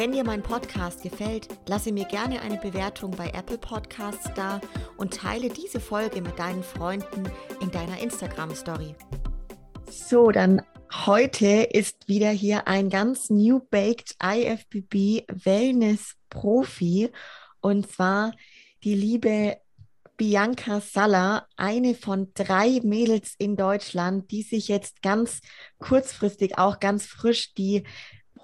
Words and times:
Wenn 0.00 0.12
dir 0.12 0.24
mein 0.24 0.42
Podcast 0.42 1.02
gefällt, 1.02 1.48
lasse 1.66 1.92
mir 1.92 2.06
gerne 2.06 2.40
eine 2.40 2.56
Bewertung 2.56 3.10
bei 3.10 3.28
Apple 3.34 3.58
Podcasts 3.58 4.30
da 4.34 4.58
und 4.96 5.12
teile 5.12 5.50
diese 5.50 5.78
Folge 5.78 6.22
mit 6.22 6.38
deinen 6.38 6.62
Freunden 6.62 7.30
in 7.60 7.70
deiner 7.70 8.00
Instagram 8.00 8.54
Story. 8.54 8.94
So, 9.90 10.30
dann 10.30 10.62
heute 11.04 11.64
ist 11.64 12.08
wieder 12.08 12.30
hier 12.30 12.66
ein 12.66 12.88
ganz 12.88 13.28
new 13.28 13.60
baked 13.70 14.16
IFBB 14.22 15.26
Wellness 15.44 16.16
Profi 16.30 17.10
und 17.60 17.92
zwar 17.92 18.32
die 18.82 18.94
liebe 18.94 19.58
Bianca 20.16 20.80
Salla, 20.80 21.46
eine 21.58 21.94
von 21.94 22.32
drei 22.32 22.80
Mädels 22.82 23.34
in 23.36 23.54
Deutschland, 23.54 24.30
die 24.30 24.44
sich 24.44 24.68
jetzt 24.68 25.02
ganz 25.02 25.42
kurzfristig 25.78 26.56
auch 26.56 26.80
ganz 26.80 27.04
frisch 27.04 27.52
die 27.52 27.84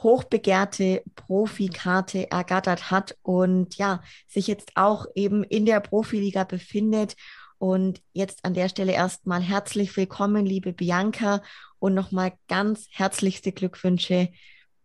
hochbegehrte 0.02 1.02
Profikarte 1.14 2.30
ergattert 2.30 2.90
hat 2.90 3.16
und 3.22 3.76
ja, 3.76 4.02
sich 4.26 4.46
jetzt 4.46 4.72
auch 4.74 5.06
eben 5.14 5.42
in 5.44 5.66
der 5.66 5.80
Profiliga 5.80 6.44
befindet. 6.44 7.16
Und 7.58 8.02
jetzt 8.12 8.44
an 8.44 8.52
der 8.52 8.68
Stelle 8.68 8.92
erstmal 8.92 9.40
herzlich 9.40 9.96
willkommen, 9.96 10.44
liebe 10.44 10.72
Bianca, 10.72 11.42
und 11.78 11.94
nochmal 11.94 12.32
ganz 12.48 12.86
herzlichste 12.90 13.52
Glückwünsche. 13.52 14.28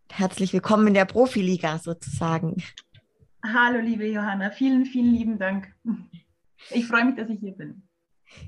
Herzlich 0.09 0.53
willkommen 0.53 0.87
in 0.87 0.93
der 0.93 1.05
Profiliga 1.05 1.79
sozusagen. 1.79 2.63
Hallo, 3.43 3.79
liebe 3.79 4.05
Johanna, 4.05 4.51
vielen, 4.51 4.85
vielen 4.85 5.13
lieben 5.13 5.39
Dank. 5.39 5.73
Ich 6.69 6.85
freue 6.87 7.05
mich, 7.05 7.15
dass 7.15 7.29
ich 7.29 7.39
hier 7.39 7.53
bin. 7.53 7.83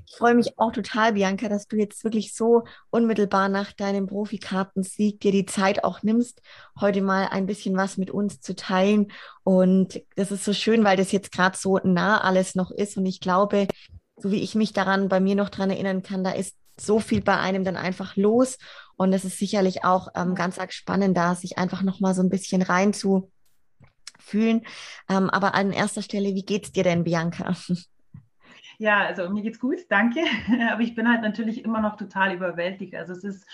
Ich 0.06 0.16
freue 0.16 0.34
mich 0.34 0.58
auch 0.58 0.72
total, 0.72 1.14
Bianca, 1.14 1.48
dass 1.48 1.66
du 1.66 1.76
jetzt 1.76 2.04
wirklich 2.04 2.34
so 2.34 2.64
unmittelbar 2.90 3.48
nach 3.48 3.72
deinem 3.72 4.06
Profikartensieg 4.06 5.20
dir 5.20 5.32
die 5.32 5.46
Zeit 5.46 5.84
auch 5.84 6.02
nimmst, 6.02 6.40
heute 6.80 7.02
mal 7.02 7.28
ein 7.28 7.46
bisschen 7.46 7.76
was 7.76 7.96
mit 7.96 8.10
uns 8.10 8.40
zu 8.40 8.54
teilen. 8.54 9.12
Und 9.42 10.00
das 10.16 10.30
ist 10.30 10.44
so 10.44 10.52
schön, 10.52 10.84
weil 10.84 10.96
das 10.96 11.12
jetzt 11.12 11.32
gerade 11.32 11.56
so 11.56 11.78
nah 11.82 12.20
alles 12.20 12.54
noch 12.54 12.70
ist. 12.70 12.96
Und 12.96 13.06
ich 13.06 13.20
glaube, 13.20 13.68
so 14.16 14.30
wie 14.30 14.42
ich 14.42 14.54
mich 14.54 14.72
daran 14.72 15.08
bei 15.08 15.20
mir 15.20 15.34
noch 15.34 15.50
dran 15.50 15.70
erinnern 15.70 16.02
kann, 16.02 16.24
da 16.24 16.30
ist 16.30 16.56
so 16.78 16.98
viel 17.00 17.22
bei 17.22 17.38
einem 17.38 17.64
dann 17.64 17.76
einfach 17.76 18.16
los. 18.16 18.58
Und 18.96 19.12
es 19.12 19.24
ist 19.24 19.38
sicherlich 19.38 19.84
auch 19.84 20.08
ähm, 20.14 20.34
ganz 20.34 20.58
arg 20.58 20.72
spannend, 20.72 21.16
da 21.16 21.34
sich 21.34 21.58
einfach 21.58 21.82
noch 21.82 22.00
mal 22.00 22.14
so 22.14 22.22
ein 22.22 22.30
bisschen 22.30 22.62
rein 22.62 22.92
zu 22.92 23.30
fühlen. 24.18 24.62
Ähm, 25.08 25.30
aber 25.30 25.54
an 25.54 25.72
erster 25.72 26.02
Stelle, 26.02 26.34
wie 26.34 26.44
geht's 26.44 26.72
dir 26.72 26.84
denn, 26.84 27.04
Bianca? 27.04 27.54
Ja, 28.78 29.04
also 29.04 29.28
mir 29.30 29.42
geht's 29.42 29.60
gut, 29.60 29.78
danke. 29.88 30.20
Aber 30.70 30.80
ich 30.80 30.94
bin 30.94 31.08
halt 31.08 31.22
natürlich 31.22 31.64
immer 31.64 31.80
noch 31.80 31.96
total 31.96 32.34
überwältigt. 32.34 32.94
Also 32.94 33.12
es 33.12 33.24
ist 33.24 33.46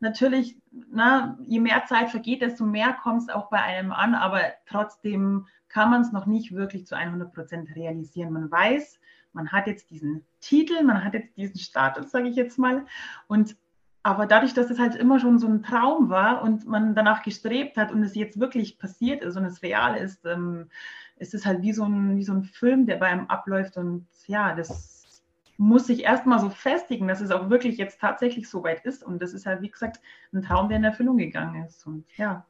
natürlich, 0.00 0.56
na, 0.70 1.38
je 1.42 1.60
mehr 1.60 1.84
Zeit 1.86 2.10
vergeht, 2.10 2.42
desto 2.42 2.64
mehr 2.64 2.92
kommt 2.92 3.22
es 3.22 3.28
auch 3.28 3.48
bei 3.50 3.60
einem 3.60 3.92
an. 3.92 4.14
Aber 4.14 4.40
trotzdem 4.66 5.46
kann 5.68 5.90
man 5.90 6.02
es 6.02 6.12
noch 6.12 6.26
nicht 6.26 6.52
wirklich 6.52 6.86
zu 6.86 6.96
100 6.96 7.32
Prozent 7.32 7.74
realisieren. 7.74 8.32
Man 8.32 8.50
weiß, 8.50 9.00
man 9.32 9.50
hat 9.50 9.66
jetzt 9.66 9.90
diesen 9.90 10.24
Titel, 10.40 10.82
man 10.84 11.04
hat 11.04 11.14
jetzt 11.14 11.36
diesen 11.36 11.58
Status, 11.58 12.10
sage 12.10 12.28
ich 12.28 12.36
jetzt 12.36 12.58
mal. 12.58 12.86
Und 13.26 13.56
aber 14.04 14.26
dadurch, 14.26 14.52
dass 14.52 14.70
es 14.70 14.78
halt 14.78 14.94
immer 14.94 15.18
schon 15.18 15.38
so 15.38 15.48
ein 15.48 15.62
Traum 15.62 16.10
war 16.10 16.42
und 16.42 16.66
man 16.66 16.94
danach 16.94 17.22
gestrebt 17.22 17.78
hat 17.78 17.90
und 17.90 18.02
es 18.02 18.14
jetzt 18.14 18.38
wirklich 18.38 18.78
passiert 18.78 19.22
ist 19.22 19.34
und 19.36 19.46
es 19.46 19.62
real 19.62 19.96
ist, 19.96 20.26
ähm, 20.26 20.68
ist 21.16 21.32
es 21.32 21.46
halt 21.46 21.62
wie 21.62 21.72
so, 21.72 21.86
ein, 21.86 22.18
wie 22.18 22.22
so 22.22 22.34
ein 22.34 22.44
Film, 22.44 22.84
der 22.84 22.96
bei 22.96 23.06
einem 23.06 23.28
abläuft. 23.28 23.78
Und 23.78 24.06
ja, 24.26 24.54
das 24.54 25.22
muss 25.56 25.86
sich 25.86 26.02
erstmal 26.02 26.38
so 26.38 26.50
festigen, 26.50 27.08
dass 27.08 27.22
es 27.22 27.30
auch 27.30 27.48
wirklich 27.48 27.78
jetzt 27.78 27.98
tatsächlich 27.98 28.50
so 28.50 28.62
weit 28.62 28.84
ist. 28.84 29.02
Und 29.02 29.22
das 29.22 29.32
ist 29.32 29.46
halt, 29.46 29.62
wie 29.62 29.70
gesagt, 29.70 30.00
ein 30.34 30.42
Traum, 30.42 30.68
der 30.68 30.76
in 30.76 30.84
Erfüllung 30.84 31.16
gegangen 31.16 31.64
ist. 31.64 31.86
Und 31.86 32.04
ja. 32.18 32.44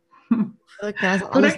Verrückt, 0.67 1.05
also 1.05 1.27
alles 1.31 1.57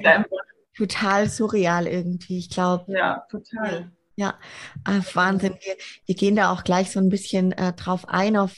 total 0.76 1.26
surreal 1.30 1.86
irgendwie, 1.86 2.36
ich 2.36 2.50
glaube. 2.50 2.84
Ja, 2.92 3.24
total. 3.30 3.90
Ja, 4.16 4.38
äh, 4.86 5.00
Wahnsinn. 5.14 5.56
Wir, 5.62 5.76
wir, 6.04 6.14
gehen 6.14 6.36
da 6.36 6.52
auch 6.52 6.64
gleich 6.64 6.90
so 6.90 7.00
ein 7.00 7.08
bisschen 7.08 7.52
äh, 7.52 7.72
drauf 7.72 8.06
ein, 8.08 8.36
auf 8.36 8.56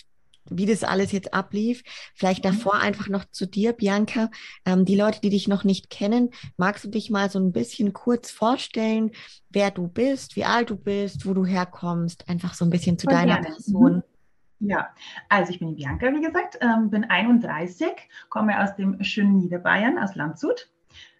wie 0.50 0.66
das 0.66 0.84
alles 0.84 1.12
jetzt 1.12 1.34
ablief. 1.34 1.82
Vielleicht 2.14 2.44
mhm. 2.44 2.50
davor 2.50 2.75
einfach 2.75 3.09
noch 3.09 3.25
zu 3.31 3.47
dir, 3.47 3.72
Bianca. 3.72 4.31
Ähm, 4.64 4.84
die 4.84 4.97
Leute, 4.97 5.20
die 5.20 5.31
dich 5.31 5.48
noch 5.48 5.64
nicht 5.64 5.91
kennen, 5.91 6.31
magst 6.56 6.84
du 6.84 6.88
dich 6.88 7.10
mal 7.10 7.31
so 7.31 7.38
ein 7.38 7.53
bisschen 7.53 7.92
kurz 7.92 8.31
vorstellen, 8.31 9.12
wer 9.50 9.70
du 9.70 9.88
bist, 9.88 10.36
wie 10.36 10.44
alt 10.44 10.70
du 10.70 10.76
bist, 10.76 11.26
wo 11.26 11.34
du 11.34 11.44
herkommst, 11.44 12.28
einfach 12.28 12.54
so 12.54 12.64
ein 12.64 12.70
bisschen 12.70 12.98
zu 12.98 13.06
Voll 13.06 13.14
deiner 13.14 13.41
gerne. 13.41 13.47
Person. 13.47 13.94
Mhm. 13.97 14.03
Ja, 14.60 14.88
also 15.28 15.53
ich 15.53 15.60
bin 15.60 15.69
die 15.69 15.75
Bianca, 15.76 16.12
wie 16.12 16.20
gesagt, 16.20 16.59
ähm, 16.60 16.91
bin 16.91 17.04
31, 17.04 17.92
komme 18.28 18.60
aus 18.60 18.75
dem 18.75 19.03
schönen 19.04 19.38
Niederbayern, 19.38 19.98
aus 19.98 20.16
Landshut. 20.16 20.69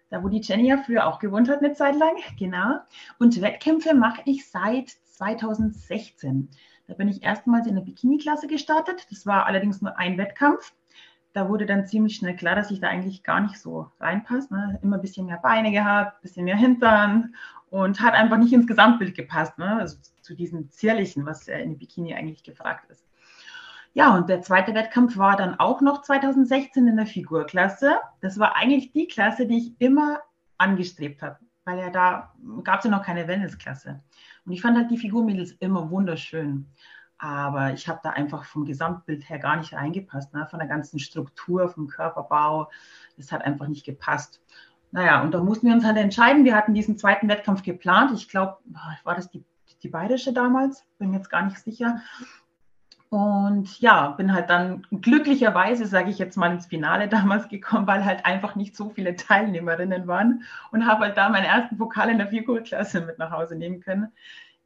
Da, 0.09 0.23
wo 0.23 0.27
die 0.27 0.41
Jenny 0.41 0.67
ja 0.67 0.77
früher 0.77 1.07
auch 1.07 1.19
gewohnt 1.19 1.49
hat, 1.49 1.59
eine 1.59 1.73
Zeit 1.73 1.95
lang, 1.95 2.15
genau. 2.37 2.79
Und 3.19 3.39
Wettkämpfe 3.41 3.93
mache 3.93 4.21
ich 4.25 4.49
seit 4.49 4.89
2016. 4.89 6.49
Da 6.89 6.95
bin 6.95 7.07
ich 7.07 7.21
erstmals 7.21 7.67
in 7.67 7.75
der 7.75 7.83
Bikini-Klasse 7.83 8.47
gestartet. 8.47 9.05
Das 9.11 9.27
war 9.27 9.45
allerdings 9.45 9.79
nur 9.79 9.97
ein 9.99 10.17
Wettkampf. 10.17 10.73
Da 11.33 11.47
wurde 11.47 11.67
dann 11.67 11.85
ziemlich 11.85 12.15
schnell 12.15 12.35
klar, 12.35 12.55
dass 12.55 12.71
ich 12.71 12.79
da 12.79 12.87
eigentlich 12.87 13.21
gar 13.21 13.39
nicht 13.41 13.59
so 13.59 13.91
reinpasse. 13.99 14.51
Ne? 14.51 14.79
Immer 14.81 14.95
ein 14.95 15.01
bisschen 15.01 15.27
mehr 15.27 15.37
Beine 15.37 15.71
gehabt, 15.71 16.17
ein 16.17 16.21
bisschen 16.23 16.45
mehr 16.45 16.57
Hintern 16.57 17.35
und 17.69 18.01
hat 18.01 18.15
einfach 18.15 18.37
nicht 18.37 18.51
ins 18.53 18.65
Gesamtbild 18.65 19.13
gepasst. 19.13 19.59
Ne? 19.59 19.77
Also 19.77 19.97
zu 20.21 20.33
diesem 20.33 20.71
Zierlichen, 20.71 21.27
was 21.27 21.47
in 21.47 21.69
der 21.69 21.77
Bikini 21.77 22.15
eigentlich 22.15 22.43
gefragt 22.43 22.89
ist. 22.89 23.05
Ja, 23.93 24.15
und 24.15 24.27
der 24.27 24.41
zweite 24.41 24.73
Wettkampf 24.73 25.15
war 25.15 25.37
dann 25.37 25.59
auch 25.59 25.81
noch 25.81 26.01
2016 26.01 26.87
in 26.87 26.97
der 26.97 27.05
Figurklasse. 27.05 27.97
Das 28.21 28.39
war 28.39 28.55
eigentlich 28.55 28.93
die 28.93 29.07
Klasse, 29.07 29.45
die 29.45 29.57
ich 29.57 29.75
immer 29.79 30.21
angestrebt 30.57 31.21
habe, 31.21 31.37
weil 31.65 31.77
ja 31.77 31.91
da 31.91 32.33
gab 32.63 32.79
es 32.79 32.85
ja 32.85 32.91
noch 32.91 33.03
keine 33.03 33.27
Wellnessklasse. 33.27 33.99
Und 34.49 34.53
ich 34.53 34.63
fand 34.63 34.75
halt 34.75 34.89
die 34.89 34.97
Figurmädels 34.97 35.51
immer 35.59 35.91
wunderschön. 35.91 36.65
Aber 37.19 37.71
ich 37.71 37.87
habe 37.87 37.99
da 38.01 38.09
einfach 38.09 38.45
vom 38.45 38.65
Gesamtbild 38.65 39.29
her 39.29 39.37
gar 39.37 39.57
nicht 39.57 39.73
reingepasst, 39.73 40.33
ne? 40.33 40.47
von 40.49 40.57
der 40.57 40.67
ganzen 40.67 40.97
Struktur, 40.97 41.69
vom 41.69 41.87
Körperbau. 41.87 42.71
Das 43.15 43.31
hat 43.31 43.43
einfach 43.43 43.67
nicht 43.67 43.85
gepasst. 43.85 44.41
Naja, 44.89 45.21
und 45.21 45.35
da 45.35 45.43
mussten 45.43 45.67
wir 45.67 45.75
uns 45.75 45.85
halt 45.85 45.97
entscheiden. 45.97 46.45
Wir 46.45 46.55
hatten 46.55 46.73
diesen 46.73 46.97
zweiten 46.97 47.29
Wettkampf 47.29 47.61
geplant. 47.61 48.11
Ich 48.15 48.27
glaube, 48.27 48.57
war 49.03 49.13
das 49.13 49.29
die, 49.29 49.43
die 49.83 49.89
bayerische 49.89 50.33
damals? 50.33 50.83
Bin 50.97 51.13
jetzt 51.13 51.29
gar 51.29 51.43
nicht 51.43 51.59
sicher. 51.59 52.01
Und 53.09 53.79
ja, 53.79 54.09
bin 54.09 54.33
halt 54.33 54.51
dann 54.51 54.85
glücklicherweise, 54.91 55.87
sage 55.87 56.11
ich 56.11 56.19
jetzt 56.19 56.37
mal, 56.37 56.51
ins 56.51 56.67
Finale 56.67 57.07
damals 57.09 57.49
gekommen, 57.49 57.87
weil 57.87 58.05
halt 58.05 58.25
einfach 58.25 58.55
nicht 58.55 58.75
so 58.75 58.89
viele 58.89 59.15
Teilnehmerinnen 59.15 60.07
waren 60.07 60.43
und 60.71 60.85
habe 60.85 61.05
halt 61.05 61.17
da 61.17 61.29
meinen 61.29 61.45
ersten 61.45 61.77
Pokal 61.77 62.09
in 62.09 62.19
der 62.19 62.27
Figurklasse 62.27 63.01
mit 63.01 63.17
nach 63.17 63.31
Hause 63.31 63.55
nehmen 63.55 63.81
können. 63.81 64.11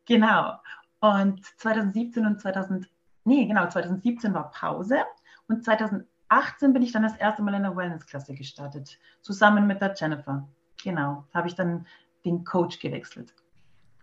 Genau. 0.06 0.60
Und 1.00 1.46
2017 1.58 2.26
und 2.26 2.42
2000, 2.42 2.90
nee, 3.24 3.46
genau, 3.46 3.68
2017 3.68 4.34
war 4.34 4.52
Pause 4.52 5.00
und 5.48 5.64
2018 5.64 6.74
bin 6.74 6.82
ich 6.82 6.92
dann 6.92 7.04
das 7.04 7.16
erste 7.16 7.44
Mal 7.44 7.54
in 7.54 7.64
der 7.64 7.76
Wellness-Klasse 7.76 8.34
gestartet, 8.34 9.00
zusammen 9.22 9.68
mit 9.68 9.82
der 9.82 9.94
Jennifer. 9.96 10.48
Genau, 10.84 11.26
habe 11.34 11.48
ich 11.48 11.56
dann 11.56 11.86
den 12.26 12.44
Coach 12.44 12.80
gewechselt. 12.80 13.34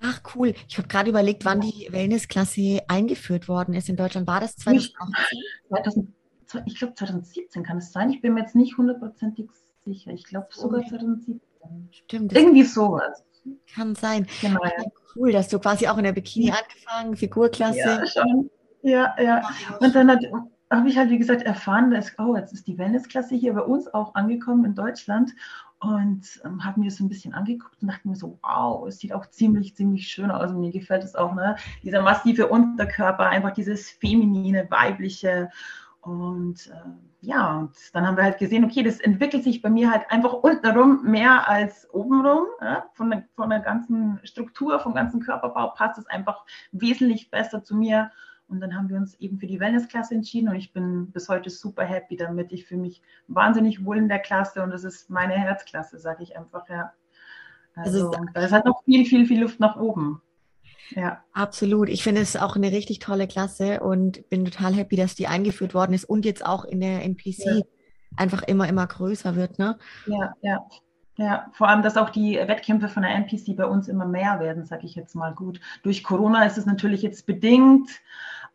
Ach 0.03 0.21
cool. 0.35 0.55
Ich 0.69 0.79
habe 0.79 0.89
gerade 0.89 1.11
überlegt, 1.11 1.45
wann 1.45 1.61
die 1.61 1.89
Wellnessklasse 1.91 2.81
eingeführt 2.89 3.49
worden 3.49 3.75
ist 3.75 3.89
in 3.89 3.97
Deutschland. 3.97 4.27
War 4.27 4.41
das 4.41 4.57
2018? 4.57 6.15
ich 6.67 6.79
glaube 6.79 6.95
2017 6.95 7.63
kann 7.63 7.79
es 7.79 7.93
sein. 7.93 8.11
Ich 8.11 8.21
bin 8.21 8.35
mir 8.35 8.41
jetzt 8.41 8.57
nicht 8.57 8.77
hundertprozentig 8.77 9.49
sicher. 9.85 10.11
Ich 10.13 10.25
glaube 10.25 10.49
sogar 10.51 10.83
2017. 10.85 11.41
Stimmt. 11.93 12.33
Irgendwie 12.33 12.65
sowas. 12.65 13.25
Kann 13.75 13.95
sein. 13.95 14.27
Genau, 14.41 14.63
ja. 14.65 14.85
Cool, 15.15 15.33
dass 15.33 15.49
du 15.49 15.59
quasi 15.59 15.89
auch 15.89 15.99
in 15.99 16.05
der 16.05 16.13
Bikini 16.13 16.51
angefangen, 16.51 17.17
Figurklasse. 17.17 17.79
Ja, 17.79 18.07
schon. 18.07 18.51
Ja, 18.83 19.15
ja. 19.21 19.49
Und 19.81 19.95
dann 19.95 20.11
habe 20.71 20.89
ich 20.89 20.97
halt, 20.97 21.11
wie 21.11 21.19
gesagt, 21.19 21.43
erfahren, 21.43 21.91
dass, 21.91 22.19
oh, 22.19 22.37
jetzt 22.37 22.53
ist 22.53 22.67
die 22.67 22.79
Wellnessklasse 22.79 23.35
hier 23.35 23.55
bei 23.55 23.63
uns 23.63 23.93
auch 23.93 24.15
angekommen 24.15 24.65
in 24.65 24.75
Deutschland 24.75 25.33
und 25.81 26.43
ähm, 26.45 26.63
habe 26.63 26.79
mir 26.79 26.87
das 26.87 26.97
so 26.97 27.05
ein 27.05 27.09
bisschen 27.09 27.33
angeguckt 27.33 27.81
und 27.81 27.89
dachte 27.89 28.07
mir 28.07 28.15
so, 28.15 28.39
wow, 28.43 28.87
es 28.87 28.99
sieht 28.99 29.15
auch 29.15 29.27
ziemlich, 29.27 29.75
ziemlich 29.75 30.09
schön 30.09 30.31
aus. 30.31 30.51
Und 30.51 30.61
mir 30.61 30.71
gefällt 30.71 31.03
es 31.03 31.15
auch, 31.15 31.35
ne? 31.35 31.57
Dieser 31.83 32.03
massive 32.03 32.49
Unterkörper, 32.49 33.27
einfach 33.27 33.53
dieses 33.53 33.91
feminine, 33.91 34.71
weibliche. 34.71 35.49
Und 36.03 36.67
äh, 36.67 36.91
ja, 37.23 37.59
und 37.59 37.71
dann 37.95 38.07
haben 38.07 38.19
wir 38.19 38.25
halt 38.25 38.39
gesehen, 38.39 38.65
okay, 38.65 38.83
das 38.83 39.01
entwickelt 39.01 39.43
sich 39.43 39.63
bei 39.63 39.71
mir 39.71 39.91
halt 39.91 40.11
einfach 40.11 40.35
untenrum 40.35 41.03
mehr 41.03 41.49
als 41.49 41.89
obenrum. 41.95 42.47
Ja? 42.61 42.85
Von, 42.93 43.11
der, 43.11 43.25
von 43.35 43.49
der 43.49 43.61
ganzen 43.61 44.21
Struktur, 44.25 44.81
vom 44.81 44.95
ganzen 44.95 45.21
Körperbau 45.21 45.69
passt 45.69 45.99
es 45.99 46.07
einfach 46.07 46.45
wesentlich 46.73 47.31
besser 47.31 47.65
zu 47.65 47.75
mir. 47.75 48.11
Und 48.51 48.61
dann 48.61 48.75
haben 48.75 48.89
wir 48.89 48.97
uns 48.97 49.15
eben 49.21 49.39
für 49.39 49.47
die 49.47 49.61
Wellnessklasse 49.61 50.13
entschieden 50.13 50.49
und 50.49 50.57
ich 50.57 50.73
bin 50.73 51.13
bis 51.13 51.29
heute 51.29 51.51
super 51.51 51.85
happy 51.85 52.17
damit. 52.17 52.51
Ich 52.53 52.67
fühle 52.67 52.81
mich 52.81 53.01
wahnsinnig 53.29 53.85
wohl 53.85 53.97
in 53.97 54.09
der 54.09 54.19
Klasse 54.19 54.63
und 54.63 54.71
das 54.71 54.83
ist 54.83 55.09
meine 55.09 55.35
Herzklasse, 55.35 56.01
sage 56.01 56.25
ich 56.25 56.37
einfach, 56.37 56.69
ja. 56.69 56.93
Also, 57.77 58.11
also 58.11 58.29
es 58.35 58.51
hat 58.51 58.65
noch 58.65 58.83
viel, 58.85 59.07
viel, 59.07 59.27
viel 59.27 59.41
Luft 59.41 59.61
nach 59.61 59.77
oben. 59.77 60.21
Ja. 60.97 61.23
Absolut. 61.33 61.89
Ich 61.89 62.03
finde 62.03 62.21
es 62.21 62.37
auch 62.37 62.57
eine 62.57 62.73
richtig 62.73 62.99
tolle 62.99 63.29
Klasse 63.29 63.79
und 63.79 64.29
bin 64.29 64.45
total 64.45 64.75
happy, 64.75 64.97
dass 64.97 65.15
die 65.15 65.29
eingeführt 65.29 65.73
worden 65.73 65.95
ist 65.95 66.05
und 66.05 66.25
jetzt 66.25 66.45
auch 66.45 66.65
in 66.65 66.81
der 66.81 67.05
NPC 67.05 67.45
ja. 67.45 67.61
einfach 68.17 68.43
immer, 68.43 68.69
immer 68.69 68.89
größer 68.89 69.37
wird. 69.37 69.61
Ne? 69.61 69.79
Ja, 70.07 70.35
ja. 70.43 70.67
Ja, 71.21 71.51
vor 71.53 71.69
allem, 71.69 71.83
dass 71.83 71.99
auch 71.99 72.09
die 72.09 72.37
Wettkämpfe 72.37 72.89
von 72.89 73.03
der 73.03 73.15
NPC 73.15 73.55
bei 73.55 73.67
uns 73.67 73.89
immer 73.89 74.07
mehr 74.07 74.41
werden, 74.41 74.65
sage 74.65 74.87
ich 74.87 74.95
jetzt 74.95 75.15
mal 75.15 75.35
gut. 75.35 75.61
Durch 75.83 76.03
Corona 76.03 76.45
ist 76.45 76.57
es 76.57 76.65
natürlich 76.65 77.03
jetzt 77.03 77.27
bedingt, 77.27 77.91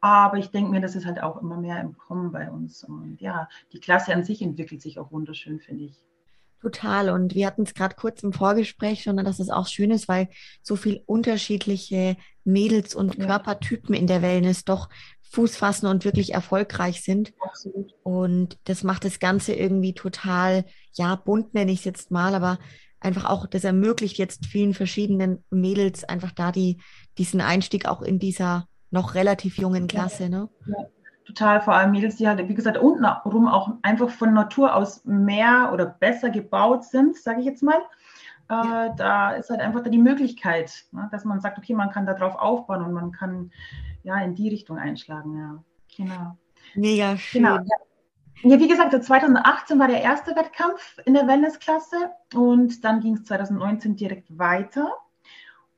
aber 0.01 0.37
ich 0.37 0.51
denke 0.51 0.71
mir, 0.71 0.81
das 0.81 0.95
ist 0.95 1.05
halt 1.05 1.21
auch 1.21 1.41
immer 1.41 1.57
mehr 1.57 1.79
im 1.81 1.97
Kommen 1.97 2.31
bei 2.31 2.51
uns. 2.51 2.83
Und 2.83 3.21
ja, 3.21 3.49
die 3.73 3.79
Klasse 3.79 4.13
an 4.13 4.23
sich 4.23 4.41
entwickelt 4.41 4.81
sich 4.81 4.99
auch 4.99 5.11
wunderschön, 5.11 5.59
finde 5.59 5.85
ich. 5.85 6.05
Total. 6.61 7.09
Und 7.09 7.35
wir 7.35 7.45
hatten 7.45 7.63
es 7.63 7.73
gerade 7.73 7.95
kurz 7.95 8.23
im 8.23 8.33
Vorgespräch 8.33 9.03
schon, 9.03 9.17
dass 9.17 9.39
es 9.39 9.49
auch 9.49 9.67
schön 9.67 9.91
ist, 9.91 10.07
weil 10.07 10.29
so 10.63 10.75
viel 10.75 11.03
unterschiedliche 11.05 12.17
Mädels 12.43 12.95
und 12.95 13.15
ja. 13.17 13.25
Körpertypen 13.25 13.93
in 13.93 14.07
der 14.07 14.21
Wellness 14.21 14.65
doch 14.65 14.89
Fuß 15.31 15.57
fassen 15.57 15.87
und 15.87 16.05
wirklich 16.05 16.33
erfolgreich 16.33 17.03
sind. 17.03 17.33
Absolut. 17.39 17.93
Und 18.03 18.57
das 18.63 18.83
macht 18.83 19.05
das 19.05 19.19
Ganze 19.19 19.53
irgendwie 19.53 19.93
total, 19.93 20.65
ja, 20.93 21.15
bunt 21.15 21.53
nenne 21.53 21.71
ich 21.71 21.79
es 21.79 21.85
jetzt 21.85 22.09
mal, 22.09 22.33
aber 22.33 22.57
einfach 22.99 23.25
auch, 23.25 23.45
das 23.45 23.63
ermöglicht 23.63 24.17
jetzt 24.17 24.45
vielen 24.45 24.73
verschiedenen 24.73 25.43
Mädels 25.49 26.03
einfach 26.03 26.31
da 26.31 26.51
die, 26.51 26.81
diesen 27.17 27.41
Einstieg 27.41 27.87
auch 27.87 28.01
in 28.01 28.17
dieser 28.17 28.67
noch 28.91 29.15
relativ 29.15 29.57
jungen 29.57 29.87
Klasse. 29.87 30.23
Ja. 30.23 30.29
Ne? 30.29 30.49
Ja 30.67 30.75
total, 31.25 31.61
vor 31.61 31.73
allem 31.73 31.91
Mädels, 31.91 32.15
die 32.15 32.27
halt, 32.27 32.47
wie 32.47 32.53
gesagt, 32.53 32.77
unten 32.77 33.05
rum 33.05 33.47
auch 33.47 33.71
einfach 33.81 34.09
von 34.09 34.33
Natur 34.33 34.75
aus 34.75 35.03
mehr 35.05 35.71
oder 35.73 35.85
besser 35.85 36.29
gebaut 36.29 36.85
sind, 36.85 37.17
sage 37.17 37.39
ich 37.39 37.45
jetzt 37.45 37.63
mal. 37.63 37.81
Äh, 38.47 38.91
Da 38.95 39.31
ist 39.31 39.49
halt 39.49 39.59
einfach 39.59 39.83
die 39.83 39.97
Möglichkeit, 39.97 40.85
ne, 40.91 41.09
dass 41.11 41.25
man 41.25 41.41
sagt, 41.41 41.57
okay, 41.57 41.73
man 41.73 41.89
kann 41.89 42.05
darauf 42.05 42.35
aufbauen 42.35 42.83
und 42.83 42.93
man 42.93 43.11
kann 43.11 43.51
ja 44.03 44.17
in 44.19 44.35
die 44.35 44.49
Richtung 44.49 44.77
einschlagen. 44.77 45.37
Ja, 45.37 45.63
genau. 45.97 46.37
Mega 46.75 47.17
schön. 47.17 47.43
Genau, 47.43 47.55
ja. 47.55 47.77
Ja, 48.43 48.59
wie 48.59 48.67
gesagt, 48.67 48.91
2018 49.03 49.79
war 49.79 49.87
der 49.87 50.01
erste 50.01 50.35
Wettkampf 50.35 50.99
in 51.05 51.13
der 51.13 51.25
Wellnessklasse 51.25 52.11
und 52.35 52.83
dann 52.83 52.99
ging 52.99 53.15
es 53.15 53.23
2019 53.23 53.95
direkt 53.95 54.37
weiter. 54.37 54.91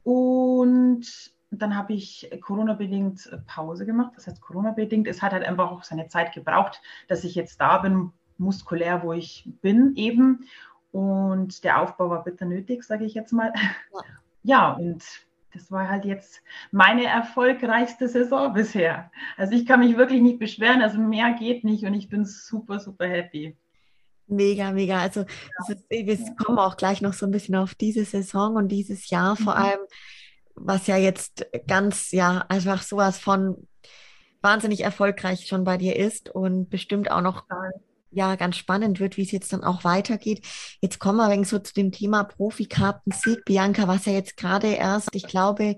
Und 0.04 1.31
dann 1.51 1.75
habe 1.75 1.94
ich 1.94 2.29
Corona-bedingt 2.41 3.29
Pause 3.47 3.85
gemacht. 3.85 4.13
Das 4.15 4.27
heißt, 4.27 4.41
Corona-bedingt, 4.41 5.07
es 5.07 5.21
hat 5.21 5.31
halt 5.31 5.44
einfach 5.44 5.71
auch 5.71 5.83
seine 5.83 6.07
Zeit 6.07 6.33
gebraucht, 6.33 6.81
dass 7.07 7.23
ich 7.23 7.35
jetzt 7.35 7.61
da 7.61 7.77
bin, 7.77 8.11
muskulär, 8.38 9.03
wo 9.03 9.13
ich 9.13 9.49
bin 9.61 9.95
eben. 9.95 10.45
Und 10.91 11.63
der 11.63 11.81
Aufbau 11.81 12.09
war 12.09 12.23
bitter 12.23 12.45
nötig, 12.45 12.83
sage 12.83 13.05
ich 13.05 13.13
jetzt 13.13 13.31
mal. 13.31 13.53
Ja. 13.53 14.01
ja, 14.44 14.71
und 14.73 15.03
das 15.53 15.71
war 15.71 15.89
halt 15.89 16.05
jetzt 16.05 16.41
meine 16.71 17.05
erfolgreichste 17.05 18.07
Saison 18.07 18.53
bisher. 18.53 19.11
Also 19.38 19.53
ich 19.53 19.65
kann 19.65 19.79
mich 19.79 19.97
wirklich 19.97 20.21
nicht 20.21 20.39
beschweren, 20.39 20.81
also 20.81 20.99
mehr 20.99 21.33
geht 21.33 21.63
nicht 21.63 21.83
und 21.83 21.94
ich 21.94 22.09
bin 22.09 22.25
super, 22.25 22.79
super 22.79 23.07
happy. 23.07 23.55
Mega, 24.27 24.71
mega. 24.71 24.99
Also 24.99 25.21
ja. 25.21 25.75
ist, 25.75 25.89
wir 25.89 26.35
kommen 26.35 26.59
auch 26.59 26.75
gleich 26.75 27.01
noch 27.01 27.13
so 27.13 27.25
ein 27.25 27.31
bisschen 27.31 27.55
auf 27.55 27.75
diese 27.75 28.03
Saison 28.03 28.55
und 28.55 28.67
dieses 28.67 29.09
Jahr 29.09 29.38
vor 29.38 29.55
mhm. 29.55 29.63
allem 29.63 29.79
was 30.59 30.88
ja 30.88 30.98
jetzt 30.98 31.48
ganz, 31.68 32.12
ja, 32.12 32.45
einfach 32.50 32.81
sowas 32.81 33.19
von 33.19 33.68
wahnsinnig 34.42 34.81
erfolgreich 34.81 35.48
schon 35.48 35.63
bei 35.63 35.77
dir 35.77 35.95
ist 35.95 36.30
und 36.30 36.69
bestimmt 36.69 37.12
auch 37.12 37.21
noch 37.21 37.44
ja 38.12 38.36
ganz 38.36 38.56
spannend 38.56 39.00
wird, 39.00 39.18
wie 39.18 39.24
es 39.24 39.31
jetzt 39.31 39.54
dann 39.54 39.63
auch 39.63 39.83
weitergeht. 39.83 40.45
Jetzt 40.81 41.00
kommen 41.00 41.18
wir 41.18 41.45
so 41.45 41.59
zu 41.59 41.74
dem 41.74 41.92
Thema 41.92 42.24
Profikarten-Sieg, 42.24 43.45
Bianca, 43.45 43.88
was 43.88 44.06
ja 44.06 44.13
jetzt 44.13 44.38
gerade 44.38 44.68
erst, 44.68 45.09
ich 45.13 45.27
glaube, 45.27 45.77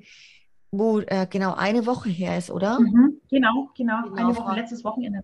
wo 0.72 1.00
äh, 1.00 1.28
genau 1.30 1.56
eine 1.56 1.86
Woche 1.86 2.10
her 2.10 2.38
ist, 2.38 2.52
oder? 2.52 2.80
Mhm, 2.80 3.20
genau, 3.30 3.70
genau, 3.76 4.04
genau, 4.04 4.16
eine 4.16 4.36
Woche, 4.36 4.56
letztes 4.56 4.84
Wochenende. 4.84 5.24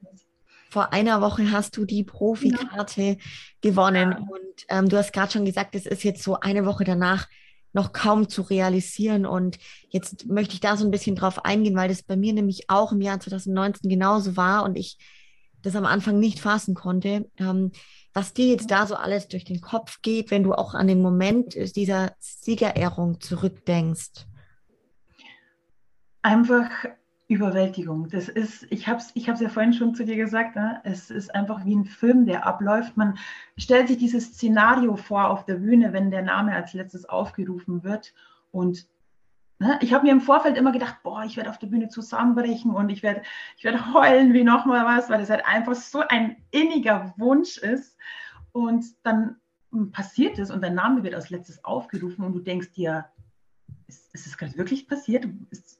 Vor 0.70 0.92
einer 0.92 1.22
Woche 1.22 1.52
hast 1.52 1.78
du 1.78 1.86
die 1.86 2.04
Profikarte 2.04 3.16
genau. 3.16 3.18
gewonnen 3.62 4.12
ja. 4.12 4.18
und 4.18 4.66
ähm, 4.70 4.90
du 4.90 4.98
hast 4.98 5.14
gerade 5.14 5.32
schon 5.32 5.46
gesagt, 5.46 5.76
es 5.76 5.86
ist 5.86 6.04
jetzt 6.04 6.24
so 6.24 6.40
eine 6.40 6.66
Woche 6.66 6.84
danach 6.84 7.28
noch 7.76 7.92
kaum 7.92 8.30
zu 8.30 8.42
realisieren. 8.42 9.26
Und 9.26 9.60
jetzt 9.90 10.26
möchte 10.28 10.54
ich 10.54 10.62
da 10.62 10.78
so 10.78 10.86
ein 10.86 10.92
bisschen 10.92 11.16
drauf 11.16 11.44
eingehen, 11.44 11.76
weil 11.76 11.90
das 11.90 12.04
bei 12.04 12.16
mir 12.16 12.34
nämlich 12.34 12.70
auch 12.70 12.94
im 12.94 13.02
Jahr 13.02 13.20
2019 13.20 13.90
genauso 13.90 14.38
war 14.38 14.64
und 14.64 14.78
ich 14.78 14.98
das 15.62 15.76
am 15.76 15.86
Anfang 15.86 16.18
nicht 16.20 16.40
fassen 16.40 16.74
konnte. 16.74 17.30
Ähm, 17.38 17.72
was 18.14 18.34
dir 18.34 18.48
jetzt 18.48 18.72
da 18.72 18.88
so 18.88 18.96
alles 18.96 19.28
durch 19.28 19.44
den 19.44 19.60
Kopf 19.60 20.02
geht, 20.02 20.32
wenn 20.32 20.44
du 20.44 20.54
auch 20.54 20.74
an 20.74 20.88
den 20.88 21.02
Moment 21.02 21.54
dieser 21.76 22.14
Siegerehrung 22.20 23.20
zurückdenkst? 23.20 24.26
Einfach 26.22 26.70
Überwältigung. 27.28 28.08
Das 28.10 28.30
ist, 28.30 28.68
ich 28.70 28.88
habe 28.88 29.00
es 29.00 29.12
ich 29.16 29.26
ja 29.26 29.50
vorhin 29.50 29.74
schon 29.74 29.96
zu 29.96 30.06
dir 30.06 30.16
gesagt, 30.16 30.56
ne? 30.56 30.80
es 30.84 31.10
ist 31.10 31.34
einfach 31.34 31.66
wie 31.66 31.76
ein 31.76 31.86
Film, 31.86 32.26
der 32.26 32.46
abläuft. 32.46 32.98
Man 32.98 33.18
stellt 33.58 33.88
sich 33.88 33.98
dieses 33.98 34.34
Szenario 34.34 34.96
vor 34.96 35.30
auf 35.30 35.46
der 35.46 35.56
Bühne, 35.56 35.92
wenn 35.92 36.12
der 36.12 36.22
Name 36.22 36.54
als 36.54 36.74
letztes 36.74 37.10
aufgerufen 37.10 37.84
wird. 37.84 38.14
Und 38.52 38.88
ne? 39.58 39.80
ich 39.82 39.92
habe 39.94 40.06
mir 40.06 40.12
im 40.12 40.22
Vorfeld 40.22 40.56
immer 40.56 40.72
gedacht, 40.72 40.98
boah, 41.02 41.24
ich 41.24 41.36
werde 41.36 41.50
auf 41.50 41.58
der 41.58 41.68
Bühne 41.68 41.90
zusammenbrechen 41.90 42.72
und 42.76 42.90
ich 42.90 43.02
werde 43.02 43.24
ich 43.58 43.64
werd 43.64 43.94
heulen 43.94 44.34
wie 44.34 44.44
nochmal 44.44 44.86
was, 44.86 45.10
weil 45.10 45.20
das 45.20 45.32
halt 45.32 45.46
einfach 45.48 45.74
so 45.74 46.02
ein 46.08 46.36
inniger 46.52 47.16
Wunsch 47.18 47.58
ist. 47.58 47.98
Und 48.52 48.86
dann 49.04 49.38
passiert 49.92 50.38
es 50.38 50.52
und 50.52 50.64
dein 50.64 50.76
Name 50.76 51.04
wird 51.04 51.16
als 51.16 51.32
letztes 51.32 51.64
aufgerufen 51.66 52.24
und 52.24 52.34
du 52.34 52.40
denkst 52.40 52.72
dir, 52.74 53.06
ist, 53.88 54.14
ist 54.14 54.28
es 54.28 54.38
gerade 54.38 54.58
wirklich 54.58 54.88
passiert? 54.88 55.28
Ist, 55.50 55.80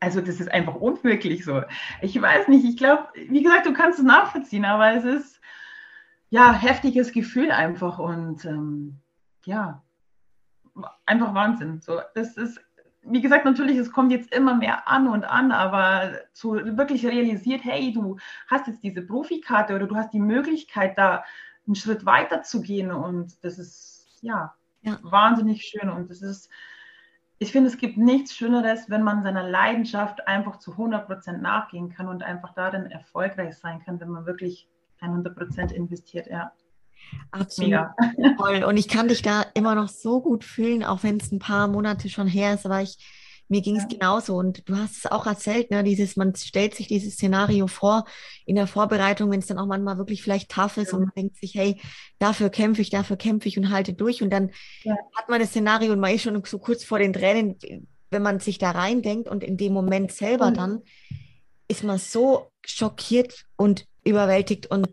also 0.00 0.20
das 0.20 0.40
ist 0.40 0.50
einfach 0.52 0.76
unmöglich 0.76 1.44
so. 1.44 1.62
Ich 2.02 2.20
weiß 2.20 2.48
nicht, 2.48 2.64
ich 2.64 2.76
glaube, 2.76 3.08
wie 3.14 3.42
gesagt, 3.42 3.66
du 3.66 3.72
kannst 3.72 3.98
es 3.98 4.04
nachvollziehen, 4.04 4.64
aber 4.64 4.92
es 4.94 5.04
ist 5.04 5.40
ja 6.30 6.52
heftiges 6.52 7.12
Gefühl 7.12 7.50
einfach 7.50 7.98
und 7.98 8.44
ähm, 8.44 9.00
ja, 9.44 9.82
einfach 11.06 11.34
Wahnsinn. 11.34 11.80
So, 11.80 12.00
das 12.14 12.36
ist, 12.36 12.60
wie 13.02 13.20
gesagt, 13.20 13.44
natürlich, 13.44 13.76
es 13.76 13.90
kommt 13.90 14.12
jetzt 14.12 14.32
immer 14.32 14.54
mehr 14.54 14.86
an 14.88 15.08
und 15.08 15.24
an, 15.24 15.50
aber 15.50 16.12
so 16.32 16.54
wirklich 16.54 17.04
realisiert, 17.06 17.64
hey, 17.64 17.92
du 17.92 18.18
hast 18.46 18.66
jetzt 18.66 18.82
diese 18.82 19.02
Profikarte 19.02 19.74
oder 19.74 19.86
du 19.86 19.96
hast 19.96 20.12
die 20.12 20.20
Möglichkeit, 20.20 20.96
da 20.98 21.24
einen 21.66 21.74
Schritt 21.74 22.06
weiter 22.06 22.42
zu 22.42 22.62
gehen 22.62 22.90
und 22.90 23.42
das 23.44 23.58
ist 23.58 24.06
ja, 24.20 24.54
ja. 24.82 24.98
wahnsinnig 25.02 25.62
schön 25.62 25.90
und 25.90 26.10
das 26.10 26.22
ist 26.22 26.50
ich 27.38 27.52
finde, 27.52 27.70
es 27.70 27.78
gibt 27.78 27.96
nichts 27.96 28.34
Schöneres, 28.34 28.90
wenn 28.90 29.02
man 29.02 29.22
seiner 29.22 29.48
Leidenschaft 29.48 30.26
einfach 30.26 30.58
zu 30.58 30.72
100 30.72 31.06
Prozent 31.06 31.40
nachgehen 31.40 31.88
kann 31.88 32.08
und 32.08 32.22
einfach 32.22 32.52
darin 32.54 32.86
erfolgreich 32.86 33.56
sein 33.56 33.80
kann, 33.84 34.00
wenn 34.00 34.08
man 34.08 34.26
wirklich 34.26 34.68
100 35.00 35.36
Prozent 35.36 35.72
investiert. 35.72 36.26
Ja. 36.26 36.52
Absolut. 37.30 37.70
Mega. 37.70 37.94
Toll. 38.38 38.64
Und 38.64 38.76
ich 38.76 38.88
kann 38.88 39.08
dich 39.08 39.22
da 39.22 39.44
immer 39.54 39.76
noch 39.76 39.88
so 39.88 40.20
gut 40.20 40.42
fühlen, 40.44 40.82
auch 40.82 41.04
wenn 41.04 41.18
es 41.18 41.30
ein 41.30 41.38
paar 41.38 41.68
Monate 41.68 42.08
schon 42.08 42.26
her 42.26 42.54
ist, 42.54 42.66
aber 42.66 42.82
ich 42.82 42.98
mir 43.48 43.62
ging 43.62 43.76
es 43.76 43.84
ja. 43.84 43.88
genauso 43.88 44.36
und 44.36 44.68
du 44.68 44.76
hast 44.76 44.98
es 44.98 45.06
auch 45.06 45.26
erzählt, 45.26 45.70
ne, 45.70 45.82
dieses, 45.82 46.16
man 46.16 46.34
stellt 46.34 46.74
sich 46.74 46.86
dieses 46.86 47.14
Szenario 47.14 47.66
vor 47.66 48.04
in 48.44 48.56
der 48.56 48.66
Vorbereitung, 48.66 49.30
wenn 49.30 49.40
es 49.40 49.46
dann 49.46 49.58
auch 49.58 49.66
manchmal 49.66 49.98
wirklich 49.98 50.22
vielleicht 50.22 50.50
tough 50.50 50.76
ist 50.76 50.92
ja. 50.92 50.98
und 50.98 51.04
man 51.04 51.12
denkt 51.16 51.36
sich, 51.36 51.54
hey, 51.54 51.80
dafür 52.18 52.50
kämpfe 52.50 52.82
ich, 52.82 52.90
dafür 52.90 53.16
kämpfe 53.16 53.48
ich 53.48 53.58
und 53.58 53.70
halte 53.70 53.94
durch 53.94 54.22
und 54.22 54.30
dann 54.30 54.50
ja. 54.82 54.96
hat 55.16 55.28
man 55.28 55.40
das 55.40 55.50
Szenario 55.50 55.92
und 55.92 56.00
man 56.00 56.14
ist 56.14 56.22
schon 56.22 56.40
so 56.44 56.58
kurz 56.58 56.84
vor 56.84 56.98
den 56.98 57.12
Tränen, 57.12 57.56
wenn 58.10 58.22
man 58.22 58.40
sich 58.40 58.58
da 58.58 58.70
reindenkt 58.70 59.28
und 59.28 59.42
in 59.42 59.56
dem 59.56 59.72
Moment 59.72 60.12
selber 60.12 60.50
mhm. 60.50 60.54
dann 60.54 60.82
ist 61.68 61.84
man 61.84 61.98
so 61.98 62.50
schockiert 62.64 63.44
und 63.56 63.86
überwältigt 64.04 64.70
und 64.70 64.88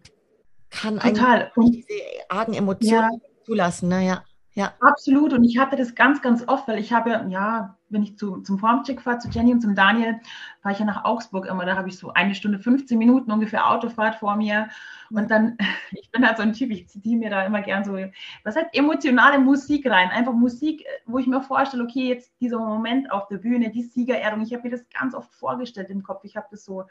kann 0.69 0.99
Total. 0.99 1.51
eigentlich 1.55 1.85
diese 1.87 1.99
argen 2.29 2.53
Emotionen 2.53 3.21
zulassen, 3.45 3.89
ne? 3.89 4.05
ja. 4.05 4.23
Ja. 4.55 4.73
Absolut. 4.79 5.33
Und 5.33 5.43
ich 5.43 5.57
hatte 5.57 5.75
das 5.75 5.95
ganz, 5.95 6.21
ganz 6.21 6.47
oft, 6.47 6.67
weil 6.67 6.79
ich 6.79 6.93
habe 6.93 7.27
ja, 7.29 7.74
wenn 7.89 8.03
ich 8.03 8.17
zu, 8.17 8.41
zum 8.41 8.57
Formcheck 8.57 9.01
fahre, 9.01 9.19
zu 9.19 9.29
Jenny 9.29 9.53
und 9.53 9.61
zum 9.61 9.75
Daniel, 9.75 10.19
fahre 10.61 10.73
ich 10.73 10.79
ja 10.79 10.85
nach 10.85 11.05
Augsburg 11.05 11.45
immer. 11.45 11.65
Da 11.65 11.75
habe 11.75 11.87
ich 11.89 11.97
so 11.97 12.11
eine 12.13 12.35
Stunde, 12.35 12.59
15 12.59 12.97
Minuten 12.97 13.31
ungefähr 13.31 13.69
Autofahrt 13.69 14.15
vor 14.15 14.35
mir. 14.35 14.69
Und 15.11 15.29
dann, 15.29 15.57
ich 15.91 16.11
bin 16.11 16.25
halt 16.25 16.37
so 16.37 16.43
ein 16.43 16.53
Typ, 16.53 16.71
ich 16.71 16.87
zitiere 16.87 17.17
mir 17.17 17.29
da 17.29 17.45
immer 17.45 17.61
gern 17.61 17.83
so, 17.83 17.97
was 18.43 18.55
heißt 18.55 18.69
emotionale 18.73 19.39
Musik 19.39 19.89
rein? 19.89 20.09
Einfach 20.09 20.33
Musik, 20.33 20.85
wo 21.05 21.19
ich 21.19 21.27
mir 21.27 21.41
vorstelle, 21.41 21.83
okay, 21.83 22.07
jetzt 22.07 22.33
dieser 22.41 22.59
Moment 22.59 23.11
auf 23.11 23.27
der 23.27 23.37
Bühne, 23.37 23.69
die 23.69 23.83
Siegerehrung. 23.83 24.41
Ich 24.41 24.53
habe 24.53 24.63
mir 24.63 24.71
das 24.71 24.87
ganz 24.89 25.13
oft 25.13 25.33
vorgestellt 25.33 25.89
im 25.89 26.03
Kopf. 26.03 26.23
Ich 26.23 26.35
habe 26.35 26.47
das 26.49 26.65
so, 26.65 26.85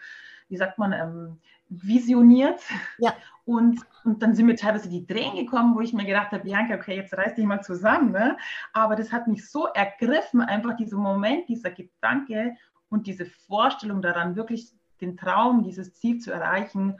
wie 0.49 0.57
sagt 0.57 0.79
man, 0.79 0.93
ähm, 0.93 1.41
visioniert. 1.83 2.61
Ja. 2.99 3.14
Und, 3.47 3.81
und 4.04 4.23
dann 4.23 4.35
sind 4.35 4.47
mir 4.47 4.57
teilweise 4.57 4.88
die 4.88 5.07
Tränen 5.07 5.37
gekommen, 5.37 5.75
wo 5.75 5.81
ich 5.81 5.93
mir 5.93 6.07
gedacht 6.07 6.33
habe, 6.33 6.45
Bianca, 6.45 6.75
okay, 6.75 6.97
jetzt 6.97 7.16
reiß 7.16 7.35
dich 7.35 7.45
mal 7.45 7.61
zusammen. 7.61 8.12
Ne? 8.12 8.37
Aber 8.73 8.97
das 8.97 9.12
hat 9.12 9.28
mich 9.28 9.49
so 9.49 9.66
ergriffen, 9.66 10.40
einfach 10.40 10.76
dieser 10.76 10.97
Moment, 10.97 11.49
dieser 11.49 11.71
Gedanke 11.71 12.57
und 12.88 13.07
diese 13.07 13.26
Vorstellung 13.26 14.00
daran, 14.00 14.37
wirklich 14.37 14.73
den 15.00 15.16
Traum, 15.16 15.62
dieses 15.62 15.95
Ziel 15.95 16.19
zu 16.19 16.33
erreichen. 16.33 16.99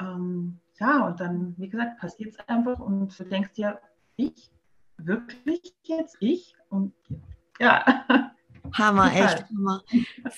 Ähm, 0.00 0.58
ja, 0.80 1.06
und 1.06 1.20
dann, 1.20 1.54
wie 1.58 1.68
gesagt, 1.68 1.98
passiert 2.00 2.34
es 2.34 2.48
einfach 2.48 2.80
und 2.80 3.18
du 3.18 3.24
denkst 3.24 3.52
dir, 3.52 3.80
ich? 4.16 4.50
Wirklich 4.96 5.74
jetzt? 5.84 6.16
Ich? 6.18 6.56
Und 6.70 6.92
ja. 7.60 7.84
Hammer, 8.74 9.12
echt 9.14 9.44
Hammer. 9.48 9.82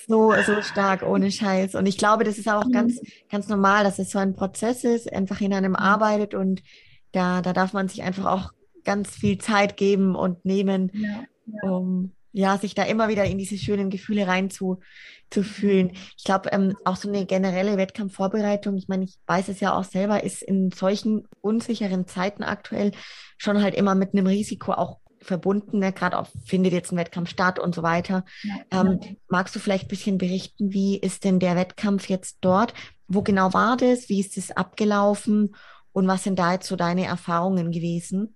So, 0.07 0.33
so 0.45 0.61
stark, 0.61 1.03
ohne 1.03 1.31
Scheiß. 1.31 1.75
Und 1.75 1.85
ich 1.85 1.97
glaube, 1.97 2.23
das 2.23 2.37
ist 2.37 2.49
auch 2.49 2.65
mhm. 2.65 2.71
ganz, 2.71 2.99
ganz 3.29 3.47
normal, 3.47 3.83
dass 3.83 3.99
es 3.99 4.11
so 4.11 4.19
ein 4.19 4.33
Prozess 4.33 4.83
ist, 4.83 5.11
einfach 5.11 5.41
in 5.41 5.53
einem 5.53 5.73
mhm. 5.73 5.77
arbeitet 5.77 6.33
und 6.33 6.61
da, 7.11 7.41
da 7.41 7.53
darf 7.53 7.73
man 7.73 7.87
sich 7.87 8.03
einfach 8.03 8.25
auch 8.25 8.51
ganz 8.83 9.11
viel 9.11 9.37
Zeit 9.37 9.77
geben 9.77 10.15
und 10.15 10.45
nehmen, 10.45 10.91
ja, 10.93 11.23
ja. 11.45 11.69
um 11.69 12.13
ja, 12.33 12.57
sich 12.57 12.75
da 12.75 12.83
immer 12.83 13.09
wieder 13.09 13.25
in 13.25 13.37
diese 13.37 13.57
schönen 13.57 13.89
Gefühle 13.89 14.25
reinzufühlen. 14.25 15.87
Mhm. 15.87 15.93
Ich 16.17 16.23
glaube, 16.23 16.49
ähm, 16.51 16.77
auch 16.85 16.95
so 16.95 17.09
eine 17.09 17.25
generelle 17.25 17.77
Wettkampfvorbereitung, 17.77 18.77
ich 18.77 18.87
meine, 18.87 19.03
ich 19.03 19.17
weiß 19.27 19.49
es 19.49 19.59
ja 19.59 19.73
auch 19.73 19.83
selber, 19.83 20.23
ist 20.23 20.41
in 20.41 20.71
solchen 20.71 21.27
unsicheren 21.41 22.07
Zeiten 22.07 22.43
aktuell 22.43 22.91
schon 23.37 23.61
halt 23.61 23.75
immer 23.75 23.95
mit 23.95 24.13
einem 24.13 24.27
Risiko 24.27 24.71
auch 24.73 25.00
verbunden, 25.21 25.79
ne? 25.79 25.93
gerade 25.93 26.17
auch 26.17 26.27
findet 26.45 26.73
jetzt 26.73 26.91
ein 26.91 26.97
Wettkampf 26.97 27.29
statt 27.29 27.59
und 27.59 27.75
so 27.75 27.83
weiter. 27.83 28.25
Ja, 28.43 28.81
ähm, 28.81 28.99
magst 29.27 29.55
du 29.55 29.59
vielleicht 29.59 29.85
ein 29.85 29.89
bisschen 29.89 30.17
berichten, 30.17 30.73
wie 30.73 30.97
ist 30.97 31.23
denn 31.23 31.39
der 31.39 31.55
Wettkampf 31.55 32.09
jetzt 32.09 32.37
dort? 32.41 32.73
Wo 33.07 33.21
genau 33.21 33.53
war 33.53 33.77
das? 33.77 34.09
Wie 34.09 34.19
ist 34.19 34.37
es 34.37 34.51
abgelaufen? 34.51 35.55
Und 35.93 36.07
was 36.07 36.23
sind 36.23 36.39
da 36.39 36.53
jetzt 36.53 36.67
so 36.67 36.75
deine 36.75 37.05
Erfahrungen 37.05 37.71
gewesen? 37.71 38.35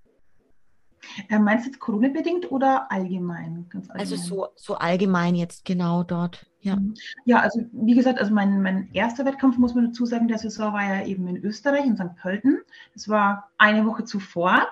Äh, 1.29 1.39
meinst 1.39 1.65
du 1.65 1.69
jetzt 1.69 1.79
Corona-bedingt 1.79 2.51
oder 2.51 2.91
allgemein? 2.91 3.65
Also 3.73 3.91
allgemein? 3.91 3.99
Also 3.99 4.15
so, 4.15 4.47
so 4.55 4.75
allgemein 4.75 5.35
jetzt 5.35 5.65
genau 5.65 6.03
dort. 6.03 6.45
Ja. 6.61 6.77
Mhm. 6.77 6.95
ja, 7.25 7.39
also 7.39 7.61
wie 7.71 7.93
gesagt, 7.93 8.19
also 8.19 8.33
mein, 8.33 8.61
mein 8.61 8.89
erster 8.93 9.23
Wettkampf, 9.25 9.57
muss 9.57 9.75
man 9.75 9.85
dazu 9.85 10.05
sagen, 10.05 10.27
der 10.27 10.39
Saison 10.39 10.73
war 10.73 10.83
ja 10.83 11.05
eben 11.05 11.27
in 11.27 11.37
Österreich, 11.37 11.85
in 11.85 11.95
St. 11.95 12.15
Pölten. 12.19 12.59
Das 12.93 13.07
war 13.07 13.51
eine 13.57 13.85
Woche 13.85 14.03
zuvor. 14.03 14.67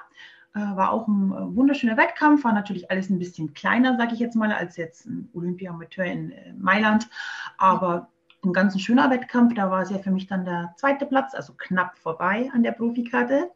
Äh, 0.55 0.59
war 0.59 0.91
auch 0.91 1.07
ein 1.07 1.31
äh, 1.31 1.55
wunderschöner 1.55 1.97
Wettkampf, 1.97 2.43
war 2.43 2.53
natürlich 2.53 2.91
alles 2.91 3.09
ein 3.09 3.17
bisschen 3.17 3.53
kleiner, 3.53 3.97
sage 3.97 4.13
ich 4.13 4.19
jetzt 4.19 4.35
mal, 4.35 4.51
als 4.51 4.77
jetzt 4.77 5.07
ein 5.07 5.29
Olympia-Amateur 5.33 6.05
in 6.05 6.31
äh, 6.31 6.53
Mailand. 6.53 7.09
Aber 7.57 8.09
ein 8.43 8.53
ganz 8.53 8.79
schöner 8.79 9.09
Wettkampf, 9.09 9.55
da 9.55 9.71
war 9.71 9.81
es 9.81 9.89
ja 9.89 9.97
für 9.97 10.11
mich 10.11 10.27
dann 10.27 10.45
der 10.45 10.73
zweite 10.77 11.05
Platz, 11.07 11.33
also 11.33 11.53
knapp 11.57 11.97
vorbei 11.97 12.51
an 12.53 12.61
der 12.61 12.73
Profikarte. 12.73 13.49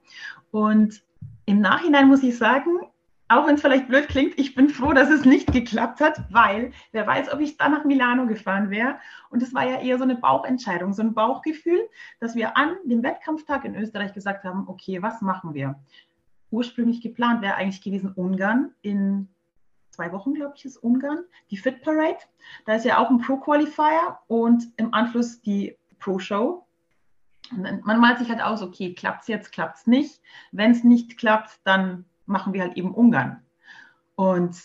Und 0.50 1.04
im 1.46 1.60
Nachhinein 1.62 2.08
muss 2.08 2.24
ich 2.24 2.38
sagen, 2.38 2.80
auch 3.30 3.46
wenn 3.46 3.56
es 3.56 3.62
vielleicht 3.62 3.90
blöd 3.90 4.08
klingt, 4.08 4.40
ich 4.40 4.56
bin 4.56 4.70
froh, 4.70 4.94
dass 4.94 5.10
es 5.10 5.26
nicht 5.26 5.52
geklappt 5.52 6.00
hat, 6.00 6.22
weil 6.32 6.72
wer 6.94 7.06
weiß, 7.06 7.32
ob 7.34 7.42
ich 7.42 7.58
dann 7.58 7.74
nach 7.74 7.84
Milano 7.84 8.26
gefahren 8.26 8.70
wäre. 8.70 9.00
Und 9.30 9.44
es 9.44 9.54
war 9.54 9.66
ja 9.66 9.82
eher 9.82 9.98
so 9.98 10.04
eine 10.04 10.16
Bauchentscheidung, 10.16 10.94
so 10.94 11.02
ein 11.02 11.14
Bauchgefühl, 11.14 11.82
dass 12.22 12.36
wir 12.36 12.56
an 12.56 12.78
dem 12.86 13.04
Wettkampftag 13.04 13.66
in 13.66 13.76
Österreich 13.76 14.14
gesagt 14.14 14.46
haben, 14.46 14.68
okay, 14.68 15.02
was 15.02 15.22
machen 15.22 15.54
wir? 15.54 15.76
Ursprünglich 16.52 17.02
geplant 17.02 17.42
wäre 17.42 17.56
eigentlich 17.56 17.82
gewesen 17.82 18.12
Ungarn 18.14 18.72
in 18.82 19.28
zwei 19.90 20.12
Wochen, 20.12 20.34
glaube 20.34 20.54
ich, 20.56 20.66
ist 20.66 20.78
Ungarn, 20.78 21.24
die 21.50 21.58
Fit 21.58 21.82
Parade. 21.82 22.20
Da 22.66 22.76
ist 22.76 22.86
ja 22.86 23.00
auch 23.00 23.10
ein 23.10 23.18
Pro-Qualifier 23.18 24.20
und 24.28 24.68
im 24.78 24.94
Anschluss 24.94 25.42
die 25.42 25.76
Pro-Show. 26.00 26.66
Man 27.52 28.00
malt 28.00 28.20
sich 28.20 28.30
halt 28.30 28.42
aus, 28.42 28.62
okay, 28.62 28.94
klappt 28.94 29.22
es 29.24 29.28
jetzt, 29.28 29.52
klappt 29.52 29.78
es 29.78 29.88
nicht. 29.88 30.22
Wenn 30.52 30.72
es 30.72 30.84
nicht 30.84 31.18
klappt, 31.18 31.60
dann 31.64 32.06
machen 32.26 32.54
wir 32.54 32.62
halt 32.62 32.78
eben 32.78 32.94
Ungarn. 32.94 33.42
Und 34.16 34.58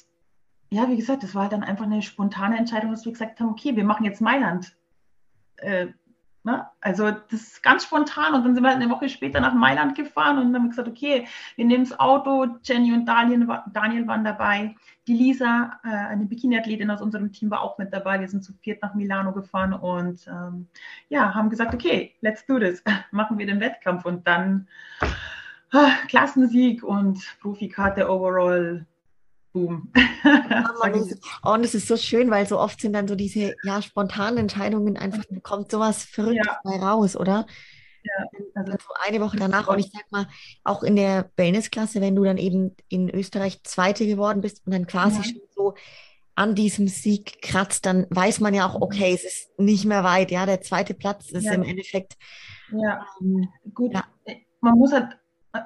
ja, 0.70 0.88
wie 0.88 0.96
gesagt, 0.96 1.22
das 1.22 1.34
war 1.34 1.42
halt 1.42 1.52
dann 1.52 1.62
einfach 1.62 1.84
eine 1.84 2.02
spontane 2.02 2.58
Entscheidung, 2.58 2.90
dass 2.90 3.04
wir 3.04 3.12
gesagt 3.12 3.40
haben, 3.40 3.50
okay, 3.50 3.76
wir 3.76 3.84
machen 3.84 4.04
jetzt 4.04 4.20
Mailand. 4.20 4.76
Äh, 5.56 5.88
Ne? 6.44 6.66
Also 6.80 7.11
das 7.11 7.40
ist 7.40 7.62
ganz 7.62 7.84
spontan 7.84 8.34
und 8.34 8.44
dann 8.44 8.54
sind 8.54 8.64
wir 8.64 8.70
halt 8.70 8.82
eine 8.82 8.90
Woche 8.90 9.08
später 9.08 9.38
nach 9.38 9.54
Mailand 9.54 9.94
gefahren 9.94 10.38
und 10.38 10.52
haben 10.52 10.70
gesagt, 10.70 10.88
okay, 10.88 11.28
wir 11.54 11.64
nehmen 11.64 11.84
das 11.84 12.00
Auto, 12.00 12.58
Jenny 12.64 12.92
und 12.92 13.06
Daniel, 13.06 13.46
Daniel 13.72 14.08
waren 14.08 14.25
dabei, 14.25 14.75
die 15.06 15.14
Lisa, 15.14 15.78
äh, 15.84 15.88
eine 15.88 16.25
Bikini-Athletin 16.25 16.90
aus 16.90 17.00
unserem 17.00 17.30
Team, 17.30 17.50
war 17.52 17.61
auch 17.61 17.78
mit 17.78 17.92
dabei. 17.92 18.18
Wir 18.18 18.28
sind 18.28 18.42
zu 18.42 18.52
viert 18.54 18.82
nach 18.82 18.94
Milano 18.94 19.32
gefahren 19.32 19.72
und 19.72 20.26
ähm, 20.26 20.66
ja, 21.08 21.32
haben 21.32 21.49
gesagt, 21.49 21.75
okay, 21.75 22.12
let's 22.22 22.44
do 22.44 22.58
this, 22.58 22.82
machen 23.12 23.38
wir 23.38 23.46
den 23.46 23.61
Wettkampf 23.61 24.04
und 24.04 24.26
dann 24.26 24.66
ah, 25.70 25.92
Klassensieg 26.08 26.82
und 26.82 27.20
Profikarte 27.40 28.11
overall 28.11 28.84
Boom. 29.52 29.92
und 31.42 31.64
es 31.64 31.75
ist 31.75 31.87
so 31.87 31.97
schön, 31.97 32.30
weil 32.30 32.47
so 32.47 32.59
oft 32.59 32.80
sind 32.80 32.94
dann 32.94 33.06
so 33.06 33.14
diese 33.14 33.54
ja, 33.64 33.82
spontanen 33.82 34.38
Entscheidungen 34.38 34.97
einfach, 34.97 35.25
da 35.28 35.40
kommt 35.40 35.71
sowas 35.71 36.04
Verrücktes 36.04 36.47
ja. 36.47 36.61
bei 36.64 36.76
raus, 36.78 37.16
oder? 37.16 37.47
Ja, 38.02 38.40
also 38.54 38.73
so 38.73 38.94
eine 39.06 39.21
Woche 39.21 39.37
danach. 39.37 39.68
Und 39.68 39.78
ich 39.78 39.90
sag 39.92 40.11
mal, 40.11 40.26
auch 40.64 40.82
in 40.82 40.97
der 40.97 41.30
Wellnessklasse, 41.37 42.00
wenn 42.00 42.16
du 42.16 42.25
dann 42.25 42.38
eben 42.38 42.75
in 42.88 43.11
Österreich 43.11 43.62
Zweite 43.62 44.06
geworden 44.06 44.40
bist 44.40 44.62
und 44.66 44.73
dann 44.73 44.87
quasi 44.87 45.18
ja. 45.18 45.25
schon 45.25 45.40
so 45.54 45.75
an 46.35 46.54
diesem 46.54 46.88
Sieg 46.88 47.42
kratzt, 47.42 47.85
dann 47.85 48.06
weiß 48.11 48.40
man 48.40 48.54
ja 48.54 48.66
auch, 48.66 48.80
okay, 48.80 49.12
es 49.12 49.25
ist 49.25 49.59
nicht 49.59 49.85
mehr 49.85 50.02
weit. 50.02 50.30
Ja, 50.30 50.47
der 50.47 50.62
zweite 50.62 50.94
Platz 50.94 51.30
ist 51.30 51.44
ja. 51.44 51.52
im 51.52 51.62
Endeffekt. 51.62 52.14
Ja, 52.71 53.06
ähm, 53.21 53.49
gut. 53.75 53.92
Man 54.61 54.78
muss 54.78 54.92
halt, 54.92 55.18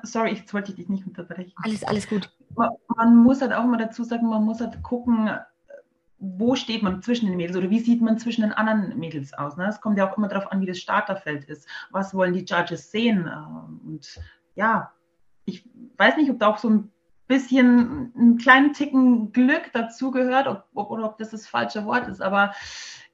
sorry, 0.03 0.31
ich 0.33 0.53
wollte 0.53 0.75
dich 0.75 0.89
nicht 0.89 1.07
unterbrechen. 1.07 1.53
Alles, 1.63 1.85
alles 1.85 2.09
gut 2.09 2.31
man, 2.57 2.71
man, 2.97 3.17
muss 3.17 3.41
halt 3.41 3.53
auch 3.53 3.65
immer 3.65 3.79
dazu 3.79 4.05
sagen, 4.05 4.29
man 4.29 4.45
muss 4.45 4.61
halt 4.61 4.83
gucken, 4.83 5.31
wo 6.19 6.55
steht 6.57 6.83
man 6.83 7.03
zwischen 7.03 7.27
den 7.27 7.37
Mädels 7.37 7.57
oder 7.57 7.71
wie 7.71 7.81
sieht 7.81 8.01
man 8.01 8.19
zwischen 8.19 8.41
den 8.43 8.53
anderen 8.53 8.99
Mädels 8.99 9.35
aus. 9.35 9.57
Ne? 9.57 9.67
Es 9.67 9.81
kommt 9.81 9.99
ja 9.99 10.11
auch 10.11 10.17
immer 10.17 10.29
darauf 10.29 10.51
an, 10.51 10.61
wie 10.61 10.67
das 10.67 10.79
Starterfeld 10.79 11.45
ist. 11.45 11.69
Was 11.91 12.15
wollen 12.15 12.33
die 12.33 12.45
Judges 12.45 12.91
sehen? 12.91 13.31
Ähm, 13.31 13.81
und 13.85 14.21
ja, 14.55 14.93
ich 15.45 15.69
weiß 15.99 16.17
nicht, 16.17 16.31
ob 16.31 16.39
da 16.39 16.49
auch 16.49 16.59
so 16.59 16.71
ein 16.71 16.91
bisschen 17.29 18.13
einen 18.17 18.39
kleinen 18.39 18.73
Ticken 18.73 19.33
Glück 19.33 19.73
dazugehört, 19.73 20.47
ob, 20.47 20.65
ob, 20.75 20.91
oder 20.91 21.05
ob 21.05 21.19
das 21.19 21.31
das 21.31 21.47
falsche 21.47 21.85
Wort 21.85 22.09
ist, 22.09 22.23
aber 22.23 22.55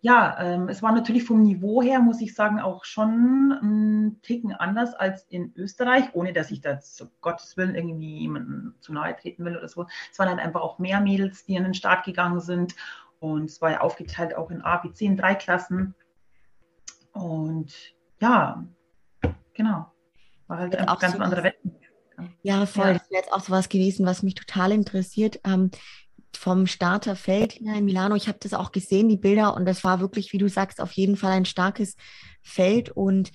ja, 0.05 0.37
ähm, 0.41 0.69
es 0.69 0.83
war 0.83 0.91
natürlich 0.91 1.23
vom 1.23 1.43
Niveau 1.43 1.81
her, 1.81 2.01
muss 2.01 2.21
ich 2.21 2.35
sagen, 2.35 2.59
auch 2.59 2.85
schon 2.85 3.53
ein 3.63 4.21
Ticken 4.23 4.53
anders 4.53 4.95
als 4.95 5.23
in 5.29 5.53
Österreich, 5.55 6.07
ohne 6.13 6.33
dass 6.33 6.51
ich 6.51 6.61
da 6.61 6.81
zu 6.81 7.09
Gottes 7.21 7.57
Willen 7.57 7.77
irgendwie 7.77 8.19
jemandem 8.19 8.75
zu 8.81 8.93
nahe 8.93 9.15
treten 9.15 9.45
will 9.45 9.57
oder 9.57 9.69
so. 9.69 9.87
Es 10.11 10.19
waren 10.19 10.29
halt 10.29 10.41
einfach 10.41 10.61
auch 10.61 10.81
mehr 10.81 11.01
Mädels, 11.01 11.45
die 11.45 11.55
in 11.55 11.63
den 11.63 11.73
Start 11.75 12.05
gegangen 12.05 12.41
sind. 12.41 12.75
Und 13.21 13.45
es 13.45 13.63
war 13.63 13.71
ja 13.71 13.81
aufgeteilt 13.81 14.37
auch 14.37 14.51
in 14.51 14.61
A, 14.63 14.79
B, 14.79 14.91
C, 14.93 15.05
in 15.05 15.17
drei 15.17 15.37
Klassen. 15.37 15.95
Und 17.13 17.73
ja, 18.21 18.67
genau. 19.55 19.87
War 20.49 20.59
halt 20.59 20.75
ein 20.75 20.87
ganz 20.99 21.15
so 21.15 21.23
anderer 21.23 21.45
Wettbewerb. 21.45 21.81
Ja, 22.43 22.67
voll. 22.67 22.89
Ja. 22.89 22.93
Das 22.95 23.09
wäre 23.09 23.23
jetzt 23.23 23.33
auch 23.33 23.41
so 23.41 23.53
was 23.53 23.69
gewesen, 23.69 24.05
was 24.05 24.25
mich 24.25 24.35
total 24.35 24.73
interessiert. 24.73 25.39
Ähm, 25.45 25.71
vom 26.37 26.67
Starterfeld 26.67 27.61
her 27.61 27.75
in 27.77 27.85
Milano. 27.85 28.15
Ich 28.15 28.29
habe 28.29 28.39
das 28.41 28.55
auch 28.55 28.73
gesehen, 28.73 29.09
die 29.09 29.17
Bilder, 29.17 29.55
und 29.55 29.67
das 29.67 29.85
war 29.85 30.01
wirklich, 30.01 30.33
wie 30.33 30.39
du 30.39 30.49
sagst, 30.49 30.81
auf 30.81 30.93
jeden 30.93 31.17
Fall 31.17 31.33
ein 31.33 31.45
starkes 31.45 31.97
Feld. 32.43 32.91
Und 32.91 33.31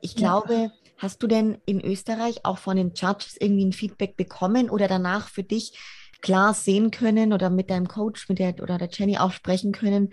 ich 0.00 0.16
glaube, 0.16 0.54
ja. 0.54 0.70
hast 0.98 1.22
du 1.22 1.26
denn 1.26 1.58
in 1.66 1.80
Österreich 1.80 2.44
auch 2.44 2.58
von 2.58 2.76
den 2.76 2.92
Judges 2.94 3.36
irgendwie 3.38 3.66
ein 3.66 3.72
Feedback 3.72 4.16
bekommen 4.16 4.70
oder 4.70 4.88
danach 4.88 5.28
für 5.28 5.42
dich 5.42 5.78
klar 6.20 6.54
sehen 6.54 6.90
können 6.90 7.32
oder 7.32 7.50
mit 7.50 7.70
deinem 7.70 7.88
Coach, 7.88 8.28
mit 8.28 8.38
der 8.38 8.60
oder 8.62 8.78
der 8.78 8.90
Jenny 8.90 9.18
auch 9.18 9.32
sprechen 9.32 9.72
können? 9.72 10.10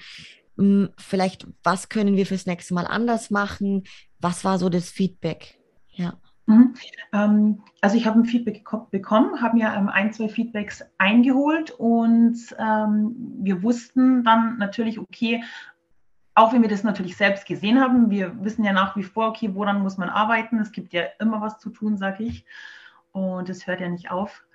Hm, 0.58 0.90
vielleicht, 0.98 1.48
was 1.64 1.90
können 1.90 2.16
wir 2.16 2.26
fürs 2.26 2.46
nächste 2.46 2.74
Mal 2.74 2.88
anders 2.88 3.30
machen? 3.30 3.84
Was 4.20 4.44
war 4.44 4.58
so 4.58 4.70
das 4.70 4.90
Feedback? 4.90 5.60
Ja. 5.92 6.20
Mhm. 6.48 6.74
Ähm, 7.12 7.64
also 7.82 7.98
ich 7.98 8.08
habe 8.08 8.20
ein 8.20 8.26
Feedback 8.26 8.64
bekommen, 8.90 9.42
habe 9.42 9.58
mir 9.58 9.74
ähm, 9.74 9.90
ein, 9.90 10.14
zwei 10.14 10.30
Feedbacks 10.30 10.84
eingeholt 10.98 11.72
und 11.72 12.38
ähm, 12.58 13.16
wir 13.42 13.62
wussten 13.64 14.24
dann 14.24 14.58
natürlich, 14.58 14.98
okay, 14.98 15.44
auch 16.36 16.54
wenn 16.54 16.62
wir 16.62 16.70
das 16.70 16.84
natürlich 16.84 17.18
selbst 17.18 17.46
gesehen 17.46 17.82
haben, 17.82 18.10
wir 18.10 18.44
wissen 18.44 18.64
ja 18.64 18.72
nach 18.72 18.96
wie 18.96 19.04
vor, 19.04 19.28
okay, 19.28 19.50
woran 19.54 19.82
muss 19.82 19.98
man 19.98 20.10
arbeiten? 20.10 20.60
Es 20.60 20.72
gibt 20.72 20.94
ja 20.94 21.04
immer 21.20 21.42
was 21.42 21.60
zu 21.60 21.70
tun, 21.70 21.98
sage 21.98 22.24
ich. 22.24 22.46
Und 23.12 23.50
es 23.50 23.66
hört 23.68 23.82
ja 23.82 23.90
nicht 23.90 24.12
auf. 24.12 24.46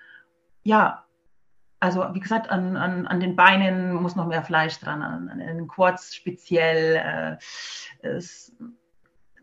Ja, 0.63 1.05
also 1.81 2.07
wie 2.15 2.21
gesagt, 2.21 2.49
an, 2.49 2.77
an, 2.77 3.09
an 3.09 3.19
den 3.19 3.35
Beinen 3.35 3.95
muss 3.95 4.15
noch 4.15 4.29
mehr 4.29 4.45
Fleisch 4.45 4.79
dran, 4.79 5.03
an, 5.03 5.29
an 5.29 5.41
den 5.41 5.67
Quads 5.67 6.15
speziell. 6.15 7.39
Äh, 8.03 8.07
es, 8.07 8.57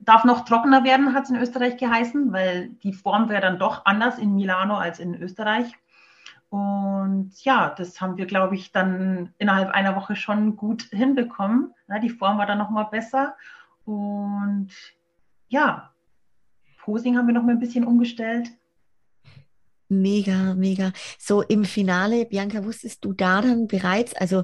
darf 0.02 0.24
noch 0.24 0.46
trockener 0.46 0.84
werden, 0.84 1.14
hat 1.14 1.26
es 1.26 1.30
in 1.30 1.36
Österreich 1.36 1.78
geheißen, 1.78 2.32
weil 2.32 2.70
die 2.84 2.94
Form 2.94 3.30
wäre 3.30 3.42
dann 3.42 3.60
doch 3.60 3.86
anders 3.86 4.18
in 4.18 4.36
Milano 4.36 4.78
als 4.78 5.00
in 5.00 5.16
Österreich. 5.16 5.74
Und 6.50 7.32
ja, 7.44 7.70
das 7.78 8.02
haben 8.02 8.18
wir, 8.18 8.26
glaube 8.26 8.56
ich, 8.56 8.72
dann 8.72 9.34
innerhalb 9.38 9.70
einer 9.70 9.96
Woche 9.96 10.16
schon 10.16 10.56
gut 10.56 10.84
hinbekommen. 10.92 11.74
Die 12.02 12.10
Form 12.10 12.38
war 12.38 12.48
dann 12.48 12.58
nochmal 12.58 12.88
besser. 12.90 13.36
Und 13.86 14.72
ja, 15.48 15.92
Posing 16.82 17.18
haben 17.18 17.28
wir 17.28 17.36
noch 17.36 17.44
mal 17.44 17.52
ein 17.52 17.60
bisschen 17.60 17.86
umgestellt. 17.86 18.50
Mega, 19.90 20.56
mega. 20.56 20.92
So 21.20 21.42
im 21.42 21.66
Finale, 21.66 22.26
Bianca, 22.26 22.64
wusstest 22.64 23.06
du 23.06 23.14
da 23.14 23.42
dann 23.42 23.68
bereits, 23.68 24.16
also 24.16 24.44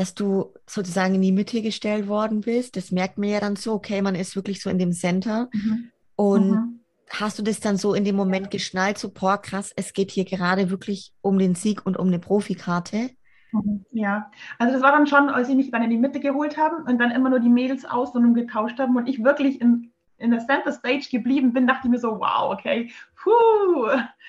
dass 0.00 0.14
du 0.14 0.54
sozusagen 0.66 1.16
in 1.16 1.20
die 1.20 1.30
Mitte 1.30 1.60
gestellt 1.60 2.08
worden 2.08 2.40
bist. 2.40 2.74
Das 2.74 2.90
merkt 2.90 3.18
man 3.18 3.28
ja 3.28 3.38
dann 3.38 3.56
so, 3.56 3.74
okay, 3.74 4.00
man 4.00 4.14
ist 4.14 4.34
wirklich 4.34 4.62
so 4.62 4.70
in 4.70 4.78
dem 4.78 4.92
Center. 4.92 5.50
Mhm. 5.52 5.90
Und 6.16 6.50
mhm. 6.52 6.80
hast 7.10 7.38
du 7.38 7.42
das 7.42 7.60
dann 7.60 7.76
so 7.76 7.92
in 7.92 8.04
dem 8.04 8.16
Moment 8.16 8.50
geschnallt, 8.50 8.96
so, 8.96 9.10
boah, 9.10 9.36
krass, 9.36 9.74
es 9.76 9.92
geht 9.92 10.10
hier 10.10 10.24
gerade 10.24 10.70
wirklich 10.70 11.12
um 11.20 11.38
den 11.38 11.54
Sieg 11.54 11.84
und 11.84 11.98
um 11.98 12.06
eine 12.06 12.18
Profikarte? 12.18 13.10
Mhm. 13.52 13.84
Ja, 13.90 14.30
also 14.58 14.72
das 14.72 14.82
war 14.82 14.92
dann 14.92 15.06
schon, 15.06 15.28
als 15.28 15.48
sie 15.48 15.54
mich 15.54 15.70
dann 15.70 15.82
in 15.82 15.90
die 15.90 15.98
Mitte 15.98 16.20
geholt 16.20 16.56
haben 16.56 16.82
und 16.86 16.98
dann 16.98 17.10
immer 17.10 17.28
nur 17.28 17.40
die 17.40 17.50
Mädels 17.50 17.84
aus 17.84 18.14
und 18.14 18.32
getauscht 18.32 18.78
haben 18.78 18.96
und 18.96 19.06
ich 19.06 19.22
wirklich 19.22 19.60
in, 19.60 19.92
in 20.20 20.30
der 20.30 20.40
Center 20.40 20.72
Stage 20.72 21.08
geblieben 21.10 21.52
bin, 21.52 21.66
dachte 21.66 21.86
ich 21.86 21.90
mir 21.90 21.98
so, 21.98 22.20
wow, 22.20 22.52
okay, 22.52 22.92
puh, 23.16 23.88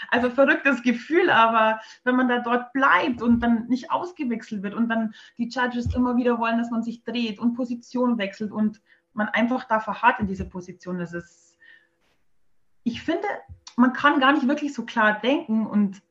also 0.09 0.29
verrücktes 0.29 0.81
Gefühl, 0.81 1.29
aber 1.29 1.79
wenn 2.03 2.15
man 2.15 2.27
da 2.27 2.39
dort 2.39 2.73
bleibt 2.73 3.21
und 3.21 3.41
dann 3.41 3.67
nicht 3.67 3.91
ausgewechselt 3.91 4.63
wird 4.63 4.73
und 4.73 4.89
dann 4.89 5.13
die 5.37 5.49
Judges 5.49 5.93
immer 5.93 6.15
wieder 6.15 6.39
wollen, 6.39 6.57
dass 6.57 6.71
man 6.71 6.83
sich 6.83 7.03
dreht 7.03 7.39
und 7.39 7.53
Position 7.53 8.17
wechselt 8.17 8.51
und 8.51 8.81
man 9.13 9.27
einfach 9.29 9.65
da 9.65 9.79
verharrt 9.79 10.19
in 10.19 10.27
diese 10.27 10.47
Position, 10.47 10.97
das 10.97 11.13
ist, 11.13 11.57
ich 12.83 13.01
finde, 13.01 13.27
man 13.75 13.93
kann 13.93 14.19
gar 14.19 14.31
nicht 14.31 14.47
wirklich 14.47 14.73
so 14.73 14.85
klar 14.85 15.19
denken 15.19 15.67
und 15.67 16.01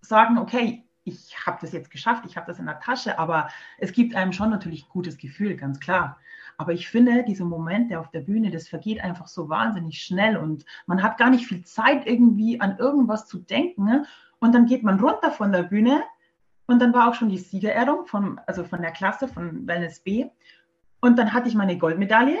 sagen, 0.00 0.38
okay, 0.38 0.84
ich 1.04 1.46
habe 1.46 1.58
das 1.60 1.72
jetzt 1.72 1.90
geschafft, 1.90 2.24
ich 2.26 2.36
habe 2.36 2.46
das 2.46 2.58
in 2.58 2.66
der 2.66 2.80
Tasche, 2.80 3.18
aber 3.18 3.48
es 3.78 3.92
gibt 3.92 4.14
einem 4.14 4.32
schon 4.32 4.50
natürlich 4.50 4.84
ein 4.84 4.90
gutes 4.90 5.16
Gefühl, 5.16 5.56
ganz 5.56 5.80
klar. 5.80 6.18
Aber 6.58 6.72
ich 6.72 6.88
finde, 6.88 7.22
dieser 7.22 7.44
Moment, 7.44 7.90
der 7.90 8.00
auf 8.00 8.10
der 8.10 8.20
Bühne, 8.20 8.50
das 8.50 8.68
vergeht 8.68 9.02
einfach 9.02 9.28
so 9.28 9.48
wahnsinnig 9.48 10.02
schnell 10.02 10.36
und 10.36 10.64
man 10.86 11.02
hat 11.02 11.16
gar 11.16 11.30
nicht 11.30 11.46
viel 11.46 11.64
Zeit, 11.64 12.04
irgendwie 12.06 12.60
an 12.60 12.76
irgendwas 12.78 13.26
zu 13.26 13.38
denken. 13.38 13.84
Ne? 13.84 14.04
Und 14.40 14.54
dann 14.54 14.66
geht 14.66 14.82
man 14.82 14.98
runter 14.98 15.30
von 15.30 15.52
der 15.52 15.62
Bühne 15.62 16.02
und 16.66 16.80
dann 16.82 16.92
war 16.92 17.08
auch 17.08 17.14
schon 17.14 17.28
die 17.28 17.38
Siegerehrung 17.38 18.06
von, 18.06 18.40
also 18.46 18.64
von 18.64 18.82
der 18.82 18.90
Klasse 18.90 19.28
von 19.28 19.68
Wellness 19.68 20.00
B. 20.00 20.26
Und 21.00 21.16
dann 21.16 21.32
hatte 21.32 21.48
ich 21.48 21.54
meine 21.54 21.78
Goldmedaille 21.78 22.38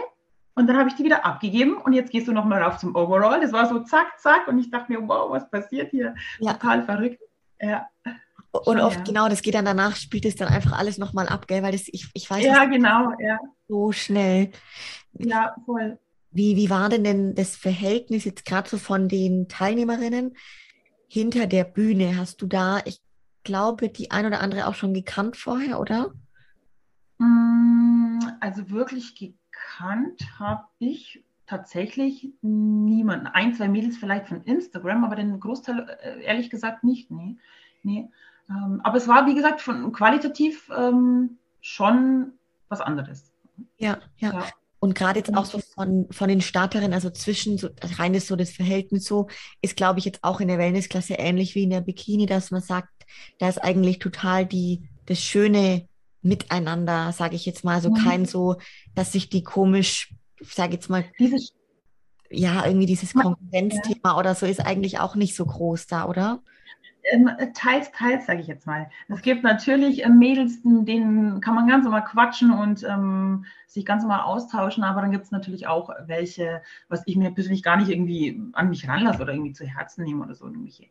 und 0.56 0.66
dann 0.66 0.76
habe 0.76 0.88
ich 0.88 0.96
die 0.96 1.04
wieder 1.04 1.24
abgegeben 1.24 1.76
und 1.76 1.92
jetzt 1.92 2.10
gehst 2.10 2.26
du 2.26 2.32
nochmal 2.32 2.60
rauf 2.60 2.78
zum 2.78 2.96
Overall. 2.96 3.40
Das 3.40 3.52
war 3.52 3.66
so 3.66 3.78
zack, 3.84 4.18
zack 4.18 4.48
und 4.48 4.58
ich 4.58 4.68
dachte 4.68 4.90
mir, 4.90 5.06
wow, 5.06 5.30
was 5.30 5.48
passiert 5.48 5.92
hier? 5.92 6.16
Ja. 6.40 6.54
Total 6.54 6.82
verrückt. 6.82 7.22
Ja. 7.60 7.88
Und 8.50 8.80
oft, 8.80 8.98
ja. 8.98 9.04
genau, 9.04 9.28
das 9.28 9.42
geht 9.42 9.54
dann 9.54 9.64
danach, 9.64 9.96
spielt 9.96 10.24
es 10.24 10.36
dann 10.36 10.48
einfach 10.48 10.72
alles 10.72 10.98
nochmal 10.98 11.28
ab, 11.28 11.46
gell? 11.46 11.62
Weil 11.62 11.72
das, 11.72 11.82
ich, 11.86 12.08
ich 12.14 12.30
weiß 12.30 12.44
Ja, 12.44 12.64
genau, 12.64 13.12
ja. 13.18 13.38
So 13.68 13.92
schnell. 13.92 14.50
Ja, 15.12 15.54
voll. 15.66 15.98
Wie, 16.30 16.56
wie 16.56 16.70
war 16.70 16.88
denn, 16.88 17.04
denn 17.04 17.34
das 17.34 17.56
Verhältnis 17.56 18.24
jetzt 18.24 18.44
gerade 18.44 18.68
so 18.68 18.78
von 18.78 19.08
den 19.08 19.48
Teilnehmerinnen 19.48 20.36
hinter 21.08 21.46
der 21.46 21.64
Bühne? 21.64 22.16
Hast 22.16 22.40
du 22.40 22.46
da, 22.46 22.80
ich 22.84 23.00
glaube, 23.44 23.88
die 23.88 24.10
ein 24.10 24.26
oder 24.26 24.40
andere 24.40 24.66
auch 24.66 24.74
schon 24.74 24.94
gekannt 24.94 25.36
vorher, 25.36 25.80
oder? 25.80 26.12
Mm, 27.18 28.18
also 28.40 28.70
wirklich 28.70 29.14
gekannt 29.14 30.22
habe 30.38 30.64
ich 30.78 31.24
tatsächlich 31.46 32.30
niemanden. 32.42 33.26
Ein, 33.26 33.54
zwei 33.54 33.68
Mädels 33.68 33.96
vielleicht 33.96 34.28
von 34.28 34.42
Instagram, 34.42 35.04
aber 35.04 35.16
den 35.16 35.40
Großteil 35.40 35.98
äh, 36.02 36.22
ehrlich 36.22 36.50
gesagt 36.50 36.84
nicht. 36.84 37.10
Nee. 37.10 37.36
nee. 37.82 38.10
Ähm, 38.48 38.80
aber 38.82 38.96
es 38.96 39.08
war, 39.08 39.26
wie 39.26 39.34
gesagt, 39.34 39.60
von 39.60 39.92
qualitativ 39.92 40.70
ähm, 40.76 41.38
schon 41.60 42.32
was 42.68 42.80
anderes. 42.80 43.32
Ja, 43.78 43.98
ja. 44.18 44.32
ja. 44.32 44.44
Und 44.80 44.94
gerade 44.94 45.18
jetzt 45.18 45.34
auch 45.34 45.44
so 45.44 45.58
von, 45.74 46.06
von 46.10 46.28
den 46.28 46.40
Starterinnen, 46.40 46.92
also 46.92 47.10
zwischen 47.10 47.58
so, 47.58 47.68
rein 47.98 48.14
ist 48.14 48.28
so 48.28 48.36
das 48.36 48.50
Verhältnis 48.50 49.04
so, 49.04 49.26
ist, 49.60 49.76
glaube 49.76 49.98
ich, 49.98 50.04
jetzt 50.04 50.22
auch 50.22 50.40
in 50.40 50.48
der 50.48 50.58
Wellnessklasse 50.58 51.14
ähnlich 51.14 51.56
wie 51.56 51.64
in 51.64 51.70
der 51.70 51.80
Bikini, 51.80 52.26
dass 52.26 52.52
man 52.52 52.62
sagt, 52.62 52.88
da 53.38 53.48
ist 53.48 53.58
eigentlich 53.58 53.98
total 53.98 54.46
die, 54.46 54.88
das 55.06 55.18
schöne 55.18 55.88
Miteinander, 56.22 57.12
sage 57.12 57.34
ich 57.34 57.44
jetzt 57.44 57.64
mal, 57.64 57.80
so 57.80 57.90
mhm. 57.90 57.94
kein 57.94 58.26
so, 58.26 58.56
dass 58.94 59.12
sich 59.12 59.28
die 59.28 59.42
komisch, 59.42 60.14
ich 60.38 60.54
sage 60.54 60.74
jetzt 60.74 60.88
mal, 60.88 61.04
dieses, 61.18 61.52
ja, 62.30 62.64
irgendwie 62.64 62.86
dieses 62.86 63.14
Konkurrenzthema 63.14 64.10
ja. 64.10 64.16
oder 64.16 64.34
so 64.36 64.46
ist 64.46 64.60
eigentlich 64.60 65.00
auch 65.00 65.16
nicht 65.16 65.34
so 65.34 65.44
groß 65.44 65.88
da, 65.88 66.06
oder? 66.06 66.40
Ähm, 67.12 67.30
teils, 67.54 67.90
teils, 67.92 68.26
sage 68.26 68.40
ich 68.40 68.46
jetzt 68.46 68.66
mal. 68.66 68.90
Es 69.08 69.22
gibt 69.22 69.42
natürlich 69.42 70.04
ähm, 70.04 70.18
Mädels, 70.18 70.60
denen 70.62 71.40
kann 71.40 71.54
man 71.54 71.66
ganz 71.66 71.84
normal 71.84 72.04
quatschen 72.04 72.50
und 72.50 72.84
ähm, 72.84 73.44
sich 73.66 73.84
ganz 73.84 74.02
normal 74.02 74.20
austauschen, 74.20 74.84
aber 74.84 75.00
dann 75.00 75.10
gibt 75.10 75.24
es 75.24 75.30
natürlich 75.30 75.66
auch 75.66 75.90
welche, 76.06 76.62
was 76.88 77.02
ich 77.06 77.16
mir 77.16 77.30
persönlich 77.30 77.62
gar 77.62 77.76
nicht 77.76 77.90
irgendwie 77.90 78.40
an 78.52 78.70
mich 78.70 78.88
ranlasse 78.88 79.22
oder 79.22 79.32
irgendwie 79.32 79.52
zu 79.52 79.64
Herzen 79.64 80.04
nehme 80.04 80.24
oder 80.24 80.34
so, 80.34 80.46
irgendwelche 80.46 80.86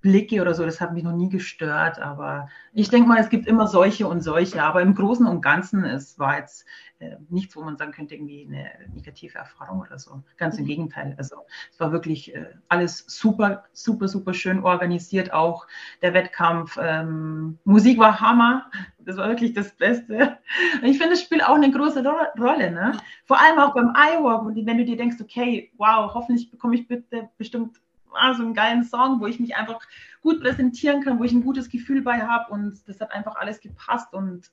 Blicke 0.00 0.40
oder 0.40 0.54
so, 0.54 0.64
das 0.64 0.80
hat 0.80 0.92
mich 0.92 1.04
noch 1.04 1.14
nie 1.14 1.28
gestört, 1.28 1.98
aber 1.98 2.48
ich 2.72 2.88
denke 2.88 3.08
mal, 3.08 3.18
es 3.18 3.28
gibt 3.28 3.46
immer 3.46 3.66
solche 3.66 4.06
und 4.06 4.22
solche, 4.22 4.62
aber 4.62 4.80
im 4.82 4.94
Großen 4.94 5.26
und 5.26 5.42
Ganzen, 5.42 5.84
es 5.84 6.18
war 6.18 6.38
jetzt 6.38 6.64
äh, 7.00 7.16
nichts, 7.30 7.56
wo 7.56 7.62
man 7.62 7.78
sagen 7.78 7.92
könnte, 7.92 8.14
irgendwie 8.14 8.46
eine 8.46 8.70
negative 8.94 9.38
Erfahrung 9.38 9.80
oder 9.80 9.98
so. 9.98 10.22
Ganz 10.36 10.58
im 10.58 10.64
mhm. 10.64 10.68
Gegenteil. 10.68 11.14
Also 11.16 11.36
es 11.72 11.80
war 11.80 11.92
wirklich 11.92 12.34
äh, 12.34 12.46
alles 12.68 13.04
super, 13.08 13.64
super, 13.72 14.06
super 14.06 14.34
schön 14.34 14.62
organisiert. 14.62 15.32
Auch 15.32 15.66
der 16.02 16.12
Wettkampf. 16.12 16.78
Ähm, 16.80 17.58
Musik 17.64 17.98
war 17.98 18.20
Hammer. 18.20 18.70
Das 18.98 19.16
war 19.16 19.28
wirklich 19.28 19.54
das 19.54 19.74
Beste. 19.76 20.38
Ich 20.82 20.98
finde, 20.98 21.14
es 21.14 21.22
spielt 21.22 21.42
auch 21.42 21.54
eine 21.54 21.70
große 21.70 22.04
Ro 22.04 22.14
Rolle. 22.38 22.70
Ne? 22.70 22.92
Vor 23.24 23.40
allem 23.40 23.58
auch 23.58 23.72
beim 23.72 23.94
iWalk. 23.96 24.42
Und 24.42 24.66
wenn 24.66 24.78
du 24.78 24.84
dir 24.84 24.96
denkst, 24.96 25.16
okay, 25.20 25.72
wow, 25.78 26.12
hoffentlich 26.12 26.50
bekomme 26.50 26.74
ich 26.74 26.86
bitte 26.86 27.30
bestimmt 27.38 27.80
ah, 28.14 28.34
so 28.34 28.42
einen 28.42 28.54
geilen 28.54 28.84
Song, 28.84 29.20
wo 29.20 29.26
ich 29.26 29.40
mich 29.40 29.56
einfach 29.56 29.80
gut 30.20 30.40
präsentieren 30.40 31.02
kann, 31.02 31.18
wo 31.18 31.24
ich 31.24 31.32
ein 31.32 31.42
gutes 31.42 31.68
Gefühl 31.68 32.02
bei 32.02 32.20
habe. 32.20 32.52
Und 32.52 32.86
das 32.86 33.00
hat 33.00 33.12
einfach 33.12 33.36
alles 33.36 33.60
gepasst. 33.60 34.12
Und 34.12 34.50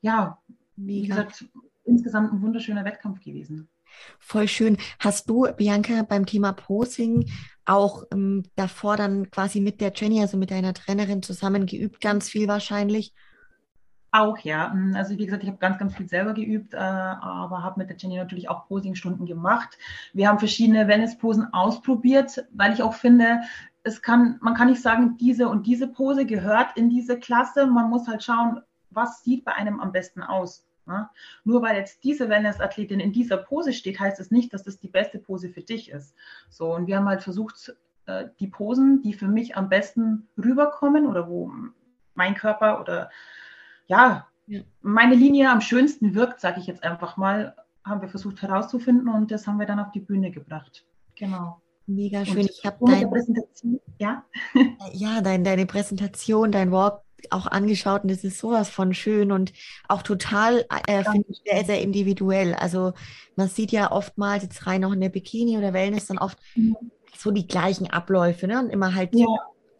ja, 0.00 0.38
Mega. 0.76 1.02
Wie 1.02 1.08
gesagt, 1.08 1.44
insgesamt 1.84 2.32
ein 2.32 2.42
wunderschöner 2.42 2.84
Wettkampf 2.84 3.20
gewesen. 3.20 3.68
Voll 4.18 4.46
schön. 4.46 4.76
Hast 4.98 5.28
du, 5.30 5.46
Bianca, 5.56 6.02
beim 6.02 6.26
Thema 6.26 6.52
Posing 6.52 7.30
auch 7.64 8.04
ähm, 8.12 8.44
davor 8.56 8.96
dann 8.96 9.30
quasi 9.30 9.60
mit 9.60 9.80
der 9.80 9.92
Jenny, 9.94 10.20
also 10.20 10.36
mit 10.36 10.50
deiner 10.50 10.74
Trainerin 10.74 11.22
zusammen 11.22 11.66
geübt, 11.66 12.00
ganz 12.00 12.28
viel 12.28 12.46
wahrscheinlich? 12.46 13.14
Auch, 14.16 14.38
ja. 14.38 14.68
Mm, 14.68 14.94
also 14.96 15.18
wie 15.18 15.26
gesagt, 15.26 15.42
ich 15.42 15.48
habe 15.48 15.58
ganz, 15.58 15.78
ganz 15.78 15.94
viel 15.94 16.08
selber 16.08 16.32
geübt, 16.32 16.72
äh, 16.72 16.78
aber 16.78 17.62
habe 17.62 17.80
mit 17.80 17.90
der 17.90 17.98
Jenny 17.98 18.16
natürlich 18.16 18.48
auch 18.48 18.66
Posingstunden 18.66 19.26
gemacht. 19.26 19.76
Wir 20.14 20.28
haben 20.28 20.38
verschiedene 20.38 20.88
Wellness-Posen 20.88 21.52
ausprobiert, 21.52 22.46
weil 22.52 22.72
ich 22.72 22.82
auch 22.82 22.94
finde, 22.94 23.42
es 23.82 24.00
kann, 24.00 24.38
man 24.40 24.54
kann 24.54 24.68
nicht 24.68 24.80
sagen, 24.80 25.18
diese 25.18 25.48
und 25.48 25.66
diese 25.66 25.86
Pose 25.86 26.24
gehört 26.24 26.76
in 26.76 26.88
diese 26.88 27.18
Klasse. 27.18 27.66
Man 27.66 27.90
muss 27.90 28.08
halt 28.08 28.22
schauen, 28.22 28.62
was 28.88 29.22
sieht 29.22 29.44
bei 29.44 29.52
einem 29.52 29.80
am 29.80 29.92
besten 29.92 30.22
aus. 30.22 30.66
Ja? 30.86 31.10
Nur 31.44 31.60
weil 31.60 31.76
jetzt 31.76 32.02
diese 32.02 32.30
Wellness-Athletin 32.30 33.00
in 33.00 33.12
dieser 33.12 33.36
Pose 33.36 33.74
steht, 33.74 34.00
heißt 34.00 34.18
es 34.18 34.30
nicht, 34.30 34.54
dass 34.54 34.62
das 34.62 34.78
die 34.78 34.88
beste 34.88 35.18
Pose 35.18 35.50
für 35.50 35.62
dich 35.62 35.90
ist. 35.90 36.14
So, 36.48 36.74
und 36.74 36.86
wir 36.86 36.96
haben 36.96 37.08
halt 37.08 37.22
versucht, 37.22 37.76
äh, 38.06 38.28
die 38.40 38.48
Posen, 38.48 39.02
die 39.02 39.12
für 39.12 39.28
mich 39.28 39.58
am 39.58 39.68
besten 39.68 40.26
rüberkommen 40.42 41.06
oder 41.06 41.28
wo 41.28 41.52
mein 42.14 42.34
Körper 42.34 42.80
oder 42.80 43.10
ja, 43.86 44.26
ja. 44.46 44.60
meine 44.82 45.14
Linie 45.14 45.50
am 45.50 45.60
schönsten 45.60 46.14
wirkt, 46.14 46.40
sage 46.40 46.60
ich 46.60 46.66
jetzt 46.66 46.84
einfach 46.84 47.16
mal, 47.16 47.54
haben 47.84 48.00
wir 48.00 48.08
versucht 48.08 48.42
herauszufinden 48.42 49.08
und 49.08 49.30
das 49.30 49.46
haben 49.46 49.58
wir 49.58 49.66
dann 49.66 49.78
auf 49.78 49.92
die 49.92 50.00
Bühne 50.00 50.30
gebracht. 50.30 50.84
Genau. 51.14 51.60
Mega 51.86 52.24
schön. 52.24 52.38
Und 52.38 52.50
ich 52.50 52.64
habe 52.64 52.84
deine 52.84 53.06
Präsentation, 53.06 53.80
ja, 53.98 54.24
ja, 54.92 55.20
dein, 55.20 55.44
deine 55.44 55.66
Präsentation, 55.66 56.50
dein 56.50 56.72
Walk 56.72 57.02
auch 57.30 57.46
angeschaut 57.46 58.04
und 58.04 58.10
es 58.10 58.24
ist 58.24 58.38
sowas 58.38 58.68
von 58.68 58.92
schön 58.92 59.32
und 59.32 59.52
auch 59.88 60.02
total, 60.02 60.64
äh, 60.86 61.04
finde 61.04 61.26
ich, 61.28 61.42
sehr, 61.44 61.64
sehr 61.64 61.80
individuell. 61.80 62.54
Also 62.54 62.92
man 63.36 63.48
sieht 63.48 63.72
ja 63.72 63.90
oftmals 63.90 64.42
jetzt 64.42 64.66
rein 64.66 64.82
noch 64.82 64.92
in 64.92 65.00
der 65.00 65.08
Bikini 65.08 65.56
oder 65.56 65.72
Wellness 65.72 66.06
dann 66.06 66.18
oft 66.18 66.38
mhm. 66.54 66.76
so 67.16 67.30
die 67.30 67.46
gleichen 67.46 67.88
Abläufe 67.88 68.46
ne? 68.46 68.60
und 68.60 68.70
immer 68.70 68.94
halt 68.94 69.14
ja. 69.14 69.26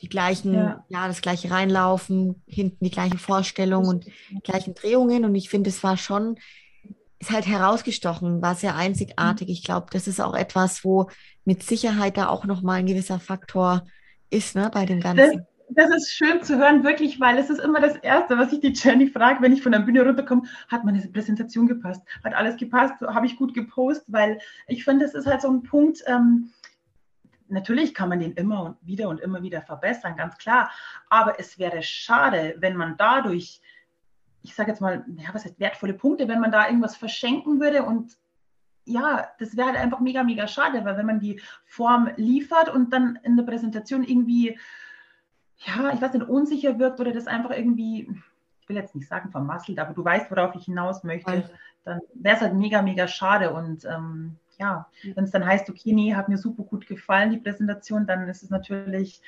Die 0.02 0.08
gleichen, 0.08 0.54
ja. 0.54 0.84
ja. 0.88 1.08
das 1.08 1.22
gleiche 1.22 1.50
reinlaufen, 1.50 2.42
hinten 2.46 2.84
die 2.84 2.90
gleiche 2.90 3.18
Vorstellung 3.18 3.86
und 3.86 4.06
die 4.30 4.40
gleichen 4.42 4.74
Drehungen 4.74 5.24
und 5.24 5.34
ich 5.34 5.48
finde, 5.48 5.70
es 5.70 5.82
war 5.82 5.96
schon, 5.96 6.36
ist 7.18 7.30
halt 7.30 7.46
herausgestochen, 7.46 8.42
war 8.42 8.54
sehr 8.54 8.76
einzigartig. 8.76 9.48
Ich 9.48 9.64
glaube, 9.64 9.86
das 9.90 10.06
ist 10.06 10.20
auch 10.20 10.34
etwas, 10.34 10.84
wo 10.84 11.08
mit 11.44 11.62
Sicherheit 11.62 12.16
da 12.16 12.28
auch 12.28 12.44
nochmal 12.44 12.80
ein 12.80 12.86
gewisser 12.86 13.20
Faktor 13.20 13.86
ist, 14.30 14.54
ne, 14.54 14.70
bei 14.72 14.84
dem 14.84 15.00
Ganzen. 15.00 15.38
Das 15.38 15.46
das 15.70 15.90
ist 15.90 16.12
schön 16.12 16.42
zu 16.42 16.58
hören, 16.58 16.84
wirklich, 16.84 17.18
weil 17.20 17.38
es 17.38 17.50
ist 17.50 17.58
immer 17.58 17.80
das 17.80 17.96
Erste, 17.96 18.38
was 18.38 18.52
ich 18.52 18.60
die 18.60 18.72
Jenny 18.72 19.08
frage, 19.08 19.42
wenn 19.42 19.52
ich 19.52 19.62
von 19.62 19.72
der 19.72 19.80
Bühne 19.80 20.04
runterkomme, 20.04 20.42
hat 20.68 20.84
meine 20.84 21.00
Präsentation 21.08 21.66
gepasst? 21.66 22.02
Hat 22.22 22.34
alles 22.34 22.56
gepasst? 22.56 22.94
Habe 23.00 23.26
ich 23.26 23.36
gut 23.36 23.54
gepostet? 23.54 24.04
Weil 24.08 24.38
ich 24.68 24.84
finde, 24.84 25.04
das 25.04 25.14
ist 25.14 25.26
halt 25.26 25.42
so 25.42 25.48
ein 25.48 25.62
Punkt, 25.62 26.02
ähm, 26.06 26.52
natürlich 27.48 27.94
kann 27.94 28.08
man 28.08 28.20
den 28.20 28.32
immer 28.32 28.62
und 28.62 28.76
wieder 28.82 29.08
und 29.08 29.20
immer 29.20 29.42
wieder 29.42 29.62
verbessern, 29.62 30.16
ganz 30.16 30.36
klar. 30.38 30.70
Aber 31.08 31.38
es 31.38 31.58
wäre 31.58 31.82
schade, 31.82 32.56
wenn 32.58 32.76
man 32.76 32.96
dadurch, 32.96 33.60
ich 34.42 34.54
sage 34.54 34.70
jetzt 34.70 34.80
mal, 34.80 35.04
ja, 35.16 35.28
was 35.32 35.44
heißt 35.44 35.60
wertvolle 35.60 35.94
Punkte, 35.94 36.28
wenn 36.28 36.40
man 36.40 36.52
da 36.52 36.66
irgendwas 36.66 36.96
verschenken 36.96 37.60
würde 37.60 37.82
und 37.82 38.16
ja, 38.84 39.28
das 39.40 39.56
wäre 39.56 39.68
halt 39.68 39.78
einfach 39.78 39.98
mega, 39.98 40.22
mega 40.22 40.46
schade, 40.46 40.84
weil 40.84 40.96
wenn 40.96 41.06
man 41.06 41.18
die 41.18 41.40
Form 41.64 42.08
liefert 42.16 42.68
und 42.68 42.92
dann 42.92 43.18
in 43.24 43.36
der 43.36 43.42
Präsentation 43.42 44.04
irgendwie 44.04 44.58
ja, 45.58 45.90
ich 45.92 46.02
weiß 46.02 46.12
nicht, 46.12 46.28
unsicher 46.28 46.78
wirkt 46.78 47.00
oder 47.00 47.12
das 47.12 47.26
einfach 47.26 47.50
irgendwie 47.50 48.14
ich 48.66 48.68
will 48.70 48.76
jetzt 48.76 48.96
nicht 48.96 49.06
sagen 49.06 49.30
vermasselt, 49.30 49.78
aber 49.78 49.94
du 49.94 50.04
weißt, 50.04 50.28
worauf 50.28 50.56
ich 50.56 50.64
hinaus 50.64 51.04
möchte, 51.04 51.48
dann 51.84 52.00
wäre 52.14 52.34
es 52.34 52.42
halt 52.42 52.54
mega, 52.54 52.82
mega 52.82 53.06
schade. 53.06 53.54
Und 53.54 53.84
ähm, 53.84 54.38
ja, 54.58 54.86
wenn 55.14 55.24
es 55.24 55.30
dann 55.30 55.44
heißt, 55.44 55.68
okay, 55.70 55.92
nee, 55.92 56.14
hat 56.14 56.28
mir 56.28 56.38
super 56.38 56.62
gut 56.62 56.86
gefallen, 56.86 57.30
die 57.30 57.38
Präsentation, 57.38 58.06
dann 58.06 58.28
ist 58.28 58.42
es 58.42 58.50
natürlich, 58.50 59.20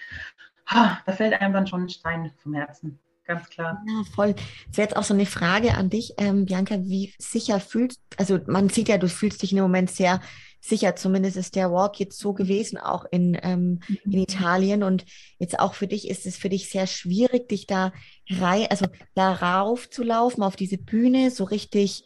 ha, 0.66 0.98
da 1.04 1.12
fällt 1.12 1.40
einem 1.40 1.54
dann 1.54 1.66
schon 1.66 1.82
ein 1.82 1.88
Stein 1.88 2.30
vom 2.38 2.54
Herzen. 2.54 2.98
Ganz 3.24 3.50
klar. 3.50 3.82
Ja, 3.86 4.02
voll. 4.14 4.34
Das 4.68 4.78
wäre 4.78 4.88
jetzt 4.88 4.96
auch 4.96 5.04
so 5.04 5.12
eine 5.12 5.26
Frage 5.26 5.74
an 5.74 5.90
dich, 5.90 6.14
ähm, 6.16 6.46
Bianca, 6.46 6.76
wie 6.80 7.12
sicher 7.18 7.60
fühlst, 7.60 8.00
also 8.16 8.38
man 8.46 8.70
sieht 8.70 8.88
ja, 8.88 8.96
du 8.96 9.08
fühlst 9.08 9.42
dich 9.42 9.52
im 9.52 9.58
Moment 9.58 9.90
sehr 9.90 10.20
sicher, 10.60 10.96
zumindest 10.96 11.36
ist 11.36 11.54
der 11.54 11.70
Walk 11.70 12.00
jetzt 12.00 12.18
so 12.18 12.32
gewesen, 12.32 12.78
auch 12.78 13.04
in, 13.10 13.38
ähm, 13.42 13.80
mhm. 13.86 13.98
in 14.12 14.18
Italien. 14.18 14.82
Und 14.82 15.04
jetzt 15.38 15.58
auch 15.58 15.74
für 15.74 15.86
dich 15.86 16.08
ist 16.08 16.26
es 16.26 16.36
für 16.36 16.48
dich 16.48 16.70
sehr 16.70 16.86
schwierig, 16.86 17.48
dich 17.48 17.66
da 17.66 17.92
rein, 18.30 18.66
also 18.70 18.86
darauf 19.14 19.88
zu 19.90 20.02
laufen, 20.02 20.42
auf 20.42 20.56
diese 20.56 20.78
Bühne, 20.78 21.30
so 21.30 21.44
richtig 21.44 22.04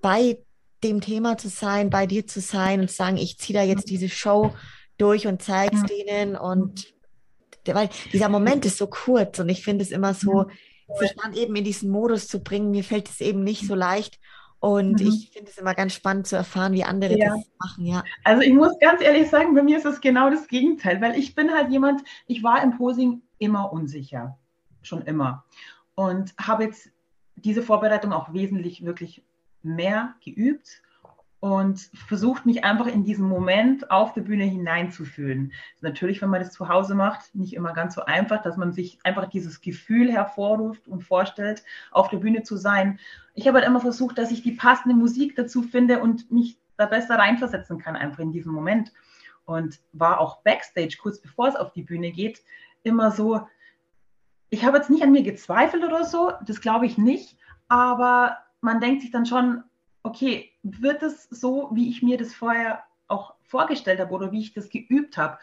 bei 0.00 0.38
dem 0.84 1.00
Thema 1.00 1.38
zu 1.38 1.48
sein, 1.48 1.90
bei 1.90 2.06
dir 2.06 2.26
zu 2.26 2.40
sein 2.40 2.80
und 2.80 2.88
zu 2.88 2.96
sagen, 2.96 3.16
ich 3.16 3.38
ziehe 3.38 3.58
da 3.58 3.64
jetzt 3.64 3.90
diese 3.90 4.08
Show 4.08 4.54
durch 4.96 5.26
und 5.26 5.42
zeige 5.42 5.76
es 5.76 5.82
denen 5.84 6.36
und 6.36 6.94
weil 7.66 7.90
dieser 8.14 8.30
Moment 8.30 8.64
ist 8.64 8.78
so 8.78 8.86
kurz 8.86 9.38
und 9.38 9.48
ich 9.50 9.62
finde 9.62 9.84
es 9.84 9.90
immer 9.90 10.14
so, 10.14 10.46
sich 10.98 11.14
dann 11.22 11.34
eben 11.34 11.54
in 11.54 11.64
diesen 11.64 11.90
Modus 11.90 12.26
zu 12.26 12.42
bringen, 12.42 12.70
mir 12.70 12.82
fällt 12.82 13.10
es 13.10 13.20
eben 13.20 13.44
nicht 13.44 13.66
so 13.66 13.74
leicht 13.74 14.18
und 14.60 15.00
mhm. 15.00 15.08
ich 15.08 15.30
finde 15.30 15.50
es 15.50 15.58
immer 15.58 15.74
ganz 15.74 15.94
spannend 15.94 16.26
zu 16.26 16.36
erfahren, 16.36 16.72
wie 16.72 16.84
andere 16.84 17.16
ja. 17.16 17.36
das 17.36 17.46
machen, 17.58 17.84
ja. 17.84 18.02
Also 18.24 18.42
ich 18.42 18.52
muss 18.52 18.78
ganz 18.80 19.02
ehrlich 19.02 19.28
sagen, 19.28 19.54
bei 19.54 19.62
mir 19.62 19.78
ist 19.78 19.86
es 19.86 20.00
genau 20.00 20.30
das 20.30 20.48
Gegenteil, 20.48 21.00
weil 21.00 21.16
ich 21.16 21.34
bin 21.34 21.52
halt 21.52 21.70
jemand, 21.70 22.02
ich 22.26 22.42
war 22.42 22.62
im 22.62 22.76
Posing 22.76 23.22
immer 23.38 23.72
unsicher, 23.72 24.38
schon 24.82 25.02
immer. 25.02 25.44
Und 25.94 26.34
habe 26.40 26.64
jetzt 26.64 26.90
diese 27.36 27.62
Vorbereitung 27.62 28.12
auch 28.12 28.32
wesentlich 28.32 28.84
wirklich 28.84 29.22
mehr 29.74 30.14
geübt 30.24 30.82
und 31.40 31.78
versucht 31.94 32.46
mich 32.46 32.64
einfach 32.64 32.86
in 32.86 33.04
diesen 33.04 33.28
Moment 33.28 33.90
auf 33.92 34.12
der 34.12 34.22
Bühne 34.22 34.44
hineinzufühlen. 34.44 35.52
Natürlich, 35.80 36.20
wenn 36.20 36.30
man 36.30 36.40
das 36.40 36.52
zu 36.52 36.68
Hause 36.68 36.96
macht, 36.96 37.32
nicht 37.34 37.54
immer 37.54 37.72
ganz 37.72 37.94
so 37.94 38.04
einfach, 38.04 38.42
dass 38.42 38.56
man 38.56 38.72
sich 38.72 38.98
einfach 39.04 39.28
dieses 39.28 39.60
Gefühl 39.60 40.10
hervorruft 40.10 40.88
und 40.88 41.02
vorstellt, 41.02 41.62
auf 41.92 42.08
der 42.08 42.16
Bühne 42.16 42.42
zu 42.42 42.56
sein. 42.56 42.98
Ich 43.34 43.46
habe 43.46 43.58
halt 43.58 43.68
immer 43.68 43.80
versucht, 43.80 44.18
dass 44.18 44.32
ich 44.32 44.42
die 44.42 44.52
passende 44.52 44.96
Musik 44.96 45.36
dazu 45.36 45.62
finde 45.62 46.00
und 46.00 46.30
mich 46.32 46.58
da 46.76 46.86
besser 46.86 47.16
reinversetzen 47.16 47.78
kann, 47.78 47.94
einfach 47.94 48.18
in 48.18 48.32
diesen 48.32 48.52
Moment. 48.52 48.92
Und 49.44 49.80
war 49.92 50.20
auch 50.20 50.42
backstage, 50.42 50.98
kurz 51.00 51.20
bevor 51.20 51.48
es 51.48 51.56
auf 51.56 51.72
die 51.72 51.82
Bühne 51.82 52.10
geht, 52.10 52.42
immer 52.82 53.12
so, 53.12 53.46
ich 54.50 54.64
habe 54.64 54.78
jetzt 54.78 54.90
nicht 54.90 55.02
an 55.02 55.12
mir 55.12 55.22
gezweifelt 55.22 55.84
oder 55.84 56.04
so, 56.04 56.32
das 56.44 56.60
glaube 56.60 56.86
ich 56.86 56.98
nicht, 56.98 57.36
aber 57.68 58.38
man 58.60 58.80
denkt 58.80 59.02
sich 59.02 59.10
dann 59.10 59.26
schon, 59.26 59.62
okay, 60.02 60.50
wird 60.62 61.02
es 61.02 61.24
so, 61.24 61.70
wie 61.72 61.88
ich 61.88 62.02
mir 62.02 62.18
das 62.18 62.34
vorher 62.34 62.84
auch 63.06 63.34
vorgestellt 63.42 64.00
habe 64.00 64.12
oder 64.12 64.32
wie 64.32 64.40
ich 64.40 64.54
das 64.54 64.70
geübt 64.70 65.16
habe? 65.16 65.38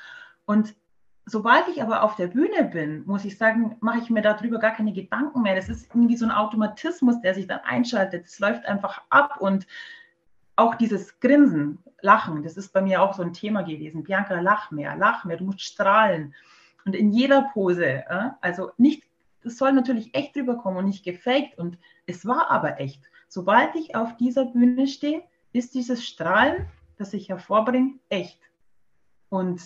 Und 0.45 0.75
sobald 1.25 1.67
ich 1.67 1.81
aber 1.81 2.03
auf 2.03 2.15
der 2.15 2.27
Bühne 2.27 2.65
bin, 2.65 3.03
muss 3.05 3.25
ich 3.25 3.37
sagen, 3.37 3.77
mache 3.79 3.99
ich 3.99 4.09
mir 4.09 4.21
darüber 4.21 4.59
gar 4.59 4.71
keine 4.71 4.93
Gedanken 4.93 5.41
mehr. 5.41 5.55
Das 5.55 5.69
ist 5.69 5.89
irgendwie 5.89 6.17
so 6.17 6.25
ein 6.25 6.31
Automatismus, 6.31 7.21
der 7.21 7.33
sich 7.33 7.47
dann 7.47 7.61
einschaltet. 7.61 8.25
Es 8.25 8.39
läuft 8.39 8.65
einfach 8.65 9.01
ab 9.09 9.37
und 9.39 9.65
auch 10.55 10.75
dieses 10.75 11.19
Grinsen, 11.19 11.79
Lachen, 12.01 12.43
das 12.43 12.55
ist 12.55 12.71
bei 12.71 12.81
mir 12.81 13.01
auch 13.01 13.13
so 13.13 13.23
ein 13.23 13.33
Thema 13.33 13.63
gewesen. 13.63 14.03
Bianca, 14.03 14.39
lach 14.39 14.71
mehr, 14.71 14.95
lach 14.95 15.25
mehr, 15.25 15.37
du 15.37 15.45
musst 15.45 15.61
strahlen. 15.61 16.35
Und 16.85 16.95
in 16.95 17.11
jeder 17.11 17.49
Pose, 17.53 18.03
also 18.41 18.71
nicht, 18.77 19.03
das 19.45 19.57
soll 19.57 19.71
natürlich 19.73 20.13
echt 20.15 20.35
rüberkommen 20.35 20.79
und 20.79 20.85
nicht 20.87 21.05
gefaked. 21.05 21.57
Und 21.57 21.77
es 22.07 22.25
war 22.25 22.49
aber 22.49 22.79
echt. 22.81 23.01
Sobald 23.29 23.75
ich 23.75 23.95
auf 23.95 24.17
dieser 24.17 24.45
Bühne 24.45 24.87
stehe, 24.87 25.23
ist 25.53 25.75
dieses 25.75 26.05
Strahlen, 26.05 26.65
das 26.97 27.13
ich 27.13 27.29
hervorbringe, 27.29 27.93
echt. 28.09 28.39
Und 29.29 29.61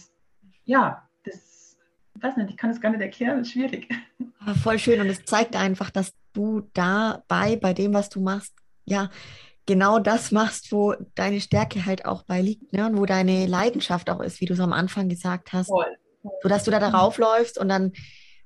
ja, 0.65 1.07
das, 1.23 1.77
ich 2.13 2.21
weiß 2.21 2.35
nicht, 2.37 2.49
ich 2.49 2.57
kann 2.57 2.71
es 2.71 2.81
gar 2.81 2.89
nicht 2.89 3.01
erklären, 3.01 3.37
das 3.37 3.47
ist 3.47 3.53
schwierig. 3.53 3.89
Aber 4.39 4.55
voll 4.55 4.79
schön 4.79 4.99
und 4.99 5.07
es 5.07 5.23
zeigt 5.23 5.55
einfach, 5.55 5.89
dass 5.89 6.13
du 6.33 6.69
dabei, 6.73 7.55
bei 7.55 7.73
dem, 7.73 7.93
was 7.93 8.09
du 8.09 8.19
machst, 8.19 8.53
ja, 8.85 9.09
genau 9.65 9.99
das 9.99 10.31
machst, 10.31 10.71
wo 10.71 10.95
deine 11.15 11.39
Stärke 11.39 11.85
halt 11.85 12.05
auch 12.05 12.23
bei 12.23 12.41
liegt, 12.41 12.73
ne? 12.73 12.87
Und 12.87 12.97
wo 12.97 13.05
deine 13.05 13.45
Leidenschaft 13.45 14.09
auch 14.09 14.19
ist, 14.19 14.41
wie 14.41 14.45
du 14.45 14.53
es 14.53 14.59
am 14.59 14.73
Anfang 14.73 15.07
gesagt 15.07 15.53
hast. 15.53 15.67
Voll. 15.67 15.97
Sodass 16.41 16.65
du 16.65 16.71
da 16.71 16.79
darauf 16.79 17.17
läufst 17.17 17.57
und 17.57 17.69
dann 17.69 17.93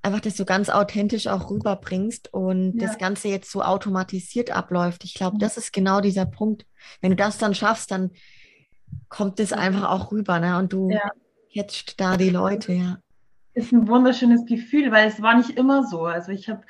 einfach 0.04 0.20
das 0.20 0.38
so 0.38 0.46
ganz 0.46 0.70
authentisch 0.70 1.28
auch 1.28 1.50
rüberbringst 1.50 2.34
und 2.34 2.80
ja. 2.80 2.88
das 2.88 2.98
Ganze 2.98 3.30
jetzt 3.30 3.50
so 3.50 3.64
automatisiert 3.64 4.52
abläuft. 4.52 5.04
Ich 5.06 5.14
glaube, 5.14 5.38
das 5.40 5.58
ist 5.58 5.72
genau 5.72 6.02
dieser 6.02 6.26
Punkt. 6.26 6.66
Wenn 7.02 7.12
du 7.12 7.16
das 7.16 7.38
dann 7.38 7.56
schaffst, 7.56 7.90
dann 7.92 8.12
kommt 9.10 9.40
es 9.40 9.54
einfach 9.54 9.90
auch 9.90 10.12
rüber, 10.12 10.40
ne? 10.40 10.58
Und 10.58 10.74
du 10.74 10.90
ja. 10.90 11.10
catcht 11.54 12.00
da 12.00 12.18
die 12.18 12.30
Leute, 12.30 12.74
ja. 12.74 12.98
Ist 13.56 13.72
ein 13.72 13.88
wunderschönes 13.88 14.46
Gefühl, 14.46 14.92
weil 14.92 15.08
es 15.08 15.22
war 15.22 15.38
nicht 15.38 15.52
immer 15.52 15.86
so. 15.86 16.06
Also 16.06 16.32
ich 16.32 16.50
habe, 16.50 16.62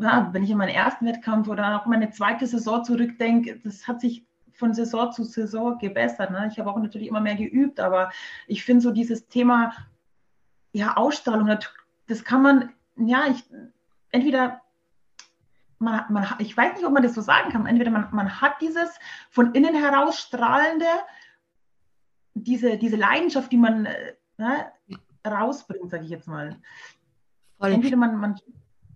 ja, 0.00 0.28
wenn 0.32 0.42
ich 0.42 0.50
in 0.50 0.58
meinen 0.58 0.74
ersten 0.74 1.06
Wettkampf 1.06 1.48
oder 1.48 1.80
auch 1.80 1.86
meine 1.86 2.10
zweite 2.10 2.46
Saison 2.46 2.84
zurückdenke, 2.84 3.60
das 3.62 3.86
hat 3.86 4.00
sich 4.00 4.26
von 4.52 4.74
Saison 4.74 5.12
zu 5.12 5.22
Saison 5.22 5.78
gebessert. 5.78 6.30
Ne? 6.30 6.48
Ich 6.50 6.58
habe 6.58 6.70
auch 6.70 6.78
natürlich 6.78 7.08
immer 7.08 7.20
mehr 7.20 7.36
geübt, 7.36 7.78
aber 7.78 8.10
ich 8.48 8.64
finde 8.64 8.82
so 8.82 8.90
dieses 8.90 9.28
Thema 9.28 9.72
ja, 10.72 10.96
Ausstrahlung, 10.96 11.46
das 12.06 12.24
kann 12.24 12.42
man, 12.42 12.72
ja, 12.96 13.26
ich, 13.28 13.44
entweder, 14.10 14.62
man, 15.78 16.04
man, 16.10 16.26
ich 16.38 16.56
weiß 16.56 16.74
nicht, 16.74 16.86
ob 16.86 16.92
man 16.92 17.02
das 17.02 17.14
so 17.14 17.20
sagen 17.20 17.50
kann, 17.50 17.66
entweder 17.66 17.90
man, 17.90 18.08
man 18.12 18.40
hat 18.40 18.60
dieses 18.60 18.88
von 19.30 19.54
innen 19.54 19.74
heraus 19.74 20.18
strahlende, 20.18 20.86
diese, 22.34 22.78
diese 22.78 22.96
Leidenschaft, 22.96 23.50
die 23.50 23.56
man 23.56 23.86
äh, 23.86 24.14
ne, 24.36 24.72
rausbringt, 25.26 25.90
sage 25.90 26.04
ich 26.04 26.10
jetzt 26.10 26.28
mal. 26.28 26.56
Voll. 27.58 27.72
Entweder 27.72 27.96
man, 27.96 28.16
man, 28.16 28.40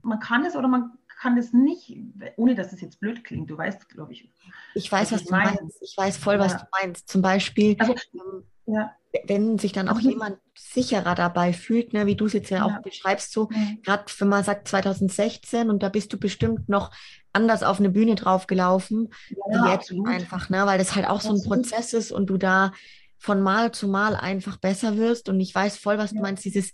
man 0.03 0.21
kann 0.21 0.45
es 0.45 0.57
oder 0.57 0.69
man 0.69 0.99
kann 1.21 1.37
es 1.37 1.53
nicht, 1.53 1.97
ohne 2.37 2.55
dass 2.55 2.73
es 2.73 2.81
jetzt 2.81 3.01
blöd 3.01 3.25
klingt. 3.25 3.51
Du 3.51 3.59
weißt, 3.59 3.89
glaube 3.91 4.13
ich. 4.13 4.31
Ich 4.75 4.91
weiß, 4.91 5.13
was, 5.13 5.21
was 5.21 5.29
du 5.29 5.33
meinst. 5.33 5.83
Ich 5.83 5.95
weiß 5.97 6.17
voll, 6.17 6.39
was 6.39 6.53
ja. 6.53 6.59
du 6.59 6.65
meinst. 6.81 7.09
Zum 7.09 7.21
Beispiel, 7.21 7.77
also, 7.79 7.95
ähm, 8.15 8.45
ja. 8.67 8.97
Wenn 9.25 9.59
sich 9.59 9.73
dann 9.73 9.89
auch 9.89 10.01
mhm. 10.01 10.11
jemand 10.11 10.39
sicherer 10.57 11.15
dabei 11.15 11.53
fühlt, 11.53 11.93
ne, 11.93 12.07
wie 12.07 12.15
du 12.15 12.27
es 12.27 12.33
jetzt 12.33 12.51
ja, 12.51 12.59
ja. 12.59 12.65
auch 12.67 12.83
beschreibst, 12.83 13.33
so 13.33 13.49
mhm. 13.51 13.81
gerade 13.83 14.05
wenn 14.19 14.29
man 14.29 14.45
sagt 14.45 14.69
2016 14.69 15.69
und 15.69 15.83
da 15.83 15.89
bist 15.89 16.13
du 16.13 16.19
bestimmt 16.19 16.69
noch 16.69 16.93
anders 17.33 17.63
auf 17.63 17.79
eine 17.79 17.91
Bühne 17.91 18.15
drauf 18.15 18.47
gelaufen, 18.47 19.09
ja, 19.31 19.37
wie 19.51 19.71
jetzt 19.71 19.91
absolut. 19.91 20.09
einfach, 20.09 20.49
ne, 20.49 20.65
weil 20.67 20.79
das 20.79 20.95
halt 20.95 21.09
auch 21.09 21.21
so 21.21 21.33
ein 21.33 21.43
Prozess 21.43 21.93
ist 21.93 22.13
und 22.13 22.27
du 22.31 22.37
da 22.37 22.73
von 23.19 23.41
Mal 23.43 23.73
zu 23.73 23.89
Mal 23.89 24.17
einfach 24.17 24.57
besser 24.57 24.97
wirst 24.97 25.29
und 25.29 25.41
ich 25.41 25.55
weiß 25.55 25.77
voll, 25.77 25.99
was 25.99 26.13
ja. 26.13 26.17
du 26.17 26.23
meinst, 26.23 26.45
dieses 26.45 26.73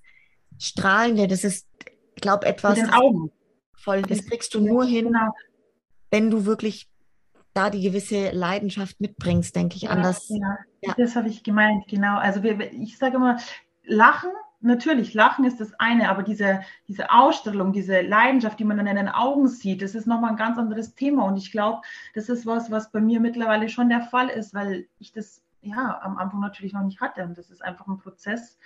Strahlende, 0.59 1.27
das 1.29 1.45
ist, 1.45 1.67
ich 2.15 2.23
glaube, 2.23 2.47
etwas. 2.47 2.79
Mit 2.79 2.87
den 2.87 2.95
Augen. 2.95 3.33
Voll, 3.75 4.03
das 4.03 4.25
kriegst 4.25 4.55
du 4.55 4.61
nur 4.61 4.85
hin, 4.85 5.07
genau. 5.07 5.35
wenn 6.11 6.31
du 6.31 6.45
wirklich 6.45 6.89
da 7.57 7.71
die 7.71 7.81
gewisse 7.81 8.31
Leidenschaft 8.31 9.01
mitbringst, 9.01 9.57
denke 9.57 9.77
ich, 9.77 9.83
ja, 9.83 9.91
anders. 9.91 10.29
Ja, 10.29 10.59
ja. 10.83 10.95
das 10.97 11.17
habe 11.17 11.29
ich 11.29 11.43
gemeint, 11.43 11.89
genau. 11.89 12.19
Also 12.19 12.43
wir, 12.43 12.73
ich 12.73 12.99
sage 12.99 13.17
immer, 13.17 13.39
Lachen, 13.85 14.31
natürlich, 14.61 15.15
Lachen 15.15 15.45
ist 15.45 15.61
das 15.61 15.73
eine, 15.75 16.09
aber 16.11 16.23
diese, 16.23 16.61
diese 16.89 17.11
Ausstellung, 17.11 17.73
diese 17.73 18.01
Leidenschaft, 18.03 18.59
die 18.59 18.65
man 18.65 18.77
dann 18.77 18.87
in 18.87 18.97
den 18.97 19.09
Augen 19.09 19.49
sieht, 19.49 19.81
das 19.81 19.95
ist 19.95 20.07
nochmal 20.07 20.31
ein 20.31 20.37
ganz 20.37 20.59
anderes 20.59 20.95
Thema. 20.95 21.25
Und 21.25 21.37
ich 21.37 21.53
glaube, 21.53 21.83
das 22.15 22.29
ist 22.29 22.47
was, 22.47 22.71
was 22.71 22.91
bei 22.91 23.01
mir 23.01 23.21
mittlerweile 23.21 23.69
schon 23.69 23.89
der 23.89 24.03
Fall 24.03 24.29
ist, 24.29 24.55
weil 24.55 24.87
ich 24.99 25.13
das 25.13 25.43
ja 25.63 26.01
am 26.03 26.19
Anfang 26.19 26.41
natürlich 26.41 26.73
noch 26.73 26.85
nicht 26.85 27.01
hatte. 27.01 27.25
Und 27.25 27.39
das 27.39 27.51
ist 27.51 27.65
einfach 27.65 27.87
ein 27.87 27.99
Prozess, 27.99 28.59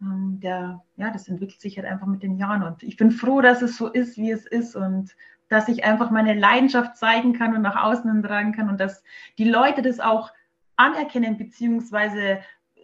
ähm, 0.00 0.38
der, 0.40 0.82
ja, 0.96 1.10
das 1.10 1.28
entwickelt 1.28 1.60
sich 1.60 1.76
halt 1.76 1.88
einfach 1.88 2.06
mit 2.06 2.22
den 2.22 2.36
Jahren. 2.36 2.62
Und 2.62 2.82
ich 2.82 2.96
bin 2.96 3.10
froh, 3.10 3.40
dass 3.40 3.62
es 3.62 3.76
so 3.76 3.88
ist, 3.88 4.16
wie 4.16 4.30
es 4.30 4.46
ist. 4.46 4.76
Und 4.76 5.14
dass 5.48 5.68
ich 5.68 5.84
einfach 5.84 6.10
meine 6.10 6.34
Leidenschaft 6.34 6.96
zeigen 6.96 7.32
kann 7.32 7.54
und 7.54 7.62
nach 7.62 7.82
außen 7.82 8.22
tragen 8.22 8.52
kann 8.52 8.68
und 8.68 8.80
dass 8.80 9.02
die 9.38 9.48
Leute 9.48 9.82
das 9.82 10.00
auch 10.00 10.30
anerkennen 10.76 11.36
beziehungsweise 11.38 12.40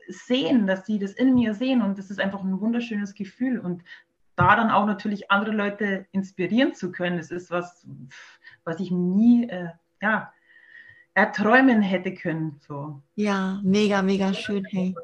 sehen, 0.09 0.66
dass 0.66 0.87
sie 0.87 0.98
das 0.98 1.12
in 1.12 1.35
mir 1.35 1.55
sehen 1.55 1.83
und 1.83 1.98
das 1.98 2.11
ist 2.11 2.20
einfach 2.20 2.42
ein 2.42 2.61
wunderschönes 2.61 3.14
Gefühl 3.14 3.59
und 3.59 3.83
da 4.37 4.57
dann 4.57 4.70
auch 4.70 4.87
natürlich 4.87 5.31
andere 5.31 5.55
Leute 5.55 6.07
inspirieren 6.12 6.74
zu 6.74 6.90
können, 6.90 7.18
das 7.18 7.31
ist 7.31 7.50
was, 7.50 7.87
was 8.64 8.81
ich 8.81 8.90
nie 8.90 9.48
äh, 9.48 9.68
ja, 10.03 10.33
erträumen 11.14 11.83
hätte 11.83 12.12
können. 12.14 12.61
So. 12.66 13.00
Ja, 13.14 13.61
mega, 13.62 14.03
mega 14.03 14.35
schön, 14.35 14.64
hey. 14.64 14.94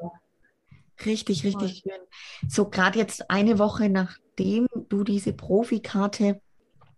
Richtig, 1.05 1.43
richtig 1.43 1.79
schön. 1.79 1.99
So, 2.47 2.69
gerade 2.69 2.99
jetzt 2.99 3.31
eine 3.31 3.57
Woche 3.57 3.89
nachdem 3.89 4.67
du 4.89 5.03
diese 5.03 5.33
Profikarte 5.33 6.41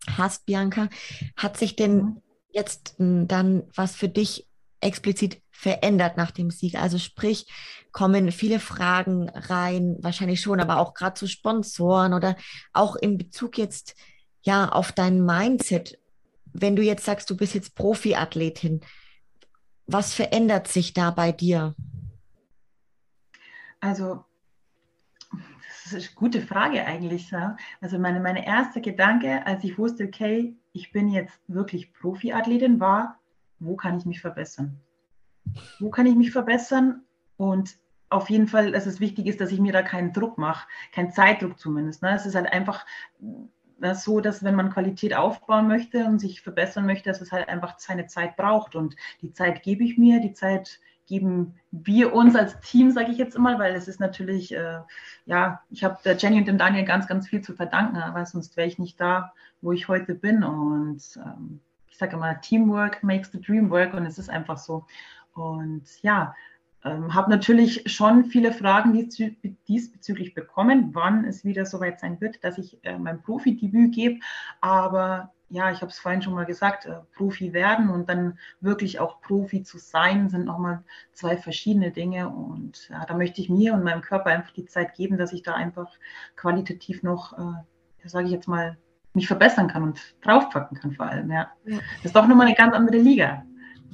hast, 0.10 0.46
Bianca, 0.46 0.90
hat 1.36 1.58
sich 1.58 1.76
denn 1.76 1.96
mhm. 1.96 2.22
jetzt 2.52 2.96
hm, 2.98 3.28
dann 3.28 3.64
was 3.76 3.96
für 3.96 4.10
dich 4.10 4.48
explizit 4.82 5.42
verändert 5.52 6.18
nach 6.18 6.32
dem 6.32 6.52
Sieg? 6.52 6.76
Also 6.76 6.98
sprich, 6.98 7.48
kommen 7.92 8.32
viele 8.32 8.60
Fragen 8.60 9.30
rein, 9.30 9.98
wahrscheinlich 10.02 10.42
schon, 10.42 10.60
aber 10.60 10.78
auch 10.78 10.94
gerade 10.94 11.14
zu 11.14 11.28
Sponsoren 11.28 12.14
oder 12.14 12.36
auch 12.74 12.96
in 12.96 13.18
Bezug 13.18 13.58
jetzt 13.58 13.96
ja 14.42 14.70
auf 14.70 14.92
dein 14.92 15.24
Mindset. 15.24 16.00
wenn 16.56 16.76
du 16.76 16.84
jetzt 16.84 17.06
sagst, 17.06 17.30
du 17.32 17.38
bist 17.38 17.56
jetzt 17.56 17.74
Profiathletin, 17.74 18.82
was 19.88 20.14
verändert 20.14 20.68
sich 20.68 20.94
da 20.94 21.10
bei 21.10 21.32
dir? 21.32 21.76
Also, 23.80 24.24
ist 25.94 26.10
eine 26.10 26.16
gute 26.16 26.42
Frage 26.42 26.86
eigentlich. 26.86 27.32
Ja? 27.32 27.58
Also, 27.82 28.00
meine, 28.00 28.20
meine 28.20 28.46
erste 28.46 28.82
Gedanke, 28.82 29.46
als 29.46 29.64
ich 29.64 29.78
wusste, 29.78 30.06
okay, 30.06 30.56
ich 30.72 30.92
bin 30.92 31.10
jetzt 31.10 31.40
wirklich 31.48 31.94
Profiathletin, 31.94 32.80
war, 32.80 33.20
wo 33.60 33.76
kann 33.76 33.98
ich 33.98 34.06
mich 34.06 34.22
verbessern? 34.22 34.80
Wo 35.80 35.90
kann 35.90 36.06
ich 36.06 36.16
mich 36.16 36.32
verbessern? 36.32 37.02
Und 37.38 37.78
auf 38.10 38.30
jeden 38.30 38.48
Fall, 38.48 38.72
dass 38.72 38.86
es 38.86 39.00
wichtig 39.00 39.28
ist, 39.28 39.42
dass 39.42 39.52
ich 39.52 39.60
mir 39.60 39.74
da 39.74 39.82
keinen 39.82 40.14
Druck 40.14 40.38
mache, 40.38 40.68
keinen 40.92 41.12
Zeitdruck 41.12 41.60
zumindest. 41.60 42.02
Ne? 42.04 42.14
Es 42.14 42.26
ist 42.26 42.36
halt 42.36 42.52
einfach 42.52 42.86
äh, 43.82 43.96
so, 43.96 44.20
dass 44.20 44.44
wenn 44.44 44.56
man 44.56 44.72
Qualität 44.72 45.16
aufbauen 45.16 45.68
möchte 45.68 46.06
und 46.06 46.20
sich 46.20 46.42
verbessern 46.42 46.86
möchte, 46.86 47.10
dass 47.10 47.22
es 47.22 47.32
halt 47.32 47.50
einfach 47.50 47.80
seine 47.80 48.08
Zeit 48.08 48.36
braucht. 48.36 48.76
Und 48.76 48.96
die 49.22 49.34
Zeit 49.34 49.64
gebe 49.64 49.84
ich 49.84 49.98
mir, 49.98 50.20
die 50.20 50.34
Zeit 50.34 50.80
geben 51.08 51.56
wir 51.72 52.14
uns 52.14 52.36
als 52.36 52.60
Team, 52.62 52.92
sage 52.92 53.12
ich 53.12 53.18
jetzt 53.18 53.36
immer, 53.36 53.60
weil 53.60 53.76
es 53.76 53.88
ist 53.88 54.00
natürlich, 54.00 54.54
äh, 54.54 54.80
ja, 55.26 55.62
ich 55.70 55.84
habe 55.84 55.98
der 56.04 56.18
Jenny 56.18 56.38
und 56.38 56.48
dem 56.48 56.58
Daniel 56.58 56.86
ganz, 56.86 57.08
ganz 57.08 57.28
viel 57.28 57.42
zu 57.42 57.54
verdanken, 57.54 57.98
weil 58.14 58.26
sonst 58.26 58.56
wäre 58.58 58.68
ich 58.68 58.80
nicht 58.80 59.00
da, 59.00 59.34
wo 59.62 59.72
ich 59.72 59.88
heute 59.88 60.16
bin. 60.16 60.44
Und 60.44 61.02
ähm, 61.18 61.60
ich 61.90 61.98
sage 61.98 62.16
immer, 62.16 62.40
Teamwork 62.42 63.04
makes 63.04 63.32
the 63.32 63.42
dream 63.42 63.70
work 63.70 63.94
und 63.94 64.06
es 64.06 64.18
ist 64.18 64.30
einfach 64.30 64.58
so. 64.58 64.86
Und 65.34 65.84
ja, 66.02 66.36
ähm, 66.86 67.14
habe 67.14 67.30
natürlich 67.30 67.84
schon 67.86 68.26
viele 68.26 68.52
Fragen 68.52 69.10
diesbezüglich 69.68 70.34
bekommen, 70.34 70.90
wann 70.94 71.26
es 71.26 71.46
wieder 71.46 71.66
soweit 71.66 72.00
sein 72.00 72.20
wird, 72.20 72.44
dass 72.44 72.58
ich 72.58 72.78
äh, 72.84 72.98
mein 72.98 73.22
Profidebüt 73.22 73.96
gebe. 73.96 74.20
Aber 74.60 75.32
ja, 75.54 75.72
ich 75.72 75.82
habe 75.82 75.92
es 75.92 76.00
vorhin 76.00 76.24
schon 76.24 76.34
mal 76.34 76.46
gesagt, 76.46 76.88
äh, 76.88 76.96
Profi 77.16 77.54
werden 77.54 77.90
und 77.90 78.10
dann 78.10 78.40
wirklich 78.60 79.00
auch 79.00 79.22
Profi 79.22 79.62
zu 79.62 79.78
sein, 79.78 80.28
sind 80.30 80.46
nochmal 80.46 80.84
zwei 81.14 81.38
verschiedene 81.38 81.92
Dinge. 81.92 82.28
Und 82.28 82.90
ja, 82.90 83.06
da 83.06 83.14
möchte 83.14 83.40
ich 83.40 83.50
mir 83.50 83.76
und 83.76 83.84
meinem 83.84 84.02
Körper 84.02 84.32
einfach 84.32 84.52
die 84.52 84.66
Zeit 84.66 84.96
geben, 84.96 85.18
dass 85.18 85.32
ich 85.32 85.44
da 85.44 85.54
einfach 85.54 85.92
qualitativ 86.36 87.04
noch, 87.04 87.38
äh, 87.38 88.08
sage 88.10 88.26
ich 88.26 88.32
jetzt 88.32 88.48
mal, 88.48 88.78
mich 89.14 89.28
verbessern 89.28 89.68
kann 89.68 89.84
und 89.84 90.00
draufpacken 90.24 90.76
kann 90.76 90.94
vor 90.94 91.06
allem. 91.06 91.30
Ja. 91.30 91.52
ja. 91.66 91.78
Das 91.98 92.06
ist 92.06 92.16
doch 92.16 92.28
nochmal 92.28 92.48
eine 92.48 92.56
ganz 92.56 92.74
andere 92.74 92.98
Liga. 92.98 93.44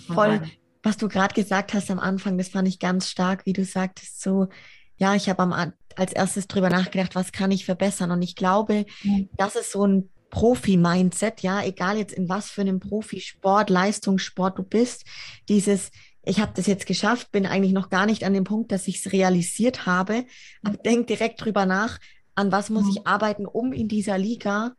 Voll 0.08 0.40
was 0.82 0.96
du 0.96 1.10
gerade 1.10 1.34
gesagt 1.34 1.74
hast 1.74 1.92
am 1.92 2.00
Anfang, 2.00 2.38
das 2.38 2.48
fand 2.48 2.66
ich 2.66 2.80
ganz 2.80 3.10
stark, 3.10 3.46
wie 3.46 3.52
du 3.52 3.66
sagtest, 3.66 4.22
so, 4.22 4.48
ja, 4.96 5.14
ich 5.14 5.30
habe 5.30 5.74
als 5.98 6.14
erstes 6.14 6.48
drüber 6.48 6.70
nachgedacht, 6.70 7.16
was 7.16 7.34
kann 7.34 7.52
ich 7.52 7.66
verbessern? 7.66 8.12
Und 8.12 8.22
ich 8.22 8.38
glaube, 8.38 8.86
mhm. 9.04 9.30
das 9.36 9.58
ist 9.58 9.74
so 9.74 9.86
ein 9.86 10.10
Profi-Mindset, 10.30 11.42
ja, 11.42 11.64
egal 11.64 11.98
jetzt 11.98 12.14
in 12.14 12.30
was 12.30 12.50
für 12.50 12.62
einem 12.62 12.80
Profisport, 12.80 13.70
Leistungssport 13.70 14.58
du 14.58 14.64
bist, 14.64 15.06
dieses, 15.48 15.92
ich 16.24 16.40
habe 16.40 16.52
das 16.56 16.68
jetzt 16.68 16.86
geschafft, 16.86 17.32
bin 17.32 17.46
eigentlich 17.46 17.74
noch 17.74 17.90
gar 17.90 18.06
nicht 18.06 18.24
an 18.24 18.34
dem 18.34 18.44
Punkt, 18.44 18.72
dass 18.72 18.88
ich 18.88 19.00
es 19.06 19.12
realisiert 19.12 19.86
habe, 19.86 20.26
aber 20.64 20.78
mhm. 20.78 20.84
denk 20.84 21.08
direkt 21.08 21.44
drüber 21.44 21.66
nach, 21.66 22.00
an 22.36 22.52
was 22.52 22.70
muss 22.70 22.86
mhm. 22.86 22.92
ich 22.92 23.08
arbeiten, 23.08 23.46
um 23.46 23.74
in 23.74 23.88
dieser 23.88 24.18
Liga 24.18 24.74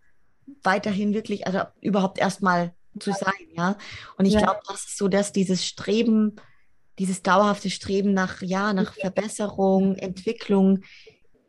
weiterhin 0.63 1.15
wirklich, 1.15 1.47
also 1.47 1.61
überhaupt 1.81 2.19
erstmal 2.19 2.75
zu 2.99 3.13
sein, 3.13 3.33
ja. 3.57 3.77
Und 4.17 4.27
ich 4.27 4.35
ja. 4.35 4.41
glaube, 4.41 4.61
das 4.67 4.87
ist 4.87 4.99
so, 4.99 5.09
dass 5.09 5.33
dieses 5.33 5.65
Streben, 5.65 6.37
dieses 6.99 7.23
dauerhafte 7.23 7.71
Streben 7.71 8.13
nach, 8.15 8.43
ja, 8.43 8.73
nach 8.73 8.95
Verbesserung, 8.95 9.97
Entwicklung, 9.97 10.83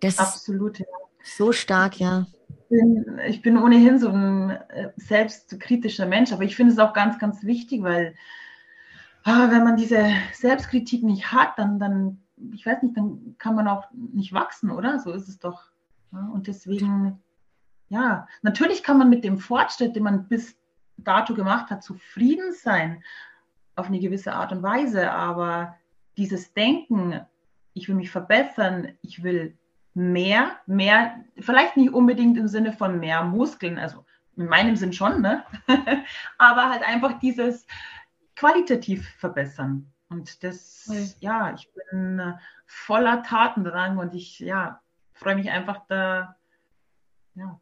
das 0.01 0.19
Absolut, 0.19 0.79
ja. 0.79 0.85
ist 1.23 1.37
so 1.37 1.51
stark, 1.51 1.99
ja. 1.99 2.27
Ich 2.71 2.79
bin, 2.79 3.19
ich 3.27 3.41
bin 3.41 3.57
ohnehin 3.57 3.99
so 3.99 4.09
ein 4.09 4.49
äh, 4.49 4.93
selbstkritischer 4.95 6.05
Mensch, 6.05 6.31
aber 6.31 6.43
ich 6.43 6.55
finde 6.55 6.71
es 6.71 6.79
auch 6.79 6.93
ganz, 6.93 7.19
ganz 7.19 7.43
wichtig, 7.43 7.83
weil 7.83 8.15
ah, 9.23 9.51
wenn 9.51 9.65
man 9.65 9.75
diese 9.75 10.09
Selbstkritik 10.31 11.03
nicht 11.03 11.33
hat, 11.33 11.59
dann, 11.59 11.79
dann, 11.79 12.21
ich 12.53 12.65
weiß 12.65 12.81
nicht, 12.81 12.95
dann 12.95 13.35
kann 13.37 13.55
man 13.55 13.67
auch 13.67 13.87
nicht 13.91 14.31
wachsen, 14.31 14.71
oder? 14.71 14.99
So 14.99 15.11
ist 15.11 15.27
es 15.27 15.37
doch. 15.37 15.63
Und 16.11 16.47
deswegen, 16.47 17.21
ja, 17.89 18.25
natürlich 18.41 18.83
kann 18.83 18.97
man 18.97 19.09
mit 19.09 19.25
dem 19.25 19.37
Fortschritt, 19.37 19.97
den 19.97 20.03
man 20.03 20.29
bis 20.29 20.57
dato 20.95 21.33
gemacht 21.33 21.71
hat, 21.71 21.83
zufrieden 21.83 22.53
sein 22.53 23.03
auf 23.75 23.87
eine 23.87 23.99
gewisse 23.99 24.31
Art 24.31 24.53
und 24.53 24.63
Weise. 24.63 25.11
Aber 25.11 25.75
dieses 26.15 26.53
Denken, 26.53 27.19
ich 27.73 27.89
will 27.89 27.95
mich 27.95 28.11
verbessern, 28.11 28.93
ich 29.01 29.23
will 29.23 29.57
mehr, 29.93 30.57
mehr, 30.65 31.23
vielleicht 31.39 31.77
nicht 31.77 31.93
unbedingt 31.93 32.37
im 32.37 32.47
Sinne 32.47 32.73
von 32.73 32.99
mehr 32.99 33.23
Muskeln, 33.23 33.77
also 33.77 34.05
in 34.37 34.45
meinem 34.47 34.75
Sinn 34.75 34.93
schon, 34.93 35.21
ne? 35.21 35.43
aber 36.37 36.69
halt 36.69 36.83
einfach 36.83 37.19
dieses 37.19 37.67
qualitativ 38.35 39.07
verbessern. 39.17 39.91
Und 40.09 40.43
das, 40.43 40.87
okay. 40.89 41.13
ja, 41.19 41.53
ich 41.53 41.69
bin 41.73 42.19
äh, 42.19 42.33
voller 42.65 43.23
Tatendrang 43.23 43.97
und 43.97 44.13
ich, 44.13 44.39
ja, 44.39 44.81
freue 45.13 45.35
mich 45.35 45.49
einfach 45.49 45.85
da, 45.87 46.35
ja, 47.35 47.59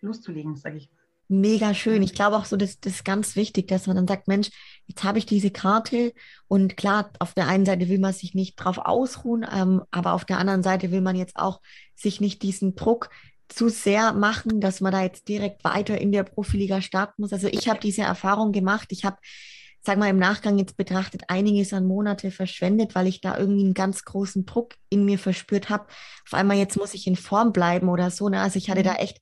loszulegen, 0.00 0.56
sage 0.56 0.76
ich 0.76 0.90
mal 0.90 0.93
mega 1.28 1.74
schön. 1.74 2.02
Ich 2.02 2.14
glaube 2.14 2.36
auch 2.36 2.44
so, 2.44 2.56
dass 2.56 2.80
das 2.80 2.94
ist 2.94 3.04
ganz 3.04 3.36
wichtig, 3.36 3.68
dass 3.68 3.86
man 3.86 3.96
dann 3.96 4.06
sagt, 4.06 4.28
Mensch, 4.28 4.50
jetzt 4.86 5.04
habe 5.04 5.18
ich 5.18 5.26
diese 5.26 5.50
Karte 5.50 6.12
und 6.48 6.76
klar, 6.76 7.10
auf 7.18 7.34
der 7.34 7.48
einen 7.48 7.64
Seite 7.64 7.88
will 7.88 7.98
man 7.98 8.12
sich 8.12 8.34
nicht 8.34 8.56
drauf 8.56 8.78
ausruhen, 8.78 9.46
ähm, 9.50 9.82
aber 9.90 10.12
auf 10.12 10.24
der 10.24 10.38
anderen 10.38 10.62
Seite 10.62 10.90
will 10.90 11.00
man 11.00 11.16
jetzt 11.16 11.36
auch 11.36 11.60
sich 11.94 12.20
nicht 12.20 12.42
diesen 12.42 12.74
Druck 12.74 13.10
zu 13.48 13.68
sehr 13.68 14.12
machen, 14.12 14.60
dass 14.60 14.80
man 14.80 14.92
da 14.92 15.02
jetzt 15.02 15.28
direkt 15.28 15.64
weiter 15.64 15.98
in 15.98 16.12
der 16.12 16.24
Profiliga 16.24 16.80
starten 16.80 17.22
muss. 17.22 17.32
Also 17.32 17.48
ich 17.48 17.68
habe 17.68 17.80
diese 17.80 18.02
Erfahrung 18.02 18.52
gemacht. 18.52 18.88
Ich 18.90 19.04
habe 19.04 19.16
sag 19.84 19.98
mal, 19.98 20.08
im 20.08 20.18
Nachgang 20.18 20.58
jetzt 20.58 20.78
betrachtet, 20.78 21.24
einiges 21.28 21.74
an 21.74 21.86
Monate 21.86 22.30
verschwendet, 22.30 22.94
weil 22.94 23.06
ich 23.06 23.20
da 23.20 23.36
irgendwie 23.36 23.64
einen 23.64 23.74
ganz 23.74 24.04
großen 24.04 24.46
Druck 24.46 24.76
in 24.88 25.04
mir 25.04 25.18
verspürt 25.18 25.68
habe. 25.68 25.86
Auf 26.26 26.32
einmal 26.32 26.56
jetzt 26.56 26.78
muss 26.78 26.94
ich 26.94 27.06
in 27.06 27.16
Form 27.16 27.52
bleiben 27.52 27.90
oder 27.90 28.10
so. 28.10 28.30
Ne? 28.30 28.40
Also 28.40 28.56
ich 28.56 28.70
hatte 28.70 28.82
da 28.82 28.92
mhm. 28.92 28.98
echt 28.98 29.20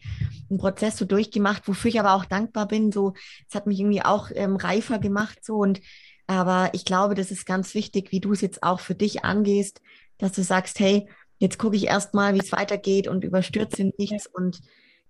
einen 0.48 0.60
Prozess 0.60 0.96
so 0.96 1.04
durchgemacht, 1.04 1.66
wofür 1.66 1.88
ich 1.88 1.98
aber 1.98 2.14
auch 2.14 2.24
dankbar 2.24 2.68
bin. 2.68 2.92
So, 2.92 3.14
es 3.48 3.56
hat 3.56 3.66
mich 3.66 3.80
irgendwie 3.80 4.02
auch 4.02 4.30
ähm, 4.34 4.54
reifer 4.54 5.00
gemacht 5.00 5.44
so 5.44 5.56
und 5.56 5.80
aber 6.28 6.70
ich 6.72 6.84
glaube, 6.84 7.16
das 7.16 7.32
ist 7.32 7.44
ganz 7.44 7.74
wichtig, 7.74 8.12
wie 8.12 8.20
du 8.20 8.32
es 8.32 8.40
jetzt 8.40 8.62
auch 8.62 8.78
für 8.78 8.94
dich 8.94 9.24
angehst, 9.24 9.82
dass 10.18 10.32
du 10.32 10.44
sagst, 10.44 10.78
hey, 10.78 11.08
jetzt 11.38 11.58
gucke 11.58 11.76
ich 11.76 11.88
erstmal, 11.88 12.34
wie 12.34 12.38
es 12.38 12.52
weitergeht 12.52 13.08
und 13.08 13.24
überstürze 13.24 13.92
nichts 13.98 14.28
und 14.28 14.60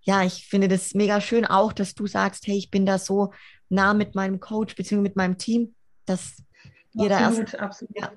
ja, 0.04 0.24
ich 0.24 0.46
finde 0.46 0.66
das 0.66 0.94
mega 0.94 1.20
schön 1.20 1.44
auch, 1.44 1.72
dass 1.72 1.94
du 1.94 2.06
sagst, 2.06 2.46
hey, 2.46 2.56
ich 2.56 2.70
bin 2.70 2.86
da 2.86 2.98
so 2.98 3.32
nah 3.72 3.94
mit 3.94 4.14
meinem 4.14 4.38
Coach 4.38 4.76
bzw. 4.76 5.00
mit 5.00 5.16
meinem 5.16 5.38
Team, 5.38 5.74
dass 6.04 6.42
jeder 6.92 7.18
absolut, 7.18 7.54
erst. 7.54 7.60
Absolut. 7.60 7.98
Ja. 7.98 8.12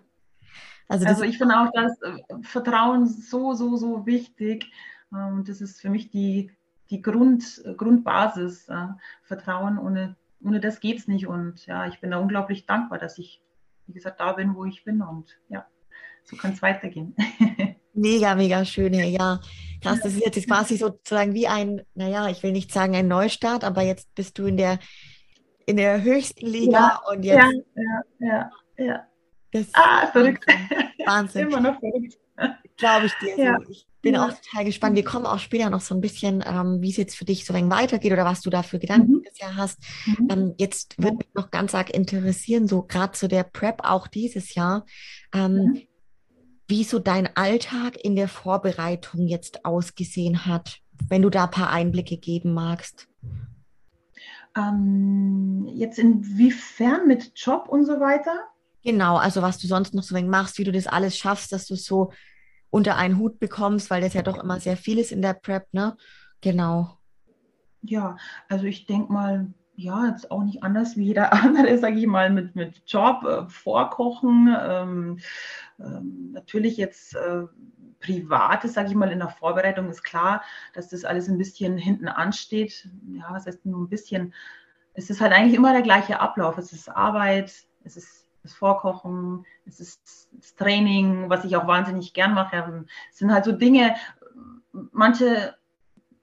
Also, 0.88 1.06
also 1.06 1.24
ich 1.24 1.38
finde 1.38 1.60
auch 1.60 1.72
das 1.74 2.00
äh, 2.02 2.44
Vertrauen 2.44 3.08
so, 3.08 3.54
so, 3.54 3.76
so 3.78 4.06
wichtig. 4.06 4.72
Ähm, 5.14 5.44
das 5.48 5.62
ist 5.62 5.82
für 5.82 5.90
mich 5.90 6.10
die, 6.10 6.52
die 6.90 7.02
Grund, 7.02 7.64
Grundbasis. 7.78 8.68
Äh, 8.70 8.88
Vertrauen, 9.24 9.80
ohne, 9.80 10.16
ohne 10.44 10.60
das 10.60 10.80
geht 10.80 11.00
es 11.00 11.08
nicht. 11.08 11.26
Und 11.26 11.66
ja, 11.66 11.88
ich 11.88 12.02
bin 12.02 12.12
da 12.12 12.18
unglaublich 12.18 12.66
dankbar, 12.66 13.00
dass 13.00 13.18
ich, 13.18 13.42
wie 13.88 13.94
gesagt, 13.94 14.20
da 14.20 14.34
bin, 14.34 14.56
wo 14.56 14.66
ich 14.66 14.84
bin. 14.84 15.02
Und 15.02 15.40
ja, 15.50 15.66
so 16.24 16.36
kann 16.36 16.52
es 16.52 16.62
weitergehen. 16.62 17.16
Mega, 17.98 18.36
mega 18.36 18.66
schön, 18.66 18.94
ja. 18.94 19.40
Krass, 19.82 20.02
das 20.02 20.16
ist 20.16 20.26
jetzt 20.26 20.48
quasi 20.48 20.76
sozusagen 20.76 21.34
wie 21.34 21.48
ein, 21.48 21.82
naja, 21.94 22.28
ich 22.28 22.44
will 22.44 22.52
nicht 22.52 22.74
sagen 22.74 22.94
ein 22.94 23.08
Neustart, 23.08 23.64
aber 23.64 23.84
jetzt 23.84 24.14
bist 24.16 24.38
du 24.38 24.48
in 24.48 24.58
der, 24.58 24.80
in 25.66 25.78
der 25.78 26.02
höchsten 26.04 26.46
Liga 26.46 26.72
ja, 26.72 27.02
und 27.12 27.24
jetzt. 27.24 27.38
Ja, 27.38 27.52
ja, 28.20 28.52
ja. 28.78 28.86
ja. 28.86 29.08
Das 29.52 29.68
ah, 29.74 30.08
verrückt. 30.08 30.46
Wahnsinn. 31.06 31.48
Immer 31.48 31.62
noch 31.62 31.80
verrückt. 31.80 32.18
Glaube 32.78 33.06
ich 33.06 33.14
dir. 33.16 33.38
Ja. 33.38 33.58
So. 33.64 33.72
Ich 33.72 33.88
bin 34.02 34.16
ja. 34.16 34.26
auch 34.26 34.34
total 34.34 34.66
gespannt. 34.66 34.96
Wir 34.96 35.06
kommen 35.06 35.26
auch 35.26 35.40
später 35.40 35.70
noch 35.70 35.82
so 35.82 35.96
ein 35.96 36.02
bisschen, 36.02 36.44
ähm, 36.46 36.82
wie 36.82 36.90
es 36.90 36.98
jetzt 36.98 37.16
für 37.16 37.26
dich 37.26 37.46
so 37.46 37.54
ein 37.54 37.70
weitergeht 37.70 38.12
oder 38.12 38.26
was 38.26 38.42
du 38.42 38.50
da 38.50 38.64
für 38.64 38.80
Gedanken 38.80 39.14
mhm. 39.14 39.22
bisher 39.22 39.56
hast. 39.56 39.80
Mhm. 40.06 40.28
Ähm, 40.30 40.56
jetzt 40.58 41.02
würde 41.02 41.18
mich 41.18 41.34
noch 41.34 41.52
ganz 41.52 41.74
arg 41.74 41.90
interessieren, 41.90 42.68
so 42.68 42.84
gerade 42.84 43.14
zu 43.14 43.28
der 43.28 43.44
Prep 43.44 43.82
auch 43.84 44.08
dieses 44.08 44.56
Jahr. 44.56 44.86
Ähm, 45.34 45.82
wie 46.68 46.84
so 46.84 47.00
dein 47.00 47.36
Alltag 47.36 47.96
in 48.04 48.16
der 48.16 48.28
Vorbereitung 48.28 49.28
jetzt 49.28 49.66
ausgesehen 49.66 50.46
hat, 50.46 50.80
wenn 51.10 51.22
du 51.22 51.30
da 51.30 51.46
ein 51.46 51.52
paar 51.52 51.70
Einblicke 51.70 52.18
geben 52.18 52.54
magst. 52.54 53.08
Ähm, 54.58 55.68
jetzt 55.74 56.00
inwiefern 56.00 57.08
mit 57.08 57.32
Job 57.36 57.68
und 57.68 57.86
so 57.86 58.00
weiter? 58.00 58.48
Genau, 58.84 59.18
also 59.18 59.42
was 59.42 59.58
du 59.58 59.68
sonst 59.68 59.94
noch 59.94 60.04
so 60.04 60.20
machst, 60.22 60.58
wie 60.58 60.64
du 60.64 60.72
das 60.72 60.88
alles 60.88 61.18
schaffst, 61.18 61.52
dass 61.52 61.68
du 61.68 61.74
es 61.74 61.86
so 61.86 62.12
unter 62.70 62.98
einen 62.98 63.18
Hut 63.18 63.40
bekommst, 63.40 63.90
weil 63.90 64.02
das 64.02 64.14
ja 64.14 64.22
doch 64.22 64.42
immer 64.42 64.60
sehr 64.60 64.78
viel 64.78 65.00
ist 65.00 65.12
in 65.12 65.22
der 65.22 65.34
Prep, 65.34 65.68
ne? 65.74 65.98
Genau. 66.42 66.98
Ja, 67.82 68.18
also 68.48 68.66
ich 68.66 68.86
denke 68.86 69.12
mal, 69.12 69.48
ja, 69.76 70.08
jetzt 70.08 70.32
auch 70.32 70.44
nicht 70.44 70.64
anders 70.64 70.96
wie 70.96 71.06
jeder 71.06 71.34
andere, 71.44 71.78
sage 71.78 72.00
ich 72.00 72.08
mal, 72.08 72.30
mit, 72.30 72.56
mit 72.56 72.84
Job, 72.86 73.24
äh, 73.26 73.48
Vorkochen. 73.50 74.56
Ähm, 74.60 75.20
ähm, 75.80 76.32
natürlich 76.32 76.78
jetzt 76.78 77.16
äh, 77.16 77.44
Privates, 78.06 78.74
sage 78.74 78.90
ich 78.90 78.96
mal, 78.96 79.12
in 79.12 79.20
der 79.20 79.30
Vorbereitung 79.30 79.90
ist 79.90 80.04
klar, 80.04 80.44
dass 80.74 80.90
das 80.90 81.06
alles 81.06 81.28
ein 81.28 81.38
bisschen 81.38 81.78
hinten 81.78 82.08
ansteht. 82.08 82.90
Ja, 83.12 83.28
was 83.30 83.48
heißt 83.48 83.66
nur 83.66 83.80
ein 83.80 83.90
bisschen? 83.90 84.34
es 84.96 85.10
ist 85.10 85.22
halt 85.22 85.34
eigentlich 85.34 85.56
immer 85.56 85.74
der 85.74 85.82
gleiche 85.82 86.20
Ablauf. 86.20 86.58
Es 86.58 86.74
ist 86.74 86.90
Arbeit, 86.90 87.54
es 87.84 87.98
ist 87.98 88.26
das 88.44 88.54
Vorkochen, 88.54 89.46
es 89.66 89.80
ist 89.80 90.30
das 90.32 90.56
Training, 90.56 91.30
was 91.30 91.44
ich 91.44 91.56
auch 91.56 91.68
wahnsinnig 91.68 92.14
gern 92.14 92.34
mache. 92.34 92.86
Es 93.12 93.18
sind 93.18 93.32
halt 93.32 93.46
so 93.46 93.52
Dinge, 93.52 93.96
manche 94.72 95.56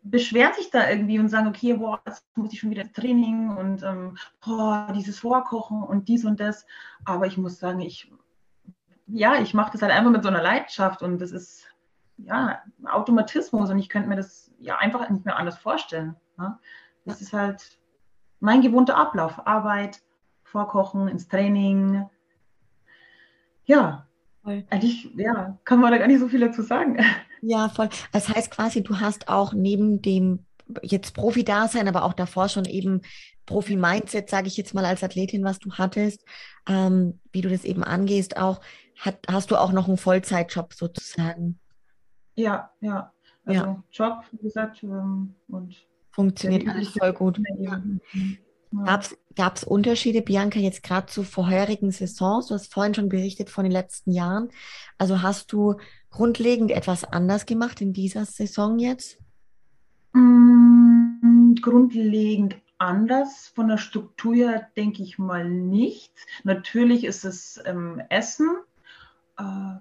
beschweren 0.05 0.53
sich 0.55 0.71
da 0.71 0.89
irgendwie 0.89 1.19
und 1.19 1.29
sagen, 1.29 1.49
okay, 1.49 1.75
boah, 1.75 2.01
jetzt 2.07 2.25
muss 2.35 2.53
ich 2.53 2.61
schon 2.61 2.71
wieder 2.71 2.91
Training 2.93 3.51
und 3.57 3.83
ähm, 3.83 4.17
boah, 4.45 4.93
dieses 4.97 5.21
Vorkochen 5.21 5.83
und 5.83 6.09
dies 6.09 6.25
und 6.25 6.41
das. 6.41 6.67
Aber 7.05 7.27
ich 7.27 7.37
muss 7.37 7.59
sagen, 7.59 7.81
ich, 7.81 8.11
ja, 9.07 9.41
ich 9.41 9.55
mache 9.55 9.73
das 9.73 9.83
halt 9.83 9.93
einfach 9.93 10.11
mit 10.11 10.23
so 10.23 10.29
einer 10.29 10.43
Leidenschaft 10.43 11.03
und 11.03 11.21
das 11.21 11.31
ist 11.31 11.67
ja 12.19 12.61
Automatismus 12.85 13.71
und 13.71 13.79
ich 13.79 13.89
könnte 13.89 14.09
mir 14.09 14.17
das 14.17 14.51
ja 14.59 14.77
einfach 14.79 15.09
nicht 15.11 15.25
mehr 15.25 15.37
anders 15.37 15.59
vorstellen. 15.59 16.17
Ne? 16.39 16.59
Das 17.05 17.21
ist 17.21 17.33
halt 17.33 17.79
mein 18.41 18.63
gewohnter 18.63 18.97
Ablauf. 18.97 19.47
Arbeit, 19.47 20.03
Vorkochen, 20.45 21.09
ins 21.09 21.29
Training. 21.29 22.07
Ja, 23.65 24.07
Voll. 24.43 24.65
eigentlich 24.71 25.11
ja, 25.17 25.59
kann 25.65 25.81
man 25.81 25.93
da 25.93 25.99
gar 25.99 26.09
nicht 26.09 26.21
so 26.21 26.29
viel 26.29 26.41
dazu 26.41 26.63
sagen. 26.63 26.99
Ja, 27.45 27.69
voll. 27.69 27.89
Das 28.13 28.29
heißt 28.29 28.53
quasi, 28.53 28.85
du 28.85 29.01
hast 29.01 29.29
auch 29.29 29.53
neben 29.53 30.01
dem 30.01 30.47
jetzt 30.83 31.15
Profi-Dasein, 31.15 31.89
aber 31.89 32.05
auch 32.05 32.13
davor 32.13 32.49
schon 32.49 32.65
eben 32.67 33.03
Profi-Mindset, 33.47 34.31
sage 34.31 34.47
ich 34.47 34.57
jetzt 34.57 34.75
mal 34.75 34.85
als 34.85 35.03
Athletin, 35.03 35.43
was 35.45 35.59
du 35.59 35.73
hattest, 35.73 36.25
ähm, 36.69 37.19
wie 37.33 37.41
du 37.41 37.49
das 37.49 37.65
eben 37.65 37.83
angehst, 37.83 38.37
auch 38.37 38.61
hat, 38.99 39.19
hast 39.29 39.51
du 39.51 39.57
auch 39.57 39.73
noch 39.73 39.89
einen 39.89 39.97
Vollzeitjob 39.97 40.75
sozusagen. 40.75 41.59
Ja, 42.43 42.71
ja. 42.81 43.13
Also 43.45 43.61
ja. 43.61 43.83
Job, 43.91 44.25
wie 44.33 44.43
gesagt, 44.43 44.83
ähm, 44.83 45.35
und 45.49 45.77
funktioniert 46.11 46.69
alles 46.69 46.91
voll 46.91 47.13
gut. 47.13 47.41
Ja. 47.59 47.83
Gab 49.35 49.57
es 49.57 49.65
Unterschiede, 49.65 50.23
Bianca, 50.23 50.59
jetzt 50.59 50.83
gerade 50.83 51.07
zu 51.07 51.25
vorherigen 51.25 51.91
Saisons? 51.91 52.47
Du 52.47 52.55
hast 52.55 52.73
vorhin 52.73 52.95
schon 52.95 53.09
berichtet 53.09 53.51
von 53.51 53.65
den 53.65 53.73
letzten 53.73 54.13
Jahren. 54.13 54.51
Also 54.99 55.23
hast 55.23 55.53
du 55.53 55.77
grundlegend 56.11 56.71
etwas 56.71 57.05
anders 57.05 57.47
gemacht 57.47 57.81
in 57.81 57.93
dieser 57.93 58.25
Saison 58.25 58.79
jetzt? 58.79 59.19
Mm, 60.13 61.55
grundlegend 61.61 62.57
anders. 62.79 63.53
Von 63.55 63.69
der 63.69 63.79
Struktur 63.79 64.35
her 64.35 64.69
denke 64.77 65.03
ich 65.03 65.19
mal 65.19 65.49
nicht. 65.49 66.13
Natürlich 66.45 67.05
ist 67.05 67.25
es 67.25 67.61
ähm, 67.65 68.03
Essen. 68.09 68.49
Äh, 69.39 69.77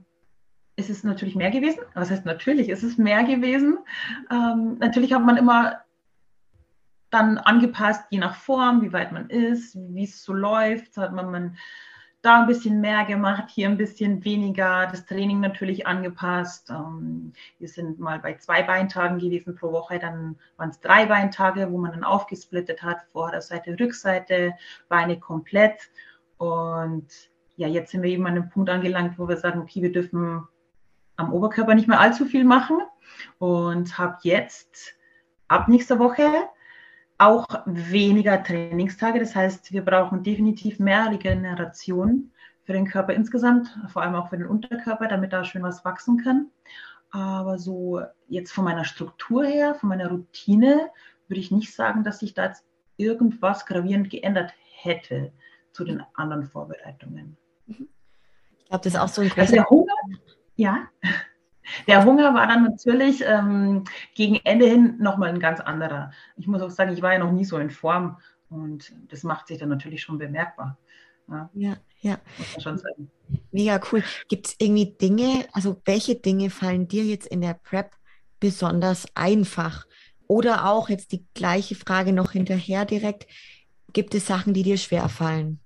ist 0.75 0.89
es 0.89 1.03
natürlich 1.03 1.35
mehr 1.35 1.51
gewesen. 1.51 1.79
Was 1.93 2.09
heißt 2.09 2.25
natürlich? 2.25 2.69
Ist 2.69 2.83
es 2.83 2.97
mehr 2.97 3.23
gewesen? 3.23 3.77
Ähm, 4.31 4.77
natürlich 4.79 5.13
hat 5.13 5.23
man 5.23 5.37
immer 5.37 5.81
dann 7.09 7.37
angepasst, 7.37 8.05
je 8.09 8.19
nach 8.19 8.35
Form, 8.35 8.81
wie 8.81 8.93
weit 8.93 9.11
man 9.11 9.29
ist, 9.29 9.75
wie 9.75 10.05
es 10.05 10.23
so 10.23 10.33
läuft, 10.33 10.95
hat 10.97 11.13
man, 11.13 11.29
man 11.29 11.57
da 12.21 12.41
ein 12.41 12.47
bisschen 12.47 12.79
mehr 12.79 13.03
gemacht, 13.05 13.49
hier 13.49 13.67
ein 13.67 13.77
bisschen 13.77 14.23
weniger, 14.23 14.87
das 14.87 15.05
Training 15.05 15.39
natürlich 15.39 15.85
angepasst. 15.87 16.69
Ähm, 16.69 17.33
wir 17.59 17.67
sind 17.67 17.99
mal 17.99 18.19
bei 18.19 18.35
zwei 18.35 18.63
Beintagen 18.63 19.19
gewesen 19.19 19.55
pro 19.55 19.71
Woche, 19.71 19.99
dann 19.99 20.37
waren 20.57 20.69
es 20.69 20.79
drei 20.79 21.05
Beintage, 21.05 21.69
wo 21.71 21.77
man 21.77 21.91
dann 21.91 22.03
aufgesplittet 22.03 22.81
hat, 22.81 23.03
Vorderseite, 23.11 23.77
Rückseite, 23.77 24.53
Beine 24.87 25.19
komplett. 25.19 25.89
Und 26.37 27.07
ja, 27.57 27.67
jetzt 27.67 27.91
sind 27.91 28.03
wir 28.03 28.09
eben 28.09 28.25
an 28.25 28.33
einem 28.33 28.49
Punkt 28.49 28.69
angelangt, 28.69 29.19
wo 29.19 29.27
wir 29.27 29.37
sagen, 29.37 29.59
okay, 29.59 29.81
wir 29.81 29.91
dürfen 29.91 30.47
am 31.21 31.33
Oberkörper 31.33 31.75
nicht 31.75 31.87
mehr 31.87 31.99
allzu 31.99 32.25
viel 32.25 32.43
machen 32.43 32.79
und 33.39 33.97
habe 33.97 34.17
jetzt 34.23 34.95
ab 35.47 35.67
nächster 35.67 35.99
Woche 35.99 36.27
auch 37.17 37.45
weniger 37.65 38.43
Trainingstage. 38.43 39.19
Das 39.19 39.35
heißt, 39.35 39.71
wir 39.71 39.85
brauchen 39.85 40.23
definitiv 40.23 40.79
mehr 40.79 41.11
Regeneration 41.11 42.31
für 42.63 42.73
den 42.73 42.87
Körper 42.87 43.13
insgesamt, 43.13 43.77
vor 43.87 44.01
allem 44.01 44.15
auch 44.15 44.29
für 44.29 44.37
den 44.37 44.47
Unterkörper, 44.47 45.07
damit 45.07 45.33
da 45.33 45.43
schön 45.43 45.63
was 45.63 45.85
wachsen 45.85 46.17
kann. 46.23 46.47
Aber 47.11 47.57
so 47.59 48.01
jetzt 48.27 48.51
von 48.51 48.63
meiner 48.63 48.85
Struktur 48.85 49.43
her, 49.43 49.75
von 49.75 49.89
meiner 49.89 50.09
Routine, 50.09 50.89
würde 51.27 51.39
ich 51.39 51.51
nicht 51.51 51.73
sagen, 51.73 52.03
dass 52.03 52.19
sich 52.19 52.33
da 52.33 52.45
jetzt 52.45 52.65
irgendwas 52.97 53.65
gravierend 53.65 54.09
geändert 54.09 54.53
hätte 54.81 55.33
zu 55.73 55.83
den 55.83 56.03
anderen 56.13 56.45
Vorbereitungen. 56.45 57.37
Ich 57.67 57.77
glaube, 58.67 58.83
das 58.83 58.93
ist 58.93 58.99
auch 58.99 59.07
so 59.07 59.21
ein 59.21 59.29
großer... 59.29 59.41
Also 59.41 59.53
der 59.55 59.69
Hunger, 59.69 59.93
ja. 60.61 60.87
Der 61.87 62.03
Hunger 62.03 62.33
war 62.33 62.47
dann 62.47 62.63
natürlich 62.63 63.23
ähm, 63.25 63.85
gegen 64.13 64.35
Ende 64.43 64.65
hin 64.65 64.97
nochmal 64.99 65.29
ein 65.29 65.39
ganz 65.39 65.61
anderer. 65.61 66.11
Ich 66.35 66.47
muss 66.47 66.61
auch 66.61 66.69
sagen, 66.69 66.91
ich 66.91 67.01
war 67.01 67.13
ja 67.13 67.19
noch 67.19 67.31
nie 67.31 67.45
so 67.45 67.57
in 67.59 67.69
Form 67.69 68.17
und 68.49 68.91
das 69.09 69.23
macht 69.23 69.47
sich 69.47 69.59
dann 69.59 69.69
natürlich 69.69 70.01
schon 70.01 70.17
bemerkbar. 70.17 70.77
Ja, 71.29 71.49
ja. 71.53 71.77
ja. 72.01 72.17
Muss 72.37 72.53
man 72.53 72.61
schon 72.61 72.77
sagen. 72.77 73.11
Mega 73.51 73.79
cool. 73.91 74.03
Gibt 74.27 74.47
es 74.47 74.55
irgendwie 74.59 74.97
Dinge, 74.99 75.45
also 75.53 75.81
welche 75.85 76.15
Dinge 76.15 76.49
fallen 76.49 76.89
dir 76.89 77.05
jetzt 77.05 77.27
in 77.27 77.39
der 77.39 77.53
Prep 77.53 77.95
besonders 78.41 79.05
einfach? 79.15 79.85
Oder 80.27 80.65
auch 80.65 80.89
jetzt 80.89 81.13
die 81.13 81.25
gleiche 81.33 81.75
Frage 81.75 82.11
noch 82.11 82.31
hinterher 82.31 82.85
direkt, 82.85 83.27
gibt 83.93 84.13
es 84.13 84.27
Sachen, 84.27 84.53
die 84.53 84.63
dir 84.63 84.77
schwer 84.77 85.07
fallen? 85.07 85.59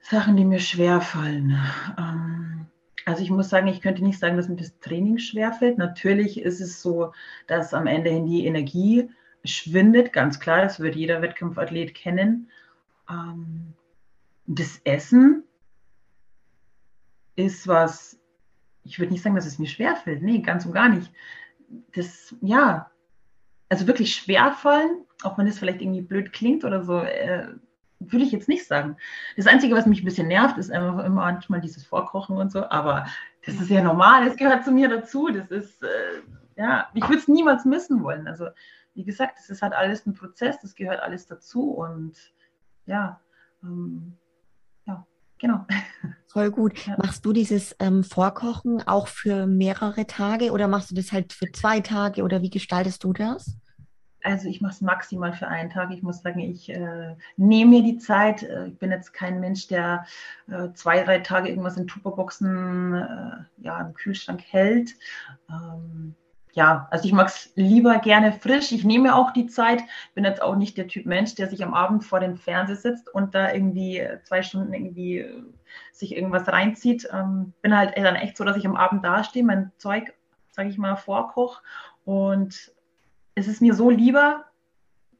Sachen, 0.00 0.36
die 0.36 0.44
mir 0.44 0.60
schwer 0.60 1.00
fallen. 1.00 1.58
Ähm, 1.98 2.66
also 3.04 3.22
ich 3.22 3.30
muss 3.30 3.48
sagen, 3.48 3.68
ich 3.68 3.80
könnte 3.80 4.02
nicht 4.02 4.18
sagen, 4.18 4.36
dass 4.36 4.48
mir 4.48 4.56
das 4.56 4.78
Training 4.80 5.18
schwerfällt. 5.18 5.78
Natürlich 5.78 6.40
ist 6.40 6.60
es 6.60 6.82
so, 6.82 7.12
dass 7.46 7.74
am 7.74 7.86
Ende 7.86 8.10
hin 8.10 8.26
die 8.26 8.46
Energie 8.46 9.10
schwindet, 9.44 10.12
ganz 10.12 10.38
klar, 10.38 10.62
das 10.62 10.80
wird 10.80 10.96
jeder 10.96 11.22
Wettkampfathlet 11.22 11.94
kennen. 11.94 12.50
Ähm, 13.08 13.74
das 14.46 14.80
Essen 14.84 15.44
ist 17.36 17.66
was, 17.68 18.18
ich 18.84 18.98
würde 18.98 19.12
nicht 19.12 19.22
sagen, 19.22 19.36
dass 19.36 19.46
es 19.46 19.58
mir 19.58 19.68
schwerfällt. 19.68 20.22
Nee, 20.22 20.40
ganz 20.40 20.66
und 20.66 20.72
gar 20.72 20.88
nicht. 20.88 21.10
Das, 21.94 22.34
ja, 22.40 22.90
also 23.68 23.86
wirklich 23.86 24.14
schwerfallen, 24.14 25.04
auch 25.22 25.38
wenn 25.38 25.46
es 25.46 25.58
vielleicht 25.58 25.80
irgendwie 25.80 26.02
blöd 26.02 26.32
klingt 26.32 26.64
oder 26.64 26.82
so, 26.82 26.98
äh, 26.98 27.48
würde 28.00 28.24
ich 28.24 28.32
jetzt 28.32 28.48
nicht 28.48 28.66
sagen. 28.66 28.96
Das 29.36 29.46
Einzige, 29.46 29.74
was 29.74 29.86
mich 29.86 30.02
ein 30.02 30.06
bisschen 30.06 30.28
nervt, 30.28 30.58
ist 30.58 30.70
einfach 30.70 31.04
immer 31.04 31.22
manchmal 31.22 31.60
dieses 31.60 31.84
Vorkochen 31.84 32.36
und 32.36 32.50
so. 32.50 32.68
Aber 32.68 33.06
das 33.44 33.56
ist 33.56 33.70
ja 33.70 33.82
normal, 33.82 34.24
das 34.24 34.36
gehört 34.36 34.64
zu 34.64 34.72
mir 34.72 34.88
dazu. 34.88 35.28
Das 35.28 35.50
ist, 35.50 35.82
äh, 35.82 36.22
ja, 36.56 36.88
ich 36.94 37.02
würde 37.04 37.18
es 37.18 37.28
niemals 37.28 37.64
missen 37.64 38.02
wollen. 38.02 38.26
Also, 38.26 38.48
wie 38.94 39.04
gesagt, 39.04 39.38
das 39.38 39.50
ist 39.50 39.62
halt 39.62 39.74
alles 39.74 40.06
ein 40.06 40.14
Prozess, 40.14 40.58
das 40.60 40.74
gehört 40.74 41.00
alles 41.00 41.26
dazu. 41.26 41.70
Und 41.70 42.16
ja, 42.86 43.20
ähm, 43.62 44.16
ja, 44.86 45.06
genau. 45.38 45.66
Voll 46.26 46.50
gut. 46.50 46.86
Ja. 46.86 46.96
Machst 46.96 47.24
du 47.24 47.32
dieses 47.32 47.76
ähm, 47.80 48.02
Vorkochen 48.02 48.86
auch 48.86 49.08
für 49.08 49.46
mehrere 49.46 50.06
Tage 50.06 50.52
oder 50.52 50.68
machst 50.68 50.90
du 50.90 50.94
das 50.94 51.12
halt 51.12 51.32
für 51.32 51.52
zwei 51.52 51.80
Tage 51.80 52.22
oder 52.22 52.40
wie 52.40 52.50
gestaltest 52.50 53.04
du 53.04 53.12
das? 53.12 53.56
Also 54.22 54.48
ich 54.48 54.60
mache 54.60 54.72
es 54.72 54.80
maximal 54.80 55.32
für 55.32 55.48
einen 55.48 55.70
Tag. 55.70 55.90
Ich 55.92 56.02
muss 56.02 56.22
sagen, 56.22 56.40
ich 56.40 56.68
äh, 56.68 57.16
nehme 57.36 57.70
mir 57.70 57.82
die 57.82 57.98
Zeit. 57.98 58.42
Äh, 58.42 58.68
ich 58.68 58.78
bin 58.78 58.90
jetzt 58.90 59.12
kein 59.12 59.40
Mensch, 59.40 59.66
der 59.68 60.06
äh, 60.50 60.72
zwei, 60.74 61.02
drei 61.02 61.20
Tage 61.20 61.48
irgendwas 61.48 61.76
in 61.76 61.86
Tupperboxen 61.86 62.94
äh, 62.94 63.62
ja, 63.62 63.80
im 63.80 63.94
Kühlschrank 63.94 64.42
hält. 64.42 64.94
Ähm, 65.48 66.14
ja, 66.52 66.88
also 66.90 67.04
ich 67.06 67.12
mag 67.12 67.28
es 67.28 67.52
lieber 67.54 67.98
gerne 67.98 68.32
frisch. 68.32 68.72
Ich 68.72 68.84
nehme 68.84 69.14
auch 69.14 69.32
die 69.32 69.46
Zeit. 69.46 69.82
Bin 70.14 70.24
jetzt 70.24 70.42
auch 70.42 70.56
nicht 70.56 70.76
der 70.76 70.88
Typ 70.88 71.06
Mensch, 71.06 71.34
der 71.36 71.48
sich 71.48 71.62
am 71.62 71.74
Abend 71.74 72.04
vor 72.04 72.20
dem 72.20 72.36
Fernseher 72.36 72.76
sitzt 72.76 73.12
und 73.14 73.34
da 73.34 73.52
irgendwie 73.52 74.06
zwei 74.24 74.42
Stunden 74.42 74.72
irgendwie 74.74 75.18
äh, 75.18 75.42
sich 75.92 76.14
irgendwas 76.14 76.48
reinzieht. 76.48 77.08
Ähm, 77.12 77.52
bin 77.62 77.76
halt 77.76 77.96
dann 77.96 78.16
echt 78.16 78.36
so, 78.36 78.44
dass 78.44 78.56
ich 78.56 78.66
am 78.66 78.76
Abend 78.76 79.04
dastehe, 79.04 79.44
mein 79.44 79.70
Zeug, 79.78 80.12
sage 80.50 80.68
ich 80.68 80.78
mal, 80.78 80.96
vorkoch 80.96 81.62
und 82.04 82.72
es 83.34 83.48
ist 83.48 83.62
mir 83.62 83.74
so 83.74 83.90
lieber, 83.90 84.44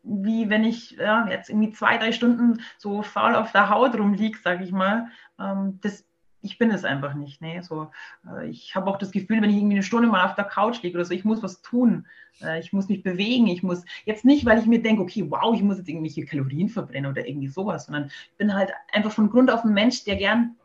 wie 0.02 0.48
wenn 0.48 0.64
ich 0.64 0.92
ja, 0.92 1.28
jetzt 1.28 1.50
irgendwie 1.50 1.72
zwei, 1.72 1.98
drei 1.98 2.12
Stunden 2.12 2.62
so 2.78 3.02
faul 3.02 3.34
auf 3.34 3.52
der 3.52 3.68
Haut 3.68 3.94
rumliege, 3.94 4.38
sage 4.42 4.64
ich 4.64 4.72
mal. 4.72 5.08
Ähm, 5.38 5.78
das, 5.82 6.06
ich 6.42 6.58
bin 6.58 6.70
es 6.70 6.84
einfach 6.84 7.14
nicht. 7.14 7.42
Nee, 7.42 7.60
so, 7.60 7.90
äh, 8.26 8.48
ich 8.48 8.74
habe 8.74 8.90
auch 8.90 8.96
das 8.96 9.10
Gefühl, 9.10 9.42
wenn 9.42 9.50
ich 9.50 9.56
irgendwie 9.56 9.76
eine 9.76 9.82
Stunde 9.82 10.08
mal 10.08 10.24
auf 10.24 10.34
der 10.34 10.44
Couch 10.44 10.82
liege 10.82 10.96
oder 10.96 11.04
so, 11.04 11.12
ich 11.12 11.24
muss 11.24 11.42
was 11.42 11.60
tun. 11.60 12.06
Äh, 12.42 12.60
ich 12.60 12.72
muss 12.72 12.88
mich 12.88 13.02
bewegen. 13.02 13.46
Ich 13.46 13.62
muss 13.62 13.84
jetzt 14.06 14.24
nicht, 14.24 14.46
weil 14.46 14.58
ich 14.58 14.66
mir 14.66 14.82
denke, 14.82 15.02
okay, 15.02 15.26
wow, 15.28 15.54
ich 15.54 15.62
muss 15.62 15.78
jetzt 15.78 15.88
irgendwelche 15.88 16.24
Kalorien 16.24 16.68
verbrennen 16.68 17.10
oder 17.10 17.26
irgendwie 17.26 17.48
sowas, 17.48 17.86
sondern 17.86 18.06
ich 18.06 18.36
bin 18.38 18.54
halt 18.54 18.72
einfach 18.92 19.12
von 19.12 19.30
Grund 19.30 19.50
auf 19.50 19.64
ein 19.64 19.74
Mensch, 19.74 20.04
der 20.04 20.16
gern 20.16 20.56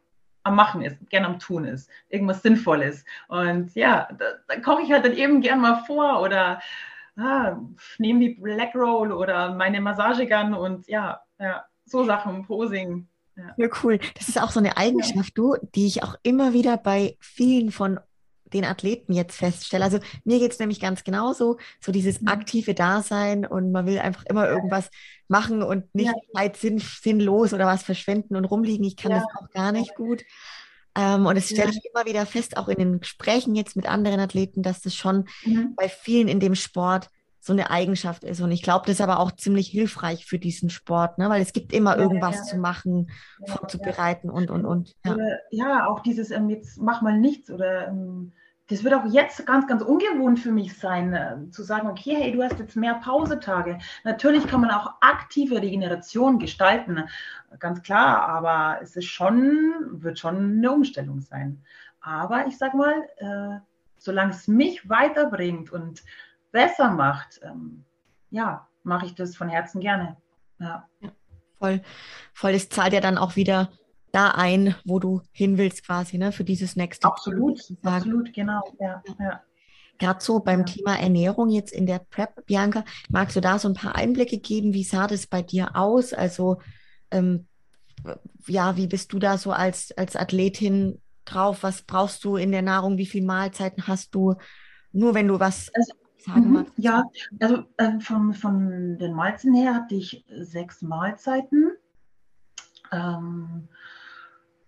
am 0.44 0.56
Machen 0.56 0.84
ist, 0.84 0.98
gern 1.10 1.26
am 1.26 1.40
Tun 1.40 1.66
ist, 1.66 1.90
irgendwas 2.10 2.44
Sinnvolles. 2.44 3.04
Und 3.28 3.74
ja, 3.74 4.08
da, 4.18 4.26
da 4.48 4.60
koche 4.60 4.84
ich 4.84 4.92
halt 4.92 5.04
dann 5.04 5.14
eben 5.14 5.42
gern 5.42 5.60
mal 5.60 5.84
vor 5.86 6.22
oder 6.22 6.62
ah, 7.18 7.58
nehme 7.98 8.20
die 8.20 8.36
Black 8.36 8.76
Roll 8.76 9.12
oder 9.12 9.54
meine 9.54 9.82
Massagegun 9.82 10.54
und 10.54 10.88
ja, 10.88 11.22
ja 11.40 11.66
so 11.86 12.04
Sachen, 12.06 12.46
Posing. 12.46 13.08
Ja. 13.36 13.54
ja. 13.58 13.68
cool. 13.84 14.00
Das 14.18 14.30
ist 14.30 14.42
auch 14.42 14.52
so 14.52 14.60
eine 14.60 14.78
Eigenschaft, 14.78 15.38
du, 15.38 15.56
die 15.76 15.88
ich 15.88 16.04
auch 16.04 16.16
immer 16.24 16.54
wieder 16.54 16.78
bei 16.78 17.18
vielen 17.20 17.72
von 17.72 18.00
den 18.54 18.66
Athleten 18.66 19.14
jetzt 19.14 19.38
feststelle. 19.38 19.84
Also 19.84 20.00
mir 20.24 20.40
geht 20.40 20.52
es 20.52 20.60
nämlich 20.60 20.80
ganz 20.80 21.04
genauso, 21.04 21.58
so 21.82 21.92
dieses 21.92 22.22
mhm. 22.22 22.28
aktive 22.28 22.74
Dasein 22.74 23.46
und 23.46 23.72
man 23.72 23.86
will 23.86 24.00
einfach 24.00 24.24
immer 24.26 24.48
irgendwas 24.48 24.90
machen 25.28 25.64
und 25.64 25.94
nicht 25.94 26.08
ja. 26.08 26.14
Zeit 26.34 26.58
sinn, 26.58 26.80
sinnlos 26.80 27.54
oder 27.54 27.66
was 27.66 27.84
verschwenden 27.84 28.36
und 28.36 28.46
rumliegen. 28.46 28.86
Ich 28.86 28.98
kann 28.98 29.12
ja. 29.12 29.18
das 29.20 29.28
auch 29.36 29.50
gar 29.52 29.72
nicht 29.72 29.96
gut. 29.96 30.24
Ähm, 30.96 31.26
und 31.26 31.36
das 31.36 31.50
stelle 31.50 31.72
ich 31.72 31.82
immer 31.94 32.06
wieder 32.06 32.26
fest, 32.26 32.58
auch 32.58 32.68
in 32.70 32.78
den 32.78 33.00
Gesprächen 33.00 33.56
jetzt 33.56 33.76
mit 33.76 33.88
anderen 33.88 34.20
Athleten, 34.20 34.64
dass 34.64 34.82
das 34.82 34.96
schon 34.96 35.26
mhm. 35.44 35.74
bei 35.76 35.90
vielen 35.90 36.28
in 36.28 36.40
dem 36.40 36.56
Sport 36.56 37.10
so 37.46 37.54
eine 37.54 37.70
Eigenschaft 37.70 38.24
ist. 38.24 38.42
Und 38.42 38.52
ich 38.52 38.64
glaube, 38.64 38.86
das 38.88 38.96
ist 38.96 39.02
aber 39.02 39.20
auch 39.20 39.32
ziemlich 39.32 39.68
hilfreich 39.68 40.26
für 40.26 40.40
diesen 40.40 40.72
Sport, 40.72 41.20
ne? 41.20 41.30
weil 41.30 41.44
es 41.44 41.54
gibt 41.54 41.74
immer 41.74 41.96
ja, 41.96 42.02
irgendwas 42.02 42.38
ja. 42.38 42.44
zu 42.44 42.58
machen, 42.58 43.12
ja, 43.46 43.54
vorzubereiten 43.54 44.32
und, 44.32 44.50
und, 44.50 44.66
und. 44.66 44.96
Ja, 45.06 45.16
ja 45.52 45.88
auch 45.88 46.00
dieses, 46.00 46.32
ähm, 46.32 46.50
jetzt 46.50 46.82
mach 46.82 47.04
mal 47.04 47.20
nichts 47.20 47.52
oder 47.52 47.90
ähm, 47.90 48.34
das 48.68 48.84
wird 48.84 48.96
auch 48.96 49.06
jetzt 49.06 49.46
ganz, 49.46 49.68
ganz 49.68 49.84
ungewohnt 49.84 50.40
für 50.40 50.52
mich 50.52 50.78
sein, 50.78 51.14
äh, 51.14 51.52
zu 51.52 51.64
sagen, 51.64 51.88
okay, 51.88 52.16
hey, 52.16 52.32
du 52.32 52.42
hast 52.44 52.58
jetzt 52.58 52.76
mehr 52.76 52.96
Pausetage. 52.96 53.78
Natürlich 54.04 54.48
kann 54.48 54.62
man 54.62 54.72
auch 54.72 54.94
aktive 55.02 55.62
Regeneration 55.62 56.40
gestalten, 56.40 57.04
ganz 57.60 57.82
klar, 57.84 58.28
aber 58.28 58.80
es 58.82 58.96
ist 58.96 59.06
schon, 59.06 60.02
wird 60.02 60.18
schon 60.18 60.58
eine 60.58 60.72
Umstellung 60.72 61.22
sein. 61.22 61.62
Aber 62.02 62.48
ich 62.48 62.58
sag 62.58 62.74
mal, 62.74 63.04
äh, 63.18 63.60
solange 63.98 64.32
es 64.32 64.48
mich 64.48 64.90
weiterbringt 64.90 65.72
und 65.72 66.04
besser 66.52 66.90
macht, 66.90 67.40
ähm, 67.44 67.86
ja, 68.32 68.68
mache 68.84 69.06
ich 69.06 69.16
das 69.16 69.36
von 69.36 69.50
Herzen 69.50 69.80
gerne. 69.80 70.18
Ja. 70.60 70.88
voll, 71.60 71.82
voll. 72.34 72.52
Es 72.52 72.70
zahlt 72.70 72.94
ja 72.94 73.02
dann 73.02 73.18
auch 73.18 73.36
wieder 73.36 73.70
da 74.16 74.32
ein, 74.32 74.76
wo 74.86 75.00
du 75.00 75.22
hin 75.32 75.58
willst, 75.58 75.86
quasi, 75.86 76.18
ne, 76.18 76.32
für 76.32 76.46
dieses 76.46 76.76
nächste. 76.76 77.08
Absolut, 77.08 77.60
absolut, 77.84 78.34
genau. 78.34 78.62
Ja, 78.80 79.04
ja. 79.20 79.42
Gerade 79.98 80.24
so 80.24 80.40
beim 80.40 80.60
ja. 80.60 80.66
Thema 80.66 81.00
Ernährung 81.00 81.50
jetzt 81.50 81.74
in 81.74 81.86
der 81.86 82.00
Prep, 82.00 82.46
Bianca, 82.46 82.86
magst 83.10 83.36
du 83.36 83.42
da 83.42 83.60
so 83.60 83.68
ein 83.68 83.74
paar 83.74 83.96
Einblicke 83.96 84.40
geben? 84.40 84.74
Wie 84.74 84.84
sah 84.84 85.08
das 85.08 85.28
bei 85.28 85.42
dir 85.42 85.76
aus? 85.76 86.14
Also, 86.14 86.62
ähm, 87.12 87.48
ja, 88.48 88.78
wie 88.78 88.88
bist 88.88 89.12
du 89.12 89.20
da 89.20 89.38
so 89.38 89.52
als, 89.52 89.92
als 89.98 90.16
Athletin 90.16 91.02
drauf? 91.26 91.64
Was 91.64 91.82
brauchst 91.82 92.24
du 92.24 92.38
in 92.38 92.52
der 92.52 92.62
Nahrung? 92.62 92.98
Wie 92.98 93.06
viele 93.06 93.26
Mahlzeiten 93.26 93.88
hast 93.88 94.16
du? 94.16 94.36
Nur 94.92 95.14
wenn 95.14 95.28
du 95.28 95.40
was 95.40 95.70
also, 95.74 95.94
sagen 96.18 96.52
mhm, 96.52 96.66
Ja, 96.78 97.04
also 97.40 97.64
äh, 97.78 98.00
von, 98.00 98.34
von 98.34 98.98
den 98.98 99.14
Mahlzeiten 99.14 99.56
her 99.56 99.76
hatte 99.76 99.96
ich 99.96 100.26
sechs 100.30 100.82
Mahlzeiten. 100.82 101.72
Ähm, 102.92 103.68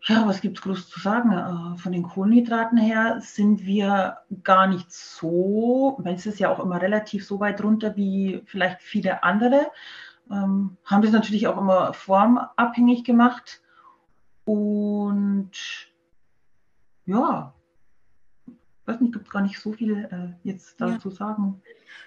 ja, 0.08 0.26
was 0.26 0.42
gibt 0.42 0.58
es 0.58 0.64
groß 0.64 0.90
zu 0.90 1.00
sagen? 1.00 1.32
Äh, 1.32 1.78
von 1.78 1.92
den 1.92 2.04
Kohlenhydraten 2.04 2.78
her 2.78 3.20
sind 3.22 3.66
wir 3.66 4.18
gar 4.44 4.68
nicht 4.68 4.92
so, 4.92 5.98
weil 6.00 6.16
es 6.16 6.26
ist 6.26 6.40
ja 6.40 6.50
auch 6.50 6.60
immer 6.60 6.82
relativ 6.82 7.26
so 7.26 7.40
weit 7.40 7.62
runter 7.64 7.96
wie 7.96 8.42
vielleicht 8.46 8.82
viele 8.82 9.24
andere. 9.24 9.68
Ähm, 10.32 10.78
haben 10.86 11.02
das 11.02 11.12
natürlich 11.12 11.48
auch 11.48 11.58
immer 11.58 11.94
formabhängig 11.94 13.04
gemacht. 13.04 13.62
Und 14.46 15.52
ja, 17.06 17.54
weiß 18.86 19.02
nicht, 19.02 19.14
gibt 19.14 19.30
gar 19.30 19.42
nicht 19.42 19.60
so 19.60 19.74
viel 19.74 20.06
äh, 20.10 20.48
jetzt 20.48 20.80
dazu 20.80 21.10
ja. 21.10 21.16
sagen. 21.16 21.62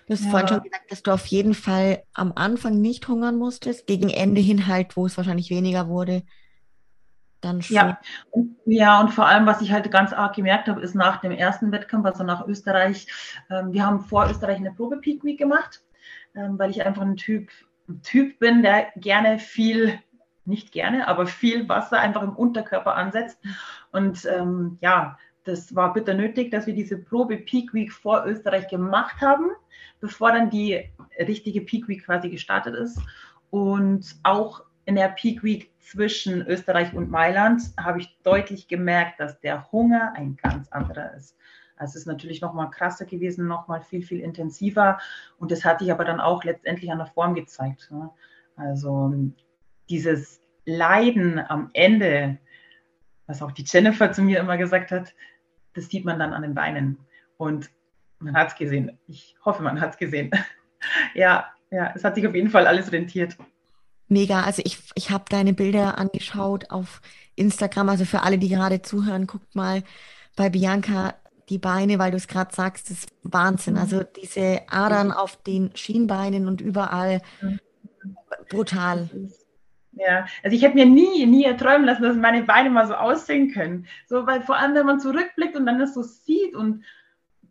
Du 0.06 0.14
hast 0.14 0.24
ja. 0.24 0.30
vorhin 0.30 0.48
schon 0.48 0.62
gesagt, 0.62 0.90
dass 0.90 1.02
du 1.02 1.10
auf 1.12 1.26
jeden 1.26 1.54
Fall 1.54 2.02
am 2.14 2.32
Anfang 2.34 2.80
nicht 2.80 3.08
hungern 3.08 3.36
musstest, 3.36 3.86
gegen 3.86 4.08
Ende 4.08 4.40
hin 4.40 4.66
halt, 4.66 4.96
wo 4.96 5.04
es 5.04 5.18
wahrscheinlich 5.18 5.50
weniger 5.50 5.88
wurde, 5.88 6.22
dann 7.40 7.62
schon. 7.62 7.76
Ja. 7.76 8.00
Und, 8.30 8.56
ja, 8.64 9.00
und 9.00 9.10
vor 9.10 9.26
allem, 9.26 9.46
was 9.46 9.60
ich 9.60 9.72
halt 9.72 9.90
ganz 9.90 10.12
arg 10.12 10.34
gemerkt 10.34 10.68
habe, 10.68 10.80
ist 10.80 10.94
nach 10.94 11.20
dem 11.20 11.32
ersten 11.32 11.72
Wettkampf, 11.72 12.06
also 12.06 12.24
nach 12.24 12.46
Österreich, 12.46 13.06
ähm, 13.50 13.72
wir 13.72 13.84
haben 13.84 14.00
vor 14.00 14.28
Österreich 14.28 14.58
eine 14.58 14.72
Probe-Peak 14.72 15.24
Week 15.24 15.38
gemacht, 15.38 15.82
ähm, 16.34 16.58
weil 16.58 16.70
ich 16.70 16.84
einfach 16.84 17.02
ein 17.02 17.16
Typ, 17.16 17.50
ein 17.88 18.02
Typ 18.02 18.38
bin, 18.38 18.62
der 18.62 18.88
gerne 18.96 19.38
viel 19.38 19.98
nicht 20.44 20.72
gerne, 20.72 21.06
aber 21.08 21.26
viel 21.26 21.68
Wasser 21.68 22.00
einfach 22.00 22.22
im 22.22 22.36
Unterkörper 22.36 22.94
ansetzt. 22.94 23.38
Und 23.92 24.26
ähm, 24.26 24.78
ja, 24.80 25.16
das 25.44 25.74
war 25.74 25.94
bitter 25.94 26.14
nötig, 26.14 26.50
dass 26.50 26.66
wir 26.66 26.74
diese 26.74 26.98
Probe 26.98 27.38
Peak 27.38 27.72
Week 27.72 27.92
vor 27.92 28.24
Österreich 28.26 28.68
gemacht 28.68 29.20
haben, 29.20 29.50
bevor 30.00 30.32
dann 30.32 30.50
die 30.50 30.90
richtige 31.18 31.62
Peak 31.62 31.88
Week 31.88 32.04
quasi 32.04 32.28
gestartet 32.28 32.74
ist. 32.74 33.00
Und 33.50 34.16
auch 34.22 34.62
in 34.90 34.96
der 34.96 35.08
Peak 35.08 35.44
Week 35.44 35.70
zwischen 35.78 36.44
Österreich 36.48 36.92
und 36.94 37.12
Mailand 37.12 37.62
habe 37.78 38.00
ich 38.00 38.18
deutlich 38.24 38.66
gemerkt, 38.66 39.20
dass 39.20 39.38
der 39.38 39.70
Hunger 39.70 40.14
ein 40.16 40.36
ganz 40.36 40.68
anderer 40.70 41.14
ist. 41.14 41.36
Also 41.76 41.92
es 41.92 42.00
ist 42.00 42.06
natürlich 42.06 42.40
noch 42.40 42.54
mal 42.54 42.66
krasser 42.66 43.04
gewesen, 43.04 43.46
noch 43.46 43.68
mal 43.68 43.82
viel, 43.82 44.02
viel 44.02 44.18
intensiver. 44.18 44.98
Und 45.38 45.52
das 45.52 45.64
hat 45.64 45.78
sich 45.78 45.92
aber 45.92 46.04
dann 46.04 46.18
auch 46.18 46.42
letztendlich 46.42 46.90
an 46.90 46.98
der 46.98 47.06
Form 47.06 47.36
gezeigt. 47.36 47.88
Also 48.56 49.14
dieses 49.88 50.42
Leiden 50.64 51.38
am 51.38 51.70
Ende, 51.72 52.38
was 53.28 53.42
auch 53.42 53.52
die 53.52 53.64
Jennifer 53.64 54.10
zu 54.10 54.22
mir 54.22 54.40
immer 54.40 54.56
gesagt 54.56 54.90
hat, 54.90 55.14
das 55.74 55.88
sieht 55.88 56.04
man 56.04 56.18
dann 56.18 56.32
an 56.32 56.42
den 56.42 56.54
Beinen. 56.56 56.98
Und 57.36 57.70
man 58.18 58.36
hat 58.36 58.48
es 58.48 58.56
gesehen. 58.56 58.98
Ich 59.06 59.36
hoffe, 59.44 59.62
man 59.62 59.80
hat 59.80 59.90
es 59.90 59.98
gesehen. 59.98 60.32
ja, 61.14 61.46
ja, 61.70 61.92
es 61.94 62.02
hat 62.02 62.16
sich 62.16 62.26
auf 62.26 62.34
jeden 62.34 62.50
Fall 62.50 62.66
alles 62.66 62.90
rentiert. 62.90 63.36
Mega. 64.10 64.42
Also 64.42 64.60
ich, 64.64 64.78
ich 64.96 65.10
habe 65.10 65.24
deine 65.28 65.54
Bilder 65.54 65.96
angeschaut 65.96 66.70
auf 66.70 67.00
Instagram. 67.36 67.88
Also 67.88 68.04
für 68.04 68.22
alle, 68.22 68.38
die 68.38 68.48
gerade 68.48 68.82
zuhören, 68.82 69.26
guckt 69.26 69.54
mal 69.54 69.82
bei 70.36 70.50
Bianca 70.50 71.14
die 71.48 71.58
Beine, 71.58 71.98
weil 71.98 72.10
du 72.10 72.16
es 72.16 72.28
gerade 72.28 72.54
sagst, 72.54 72.90
das 72.90 72.98
ist 72.98 73.08
Wahnsinn. 73.22 73.74
Mhm. 73.74 73.80
Also 73.80 74.02
diese 74.02 74.62
Adern 74.68 75.12
auf 75.12 75.36
den 75.42 75.70
Schienbeinen 75.76 76.48
und 76.48 76.60
überall 76.60 77.22
mhm. 77.40 77.60
brutal. 78.48 79.08
Ja, 79.92 80.26
also 80.42 80.56
ich 80.56 80.62
hätte 80.62 80.76
mir 80.76 80.86
nie, 80.86 81.26
nie 81.26 81.44
erträumen 81.44 81.84
lassen, 81.84 82.02
dass 82.02 82.16
meine 82.16 82.42
Beine 82.42 82.70
mal 82.70 82.86
so 82.88 82.94
aussehen 82.94 83.52
können. 83.52 83.86
So, 84.06 84.26
weil 84.26 84.42
vor 84.42 84.56
allem, 84.56 84.74
wenn 84.74 84.86
man 84.86 85.00
zurückblickt 85.00 85.56
und 85.56 85.66
dann 85.66 85.78
das 85.78 85.94
so 85.94 86.02
sieht 86.02 86.56
und 86.56 86.84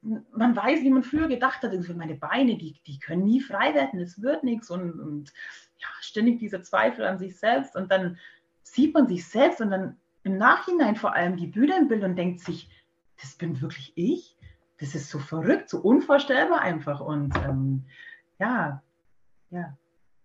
man 0.02 0.56
weiß, 0.56 0.82
wie 0.82 0.90
man 0.90 1.04
früher 1.04 1.28
gedacht 1.28 1.62
hat, 1.62 1.74
meine 1.96 2.16
Beine, 2.16 2.58
die, 2.58 2.82
die 2.86 3.00
können 3.00 3.24
nie 3.24 3.42
frei 3.42 3.74
werden, 3.74 4.00
es 4.00 4.22
wird 4.22 4.44
nichts 4.44 4.70
und, 4.70 5.00
und 5.00 5.34
ja, 5.80 5.88
ständig 6.02 6.40
dieser 6.40 6.64
Zweifel 6.64 7.06
an 7.06 7.20
sich 7.20 7.38
selbst 7.38 7.76
und 7.76 7.92
dann 7.92 8.18
sieht 8.64 8.94
man 8.94 9.08
sich 9.08 9.28
selbst 9.28 9.62
und 9.62 9.72
dann 9.72 9.98
im 10.24 10.38
Nachhinein 10.38 10.96
vor 10.96 11.14
allem 11.14 11.38
die 11.38 11.48
Bilder 11.48 11.78
im 11.78 11.88
Bild 11.88 12.04
und 12.04 12.16
denkt 12.16 12.42
sich, 12.42 12.70
das 13.22 13.36
bin 13.36 13.62
wirklich 13.62 13.94
ich? 13.96 14.36
Das 14.80 14.96
ist 14.96 15.10
so 15.10 15.20
verrückt, 15.20 15.70
so 15.70 15.80
unvorstellbar 15.80 16.62
einfach 16.62 17.00
und 17.00 17.36
ähm, 17.38 17.86
ja, 18.40 18.82
ja, 19.50 19.78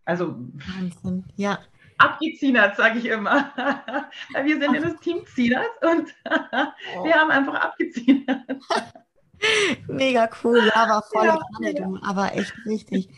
also 0.05 0.36
Wahnsinn, 0.36 1.24
ja 1.36 1.59
abgezienert, 1.98 2.76
sage 2.76 2.98
ich 2.98 3.07
immer. 3.07 3.52
wir 4.42 4.61
sind 4.61 4.74
ja 4.74 4.80
das 4.80 4.96
Team 5.00 5.24
Zieners 5.26 5.66
und 5.82 6.14
oh. 6.98 7.05
wir 7.05 7.14
haben 7.14 7.30
einfach 7.30 7.55
abgezienert. 7.55 8.42
Mega 9.89 10.28
cool, 10.43 10.59
ja, 10.59 10.89
war 10.89 11.03
voll 11.03 11.26
ja, 11.26 11.39
Kanne, 11.57 11.78
ja. 11.78 11.89
aber 12.03 12.35
echt 12.35 12.53
richtig. 12.66 13.09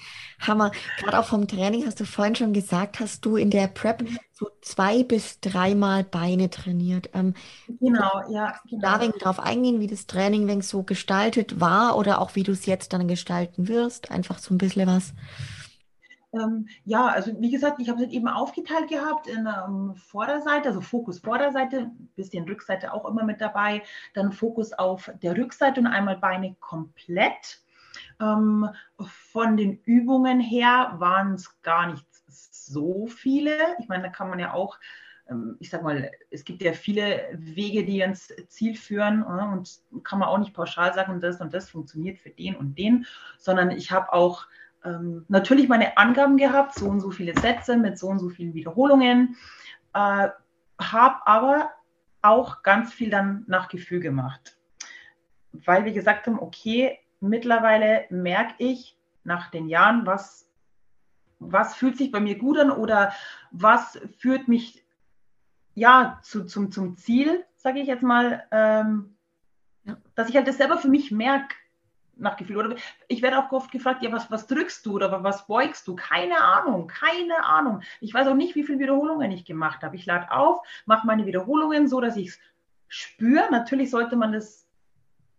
Hammer. 0.41 0.71
Gerade 0.99 1.19
auch 1.19 1.25
vom 1.25 1.49
Training 1.49 1.87
hast 1.87 2.01
du 2.01 2.05
vorhin 2.05 2.37
schon 2.37 2.53
gesagt, 2.53 3.01
hast 3.01 3.25
du 3.25 3.37
in 3.37 3.51
der 3.51 3.69
Prep 3.69 4.05
so 4.33 4.51
zwei 4.61 5.03
bis 5.03 5.41
dreimal 5.41 6.05
Beine 6.05 6.51
trainiert. 6.51 7.09
Ähm, 7.14 7.35
genau, 7.81 8.23
ja. 8.29 8.55
Genau. 8.69 8.83
Da 8.83 9.01
wegen 9.01 9.19
drauf 9.19 9.41
eingehen, 9.41 9.81
wie 9.81 9.87
das 9.87 10.07
Training 10.07 10.47
wenn 10.47 10.61
so 10.61 10.83
gestaltet 10.83 11.61
war 11.61 11.97
oder 11.97 12.21
auch 12.21 12.35
wie 12.35 12.43
du 12.43 12.53
es 12.53 12.67
jetzt 12.67 12.93
dann 12.93 13.09
gestalten 13.09 13.69
wirst. 13.69 14.11
Einfach 14.11 14.39
so 14.39 14.55
ein 14.55 14.59
bisschen 14.59 14.87
was. 14.87 15.14
Ähm, 16.37 16.68
ja, 16.84 17.07
also 17.07 17.32
wie 17.41 17.51
gesagt, 17.51 17.80
ich 17.80 17.89
habe 17.89 18.05
es 18.05 18.11
eben 18.11 18.28
aufgeteilt 18.28 18.89
gehabt 18.89 19.26
in 19.26 19.47
ähm, 19.47 19.95
Vorderseite, 19.97 20.68
also 20.68 20.80
Fokus 20.80 21.20
Vorderseite, 21.20 21.91
bisschen 22.14 22.49
Rückseite 22.49 22.93
auch 22.93 23.09
immer 23.09 23.24
mit 23.24 23.41
dabei, 23.41 23.82
dann 24.14 24.32
Fokus 24.32 24.72
auf 24.72 25.11
der 25.22 25.37
Rückseite 25.37 25.80
und 25.80 25.87
einmal 25.87 26.16
Beine 26.16 26.57
komplett. 26.61 27.62
Ähm, 28.20 28.68
von 29.30 29.57
den 29.57 29.78
Übungen 29.84 30.41
her 30.41 30.95
waren 30.99 31.34
es 31.34 31.61
gar 31.62 31.91
nicht 31.91 32.07
so 32.28 33.07
viele. 33.07 33.53
Ich 33.78 33.89
meine, 33.89 34.05
da 34.05 34.09
kann 34.09 34.28
man 34.28 34.39
ja 34.39 34.53
auch 34.53 34.78
ähm, 35.28 35.57
ich 35.61 35.70
sag 35.70 35.82
mal, 35.82 36.11
es 36.30 36.45
gibt 36.45 36.62
ja 36.62 36.72
viele 36.72 37.28
Wege, 37.32 37.84
die 37.84 38.01
ins 38.01 38.32
Ziel 38.49 38.74
führen 38.76 39.22
äh, 39.22 39.53
und 39.53 39.80
kann 40.05 40.18
man 40.18 40.28
auch 40.28 40.39
nicht 40.39 40.55
pauschal 40.55 40.95
sagen, 40.95 41.20
das 41.20 41.41
und 41.41 41.53
das 41.53 41.70
funktioniert 41.70 42.18
für 42.18 42.30
den 42.30 42.57
und 42.57 42.78
den, 42.78 43.07
sondern 43.39 43.70
ich 43.70 43.91
habe 43.91 44.12
auch 44.12 44.47
ähm, 44.85 45.24
natürlich 45.29 45.68
meine 45.68 45.97
Angaben 45.97 46.37
gehabt, 46.37 46.74
so 46.74 46.89
und 46.89 47.01
so 47.01 47.11
viele 47.11 47.39
Sätze 47.39 47.77
mit 47.77 47.99
so 47.99 48.09
und 48.09 48.18
so 48.18 48.29
vielen 48.29 48.55
Wiederholungen, 48.55 49.37
äh, 49.95 50.29
habe 50.81 51.27
aber 51.27 51.70
auch 52.22 52.62
ganz 52.62 52.93
viel 52.93 53.11
dann 53.11 53.45
nach 53.47 53.68
Gefühl 53.68 54.01
gemacht, 54.01 54.59
weil 55.53 55.85
wir 55.85 55.93
gesagt 55.93 56.27
haben, 56.27 56.39
okay, 56.39 56.99
mittlerweile 57.20 58.05
merke 58.11 58.55
ich 58.59 58.99
nach 59.24 59.51
den 59.51 59.68
Jahren, 59.68 60.07
was, 60.07 60.51
was 61.39 61.74
fühlt 61.74 61.97
sich 61.97 62.11
bei 62.11 62.20
mir 62.20 62.39
gut 62.39 62.59
an 62.59 62.70
oder 62.70 63.12
was 63.51 63.99
führt 64.18 64.49
mich 64.49 64.85
ja 65.74 66.18
zu, 66.22 66.45
zum, 66.45 66.70
zum 66.70 66.97
Ziel, 66.97 67.45
sage 67.57 67.81
ich 67.81 67.87
jetzt 67.87 68.03
mal, 68.03 68.45
ähm. 68.51 69.12
Dass 70.16 70.29
ich 70.29 70.35
halt 70.35 70.49
das 70.49 70.57
selber 70.57 70.79
für 70.79 70.89
mich 70.89 71.12
merke, 71.12 71.55
nach 72.17 72.37
Gefühl. 72.37 72.57
Oder 72.57 72.77
ich 73.09 73.23
werde 73.23 73.39
auch 73.39 73.53
oft 73.53 73.71
gefragt, 73.71 74.03
ja, 74.03 74.11
was, 74.12 74.31
was 74.31 74.47
drückst 74.47 74.85
du 74.87 74.95
oder 74.95 75.23
was 75.23 75.47
beugst 75.47 75.87
du? 75.87 75.95
Keine 75.95 76.41
Ahnung, 76.41 76.87
keine 76.87 77.45
Ahnung. 77.45 77.83
Ich 78.01 78.12
weiß 78.12 78.27
auch 78.29 78.35
nicht, 78.35 78.55
wie 78.55 78.64
viele 78.64 78.79
Wiederholungen 78.79 79.31
ich 79.31 79.45
gemacht 79.45 79.83
habe. 79.83 79.97
Ich 79.97 80.07
lade 80.07 80.31
auf, 80.31 80.61
mache 80.87 81.07
meine 81.07 81.27
Wiederholungen 81.27 81.89
so, 81.89 82.01
dass 82.01 82.17
ich 82.17 82.29
es 82.29 82.41
spüre. 82.89 83.51
Natürlich 83.51 83.91
sollte 83.91 84.17
man 84.17 84.33
das 84.33 84.67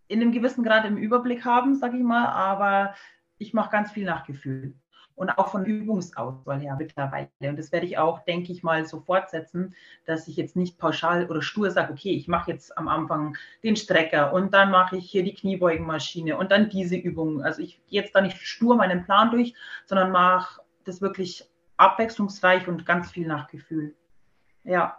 in 0.06 0.20
einem 0.20 0.32
gewissen 0.32 0.64
Grad 0.64 0.86
im 0.86 0.96
Überblick 0.96 1.44
haben, 1.44 1.74
sage 1.74 1.98
ich 1.98 2.02
mal, 2.02 2.26
aber 2.26 2.94
ich 3.38 3.52
mache 3.52 3.70
ganz 3.70 3.92
viel 3.92 4.04
nach 4.04 4.24
Gefühl 4.24 4.74
und 5.18 5.30
auch 5.30 5.48
von 5.48 5.64
Übungsauswahl 5.64 6.60
her 6.60 6.76
mittlerweile. 6.78 7.28
Und 7.40 7.58
das 7.58 7.72
werde 7.72 7.86
ich 7.86 7.98
auch, 7.98 8.24
denke 8.24 8.52
ich 8.52 8.62
mal, 8.62 8.86
so 8.86 9.00
fortsetzen, 9.00 9.74
dass 10.06 10.28
ich 10.28 10.36
jetzt 10.36 10.56
nicht 10.56 10.78
pauschal 10.78 11.26
oder 11.28 11.42
stur 11.42 11.70
sage, 11.70 11.92
okay, 11.92 12.12
ich 12.12 12.28
mache 12.28 12.52
jetzt 12.52 12.76
am 12.78 12.88
Anfang 12.88 13.36
den 13.62 13.76
Strecker 13.76 14.32
und 14.32 14.54
dann 14.54 14.70
mache 14.70 14.96
ich 14.96 15.10
hier 15.10 15.24
die 15.24 15.34
Kniebeugenmaschine 15.34 16.36
und 16.36 16.52
dann 16.52 16.70
diese 16.70 16.96
Übung. 16.96 17.42
Also 17.42 17.62
ich 17.62 17.84
gehe 17.86 18.00
jetzt 18.00 18.14
da 18.14 18.20
nicht 18.20 18.38
stur 18.38 18.76
meinen 18.76 19.04
Plan 19.04 19.30
durch, 19.30 19.54
sondern 19.86 20.12
mache 20.12 20.62
das 20.84 21.02
wirklich 21.02 21.48
abwechslungsreich 21.76 22.68
und 22.68 22.86
ganz 22.86 23.10
viel 23.10 23.26
nach 23.26 23.48
Gefühl. 23.48 23.94
Ja 24.62 24.98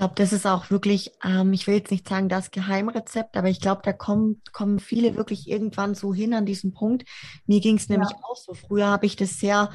glaube, 0.00 0.14
das 0.16 0.32
ist 0.32 0.46
auch 0.46 0.70
wirklich, 0.70 1.12
ähm, 1.22 1.52
ich 1.52 1.66
will 1.66 1.74
jetzt 1.74 1.90
nicht 1.90 2.08
sagen 2.08 2.30
das 2.30 2.50
Geheimrezept, 2.50 3.36
aber 3.36 3.48
ich 3.48 3.60
glaube, 3.60 3.82
da 3.84 3.92
kommen, 3.92 4.40
kommen 4.50 4.78
viele 4.78 5.14
wirklich 5.14 5.46
irgendwann 5.46 5.94
so 5.94 6.14
hin 6.14 6.32
an 6.32 6.46
diesen 6.46 6.72
Punkt. 6.72 7.04
Mir 7.46 7.60
ging 7.60 7.76
es 7.76 7.90
nämlich 7.90 8.08
ja. 8.08 8.16
auch 8.22 8.36
so. 8.36 8.54
Früher 8.54 8.86
habe 8.86 9.04
ich 9.04 9.16
das 9.16 9.38
sehr 9.38 9.68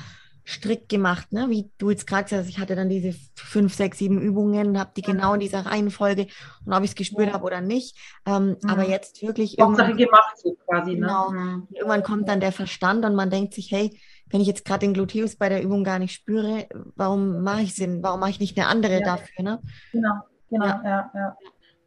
strikt 0.44 0.90
gemacht, 0.90 1.32
ne? 1.32 1.48
wie 1.50 1.72
du 1.78 1.92
jetzt 1.92 2.08
gerade 2.08 2.24
gesagt 2.24 2.44
hast, 2.44 2.50
ich 2.50 2.60
hatte 2.60 2.76
dann 2.76 2.90
diese 2.90 3.16
fünf, 3.36 3.74
sechs, 3.76 4.00
sieben 4.00 4.20
Übungen, 4.20 4.80
habe 4.80 4.92
die 4.98 5.02
ja. 5.02 5.12
genau 5.12 5.36
in 5.36 5.40
dieser 5.40 5.66
Reihenfolge 5.66 6.28
und 6.66 6.74
ob 6.74 6.84
ich 6.84 6.92
es 6.92 6.96
gespürt 6.96 7.28
ja. 7.28 7.34
habe 7.34 7.46
oder 7.46 7.62
nicht. 7.62 7.96
Ähm, 8.26 8.58
mhm. 8.62 8.70
Aber 8.70 8.88
jetzt 8.88 9.22
wirklich 9.22 9.60
irgendwann, 9.60 9.96
gemacht 9.96 10.38
so 10.38 10.56
quasi. 10.66 10.92
Ne? 10.92 11.02
Genau, 11.02 11.30
mhm. 11.30 11.68
irgendwann 11.72 12.04
kommt 12.04 12.30
dann 12.30 12.40
der 12.40 12.52
Verstand 12.52 13.06
und 13.06 13.14
man 13.14 13.30
denkt 13.30 13.54
sich, 13.54 13.72
hey, 13.72 14.00
wenn 14.30 14.42
ich 14.42 14.48
jetzt 14.48 14.66
gerade 14.66 14.80
den 14.80 14.94
Gluteus 14.94 15.36
bei 15.36 15.50
der 15.50 15.64
Übung 15.64 15.84
gar 15.84 16.00
nicht 16.00 16.14
spüre, 16.14 16.68
warum 16.96 17.44
mache 17.44 17.62
ich 17.62 17.76
Sinn? 17.76 18.02
Warum 18.02 18.20
mache 18.20 18.32
ich 18.32 18.40
nicht 18.40 18.58
eine 18.58 18.68
andere 18.68 19.00
ja. 19.00 19.06
dafür? 19.06 19.44
Ne? 19.44 19.60
Genau, 19.92 20.14
genau, 20.50 20.66
ja, 20.66 20.82
ja. 20.84 21.12
ja. 21.14 21.38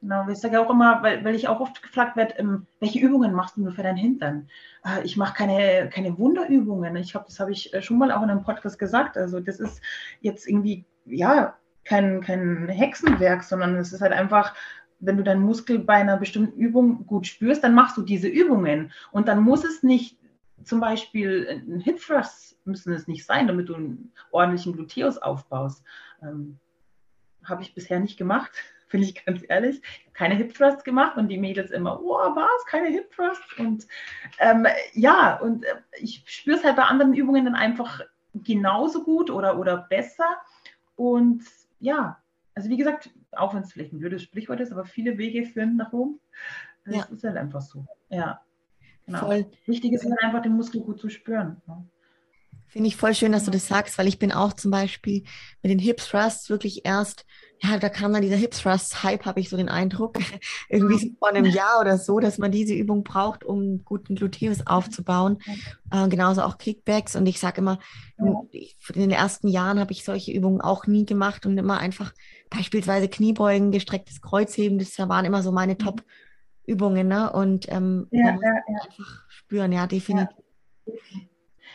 Genau, 0.01 0.29
ich 0.29 0.39
sage 0.39 0.61
auch 0.61 0.71
immer, 0.71 1.03
weil, 1.03 1.25
weil 1.25 1.35
ich 1.35 1.49
auch 1.49 1.59
oft 1.59 1.83
gefragt 1.83 2.17
werde, 2.17 2.35
ähm, 2.39 2.67
welche 2.79 3.01
Übungen 3.01 3.33
machst 3.33 3.57
du 3.57 3.69
für 3.71 3.83
deinen 3.83 3.97
Hintern? 3.97 4.49
Äh, 4.85 5.03
ich 5.05 5.17
mache 5.17 5.35
keine, 5.35 5.89
keine 5.89 6.17
Wunderübungen. 6.19 6.95
Ich 6.97 7.11
glaube, 7.11 7.27
das 7.27 7.41
habe 7.41 7.51
ich 7.51 7.75
äh, 7.75 7.83
schon 7.83 7.99
mal 7.99 8.13
auch 8.13 8.23
in 8.23 8.31
einem 8.31 8.45
Podcast 8.45 8.79
gesagt. 8.79 9.17
Also 9.17 9.41
das 9.41 9.59
ist 9.59 9.83
jetzt 10.21 10.49
irgendwie, 10.49 10.85
ja, 11.05 11.55
kein, 11.85 12.21
kein 12.21 12.69
Hexenwerk, 12.69 13.43
sondern 13.43 13.77
es 13.77 13.93
ist 13.93 14.01
halt 14.01 14.13
einfach, 14.13 14.55
wenn 15.01 15.17
du 15.17 15.25
deinen 15.25 15.43
Muskel 15.43 15.81
bei 15.81 15.95
einer 15.95 16.17
bestimmten 16.17 16.59
Übung 16.59 17.07
gut 17.07 17.27
spürst, 17.27 17.65
dann 17.65 17.75
machst 17.75 17.97
du 17.97 18.03
diese 18.03 18.29
Übungen. 18.29 18.93
Und 19.11 19.27
dann 19.27 19.41
muss 19.41 19.65
es 19.65 19.83
nicht 19.83 20.17
zum 20.65 20.81
Beispiel 20.81 21.63
ein 21.69 21.81
Hip 21.81 22.01
Thrust 22.01 22.59
müssen 22.65 22.93
es 22.93 23.09
nicht 23.09 23.25
sein, 23.25 23.47
damit 23.47 23.69
du 23.69 23.75
einen 23.75 24.13
ordentlichen 24.31 24.75
Gluteus 24.75 25.19
aufbaust. 25.19 25.85
Ähm, 26.23 26.59
habe 27.45 27.63
ich 27.63 27.75
bisher 27.75 28.01
nicht 28.01 28.17
gemacht, 28.17 28.53
bin 28.91 29.03
ich 29.03 29.25
ganz 29.25 29.43
ehrlich. 29.49 29.83
Keine 30.13 30.35
Hip 30.35 30.55
Thrusts 30.55 30.85
gemacht 30.85 31.17
und 31.17 31.29
die 31.29 31.39
Mädels 31.39 31.71
immer, 31.71 32.01
oh, 32.01 32.15
was, 32.15 32.67
keine 32.67 32.89
Hip 32.89 33.11
Thrusts? 33.11 33.59
Und 33.59 33.87
ähm, 34.39 34.67
ja, 34.95 35.37
und 35.37 35.65
äh, 35.65 35.75
ich 35.99 36.23
spüre 36.27 36.57
es 36.57 36.65
halt 36.65 36.77
bei 36.77 36.85
anderen 36.85 37.15
Übungen 37.15 37.45
dann 37.45 37.55
einfach 37.55 38.01
genauso 38.35 39.05
gut 39.05 39.31
oder, 39.31 39.59
oder 39.59 39.87
besser. 39.89 40.37
Und 40.97 41.45
ja, 41.81 42.21
also 42.55 42.71
wie 42.71 42.77
gesagt, 42.77 43.11
auch 43.33 43.55
wenn 43.55 43.63
es 43.63 43.73
vielleicht 43.73 43.93
ein 43.93 44.01
blödes 44.01 44.23
Sprichwort 44.23 44.61
ist, 44.61 44.73
aber 44.73 44.85
viele 44.85 45.19
Wege 45.19 45.45
führen 45.45 45.77
nach 45.77 45.93
Rom. 45.93 46.19
Das 46.85 46.97
ja. 46.97 47.05
ist 47.05 47.25
halt 47.25 47.37
einfach 47.37 47.61
so. 47.61 47.87
Ja. 48.09 48.41
Genau. 49.09 49.21
Voll. 49.21 49.47
Wichtig 49.65 49.93
ist 49.95 50.07
einfach, 50.21 50.43
den 50.43 50.53
Muskel 50.53 50.83
gut 50.83 51.01
zu 51.01 51.09
spüren. 51.09 51.63
Ne? 51.67 51.89
Finde 52.67 52.89
ich 52.89 52.97
voll 52.97 53.15
schön, 53.15 53.33
dass 53.33 53.47
du 53.47 53.51
das 53.51 53.67
sagst, 53.67 53.97
weil 53.97 54.07
ich 54.07 54.19
bin 54.19 54.31
auch 54.31 54.53
zum 54.53 54.71
Beispiel 54.71 55.25
mit 55.63 55.73
den 55.73 55.79
Hip 55.79 55.97
Thrusts 55.97 56.51
wirklich 56.51 56.85
erst, 56.85 57.25
ja, 57.63 57.79
da 57.79 57.89
kam 57.89 58.13
dann 58.13 58.21
dieser 58.21 58.37
Hip 58.37 58.51
Thrust 58.51 59.03
Hype, 59.03 59.25
habe 59.25 59.41
ich 59.41 59.49
so 59.49 59.57
den 59.57 59.71
Eindruck, 59.71 60.19
irgendwie 60.69 61.17
vor 61.19 61.31
einem 61.31 61.47
Jahr 61.47 61.81
oder 61.81 61.97
so, 61.97 62.21
dass 62.21 62.37
man 62.37 62.53
diese 62.53 62.75
Übung 62.75 63.05
braucht, 63.05 63.43
um 63.43 63.83
guten 63.87 64.17
Gluteus 64.17 64.67
aufzubauen. 64.67 65.39
Äh, 65.91 66.09
genauso 66.09 66.43
auch 66.43 66.59
Kickbacks 66.59 67.17
und 67.17 67.27
ich 67.27 67.41
sage 67.41 67.63
immer, 67.63 67.79
in 68.19 69.01
den 69.01 69.13
ersten 69.13 69.49
Jahren 69.49 69.81
habe 69.81 69.93
ich 69.93 70.05
solche 70.05 70.33
Übungen 70.33 70.61
auch 70.61 70.87
nie 70.87 71.07
gemacht 71.07 71.47
und 71.47 71.57
immer 71.57 71.79
einfach 71.79 72.13
beispielsweise 72.51 73.09
Kniebeugen, 73.09 73.71
gestrecktes 73.71 74.21
Kreuzheben, 74.21 74.79
das 74.79 74.99
waren 74.99 75.25
immer 75.25 75.43
so 75.43 75.53
meine 75.53 75.79
Top- 75.79 76.05
Übungen, 76.69 77.09
ne? 77.09 77.33
Und 77.33 77.71
ähm, 77.73 78.07
ja, 78.11 78.27
ja, 78.27 78.39
ja. 78.43 78.63
einfach 78.67 79.25
spüren, 79.29 79.73
ja, 79.73 79.87
definitiv. 79.87 80.37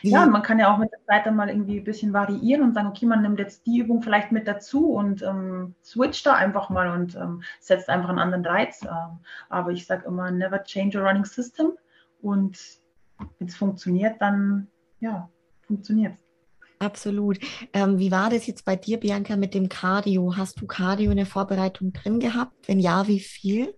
Ja. 0.02 0.26
man 0.26 0.42
kann 0.42 0.60
ja 0.60 0.74
auch 0.74 0.78
mit 0.78 0.92
der 0.92 1.04
Zeit 1.06 1.26
dann 1.26 1.36
mal 1.36 1.50
irgendwie 1.50 1.78
ein 1.80 1.84
bisschen 1.84 2.14
variieren 2.14 2.64
und 2.64 2.74
sagen, 2.74 2.90
okay, 2.90 3.06
man 3.06 3.22
nimmt 3.22 3.40
jetzt 3.40 3.66
die 3.66 3.80
Übung 3.80 4.02
vielleicht 4.02 4.32
mit 4.32 4.48
dazu 4.48 4.92
und 4.92 5.22
ähm, 5.22 5.76
switcht 5.84 6.26
da 6.26 6.34
einfach 6.34 6.70
mal 6.70 6.90
und 6.90 7.16
ähm, 7.16 7.42
setzt 7.60 7.90
einfach 7.90 8.10
einen 8.10 8.20
anderen 8.20 8.46
Reiz. 8.46 8.84
Ähm, 8.84 9.20
aber 9.50 9.72
ich 9.72 9.86
sage 9.86 10.06
immer, 10.08 10.30
never 10.30 10.64
change 10.64 11.00
a 11.00 11.08
running 11.08 11.26
system. 11.26 11.72
Und 12.22 12.60
wenn 13.40 13.48
es 13.48 13.56
funktioniert, 13.56 14.22
dann 14.22 14.68
ja, 15.00 15.30
funktioniert 15.62 16.16
es. 16.16 16.24
Absolut. 16.80 17.40
Ähm, 17.72 17.98
wie 17.98 18.12
war 18.12 18.30
das 18.30 18.46
jetzt 18.46 18.66
bei 18.66 18.76
dir, 18.76 19.00
Bianca, 19.00 19.38
mit 19.38 19.54
dem 19.54 19.70
Cardio? 19.70 20.36
Hast 20.36 20.60
du 20.60 20.68
Cardio 20.68 21.12
in 21.12 21.18
der 21.18 21.26
Vorbereitung 21.26 21.94
drin 21.94 22.20
gehabt? 22.20 22.68
Wenn 22.68 22.80
ja, 22.80 23.08
wie 23.08 23.22
viel? 23.22 23.74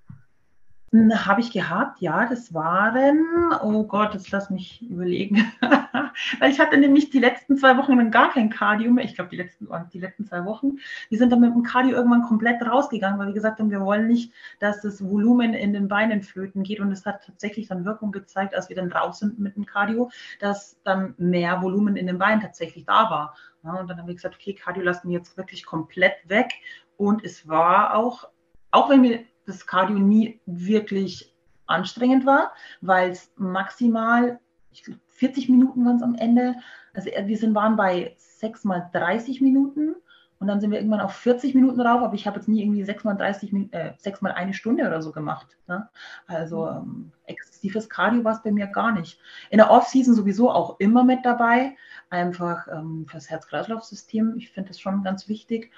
Habe 1.16 1.41
ich 1.41 1.52
gehabt, 1.52 2.00
ja, 2.00 2.26
das 2.26 2.54
waren, 2.54 3.26
oh 3.62 3.84
Gott, 3.84 4.14
jetzt 4.14 4.32
lass 4.32 4.50
mich 4.50 4.82
überlegen. 4.82 5.52
Weil 6.39 6.52
ich 6.52 6.60
hatte 6.60 6.78
nämlich 6.78 7.10
die 7.10 7.20
letzten 7.20 7.58
zwei 7.58 7.76
Wochen 7.78 7.98
dann 7.98 8.12
gar 8.12 8.32
kein 8.32 8.50
Cardio 8.50 8.91
mehr. 8.91 9.04
Ich 9.04 9.16
glaube, 9.16 9.30
die 9.30 9.36
letzten, 9.36 9.68
die 9.93 10.00
letzten 10.00 10.26
zwei 10.26 10.46
Wochen. 10.46 10.78
Wir 11.10 11.18
sind 11.18 11.32
dann 11.32 11.41
mit 11.41 11.54
dem 11.54 11.64
Cardio 11.64 11.96
irgendwann 11.96 12.22
komplett 12.22 12.62
rausgegangen, 12.62 13.20
weil 13.20 13.28
wir 13.28 13.34
gesagt 13.34 13.60
haben, 13.60 13.72
wir 13.72 13.82
wollen 13.82 14.08
nicht, 14.08 14.32
dass 14.60 14.82
das 14.82 15.04
Volumen 15.04 15.54
in 15.54 15.74
den 15.74 15.88
Beinen 15.88 16.22
flöten 16.22 16.64
geht. 16.64 16.80
Und 16.80 16.91
es 16.91 17.06
hat 17.06 17.26
tatsächlich 17.26 17.68
dann 17.68 17.84
Wirkung 17.84 18.12
gezeigt, 18.12 18.56
als 18.56 18.70
wir 18.70 18.76
dann 18.76 18.91
raus 18.91 19.20
sind 19.20 19.39
mit 19.39 19.56
dem 19.56 19.66
Cardio, 19.66 20.12
dass 20.39 20.80
dann 20.84 21.16
mehr 21.18 21.62
Volumen 21.62 21.98
in 21.98 22.08
den 22.08 22.18
Beinen 22.18 22.41
tatsächlich 22.41 22.86
da 22.86 23.10
war. 23.10 23.36
Ja, 23.64 23.74
und 23.74 23.89
dann 23.89 23.98
haben 23.98 24.08
wir 24.08 24.16
gesagt, 24.16 24.36
okay, 24.36 24.54
Cardio 24.54 24.84
lassen 24.84 25.10
wir 25.10 25.18
jetzt 25.18 25.36
wirklich 25.36 25.66
komplett 25.66 26.16
weg. 26.28 26.54
Und 26.96 27.24
es 27.26 27.48
war 27.48 27.96
auch, 27.96 28.30
auch 28.72 28.89
wenn 28.89 29.04
wir 29.04 29.26
das 29.46 29.66
Cardio 29.68 29.98
nie 29.98 30.39
wirklich 30.46 31.34
anstrengend 31.68 32.26
war, 32.26 32.54
weil 32.82 33.12
es 33.12 33.32
maximal, 33.38 34.39
ich 34.72 34.84
glaube, 34.84 35.00
40 35.08 35.50
Minuten 35.50 35.86
waren 35.86 35.96
es 35.96 36.04
am 36.04 36.16
Ende. 36.16 36.56
Also 36.93 37.10
äh, 37.10 37.28
wir 37.28 37.38
sind, 37.38 37.56
waren 37.56 37.76
bei 37.76 38.16
6 38.18 38.66
mal 38.66 38.89
30 38.93 39.41
Minuten 39.41 39.96
und 40.39 40.48
dann 40.48 40.60
sind 40.60 40.72
wir 40.72 40.80
irgendwann 40.80 41.00
auf 41.00 41.14
40 41.14 41.56
Minuten 41.56 41.80
drauf, 41.80 42.02
aber 42.02 42.14
ich 42.14 42.28
habe 42.28 42.38
jetzt 42.38 42.48
nie 42.48 42.62
irgendwie 42.62 42.84
6 42.84 43.04
mal 43.06 43.16
30 43.16 43.54
äh, 43.72 43.93
6 43.98 44.22
mal 44.22 44.34
eine 44.34 44.54
Stunde 44.54 44.86
oder 44.86 45.02
so 45.02 45.12
gemacht. 45.12 45.58
Ne? 45.68 45.89
Also 46.28 46.68
ähm, 46.68 47.12
exzessives 47.26 47.89
Cardio 47.89 48.24
war 48.24 48.34
es 48.34 48.43
bei 48.43 48.52
mir 48.52 48.68
gar 48.68 48.91
nicht. 48.91 49.20
In 49.50 49.58
der 49.58 49.72
Off-Season 49.72 50.14
sowieso 50.14 50.52
auch 50.52 50.80
immer 50.80 51.04
mit 51.04 51.26
dabei, 51.26 51.76
einfach 52.10 52.68
ähm, 52.68 53.06
fürs 53.10 53.30
Herz-Kreislauf-System. 53.30 54.36
Ich 54.38 54.52
finde 54.52 54.70
das 54.70 54.80
schon 54.80 55.04
ganz 55.04 55.30
wichtig. 55.30 55.72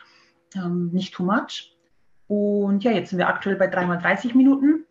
Ähm, 0.56 0.90
nicht 0.92 1.14
too 1.14 1.24
much. 1.24 1.77
Und 2.28 2.84
ja, 2.84 2.92
jetzt 2.92 3.10
sind 3.10 3.20
wir 3.20 3.28
aktuell 3.28 3.56
bei 3.56 3.72
3x30 3.72 4.36
Minuten. 4.36 4.86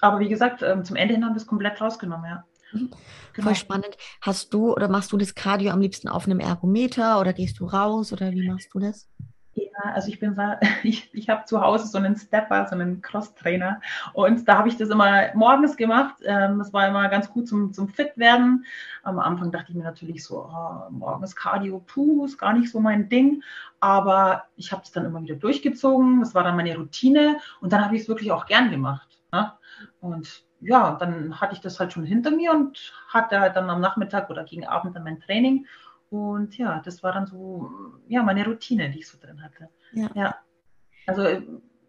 Aber 0.00 0.20
wie 0.20 0.28
gesagt, 0.28 0.62
ähm, 0.62 0.84
zum 0.84 0.96
Ende 0.96 1.14
hin 1.14 1.24
haben 1.24 1.32
wir 1.32 1.40
es 1.40 1.46
komplett 1.46 1.80
rausgenommen, 1.80 2.28
ja. 2.28 2.44
Mhm. 2.72 2.90
Genau. 3.34 3.46
Voll 3.46 3.54
spannend. 3.54 3.96
Hast 4.20 4.52
du 4.52 4.72
oder 4.72 4.88
machst 4.88 5.12
du 5.12 5.16
das 5.16 5.34
Cardio 5.34 5.70
am 5.70 5.80
liebsten 5.80 6.08
auf 6.08 6.26
einem 6.26 6.40
Ergometer 6.40 7.20
oder 7.20 7.32
gehst 7.32 7.60
du 7.60 7.66
raus 7.66 8.12
oder 8.12 8.30
wie 8.32 8.48
machst 8.48 8.68
du 8.72 8.78
das? 8.78 9.08
Also 9.84 10.08
ich 10.08 10.18
bin 10.18 10.36
ich, 10.82 11.12
ich 11.12 11.28
habe 11.28 11.44
zu 11.44 11.60
Hause 11.60 11.86
so 11.86 11.98
einen 11.98 12.16
Stepper, 12.16 12.66
so 12.66 12.74
einen 12.74 13.02
Cross-Trainer 13.02 13.80
und 14.12 14.48
da 14.48 14.58
habe 14.58 14.68
ich 14.68 14.76
das 14.76 14.90
immer 14.90 15.34
morgens 15.34 15.76
gemacht. 15.76 16.16
Ähm, 16.24 16.58
das 16.58 16.72
war 16.72 16.88
immer 16.88 17.08
ganz 17.08 17.30
gut 17.30 17.48
zum, 17.48 17.72
zum 17.72 17.88
Fit 17.88 18.16
werden. 18.16 18.64
Am 19.02 19.18
Anfang 19.18 19.50
dachte 19.50 19.70
ich 19.70 19.76
mir 19.76 19.84
natürlich 19.84 20.24
so, 20.24 20.46
oh, 20.46 20.90
morgens 20.90 21.36
Cardio, 21.36 21.82
puh, 21.86 22.24
ist 22.24 22.38
gar 22.38 22.52
nicht 22.52 22.70
so 22.70 22.80
mein 22.80 23.08
Ding. 23.08 23.42
Aber 23.80 24.44
ich 24.56 24.72
habe 24.72 24.82
es 24.84 24.92
dann 24.92 25.04
immer 25.04 25.22
wieder 25.22 25.36
durchgezogen. 25.36 26.20
Das 26.20 26.34
war 26.34 26.44
dann 26.44 26.56
meine 26.56 26.76
Routine 26.76 27.38
und 27.60 27.72
dann 27.72 27.84
habe 27.84 27.96
ich 27.96 28.02
es 28.02 28.08
wirklich 28.08 28.32
auch 28.32 28.46
gern 28.46 28.70
gemacht. 28.70 29.20
Ne? 29.32 29.52
Und 30.00 30.44
ja, 30.60 30.96
dann 30.98 31.40
hatte 31.40 31.54
ich 31.54 31.60
das 31.60 31.80
halt 31.80 31.92
schon 31.92 32.04
hinter 32.04 32.30
mir 32.30 32.52
und 32.52 32.92
hatte 33.08 33.40
halt 33.40 33.56
dann 33.56 33.68
am 33.68 33.80
Nachmittag 33.80 34.30
oder 34.30 34.44
gegen 34.44 34.66
Abend 34.66 34.94
dann 34.94 35.04
mein 35.04 35.20
Training. 35.20 35.66
Und 36.12 36.58
ja, 36.58 36.82
das 36.84 37.02
war 37.02 37.12
dann 37.12 37.26
so, 37.26 37.70
ja, 38.06 38.22
meine 38.22 38.44
Routine, 38.44 38.90
die 38.90 38.98
ich 38.98 39.08
so 39.08 39.18
drin 39.18 39.42
hatte. 39.42 39.70
Ja. 39.94 40.10
ja. 40.14 40.36
Also 41.06 41.24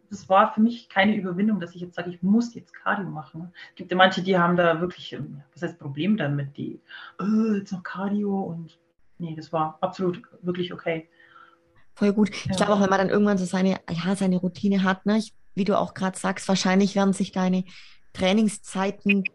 das 0.09 0.29
war 0.29 0.53
für 0.53 0.61
mich 0.61 0.87
keine 0.87 1.13
Überwindung, 1.13 1.59
dass 1.59 1.75
ich 1.75 1.81
jetzt 1.81 1.95
sage, 1.95 2.09
ich 2.09 2.23
muss 2.23 2.55
jetzt 2.55 2.73
Cardio 2.73 3.09
machen. 3.09 3.51
Es 3.71 3.75
gibt 3.75 3.91
ja 3.91 3.97
manche, 3.97 4.23
die 4.23 4.37
haben 4.37 4.55
da 4.55 4.79
wirklich, 4.79 5.11
ähm, 5.11 5.41
was 5.51 5.61
heißt 5.61 5.77
Problem 5.77 6.15
damit, 6.15 6.55
die, 6.55 6.79
oh, 7.19 7.55
jetzt 7.55 7.73
noch 7.73 7.83
Cardio 7.83 8.39
und 8.43 8.79
nee, 9.17 9.35
das 9.35 9.51
war 9.51 9.77
absolut 9.81 10.21
wirklich 10.41 10.71
okay. 10.71 11.09
Voll 11.93 12.13
gut. 12.13 12.29
Ich 12.29 12.55
glaube 12.55 12.71
auch, 12.71 12.81
wenn 12.81 12.89
man 12.89 12.99
dann 12.99 13.09
irgendwann 13.09 13.37
so 13.37 13.45
seine, 13.45 13.81
ja, 13.89 14.15
seine 14.15 14.37
Routine 14.37 14.83
hat, 14.83 15.05
ne, 15.05 15.17
ich, 15.17 15.33
wie 15.53 15.65
du 15.65 15.77
auch 15.77 15.93
gerade 15.93 16.17
sagst, 16.17 16.47
wahrscheinlich 16.47 16.95
werden 16.95 17.11
sich 17.11 17.33
deine 17.33 17.65
Trainingszeiten 18.13 19.25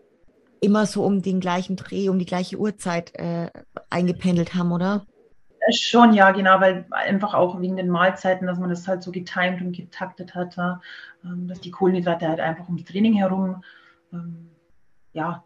immer 0.60 0.86
so 0.86 1.04
um 1.04 1.22
den 1.22 1.40
gleichen 1.40 1.76
Dreh, 1.76 2.08
um 2.08 2.18
die 2.18 2.26
gleiche 2.26 2.58
Uhrzeit 2.58 3.14
äh, 3.14 3.50
eingependelt 3.90 4.54
haben, 4.54 4.72
oder? 4.72 5.06
Schon, 5.70 6.14
ja, 6.14 6.30
genau, 6.30 6.60
weil 6.60 6.86
einfach 6.90 7.34
auch 7.34 7.60
wegen 7.60 7.76
den 7.76 7.90
Mahlzeiten, 7.90 8.46
dass 8.46 8.58
man 8.58 8.70
das 8.70 8.88
halt 8.88 9.02
so 9.02 9.12
getimed 9.12 9.60
und 9.60 9.76
getaktet 9.76 10.34
hatte, 10.34 10.80
ähm, 11.24 11.46
dass 11.46 11.60
die 11.60 11.70
Kohlenhydrate 11.70 12.26
halt 12.26 12.40
einfach 12.40 12.66
ums 12.66 12.84
Training 12.84 13.14
herum 13.14 13.62
ähm, 14.12 14.50
ja, 15.12 15.44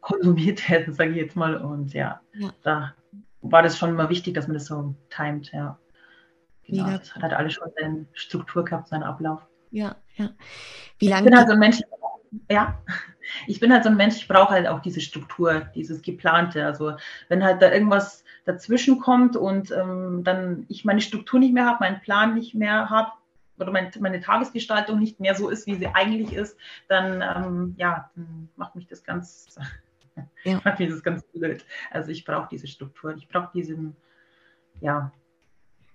konsumiert 0.00 0.68
werden, 0.70 0.92
sage 0.92 1.10
ich 1.10 1.16
jetzt 1.16 1.36
mal. 1.36 1.56
Und 1.56 1.94
ja, 1.94 2.20
ja, 2.34 2.52
da 2.62 2.94
war 3.40 3.62
das 3.62 3.78
schon 3.78 3.94
mal 3.94 4.10
wichtig, 4.10 4.34
dass 4.34 4.48
man 4.48 4.54
das 4.54 4.66
so 4.66 4.94
timet, 5.08 5.52
ja. 5.52 5.78
Genau, 6.64 6.84
Mega. 6.84 6.98
das 6.98 7.14
hat 7.14 7.22
halt 7.22 7.32
alles 7.32 7.54
schon 7.54 7.68
seine 7.78 8.06
Struktur 8.12 8.64
gehabt, 8.64 8.88
seinen 8.88 9.02
Ablauf. 9.02 9.40
Ja, 9.70 9.96
ja. 10.16 10.30
Wie 10.98 11.08
lange? 11.08 11.22
Ich 11.22 11.30
bin 11.30 11.38
halt 11.38 11.48
so 11.48 11.54
ein 11.54 11.58
Mensch, 11.58 11.80
ja, 12.50 12.78
ich 13.46 13.60
bin 13.60 13.72
halt 13.72 13.84
so 13.84 13.90
ein 13.90 13.96
Mensch, 13.96 14.16
ich 14.16 14.28
brauche 14.28 14.50
halt 14.50 14.66
auch 14.66 14.80
diese 14.80 15.00
Struktur, 15.00 15.60
dieses 15.74 16.02
Geplante. 16.02 16.64
Also 16.64 16.94
wenn 17.28 17.44
halt 17.44 17.62
da 17.62 17.72
irgendwas 17.72 18.24
dazwischen 18.44 18.98
kommt 18.98 19.36
und 19.36 19.70
ähm, 19.70 20.24
dann 20.24 20.64
ich 20.68 20.84
meine 20.84 21.00
Struktur 21.00 21.38
nicht 21.40 21.52
mehr 21.52 21.66
habe, 21.66 21.78
meinen 21.80 22.00
Plan 22.00 22.34
nicht 22.34 22.54
mehr 22.54 22.90
habe 22.90 23.12
oder 23.58 23.72
mein, 23.72 23.90
meine 24.00 24.20
Tagesgestaltung 24.20 24.98
nicht 24.98 25.20
mehr 25.20 25.34
so 25.34 25.48
ist, 25.48 25.66
wie 25.66 25.74
sie 25.74 25.88
eigentlich 25.88 26.32
ist, 26.32 26.56
dann 26.88 27.22
ähm, 27.22 27.74
ja, 27.76 28.10
dann 28.14 28.48
macht 28.56 28.74
mich 28.74 28.86
das 28.86 29.04
ganz, 29.04 29.58
ja. 30.44 30.60
macht 30.64 30.78
mich 30.78 30.90
das 30.90 31.02
ganz 31.02 31.22
blöd. 31.24 31.64
Also 31.90 32.10
ich 32.10 32.24
brauche 32.24 32.48
diese 32.50 32.66
Struktur, 32.66 33.14
ich 33.16 33.28
brauche 33.28 33.50
diesen, 33.52 33.96
ja, 34.80 35.12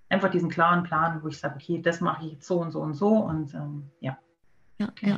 einfach 0.08 0.30
diesen 0.30 0.50
klaren 0.50 0.84
Plan, 0.84 1.22
wo 1.22 1.28
ich 1.28 1.38
sage, 1.38 1.56
okay, 1.56 1.80
das 1.80 2.00
mache 2.00 2.26
ich 2.26 2.32
jetzt 2.32 2.46
so 2.46 2.60
und 2.60 2.70
so 2.70 2.80
und 2.80 2.94
so 2.94 3.08
und 3.08 3.54
ähm, 3.54 3.90
ja. 4.00 4.18
Ja, 5.00 5.08
ja, 5.08 5.16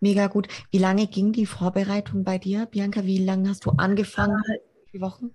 mega 0.00 0.26
gut. 0.26 0.48
Wie 0.70 0.78
lange 0.78 1.06
ging 1.06 1.32
die 1.32 1.46
Vorbereitung 1.46 2.24
bei 2.24 2.38
dir, 2.38 2.66
Bianca? 2.66 3.04
Wie 3.04 3.18
lange 3.18 3.48
hast 3.48 3.64
du 3.66 3.70
angefangen? 3.70 4.42
Wie 4.90 5.00
Wochen? 5.00 5.30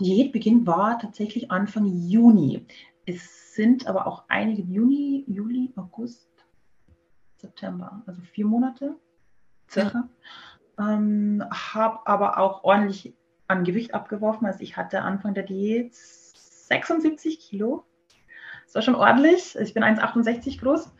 Diätbeginn 0.00 0.66
war 0.66 0.98
tatsächlich 0.98 1.50
Anfang 1.50 1.86
Juni. 1.86 2.66
Es 3.06 3.54
sind 3.54 3.86
aber 3.86 4.06
auch 4.06 4.24
einige 4.28 4.62
Juni, 4.62 5.24
Juli, 5.28 5.72
August, 5.76 6.28
September, 7.36 8.02
also 8.06 8.20
vier 8.22 8.46
Monate 8.46 8.96
circa. 9.70 10.08
Ja. 10.78 10.94
Ähm, 10.94 11.44
habe 11.50 12.06
aber 12.06 12.38
auch 12.38 12.64
ordentlich 12.64 13.14
an 13.46 13.64
Gewicht 13.64 13.94
abgeworfen. 13.94 14.46
Also 14.46 14.60
ich 14.60 14.76
hatte 14.76 15.02
Anfang 15.02 15.34
der 15.34 15.44
Diät 15.44 15.94
76 15.94 17.38
Kilo. 17.38 17.84
Das 18.64 18.74
war 18.74 18.82
schon 18.82 18.94
ordentlich. 18.94 19.56
Ich 19.56 19.74
bin 19.74 19.84
1,68 19.84 20.60
groß 20.60 20.90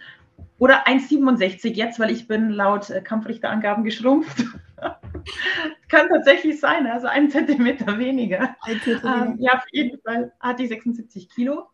oder 0.58 0.86
1,67 0.86 1.74
jetzt, 1.74 1.98
weil 1.98 2.10
ich 2.10 2.28
bin 2.28 2.50
laut 2.50 2.90
äh, 2.90 3.00
Kampfrichterangaben 3.00 3.84
geschrumpft. 3.84 4.44
Kann 5.88 6.08
tatsächlich 6.08 6.60
sein, 6.60 6.86
also 6.86 7.06
ein 7.06 7.30
Zentimeter 7.30 7.98
weniger. 7.98 8.56
Ein 8.62 8.80
Zentimeter. 8.80 9.26
Ähm, 9.26 9.36
ja, 9.38 9.54
auf 9.54 9.64
jeden 9.72 10.00
Fall 10.00 10.32
hatte 10.40 10.62
ich 10.62 10.68
76 10.68 11.28
Kilo 11.28 11.68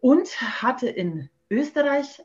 und 0.00 0.28
hatte 0.62 0.88
in 0.88 1.28
Österreich 1.50 2.22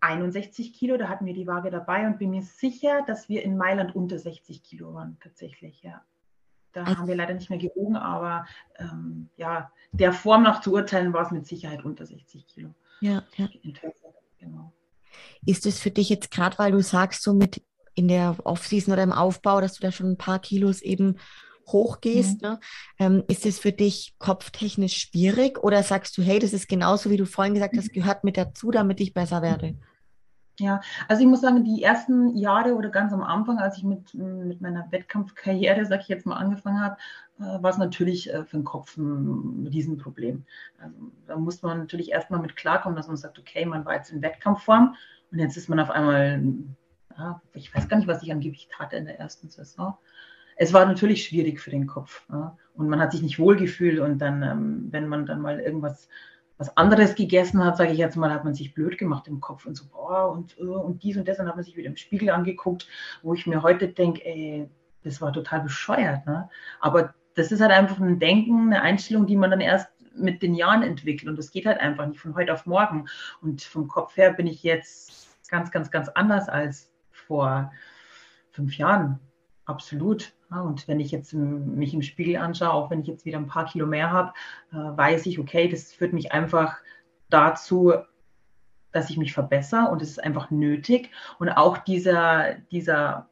61 0.00 0.72
Kilo. 0.72 0.96
Da 0.96 1.08
hatten 1.08 1.26
wir 1.26 1.34
die 1.34 1.46
Waage 1.46 1.70
dabei 1.70 2.06
und 2.06 2.18
bin 2.18 2.30
mir 2.30 2.42
sicher, 2.42 3.02
dass 3.06 3.28
wir 3.28 3.42
in 3.42 3.56
Mailand 3.56 3.94
unter 3.94 4.18
60 4.18 4.62
Kilo 4.62 4.94
waren, 4.94 5.18
tatsächlich, 5.22 5.82
ja. 5.82 6.02
Da 6.72 6.84
also, 6.84 6.98
haben 6.98 7.08
wir 7.08 7.16
leider 7.16 7.34
nicht 7.34 7.50
mehr 7.50 7.58
gewogen, 7.58 7.96
aber 7.96 8.46
ähm, 8.78 9.28
ja, 9.36 9.72
der 9.92 10.12
Form 10.12 10.44
nach 10.44 10.60
zu 10.60 10.72
urteilen 10.72 11.12
war 11.12 11.26
es 11.26 11.32
mit 11.32 11.46
Sicherheit 11.46 11.84
unter 11.84 12.06
60 12.06 12.46
Kilo. 12.46 12.74
Ja, 13.00 13.24
ja. 13.36 13.48
Genau. 14.40 14.72
Ist 15.46 15.66
es 15.66 15.78
für 15.78 15.90
dich 15.90 16.08
jetzt 16.08 16.30
gerade, 16.30 16.58
weil 16.58 16.72
du 16.72 16.82
sagst, 16.82 17.22
so 17.22 17.32
mit 17.32 17.62
in 17.94 18.08
der 18.08 18.36
Offseason 18.44 18.92
oder 18.92 19.02
im 19.02 19.12
Aufbau, 19.12 19.60
dass 19.60 19.74
du 19.74 19.82
da 19.82 19.92
schon 19.92 20.12
ein 20.12 20.16
paar 20.16 20.38
Kilos 20.38 20.80
eben 20.80 21.16
hochgehst, 21.68 22.42
mhm. 22.42 22.48
ne? 22.48 22.60
ähm, 22.98 23.24
ist 23.28 23.46
es 23.46 23.58
für 23.58 23.72
dich 23.72 24.14
kopftechnisch 24.18 24.96
schwierig 24.96 25.62
oder 25.62 25.82
sagst 25.82 26.16
du, 26.18 26.22
hey, 26.22 26.38
das 26.38 26.52
ist 26.52 26.68
genauso, 26.68 27.10
wie 27.10 27.16
du 27.16 27.26
vorhin 27.26 27.54
gesagt 27.54 27.76
hast, 27.76 27.92
gehört 27.92 28.24
mit 28.24 28.36
dazu, 28.36 28.70
damit 28.70 29.00
ich 29.00 29.14
besser 29.14 29.42
werde? 29.42 29.78
Ja, 30.60 30.80
also 31.08 31.22
ich 31.22 31.28
muss 31.28 31.40
sagen, 31.40 31.64
die 31.64 31.82
ersten 31.82 32.36
Jahre 32.36 32.74
oder 32.74 32.90
ganz 32.90 33.12
am 33.12 33.22
Anfang, 33.22 33.58
als 33.58 33.78
ich 33.78 33.82
mit, 33.82 34.12
mit 34.14 34.60
meiner 34.60 34.86
Wettkampfkarriere, 34.92 35.86
sag 35.86 36.02
ich 36.02 36.08
jetzt 36.08 36.26
mal, 36.26 36.36
angefangen 36.36 36.80
habe, 36.80 36.96
äh, 37.38 37.62
war 37.62 37.70
es 37.70 37.78
natürlich 37.78 38.32
äh, 38.32 38.44
für 38.44 38.58
den 38.58 38.64
Kopf 38.64 38.96
ein 38.96 39.66
Riesenproblem. 39.72 40.44
Also, 40.78 40.96
da 41.26 41.36
muss 41.36 41.62
man 41.62 41.78
natürlich 41.78 42.10
erstmal 42.10 42.40
mit 42.40 42.56
klarkommen, 42.56 42.96
dass 42.96 43.08
man 43.08 43.16
sagt, 43.16 43.38
okay, 43.38 43.64
man 43.64 43.84
war 43.86 43.94
jetzt 43.94 44.12
in 44.12 44.20
Wettkampfform 44.22 44.94
und 45.32 45.38
jetzt 45.38 45.56
ist 45.56 45.68
man 45.68 45.80
auf 45.80 45.90
einmal, 45.90 46.42
ja, 47.16 47.40
ich 47.54 47.74
weiß 47.74 47.88
gar 47.88 47.96
nicht, 47.96 48.08
was 48.08 48.22
ich 48.22 48.30
an 48.30 48.40
Gewicht 48.40 48.78
hatte 48.78 48.96
in 48.96 49.06
der 49.06 49.18
ersten 49.18 49.48
Saison. 49.48 49.96
Es 50.56 50.74
war 50.74 50.84
natürlich 50.84 51.24
schwierig 51.24 51.58
für 51.58 51.70
den 51.70 51.86
Kopf 51.86 52.26
ja, 52.30 52.54
und 52.74 52.90
man 52.90 53.00
hat 53.00 53.12
sich 53.12 53.22
nicht 53.22 53.38
wohlgefühlt 53.38 53.98
und 53.98 54.18
dann, 54.18 54.42
ähm, 54.42 54.88
wenn 54.90 55.08
man 55.08 55.24
dann 55.24 55.40
mal 55.40 55.58
irgendwas 55.58 56.08
was 56.60 56.76
anderes 56.76 57.14
gegessen 57.14 57.64
hat, 57.64 57.78
sage 57.78 57.92
ich 57.92 57.98
jetzt 57.98 58.16
mal, 58.16 58.30
hat 58.30 58.44
man 58.44 58.52
sich 58.52 58.74
blöd 58.74 58.98
gemacht 58.98 59.26
im 59.26 59.40
Kopf 59.40 59.64
und 59.64 59.76
so, 59.76 59.86
boah, 59.86 60.30
und, 60.30 60.58
äh, 60.58 60.62
und 60.62 61.02
dies 61.02 61.16
und 61.16 61.26
das, 61.26 61.38
dann 61.38 61.48
hat 61.48 61.56
man 61.56 61.64
sich 61.64 61.74
wieder 61.74 61.88
im 61.88 61.96
Spiegel 61.96 62.28
angeguckt, 62.28 62.86
wo 63.22 63.32
ich 63.32 63.46
mir 63.46 63.62
heute 63.62 63.88
denke, 63.88 64.22
ey, 64.26 64.68
das 65.02 65.22
war 65.22 65.32
total 65.32 65.62
bescheuert. 65.62 66.26
Ne? 66.26 66.50
Aber 66.78 67.14
das 67.34 67.50
ist 67.50 67.62
halt 67.62 67.72
einfach 67.72 67.98
ein 67.98 68.18
Denken, 68.18 68.66
eine 68.66 68.82
Einstellung, 68.82 69.26
die 69.26 69.36
man 69.36 69.50
dann 69.50 69.62
erst 69.62 69.88
mit 70.14 70.42
den 70.42 70.54
Jahren 70.54 70.82
entwickelt. 70.82 71.30
Und 71.30 71.38
das 71.38 71.50
geht 71.50 71.64
halt 71.64 71.80
einfach 71.80 72.06
nicht 72.06 72.20
von 72.20 72.34
heute 72.34 72.52
auf 72.52 72.66
morgen. 72.66 73.06
Und 73.40 73.62
vom 73.62 73.88
Kopf 73.88 74.18
her 74.18 74.34
bin 74.34 74.46
ich 74.46 74.62
jetzt 74.62 75.38
ganz, 75.48 75.70
ganz, 75.70 75.90
ganz 75.90 76.10
anders 76.10 76.50
als 76.50 76.92
vor 77.10 77.72
fünf 78.50 78.76
Jahren. 78.76 79.18
Absolut. 79.64 80.34
Und 80.50 80.88
wenn 80.88 81.00
ich 81.00 81.10
jetzt 81.10 81.32
mich 81.32 81.94
im 81.94 82.02
Spiegel 82.02 82.36
anschaue, 82.36 82.72
auch 82.72 82.90
wenn 82.90 83.00
ich 83.00 83.06
jetzt 83.06 83.24
wieder 83.24 83.38
ein 83.38 83.46
paar 83.46 83.66
Kilo 83.66 83.86
mehr 83.86 84.10
habe, 84.10 84.32
äh, 84.72 84.76
weiß 84.76 85.26
ich, 85.26 85.38
okay, 85.38 85.68
das 85.68 85.92
führt 85.92 86.12
mich 86.12 86.32
einfach 86.32 86.76
dazu, 87.28 87.94
dass 88.92 89.10
ich 89.10 89.16
mich 89.16 89.32
verbessere 89.32 89.88
und 89.90 90.02
es 90.02 90.10
ist 90.10 90.24
einfach 90.24 90.50
nötig. 90.50 91.10
Und 91.38 91.50
auch 91.50 91.78
dieser, 91.78 92.54
dieser, 92.72 93.28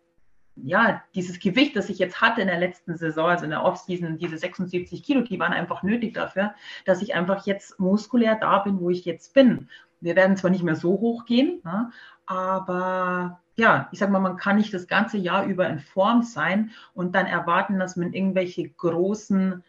ja, 0.54 1.02
dieses 1.14 1.40
Gewicht, 1.40 1.76
das 1.76 1.88
ich 1.88 1.98
jetzt 1.98 2.20
hatte 2.20 2.40
in 2.40 2.46
der 2.46 2.60
letzten 2.60 2.96
Saison, 2.96 3.28
also 3.28 3.44
in 3.44 3.50
der 3.50 3.64
Offseason, 3.64 4.18
diese 4.18 4.38
76 4.38 5.02
Kilo, 5.02 5.22
die 5.22 5.38
waren 5.38 5.52
einfach 5.52 5.82
nötig 5.82 6.14
dafür, 6.14 6.54
dass 6.84 7.02
ich 7.02 7.14
einfach 7.14 7.46
jetzt 7.46 7.78
muskulär 7.80 8.36
da 8.36 8.60
bin, 8.60 8.80
wo 8.80 8.90
ich 8.90 9.04
jetzt 9.04 9.34
bin. 9.34 9.68
Wir 10.00 10.14
werden 10.14 10.36
zwar 10.36 10.50
nicht 10.50 10.62
mehr 10.62 10.76
so 10.76 10.90
hoch 10.90 11.24
gehen, 11.24 11.60
ja, 11.64 11.90
aber 12.28 13.40
ja, 13.56 13.88
ich 13.90 13.98
sage 13.98 14.12
mal, 14.12 14.20
man 14.20 14.36
kann 14.36 14.56
nicht 14.56 14.72
das 14.74 14.86
ganze 14.86 15.16
Jahr 15.16 15.46
über 15.46 15.66
in 15.66 15.80
Form 15.80 16.22
sein 16.22 16.70
und 16.92 17.14
dann 17.14 17.24
erwarten, 17.24 17.78
dass 17.78 17.96
man 17.96 18.12
irgendwelche 18.12 18.68
großen 18.68 19.64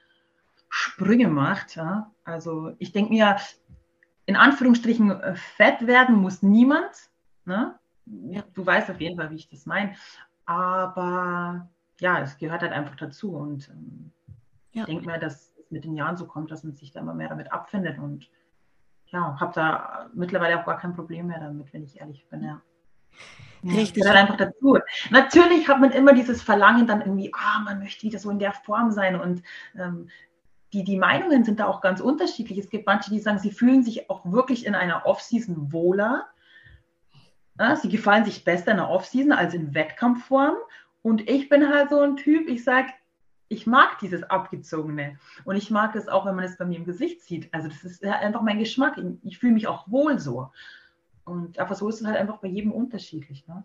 Sprünge 0.67 1.29
macht. 1.29 1.77
Ja? 1.77 2.11
Also 2.25 2.73
ich 2.79 2.91
denke 2.91 3.13
mir, 3.13 3.37
in 4.25 4.35
Anführungsstrichen, 4.35 5.09
äh, 5.09 5.35
fett 5.35 5.87
werden 5.87 6.15
muss 6.15 6.43
niemand. 6.43 7.09
Ne? 7.45 7.79
Ja. 8.05 8.43
Du 8.53 8.65
weißt 8.65 8.91
auf 8.91 8.99
jeden 8.99 9.17
Fall, 9.17 9.31
wie 9.31 9.37
ich 9.37 9.49
das 9.49 9.65
meine. 9.65 9.95
Aber 10.45 11.69
ja, 12.01 12.19
es 12.19 12.37
gehört 12.37 12.61
halt 12.61 12.73
einfach 12.73 12.95
dazu. 12.97 13.31
Und 13.31 13.69
ähm, 13.69 14.11
ja. 14.73 14.81
ich 14.81 14.85
denke 14.87 15.05
mir, 15.05 15.17
dass 15.17 15.35
es 15.35 15.53
mit 15.69 15.85
den 15.85 15.95
Jahren 15.95 16.17
so 16.17 16.27
kommt, 16.27 16.51
dass 16.51 16.65
man 16.65 16.75
sich 16.75 16.91
da 16.91 16.99
immer 16.99 17.13
mehr 17.13 17.29
damit 17.29 17.53
abfindet. 17.53 17.97
Und 17.99 18.29
ja, 19.11 19.39
habe 19.39 19.53
da 19.53 20.09
mittlerweile 20.13 20.59
auch 20.59 20.65
gar 20.65 20.77
kein 20.77 20.95
Problem 20.95 21.27
mehr 21.27 21.39
damit, 21.39 21.73
wenn 21.73 21.83
ich 21.83 21.99
ehrlich 21.99 22.27
bin. 22.29 22.43
Ja. 22.43 22.61
Richtig. 23.63 24.03
Ja, 24.03 24.11
einfach 24.13 24.37
dazu. 24.37 24.77
Natürlich 25.09 25.67
hat 25.67 25.81
man 25.81 25.91
immer 25.91 26.13
dieses 26.13 26.41
Verlangen 26.41 26.87
dann 26.87 27.01
irgendwie, 27.01 27.31
ah, 27.33 27.59
man 27.59 27.79
möchte 27.79 28.03
wieder 28.03 28.19
so 28.19 28.29
in 28.29 28.39
der 28.39 28.53
Form 28.53 28.91
sein 28.91 29.19
und 29.19 29.43
ähm, 29.77 30.09
die, 30.71 30.83
die 30.83 30.97
Meinungen 30.97 31.43
sind 31.43 31.59
da 31.59 31.65
auch 31.65 31.81
ganz 31.81 31.99
unterschiedlich. 31.99 32.59
Es 32.59 32.69
gibt 32.69 32.85
manche, 32.85 33.09
die 33.09 33.19
sagen, 33.19 33.39
sie 33.39 33.51
fühlen 33.51 33.83
sich 33.83 34.09
auch 34.09 34.23
wirklich 34.25 34.65
in 34.65 34.75
einer 34.75 35.05
Off-Season 35.05 35.73
wohler. 35.73 36.27
Ja, 37.59 37.75
sie 37.75 37.89
gefallen 37.89 38.23
sich 38.23 38.45
besser 38.45 38.71
in 38.71 38.77
der 38.77 38.89
Off-Season 38.89 39.31
als 39.31 39.53
in 39.53 39.73
Wettkampfform. 39.73 40.55
Und 41.01 41.27
ich 41.27 41.49
bin 41.49 41.69
halt 41.69 41.89
so 41.89 42.01
ein 42.01 42.17
Typ, 42.17 42.47
ich 42.47 42.63
sage, 42.63 42.89
ich 43.49 43.65
mag 43.67 43.99
dieses 43.99 44.23
Abgezogene. 44.23 45.17
Und 45.43 45.55
ich 45.55 45.71
mag 45.71 45.95
es 45.95 46.07
auch, 46.07 46.25
wenn 46.25 46.35
man 46.35 46.45
es 46.45 46.57
bei 46.57 46.65
mir 46.65 46.77
im 46.77 46.85
Gesicht 46.85 47.21
sieht. 47.21 47.53
Also 47.53 47.67
das 47.67 47.83
ist 47.83 48.03
einfach 48.03 48.41
mein 48.41 48.59
Geschmack. 48.59 48.97
Ich, 48.97 49.31
ich 49.31 49.39
fühle 49.39 49.53
mich 49.53 49.67
auch 49.67 49.89
wohl 49.89 50.19
so. 50.19 50.51
Und 51.25 51.59
aber 51.59 51.75
so 51.75 51.89
ist 51.89 51.99
es 51.99 52.07
halt 52.07 52.17
einfach 52.17 52.37
bei 52.37 52.47
jedem 52.47 52.71
unterschiedlich. 52.71 53.47
Ne? 53.47 53.63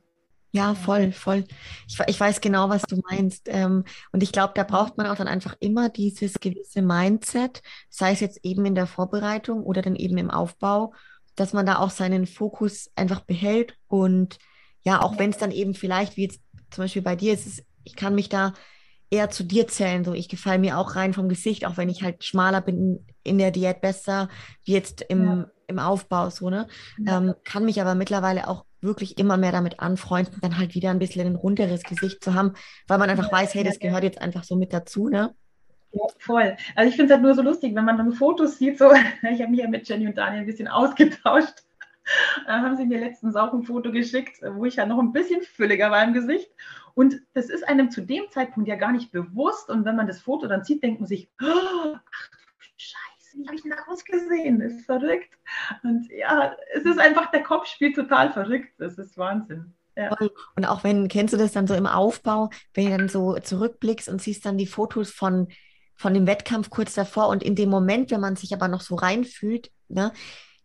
Ja, 0.53 0.74
voll, 0.74 1.12
voll. 1.12 1.45
Ich, 1.87 1.99
ich 2.07 2.20
weiß 2.20 2.41
genau, 2.41 2.68
was 2.70 2.82
du 2.82 3.01
meinst. 3.11 3.49
Ähm, 3.49 3.85
und 4.12 4.22
ich 4.22 4.32
glaube, 4.32 4.55
da 4.55 4.64
braucht 4.64 4.97
man 4.97 5.07
auch 5.07 5.16
dann 5.16 5.28
einfach 5.28 5.57
immer 5.61 5.89
dieses 5.89 6.35
gewisse 6.41 6.80
Mindset, 6.80 7.62
sei 7.91 8.12
es 8.12 8.20
jetzt 8.20 8.45
eben 8.45 8.64
in 8.64 8.74
der 8.74 8.87
Vorbereitung 8.87 9.64
oder 9.64 9.82
dann 9.82 9.97
eben 9.97 10.16
im 10.16 10.30
Aufbau, 10.30 10.95
dass 11.37 11.53
man 11.53 11.66
da 11.66 11.78
auch 11.78 11.91
seinen 11.91 12.26
Fokus 12.26 12.91
einfach 12.97 13.20
behält. 13.20 13.76
Und 13.89 14.39
ja, 14.82 15.03
auch 15.03 15.18
wenn 15.18 15.30
es 15.30 15.39
dann 15.39 15.51
eben 15.51 15.74
vielleicht, 15.74 16.16
wie 16.16 16.24
jetzt 16.24 16.41
zum 16.70 16.85
Beispiel 16.85 17.03
bei 17.03 17.16
dir 17.16 17.35
ist, 17.35 17.64
ich 17.82 17.97
kann 17.97 18.14
mich 18.14 18.28
da 18.28 18.55
eher 19.11 19.31
zu 19.31 19.45
dir 19.45 19.69
zählen. 19.69 20.05
So, 20.05 20.13
ich 20.13 20.29
gefalle 20.29 20.59
mir 20.59 20.79
auch 20.79 20.97
rein 20.97 21.13
vom 21.13 21.29
Gesicht, 21.29 21.67
auch 21.67 21.77
wenn 21.77 21.89
ich 21.89 22.03
halt 22.03 22.25
schmaler 22.25 22.61
bin 22.61 23.07
in 23.23 23.39
der 23.39 23.51
Diät 23.51 23.81
besser, 23.81 24.29
wie 24.65 24.73
jetzt 24.73 25.03
im, 25.03 25.25
ja 25.25 25.51
im 25.67 25.79
Aufbau 25.79 26.31
so, 26.31 26.51
ne? 26.51 26.67
Ja. 26.99 27.19
Ähm, 27.19 27.35
kann 27.45 27.65
mich 27.65 27.81
aber 27.81 27.95
mittlerweile 27.95 28.49
auch 28.49 28.65
wirklich 28.81 29.19
immer 29.19 29.37
mehr 29.37 29.53
damit 29.53 29.81
anfreunden, 29.81 30.39
dann 30.43 30.59
halt 30.59 30.75
wieder 30.75 30.91
ein 30.91 30.99
bisschen 30.99 31.27
ein 31.27 31.37
runderes 31.37 31.83
Gesicht 31.83 32.23
zu 32.23 32.35
haben, 32.35 32.53
weil 32.87 32.99
man 32.99 33.11
einfach 33.11 33.33
weiß, 33.33 33.55
hey, 33.55 33.65
das 33.65 33.79
gehört 33.79 34.05
jetzt 34.05 34.21
einfach 34.21 34.45
so 34.45 34.57
mit 34.57 34.73
dazu, 34.73 35.09
ne? 35.09 35.35
Ja, 35.93 36.03
voll. 36.19 36.57
Also 36.75 36.91
ich 36.91 36.97
finde 36.97 37.07
es 37.07 37.11
halt 37.13 37.23
nur 37.23 37.35
so 37.35 37.43
lustig, 37.43 37.75
wenn 37.75 37.85
man 37.85 37.97
dann 37.97 38.13
Fotos 38.13 38.59
sieht, 38.59 38.79
so, 38.79 38.93
ich 39.23 39.41
habe 39.41 39.51
mich 39.51 39.61
ja 39.61 39.69
mit 39.69 39.89
Jenny 39.89 40.07
und 40.07 40.19
Daniel 40.19 40.41
ein 40.41 40.47
bisschen 40.47 40.69
ausgetauscht. 40.69 41.55
Da 42.47 42.61
haben 42.61 42.77
sie 42.77 42.85
mir 42.85 43.01
letztens 43.01 43.35
auch 43.35 43.55
ein 43.55 43.63
Foto 43.63 43.91
geschickt, 43.91 44.39
wo 44.43 44.67
ich 44.67 44.77
ja 44.77 44.85
noch 44.85 44.99
ein 44.99 45.13
bisschen 45.13 45.41
fülliger 45.41 45.91
war 45.91 46.05
im 46.05 46.13
Gesicht. 46.13 46.51
Und 46.95 47.20
das 47.34 47.51
ist 47.51 47.66
einem 47.66 47.90
zu 47.90 48.03
dem 48.03 48.24
Zeitpunkt 48.30 48.68
ja 48.68 48.76
gar 48.76 48.92
nicht 48.92 49.11
bewusst. 49.11 49.68
Und 49.68 49.84
wenn 49.84 49.97
man 49.97 50.07
das 50.07 50.20
Foto 50.20 50.47
dann 50.47 50.64
sieht, 50.64 50.82
denkt 50.82 51.01
man 51.01 51.09
sich, 51.09 51.28
oh, 51.42 51.95
ach 51.95 52.30
du 52.30 52.45
Scheiße, 52.76 53.38
wie 53.38 53.47
habe 53.47 53.57
ich 53.57 53.62
denn 53.62 53.72
da 53.72 53.92
ausgesehen? 53.92 54.61
Das 54.61 54.72
ist 54.72 54.86
verrückt. 54.86 55.30
Und 55.82 56.09
ja, 56.11 56.55
es 56.72 56.84
ist 56.84 56.99
einfach, 56.99 57.30
der 57.30 57.42
Kopf 57.42 57.66
spielt 57.66 57.97
total 57.97 58.32
verrückt. 58.32 58.72
Das 58.78 58.97
ist 58.99 59.18
Wahnsinn. 59.18 59.74
Ja. 59.97 60.16
Und 60.57 60.64
auch 60.64 60.82
wenn, 60.82 61.09
kennst 61.09 61.34
du 61.34 61.38
das 61.38 61.53
dann 61.53 61.66
so 61.66 61.74
im 61.74 61.86
Aufbau, 61.86 62.51
wenn 62.74 62.86
du 62.86 62.97
dann 62.97 63.09
so 63.09 63.38
zurückblickst 63.38 64.09
und 64.09 64.20
siehst 64.20 64.45
dann 64.45 64.59
die 64.59 64.66
Fotos 64.66 65.11
von, 65.11 65.49
von 65.95 66.14
dem 66.14 66.26
Wettkampf 66.26 66.70
kurz 66.70 66.95
davor 66.95 67.28
und 67.28 67.42
in 67.42 67.55
dem 67.55 67.70
Moment, 67.70 68.11
wenn 68.11 68.20
man 68.20 68.36
sich 68.36 68.53
aber 68.53 68.68
noch 68.68 68.80
so 68.80 68.97
reinfühlt, 68.97 69.70
ne, 69.88 70.12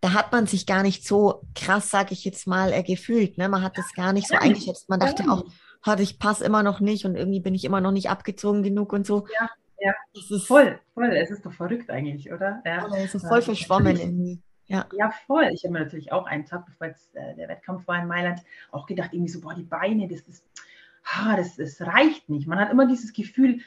da 0.01 0.13
hat 0.13 0.31
man 0.31 0.47
sich 0.47 0.65
gar 0.65 0.81
nicht 0.81 1.05
so 1.05 1.41
krass, 1.55 1.89
sag 1.89 2.11
ich 2.11 2.23
jetzt 2.23 2.47
mal, 2.47 2.71
äh, 2.71 2.83
gefühlt. 2.83 3.37
Ne? 3.37 3.49
Man 3.49 3.61
hat 3.61 3.77
das 3.77 3.93
gar 3.93 4.13
nicht 4.13 4.27
so 4.27 4.35
eingeschätzt. 4.35 4.89
Man 4.89 4.99
dachte 4.99 5.29
auch, 5.29 5.43
hatte 5.81 6.03
ich 6.03 6.19
passe 6.19 6.43
immer 6.43 6.63
noch 6.63 6.79
nicht 6.79 7.05
und 7.05 7.15
irgendwie 7.15 7.39
bin 7.39 7.55
ich 7.55 7.65
immer 7.65 7.81
noch 7.81 7.91
nicht 7.91 8.09
abgezogen 8.09 8.63
genug 8.63 8.93
und 8.93 9.05
so. 9.05 9.25
Ja, 9.39 9.49
ja. 9.79 9.93
Das 10.13 10.29
ist 10.29 10.47
voll, 10.47 10.79
voll. 10.93 11.15
Es 11.15 11.31
ist 11.31 11.45
doch 11.45 11.53
verrückt 11.53 11.89
eigentlich, 11.89 12.31
oder? 12.31 12.61
Ja. 12.65 12.87
Es 12.97 13.15
ist 13.15 13.27
voll 13.27 13.41
verschwommen 13.41 13.97
irgendwie. 13.97 14.41
Ja. 14.67 14.85
ja, 14.95 15.11
voll. 15.25 15.49
Ich 15.51 15.63
habe 15.63 15.73
mir 15.73 15.79
natürlich 15.79 16.11
auch 16.11 16.27
einen 16.27 16.45
Tag, 16.45 16.65
bevor 16.67 16.87
jetzt 16.87 17.15
äh, 17.15 17.35
der 17.35 17.47
Wettkampf 17.47 17.87
war 17.87 17.99
in 18.01 18.07
Mailand, 18.07 18.41
auch 18.71 18.85
gedacht, 18.85 19.09
irgendwie 19.13 19.31
so, 19.31 19.41
boah, 19.41 19.55
die 19.55 19.63
Beine, 19.63 20.07
das 20.07 20.21
ist, 20.21 20.45
ah, 21.05 21.35
das, 21.35 21.55
das 21.55 21.81
reicht 21.81 22.29
nicht. 22.29 22.47
Man 22.47 22.59
hat 22.59 22.71
immer 22.71 22.85
dieses 22.85 23.13
Gefühl, 23.13 23.61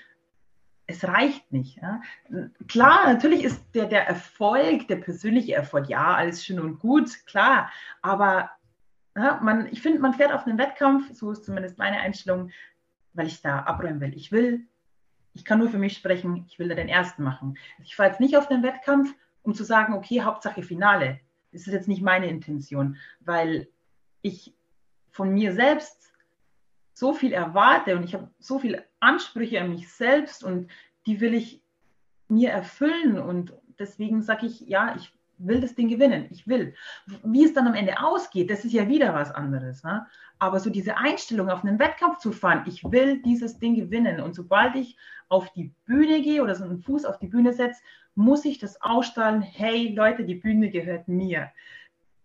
es 0.86 1.04
reicht 1.04 1.52
nicht. 1.52 1.80
Ja? 1.82 2.00
Klar, 2.68 3.12
natürlich 3.12 3.42
ist 3.42 3.64
der, 3.74 3.86
der 3.86 4.06
Erfolg, 4.06 4.86
der 4.86 4.96
persönliche 4.96 5.54
Erfolg, 5.54 5.88
ja, 5.88 6.14
alles 6.14 6.44
schön 6.44 6.60
und 6.60 6.78
gut, 6.78 7.10
klar, 7.26 7.70
aber 8.00 8.50
ja, 9.16 9.40
man, 9.42 9.66
ich 9.66 9.82
finde, 9.82 10.00
man 10.00 10.14
fährt 10.14 10.32
auf 10.32 10.46
einen 10.46 10.58
Wettkampf, 10.58 11.12
so 11.12 11.30
ist 11.30 11.44
zumindest 11.44 11.78
meine 11.78 12.00
Einstellung, 12.00 12.50
weil 13.12 13.26
ich 13.26 13.42
da 13.42 13.60
abräumen 13.60 14.00
will. 14.00 14.14
Ich 14.14 14.32
will, 14.32 14.66
ich 15.34 15.44
kann 15.44 15.58
nur 15.58 15.68
für 15.68 15.78
mich 15.78 15.96
sprechen, 15.96 16.44
ich 16.48 16.58
will 16.58 16.68
da 16.68 16.74
den 16.74 16.88
ersten 16.88 17.22
machen. 17.22 17.58
Ich 17.82 17.96
fahre 17.96 18.10
jetzt 18.10 18.20
nicht 18.20 18.36
auf 18.36 18.48
den 18.48 18.62
Wettkampf, 18.62 19.14
um 19.42 19.54
zu 19.54 19.64
sagen, 19.64 19.94
okay, 19.94 20.22
Hauptsache 20.22 20.62
Finale. 20.62 21.20
Das 21.52 21.66
ist 21.66 21.72
jetzt 21.72 21.88
nicht 21.88 22.02
meine 22.02 22.28
Intention, 22.28 22.96
weil 23.20 23.68
ich 24.22 24.54
von 25.10 25.32
mir 25.32 25.52
selbst 25.52 26.12
so 26.94 27.12
viel 27.12 27.32
erwarte 27.32 27.96
und 27.96 28.04
ich 28.04 28.14
habe 28.14 28.30
so 28.38 28.58
viele 28.58 28.84
Ansprüche 29.00 29.60
an 29.60 29.70
mich 29.70 29.92
selbst 29.92 30.44
und 30.44 30.70
die 31.06 31.20
will 31.20 31.34
ich 31.34 31.62
mir 32.28 32.50
erfüllen 32.50 33.18
und 33.18 33.52
deswegen 33.78 34.22
sage 34.22 34.46
ich, 34.46 34.60
ja, 34.60 34.94
ich 34.96 35.12
will 35.47 35.61
das 35.61 35.74
Ding 35.74 35.88
gewinnen, 35.88 36.26
ich 36.30 36.47
will. 36.47 36.74
Wie 37.24 37.45
es 37.45 37.53
dann 37.53 37.66
am 37.66 37.74
Ende 37.74 38.01
ausgeht, 38.01 38.51
das 38.51 38.64
ist 38.64 38.72
ja 38.72 38.88
wieder 38.88 39.14
was 39.14 39.30
anderes. 39.30 39.82
Ne? 39.82 40.07
Aber 40.38 40.61
so 40.61 40.70
diese 40.70 40.97
Einstellung, 40.97 41.51
auf 41.51 41.64
einen 41.64 41.78
Wettkampf 41.78 42.18
zu 42.18 42.32
fahren, 42.32 42.64
ich 42.66 42.82
will 42.84 43.22
dieses 43.22 43.59
Ding 43.59 43.74
gewinnen. 43.74 44.20
Und 44.20 44.34
sobald 44.34 44.74
ich 44.76 44.97
auf 45.28 45.53
die 45.53 45.72
Bühne 45.84 46.22
gehe 46.22 46.43
oder 46.43 46.55
so 46.55 46.64
einen 46.64 46.78
Fuß 46.78 47.05
auf 47.05 47.18
die 47.18 47.28
Bühne 47.28 47.53
setze, 47.53 47.82
muss 48.14 48.45
ich 48.45 48.59
das 48.59 48.80
ausstrahlen, 48.80 49.43
hey 49.43 49.95
Leute, 49.95 50.24
die 50.24 50.34
Bühne 50.34 50.70
gehört 50.70 51.09
mir. 51.09 51.51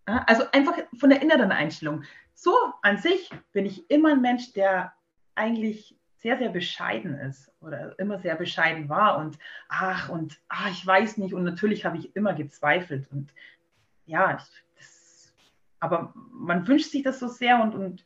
Also 0.04 0.44
einfach 0.52 0.74
von 0.98 1.10
der 1.10 1.22
inneren 1.22 1.52
Einstellung. 1.52 2.02
So 2.34 2.54
an 2.82 2.98
sich 2.98 3.30
bin 3.52 3.66
ich 3.66 3.90
immer 3.90 4.12
ein 4.12 4.22
Mensch, 4.22 4.52
der 4.52 4.92
eigentlich 5.34 5.97
sehr, 6.18 6.38
sehr 6.38 6.50
bescheiden 6.50 7.14
ist 7.14 7.52
oder 7.60 7.98
immer 7.98 8.18
sehr 8.18 8.34
bescheiden 8.34 8.88
war 8.88 9.18
und 9.18 9.38
ach 9.68 10.08
und 10.08 10.40
ach, 10.48 10.70
ich 10.70 10.84
weiß 10.84 11.18
nicht 11.18 11.34
und 11.34 11.44
natürlich 11.44 11.84
habe 11.84 11.96
ich 11.96 12.14
immer 12.16 12.34
gezweifelt 12.34 13.08
und 13.10 13.32
ja, 14.06 14.32
das, 14.76 15.32
aber 15.80 16.12
man 16.32 16.66
wünscht 16.66 16.90
sich 16.90 17.02
das 17.02 17.20
so 17.20 17.28
sehr 17.28 17.62
und, 17.62 17.74
und 17.74 18.04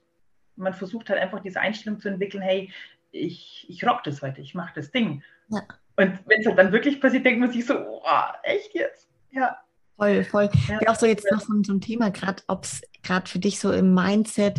man 0.57 0.75
versucht 0.75 1.09
halt 1.09 1.21
einfach 1.21 1.41
diese 1.41 1.61
Einstellung 1.61 2.01
zu 2.01 2.09
entwickeln, 2.09 2.43
hey, 2.43 2.71
ich, 3.13 3.67
ich 3.69 3.87
rock 3.87 4.03
das 4.05 4.21
heute, 4.21 4.41
ich 4.41 4.55
mache 4.55 4.73
das 4.75 4.91
Ding. 4.91 5.23
Ja. 5.49 5.61
Und 5.97 6.21
wenn 6.27 6.41
es 6.41 6.47
halt 6.47 6.59
dann 6.59 6.73
wirklich 6.73 7.01
passiert, 7.01 7.25
denkt 7.25 7.41
man 7.41 7.51
sich 7.51 7.67
so, 7.67 7.75
oh, 7.79 8.33
echt 8.43 8.75
jetzt? 8.75 9.09
Ja. 9.31 9.59
Voll, 9.97 10.25
voll. 10.25 10.51
Ja. 10.69 10.81
auch 10.91 10.97
so 10.97 11.07
jetzt 11.07 11.31
noch 11.31 11.43
von 11.43 11.63
so 11.63 11.73
einem 11.73 11.81
Thema, 11.81 12.11
gerade 12.11 12.43
ob 12.49 12.65
es 12.65 12.83
gerade 13.03 13.29
für 13.29 13.39
dich 13.39 13.61
so 13.61 13.73
im 13.73 13.95
Mindset 13.95 14.59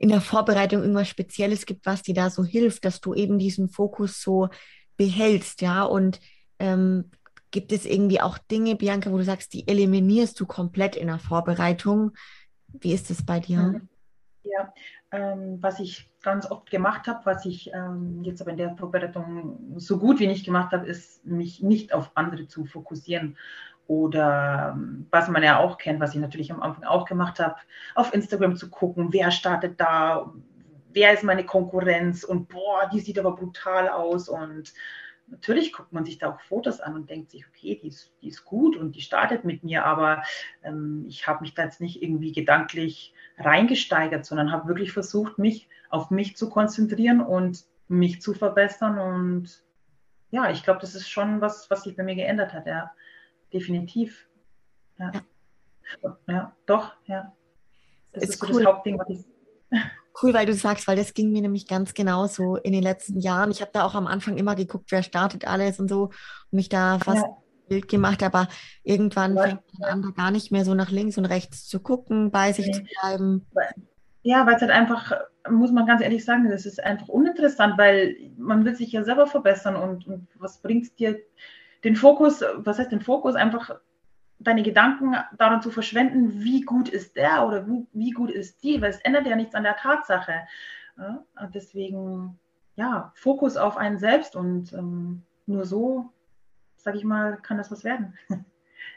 in 0.00 0.08
der 0.08 0.22
Vorbereitung 0.22 0.80
irgendwas 0.80 1.08
Spezielles 1.08 1.66
gibt, 1.66 1.84
was 1.84 2.02
dir 2.02 2.14
da 2.14 2.30
so 2.30 2.42
hilft, 2.42 2.86
dass 2.86 3.02
du 3.02 3.12
eben 3.12 3.38
diesen 3.38 3.68
Fokus 3.68 4.22
so 4.22 4.48
behältst, 4.96 5.60
ja? 5.60 5.82
Und 5.82 6.20
ähm, 6.58 7.10
gibt 7.50 7.70
es 7.70 7.84
irgendwie 7.84 8.22
auch 8.22 8.38
Dinge, 8.38 8.76
Bianca, 8.76 9.12
wo 9.12 9.18
du 9.18 9.24
sagst, 9.24 9.52
die 9.52 9.68
eliminierst 9.68 10.40
du 10.40 10.46
komplett 10.46 10.96
in 10.96 11.08
der 11.08 11.18
Vorbereitung? 11.18 12.12
Wie 12.68 12.94
ist 12.94 13.10
es 13.10 13.26
bei 13.26 13.40
dir? 13.40 13.58
Mhm. 13.58 13.88
Ja, 14.42 14.72
ähm, 15.10 15.58
was 15.60 15.80
ich 15.80 16.10
ganz 16.22 16.50
oft 16.50 16.70
gemacht 16.70 17.06
habe, 17.06 17.20
was 17.26 17.44
ich 17.44 17.70
ähm, 17.74 18.24
jetzt 18.24 18.40
aber 18.40 18.52
in 18.52 18.56
der 18.56 18.74
Vorbereitung 18.76 19.74
so 19.76 19.98
gut 19.98 20.18
wie 20.18 20.26
nicht 20.26 20.46
gemacht 20.46 20.72
habe, 20.72 20.86
ist, 20.86 21.26
mich 21.26 21.62
nicht 21.62 21.92
auf 21.92 22.12
andere 22.14 22.48
zu 22.48 22.64
fokussieren 22.64 23.36
oder 23.90 24.74
ähm, 24.76 25.08
was 25.10 25.28
man 25.28 25.42
ja 25.42 25.58
auch 25.58 25.76
kennt, 25.76 25.98
was 25.98 26.14
ich 26.14 26.20
natürlich 26.20 26.52
am 26.52 26.62
Anfang 26.62 26.84
auch 26.84 27.06
gemacht 27.06 27.40
habe, 27.40 27.56
auf 27.96 28.14
Instagram 28.14 28.54
zu 28.54 28.70
gucken, 28.70 29.12
wer 29.12 29.32
startet 29.32 29.80
da, 29.80 30.32
wer 30.92 31.12
ist 31.12 31.24
meine 31.24 31.44
Konkurrenz 31.44 32.22
und 32.22 32.48
boah, 32.48 32.88
die 32.92 33.00
sieht 33.00 33.18
aber 33.18 33.34
brutal 33.34 33.88
aus. 33.88 34.28
Und 34.28 34.72
natürlich 35.26 35.72
guckt 35.72 35.92
man 35.92 36.04
sich 36.04 36.18
da 36.18 36.30
auch 36.30 36.40
Fotos 36.40 36.78
an 36.78 36.94
und 36.94 37.10
denkt 37.10 37.32
sich, 37.32 37.44
okay, 37.48 37.80
die 37.82 37.88
ist, 37.88 38.12
die 38.22 38.28
ist 38.28 38.44
gut 38.44 38.76
und 38.76 38.94
die 38.94 39.00
startet 39.00 39.44
mit 39.44 39.64
mir, 39.64 39.84
aber 39.84 40.22
ähm, 40.62 41.04
ich 41.08 41.26
habe 41.26 41.40
mich 41.40 41.54
da 41.54 41.64
jetzt 41.64 41.80
nicht 41.80 42.00
irgendwie 42.00 42.30
gedanklich 42.30 43.12
reingesteigert, 43.38 44.24
sondern 44.24 44.52
habe 44.52 44.68
wirklich 44.68 44.92
versucht, 44.92 45.36
mich 45.36 45.68
auf 45.88 46.12
mich 46.12 46.36
zu 46.36 46.48
konzentrieren 46.48 47.20
und 47.20 47.64
mich 47.88 48.22
zu 48.22 48.34
verbessern. 48.34 49.00
Und 49.00 49.64
ja, 50.30 50.48
ich 50.48 50.62
glaube, 50.62 50.78
das 50.78 50.94
ist 50.94 51.10
schon 51.10 51.40
was, 51.40 51.68
was 51.70 51.82
sich 51.82 51.96
bei 51.96 52.04
mir 52.04 52.14
geändert 52.14 52.52
hat, 52.52 52.66
ja 52.66 52.92
definitiv. 53.52 54.28
Ja. 54.98 55.12
ja, 56.28 56.56
doch, 56.66 56.92
ja. 57.06 57.32
Das 58.12 58.24
ist, 58.24 58.34
ist 58.34 58.42
cool. 58.42 58.62
das 58.62 58.64
Hauptding, 58.66 58.98
was 58.98 59.08
ich. 59.08 59.24
Cool, 60.20 60.34
weil 60.34 60.46
du 60.46 60.54
sagst, 60.54 60.88
weil 60.88 60.96
das 60.96 61.14
ging 61.14 61.32
mir 61.32 61.40
nämlich 61.40 61.66
ganz 61.66 61.94
genauso 61.94 62.56
in 62.56 62.72
den 62.72 62.82
letzten 62.82 63.20
Jahren. 63.20 63.50
Ich 63.50 63.60
habe 63.60 63.70
da 63.72 63.84
auch 63.84 63.94
am 63.94 64.06
Anfang 64.06 64.36
immer 64.36 64.54
geguckt, 64.56 64.90
wer 64.90 65.02
startet 65.02 65.46
alles 65.46 65.78
und 65.78 65.88
so 65.88 66.04
und 66.04 66.12
mich 66.50 66.68
da 66.68 66.98
fast 66.98 67.22
ja. 67.22 67.36
Bild 67.68 67.88
gemacht, 67.88 68.22
aber 68.22 68.48
irgendwann 68.82 69.36
ja. 69.36 69.42
fängt 69.44 69.78
man 69.78 69.90
an, 69.90 70.02
da 70.02 70.10
gar 70.10 70.30
nicht 70.30 70.50
mehr 70.50 70.64
so 70.64 70.74
nach 70.74 70.90
links 70.90 71.16
und 71.16 71.24
rechts 71.24 71.66
zu 71.66 71.80
gucken, 71.80 72.30
bei 72.30 72.52
sich 72.52 72.66
nee. 72.66 72.72
zu 72.72 72.82
bleiben. 72.82 73.46
Ja, 74.22 74.44
weil 74.44 74.56
es 74.56 74.60
halt 74.60 74.72
einfach, 74.72 75.12
muss 75.48 75.72
man 75.72 75.86
ganz 75.86 76.02
ehrlich 76.02 76.24
sagen, 76.24 76.50
das 76.50 76.66
ist 76.66 76.82
einfach 76.82 77.08
uninteressant, 77.08 77.78
weil 77.78 78.16
man 78.36 78.64
will 78.64 78.74
sich 78.74 78.92
ja 78.92 79.04
selber 79.04 79.26
verbessern 79.26 79.76
und, 79.76 80.06
und 80.06 80.26
was 80.38 80.60
bringt 80.60 80.84
es 80.84 80.94
dir, 80.94 81.18
den 81.84 81.96
Fokus, 81.96 82.42
was 82.56 82.78
heißt 82.78 82.92
den 82.92 83.00
Fokus, 83.00 83.34
einfach 83.34 83.80
deine 84.40 84.62
Gedanken 84.62 85.14
daran 85.36 85.62
zu 85.62 85.70
verschwenden, 85.70 86.42
wie 86.42 86.62
gut 86.62 86.88
ist 86.88 87.16
der 87.16 87.46
oder 87.46 87.66
wie, 87.66 87.86
wie 87.92 88.10
gut 88.10 88.30
ist 88.30 88.62
die, 88.62 88.80
weil 88.80 88.90
es 88.90 89.00
ändert 89.00 89.26
ja 89.26 89.36
nichts 89.36 89.54
an 89.54 89.64
der 89.64 89.76
Tatsache. 89.76 90.46
Ja, 90.98 91.24
deswegen, 91.54 92.38
ja, 92.76 93.12
Fokus 93.14 93.56
auf 93.56 93.76
einen 93.76 93.98
selbst 93.98 94.36
und 94.36 94.72
ähm, 94.72 95.22
nur 95.46 95.66
so, 95.66 96.10
sag 96.76 96.94
ich 96.94 97.04
mal, 97.04 97.38
kann 97.42 97.58
das 97.58 97.70
was 97.70 97.84
werden. 97.84 98.14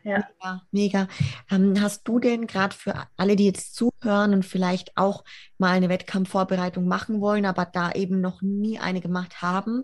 ja. 0.04 0.24
Mega, 0.42 0.62
mega. 0.72 1.08
Ähm, 1.52 1.76
hast 1.82 2.08
du 2.08 2.20
denn 2.20 2.48
gerade 2.48 2.76
für 2.76 2.94
alle, 3.18 3.36
die 3.36 3.46
jetzt 3.46 3.76
zuhören 3.76 4.34
und 4.34 4.46
vielleicht 4.46 4.96
auch 4.96 5.24
mal 5.58 5.72
eine 5.72 5.90
Wettkampfvorbereitung 5.90 6.88
machen 6.88 7.20
wollen, 7.20 7.46
aber 7.46 7.66
da 7.66 7.92
eben 7.92 8.22
noch 8.22 8.42
nie 8.42 8.80
eine 8.80 9.02
gemacht 9.02 9.42
haben, 9.42 9.84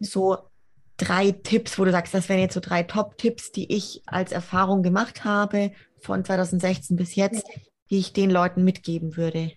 so 0.00 0.50
drei 0.96 1.32
Tipps, 1.32 1.78
wo 1.78 1.84
du 1.84 1.90
sagst, 1.90 2.14
das 2.14 2.28
wären 2.28 2.40
jetzt 2.40 2.54
so 2.54 2.60
drei 2.60 2.82
Top-Tipps, 2.82 3.52
die 3.52 3.72
ich 3.72 4.02
als 4.06 4.32
Erfahrung 4.32 4.82
gemacht 4.82 5.24
habe 5.24 5.72
von 5.98 6.24
2016 6.24 6.96
bis 6.96 7.14
jetzt, 7.14 7.46
die 7.90 7.98
ich 7.98 8.12
den 8.12 8.30
Leuten 8.30 8.64
mitgeben 8.64 9.16
würde? 9.16 9.52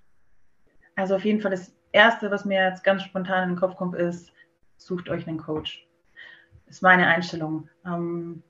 Also 0.96 1.16
auf 1.16 1.26
jeden 1.26 1.42
Fall 1.42 1.52
das 1.52 1.74
Erste, 1.92 2.32
was 2.32 2.46
mir 2.46 2.64
jetzt 2.64 2.84
ganz 2.84 3.04
spontan 3.04 3.44
in 3.44 3.50
den 3.56 3.60
Kopf 3.60 3.76
kommt, 3.76 3.96
ist, 3.96 4.32
sucht 4.78 5.10
euch 5.10 5.28
einen 5.28 5.38
Coach. 5.38 5.88
Das 6.66 6.78
ist 6.78 6.82
meine 6.82 7.08
Einstellung. 7.08 7.70
Ähm, 7.86 8.44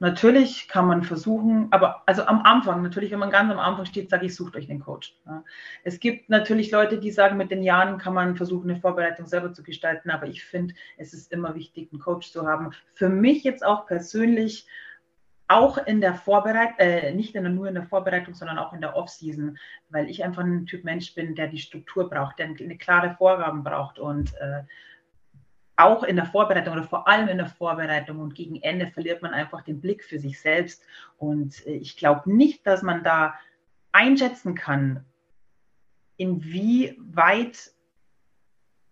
Natürlich 0.00 0.68
kann 0.68 0.86
man 0.86 1.02
versuchen, 1.02 1.66
aber 1.72 2.02
also 2.06 2.24
am 2.24 2.42
Anfang, 2.42 2.82
natürlich, 2.82 3.10
wenn 3.10 3.18
man 3.18 3.30
ganz 3.30 3.50
am 3.50 3.58
Anfang 3.58 3.84
steht, 3.84 4.10
sage 4.10 4.26
ich, 4.26 4.34
sucht 4.34 4.54
euch 4.54 4.68
den 4.68 4.78
Coach. 4.78 5.16
Ja. 5.26 5.42
Es 5.82 5.98
gibt 5.98 6.30
natürlich 6.30 6.70
Leute, 6.70 6.98
die 6.98 7.10
sagen, 7.10 7.36
mit 7.36 7.50
den 7.50 7.64
Jahren 7.64 7.98
kann 7.98 8.14
man 8.14 8.36
versuchen, 8.36 8.70
eine 8.70 8.80
Vorbereitung 8.80 9.26
selber 9.26 9.52
zu 9.52 9.64
gestalten, 9.64 10.10
aber 10.10 10.26
ich 10.26 10.44
finde, 10.44 10.74
es 10.98 11.12
ist 11.14 11.32
immer 11.32 11.56
wichtig, 11.56 11.88
einen 11.92 12.00
Coach 12.00 12.30
zu 12.30 12.46
haben. 12.46 12.70
Für 12.94 13.08
mich 13.08 13.42
jetzt 13.42 13.64
auch 13.64 13.86
persönlich 13.86 14.68
auch 15.48 15.78
in 15.78 16.00
der 16.00 16.14
Vorbereitung, 16.14 16.76
äh, 16.78 17.12
nicht 17.12 17.34
in 17.34 17.42
der, 17.42 17.52
nur 17.52 17.66
in 17.66 17.74
der 17.74 17.86
Vorbereitung, 17.86 18.34
sondern 18.34 18.58
auch 18.58 18.72
in 18.74 18.82
der 18.82 18.94
Off-Season, 18.94 19.58
weil 19.88 20.08
ich 20.08 20.22
einfach 20.22 20.44
ein 20.44 20.66
Typ 20.66 20.84
Mensch 20.84 21.14
bin, 21.14 21.34
der 21.34 21.48
die 21.48 21.58
Struktur 21.58 22.08
braucht, 22.08 22.38
der 22.38 22.46
eine 22.46 22.76
klare 22.76 23.14
Vorgaben 23.16 23.64
braucht 23.64 23.98
und 23.98 24.32
äh, 24.34 24.62
auch 25.78 26.02
in 26.02 26.16
der 26.16 26.26
Vorbereitung 26.26 26.74
oder 26.74 26.84
vor 26.84 27.06
allem 27.06 27.28
in 27.28 27.38
der 27.38 27.46
Vorbereitung 27.46 28.18
und 28.18 28.34
gegen 28.34 28.60
Ende 28.62 28.88
verliert 28.88 29.22
man 29.22 29.32
einfach 29.32 29.62
den 29.62 29.80
Blick 29.80 30.04
für 30.04 30.18
sich 30.18 30.40
selbst. 30.40 30.82
Und 31.16 31.66
äh, 31.66 31.74
ich 31.74 31.96
glaube 31.96 32.30
nicht, 32.32 32.66
dass 32.66 32.82
man 32.82 33.04
da 33.04 33.34
einschätzen 33.92 34.54
kann, 34.54 35.04
inwieweit 36.16 37.70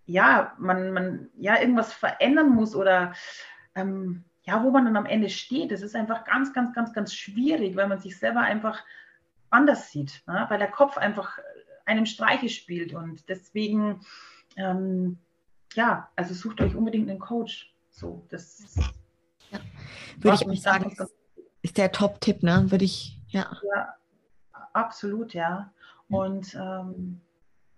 ja, 0.07 0.55
man, 0.59 0.93
man 0.93 1.29
ja 1.37 1.61
irgendwas 1.61 1.93
verändern 1.93 2.51
muss 2.51 2.77
oder 2.77 3.13
ähm, 3.75 4.25
ja, 4.45 4.63
wo 4.63 4.71
man 4.71 4.85
dann 4.85 4.97
am 4.97 5.07
Ende 5.07 5.29
steht. 5.29 5.73
Das 5.73 5.83
ist 5.83 5.97
einfach 5.97 6.25
ganz, 6.25 6.53
ganz, 6.53 6.73
ganz, 6.73 6.93
ganz 6.93 7.13
schwierig, 7.13 7.75
weil 7.75 7.89
man 7.89 7.99
sich 7.99 8.17
selber 8.17 8.41
einfach 8.41 8.85
anders 9.51 9.91
sieht, 9.91 10.23
ne? 10.29 10.47
weil 10.49 10.59
der 10.59 10.71
Kopf 10.71 10.97
einfach 10.97 11.39
einem 11.85 12.07
Streiche 12.07 12.49
spielt. 12.49 12.95
Und 12.95 13.29
deswegen 13.29 14.01
ähm, 14.57 15.19
ja, 15.75 16.09
also 16.17 16.35
sucht 16.35 16.61
euch 16.61 16.75
unbedingt 16.75 17.09
einen 17.11 17.19
Coach. 17.19 17.75
So, 17.91 18.27
das 18.29 18.77
ja. 19.51 19.59
würde 20.19 20.37
ich 20.37 20.49
auch 20.49 20.63
sagen, 20.63 20.91
ist, 20.91 21.15
ist 21.63 21.79
der 21.79 21.93
Top-Tipp, 21.93 22.43
ne? 22.43 22.71
Würde 22.71 22.85
ich, 22.85 23.19
ja. 23.29 23.57
Ja, 23.75 23.95
absolut, 24.73 25.35
ja. 25.35 25.73
Und 26.09 26.55
ähm, 26.55 27.21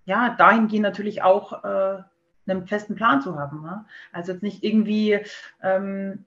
ja, 0.04 0.30
dahingehend 0.30 0.82
natürlich 0.82 1.22
auch 1.22 1.64
äh, 1.64 2.02
einen 2.46 2.66
festen 2.66 2.94
Plan 2.94 3.20
zu 3.20 3.38
haben. 3.38 3.62
Ne? 3.62 3.84
Also 4.12 4.32
jetzt 4.32 4.42
nicht 4.42 4.64
irgendwie, 4.64 5.20
ähm, 5.62 6.24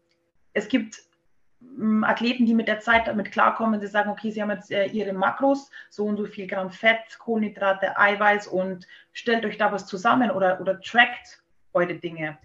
es 0.54 0.68
gibt 0.68 1.02
ähm, 1.62 2.04
Athleten, 2.04 2.46
die 2.46 2.54
mit 2.54 2.68
der 2.68 2.80
Zeit 2.80 3.08
damit 3.08 3.32
klarkommen, 3.32 3.80
sie 3.80 3.88
sagen, 3.88 4.10
okay, 4.10 4.32
sie 4.32 4.42
haben 4.42 4.52
jetzt 4.52 4.72
äh, 4.72 4.86
ihre 4.86 5.14
Makros, 5.14 5.70
so 5.90 6.06
und 6.06 6.18
so 6.18 6.26
viel 6.26 6.48
Gramm 6.48 6.72
Fett, 6.72 7.18
Kohlenhydrate, 7.20 7.98
Eiweiß 7.98 8.48
und 8.48 8.88
stellt 9.14 9.46
euch 9.46 9.58
da 9.58 9.72
was 9.72 9.86
zusammen 9.86 10.32
oder, 10.32 10.62
oder 10.62 10.80
trackt 10.80 11.42
eure 11.74 11.96
Dinge. 11.96 12.38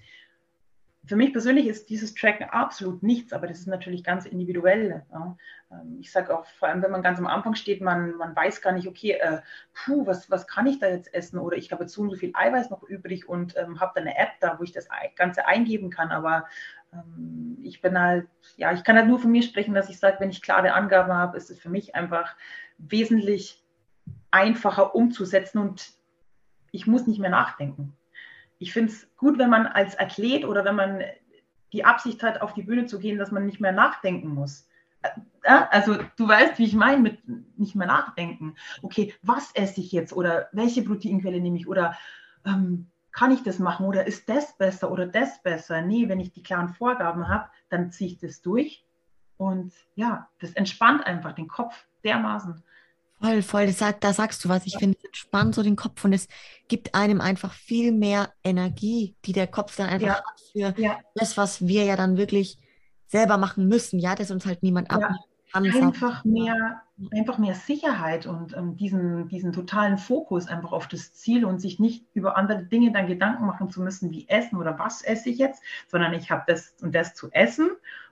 Für 1.06 1.14
mich 1.14 1.32
persönlich 1.32 1.68
ist 1.68 1.88
dieses 1.88 2.14
Tracken 2.14 2.50
absolut 2.50 3.04
nichts, 3.04 3.32
aber 3.32 3.46
das 3.46 3.60
ist 3.60 3.68
natürlich 3.68 4.02
ganz 4.02 4.26
individuell. 4.26 5.04
Ja. 5.12 5.36
Ähm, 5.70 5.98
ich 6.00 6.10
sage 6.10 6.36
auch, 6.36 6.44
vor 6.46 6.68
allem 6.68 6.82
wenn 6.82 6.90
man 6.90 7.02
ganz 7.02 7.18
am 7.20 7.28
Anfang 7.28 7.54
steht, 7.54 7.80
man, 7.80 8.16
man 8.16 8.34
weiß 8.34 8.60
gar 8.60 8.72
nicht, 8.72 8.88
okay, 8.88 9.12
äh, 9.12 9.40
puh, 9.72 10.04
was, 10.04 10.30
was 10.30 10.48
kann 10.48 10.66
ich 10.66 10.80
da 10.80 10.88
jetzt 10.88 11.14
essen? 11.14 11.38
Oder 11.38 11.56
ich 11.56 11.70
habe 11.70 11.84
jetzt 11.84 11.94
so 11.94 12.02
und 12.02 12.10
so 12.10 12.16
viel 12.16 12.32
Eiweiß 12.34 12.70
noch 12.70 12.82
übrig 12.82 13.28
und 13.28 13.56
ähm, 13.56 13.78
habe 13.78 13.92
da 13.94 14.00
eine 14.00 14.18
App 14.18 14.32
da, 14.40 14.58
wo 14.58 14.64
ich 14.64 14.72
das 14.72 14.88
Ganze 15.14 15.46
eingeben 15.46 15.90
kann. 15.90 16.10
Aber 16.10 16.46
ähm, 16.92 17.58
ich 17.62 17.80
bin 17.80 17.98
halt, 17.98 18.26
ja, 18.56 18.72
ich 18.72 18.82
kann 18.82 18.96
halt 18.96 19.06
nur 19.06 19.20
von 19.20 19.30
mir 19.30 19.42
sprechen, 19.42 19.74
dass 19.74 19.88
ich 19.88 20.00
sage, 20.00 20.16
wenn 20.18 20.30
ich 20.30 20.42
klare 20.42 20.72
Angaben 20.72 21.12
habe, 21.12 21.36
ist 21.36 21.50
es 21.50 21.60
für 21.60 21.70
mich 21.70 21.94
einfach 21.94 22.34
wesentlich 22.78 23.62
einfacher 24.32 24.96
umzusetzen 24.96 25.58
und 25.58 25.92
ich 26.72 26.88
muss 26.88 27.06
nicht 27.06 27.20
mehr 27.20 27.30
nachdenken 27.30 27.96
ich 28.58 28.72
finde 28.72 28.92
es 28.92 29.08
gut, 29.16 29.38
wenn 29.38 29.50
man 29.50 29.66
als 29.66 29.98
Athlet 29.98 30.44
oder 30.44 30.64
wenn 30.64 30.76
man 30.76 31.02
die 31.72 31.84
Absicht 31.84 32.22
hat, 32.22 32.40
auf 32.40 32.54
die 32.54 32.62
Bühne 32.62 32.86
zu 32.86 32.98
gehen, 32.98 33.18
dass 33.18 33.30
man 33.30 33.46
nicht 33.46 33.60
mehr 33.60 33.72
nachdenken 33.72 34.28
muss. 34.28 34.68
Äh, 35.02 35.64
also 35.70 35.96
du 36.16 36.28
weißt, 36.28 36.58
wie 36.58 36.64
ich 36.64 36.74
meine 36.74 37.02
mit 37.02 37.20
nicht 37.58 37.74
mehr 37.74 37.86
nachdenken. 37.86 38.54
Okay, 38.82 39.14
was 39.22 39.52
esse 39.54 39.80
ich 39.80 39.92
jetzt 39.92 40.12
oder 40.12 40.48
welche 40.52 40.82
Proteinquelle 40.82 41.40
nehme 41.40 41.56
ich 41.56 41.68
oder 41.68 41.96
ähm, 42.44 42.90
kann 43.12 43.32
ich 43.32 43.42
das 43.42 43.58
machen 43.58 43.86
oder 43.86 44.06
ist 44.06 44.28
das 44.28 44.56
besser 44.56 44.90
oder 44.90 45.06
das 45.06 45.42
besser? 45.42 45.80
Nee, 45.82 46.08
wenn 46.08 46.20
ich 46.20 46.32
die 46.32 46.42
klaren 46.42 46.68
Vorgaben 46.68 47.28
habe, 47.28 47.48
dann 47.68 47.90
ziehe 47.90 48.10
ich 48.10 48.18
das 48.18 48.42
durch 48.42 48.84
und 49.38 49.72
ja, 49.94 50.28
das 50.40 50.52
entspannt 50.52 51.06
einfach 51.06 51.32
den 51.32 51.48
Kopf 51.48 51.86
dermaßen. 52.04 52.62
Voll, 53.20 53.42
voll. 53.42 53.66
Das 53.66 53.78
da 54.00 54.12
sagst 54.12 54.44
du 54.44 54.48
was. 54.48 54.66
Ich 54.66 54.76
finde, 54.76 54.96
es 54.98 55.04
entspannt 55.04 55.54
so 55.54 55.62
den 55.62 55.76
Kopf 55.76 56.04
und 56.04 56.12
es 56.12 56.28
gibt 56.68 56.94
einem 56.94 57.20
einfach 57.20 57.52
viel 57.52 57.92
mehr 57.92 58.30
Energie, 58.44 59.16
die 59.24 59.32
der 59.32 59.46
Kopf 59.46 59.76
dann 59.76 59.88
einfach 59.88 60.06
ja. 60.06 60.14
hat 60.16 60.40
für 60.52 60.80
ja. 60.80 60.98
das, 61.14 61.36
was 61.36 61.66
wir 61.66 61.84
ja 61.84 61.96
dann 61.96 62.16
wirklich 62.16 62.58
selber 63.06 63.38
machen 63.38 63.68
müssen. 63.68 63.98
Ja, 63.98 64.14
dass 64.14 64.30
uns 64.30 64.44
halt 64.44 64.62
niemand 64.62 64.90
ja. 64.90 64.96
abnimmt. 64.98 65.20
Einfach 65.54 66.22
mehr, 66.24 66.82
einfach 67.12 67.38
mehr 67.38 67.54
Sicherheit 67.54 68.26
und 68.26 68.54
ähm, 68.54 68.76
diesen, 68.76 69.28
diesen 69.28 69.52
totalen 69.52 69.96
Fokus 69.96 70.48
einfach 70.48 70.72
auf 70.72 70.86
das 70.86 71.14
Ziel 71.14 71.46
und 71.46 71.60
sich 71.60 71.78
nicht 71.78 72.04
über 72.12 72.36
andere 72.36 72.64
Dinge 72.64 72.92
dann 72.92 73.06
Gedanken 73.06 73.46
machen 73.46 73.70
zu 73.70 73.80
müssen, 73.80 74.10
wie 74.10 74.28
essen 74.28 74.58
oder 74.58 74.78
was 74.78 75.00
esse 75.00 75.30
ich 75.30 75.38
jetzt, 75.38 75.62
sondern 75.88 76.12
ich 76.12 76.30
habe 76.30 76.44
das 76.46 76.74
und 76.82 76.94
das 76.94 77.14
zu 77.14 77.30
essen 77.32 77.70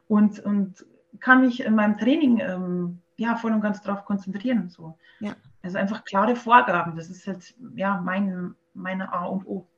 und, 0.09 0.41
und 0.41 0.87
kann 1.21 1.43
mich 1.43 1.65
in 1.65 1.75
meinem 1.75 1.99
Training 1.99 2.41
ähm, 2.41 3.03
ja, 3.17 3.37
voll 3.37 3.53
und 3.53 3.61
ganz 3.61 3.81
darauf 3.83 4.05
konzentrieren. 4.05 4.69
So. 4.69 4.99
Ja. 5.21 5.37
Also 5.63 5.79
einfach 5.79 6.05
klare 6.05 6.37
Vorgaben. 6.37 6.97
Das 6.97 7.09
ist 7.11 7.27
jetzt 7.27 7.55
ja 7.75 8.01
mein, 8.01 8.55
meine 8.75 9.13
A 9.13 9.27
und 9.27 9.47
O. 9.47 9.69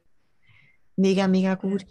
Mega, 0.96 1.28
mega 1.28 1.54
gut. 1.54 1.84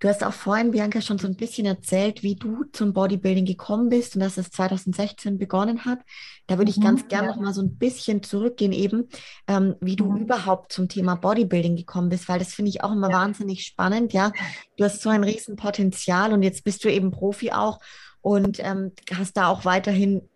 Du 0.00 0.08
hast 0.10 0.22
auch 0.22 0.34
vorhin, 0.34 0.72
Bianca, 0.72 1.00
schon 1.00 1.16
so 1.16 1.26
ein 1.26 1.36
bisschen 1.36 1.64
erzählt, 1.64 2.22
wie 2.22 2.34
du 2.34 2.64
zum 2.72 2.92
Bodybuilding 2.92 3.46
gekommen 3.46 3.88
bist 3.88 4.14
und 4.14 4.20
dass 4.20 4.36
es 4.36 4.50
2016 4.50 5.38
begonnen 5.38 5.86
hat. 5.86 6.00
Da 6.46 6.58
würde 6.58 6.70
ich 6.70 6.76
mhm, 6.76 6.82
ganz 6.82 7.08
gerne 7.08 7.28
ja. 7.28 7.34
noch 7.34 7.40
mal 7.40 7.54
so 7.54 7.62
ein 7.62 7.78
bisschen 7.78 8.22
zurückgehen, 8.22 8.72
eben, 8.72 9.08
ähm, 9.46 9.76
wie 9.80 9.96
du 9.96 10.12
mhm. 10.12 10.18
überhaupt 10.18 10.72
zum 10.72 10.90
Thema 10.90 11.14
Bodybuilding 11.14 11.76
gekommen 11.76 12.10
bist, 12.10 12.28
weil 12.28 12.38
das 12.38 12.52
finde 12.52 12.68
ich 12.68 12.84
auch 12.84 12.92
immer 12.92 13.08
ja. 13.08 13.16
wahnsinnig 13.16 13.64
spannend. 13.64 14.12
Ja, 14.12 14.32
du 14.76 14.84
hast 14.84 15.00
so 15.00 15.08
ein 15.08 15.24
Riesenpotenzial 15.24 16.34
und 16.34 16.42
jetzt 16.42 16.64
bist 16.64 16.84
du 16.84 16.90
eben 16.90 17.10
Profi 17.10 17.52
auch 17.52 17.80
und 18.20 18.58
ähm, 18.60 18.92
hast 19.10 19.38
da 19.38 19.48
auch 19.48 19.64
weiterhin 19.64 20.28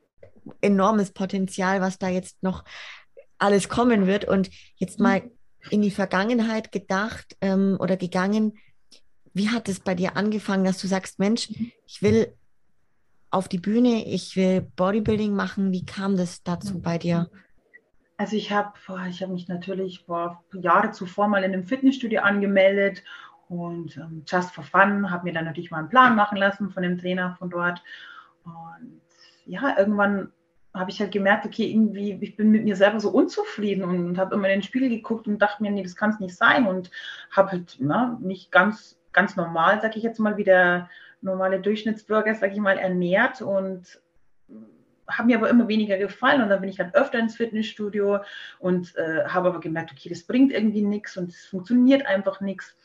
enormes 0.60 1.12
Potenzial, 1.12 1.80
was 1.80 1.98
da 1.98 2.08
jetzt 2.08 2.42
noch 2.42 2.64
alles 3.38 3.68
kommen 3.68 4.06
wird. 4.06 4.24
Und 4.24 4.50
jetzt 4.76 5.00
mal 5.00 5.22
in 5.70 5.82
die 5.82 5.90
Vergangenheit 5.90 6.72
gedacht 6.72 7.36
ähm, 7.40 7.76
oder 7.80 7.96
gegangen, 7.96 8.58
wie 9.34 9.50
hat 9.50 9.68
es 9.68 9.80
bei 9.80 9.94
dir 9.94 10.16
angefangen, 10.16 10.64
dass 10.64 10.78
du 10.78 10.86
sagst, 10.86 11.18
Mensch, 11.18 11.48
ich 11.86 12.02
will 12.02 12.34
auf 13.30 13.48
die 13.48 13.58
Bühne, 13.58 14.06
ich 14.06 14.36
will 14.36 14.62
Bodybuilding 14.76 15.34
machen. 15.34 15.72
Wie 15.72 15.84
kam 15.84 16.16
das 16.16 16.42
dazu 16.42 16.80
bei 16.80 16.98
dir? 16.98 17.30
Also 18.16 18.36
ich 18.36 18.50
habe 18.50 18.72
ich 19.08 19.22
hab 19.22 19.30
mich 19.30 19.46
natürlich 19.46 20.00
vor 20.04 20.42
Jahre 20.52 20.90
zuvor 20.90 21.28
mal 21.28 21.44
in 21.44 21.52
einem 21.52 21.64
Fitnessstudio 21.64 22.22
angemeldet 22.22 23.04
und 23.48 23.96
ähm, 23.96 24.24
just 24.26 24.50
for 24.50 24.64
fun, 24.64 25.10
habe 25.10 25.24
mir 25.24 25.32
dann 25.32 25.44
natürlich 25.44 25.70
mal 25.70 25.78
einen 25.78 25.88
Plan 25.88 26.16
machen 26.16 26.36
lassen 26.36 26.70
von 26.70 26.82
dem 26.82 26.98
Trainer 26.98 27.36
von 27.38 27.48
dort. 27.48 27.82
Und 28.44 29.00
ja, 29.46 29.78
irgendwann 29.78 30.32
habe 30.78 30.90
ich 30.90 31.00
halt 31.00 31.12
gemerkt, 31.12 31.46
okay, 31.46 31.70
irgendwie, 31.70 32.18
ich 32.20 32.36
bin 32.36 32.50
mit 32.50 32.64
mir 32.64 32.76
selber 32.76 33.00
so 33.00 33.10
unzufrieden 33.10 33.84
und 33.84 34.18
habe 34.18 34.34
immer 34.34 34.48
in 34.48 34.60
den 34.60 34.62
Spiegel 34.62 34.88
geguckt 34.88 35.26
und 35.26 35.38
dachte 35.38 35.62
mir, 35.62 35.70
nee, 35.70 35.82
das 35.82 35.96
kann 35.96 36.10
es 36.10 36.20
nicht 36.20 36.36
sein 36.36 36.66
und 36.66 36.90
habe 37.30 37.52
halt 37.52 37.76
na, 37.80 38.18
mich 38.20 38.50
ganz, 38.50 38.98
ganz 39.12 39.36
normal, 39.36 39.80
sag 39.80 39.96
ich 39.96 40.02
jetzt 40.02 40.18
mal, 40.18 40.36
wie 40.36 40.44
der 40.44 40.88
normale 41.20 41.60
Durchschnittsbürger, 41.60 42.34
sag 42.34 42.52
ich 42.52 42.58
mal, 42.58 42.78
ernährt 42.78 43.42
und 43.42 44.00
habe 45.08 45.26
mir 45.26 45.38
aber 45.38 45.48
immer 45.48 45.68
weniger 45.68 45.96
gefallen 45.96 46.42
und 46.42 46.50
dann 46.50 46.60
bin 46.60 46.68
ich 46.68 46.78
halt 46.78 46.94
öfter 46.94 47.18
ins 47.18 47.36
Fitnessstudio 47.36 48.18
und 48.58 48.94
äh, 48.96 49.24
habe 49.26 49.48
aber 49.48 49.60
gemerkt, 49.60 49.90
okay, 49.92 50.08
das 50.08 50.24
bringt 50.24 50.52
irgendwie 50.52 50.82
nichts 50.82 51.16
und 51.16 51.30
es 51.30 51.46
funktioniert 51.46 52.06
einfach 52.06 52.40
nichts. 52.40 52.76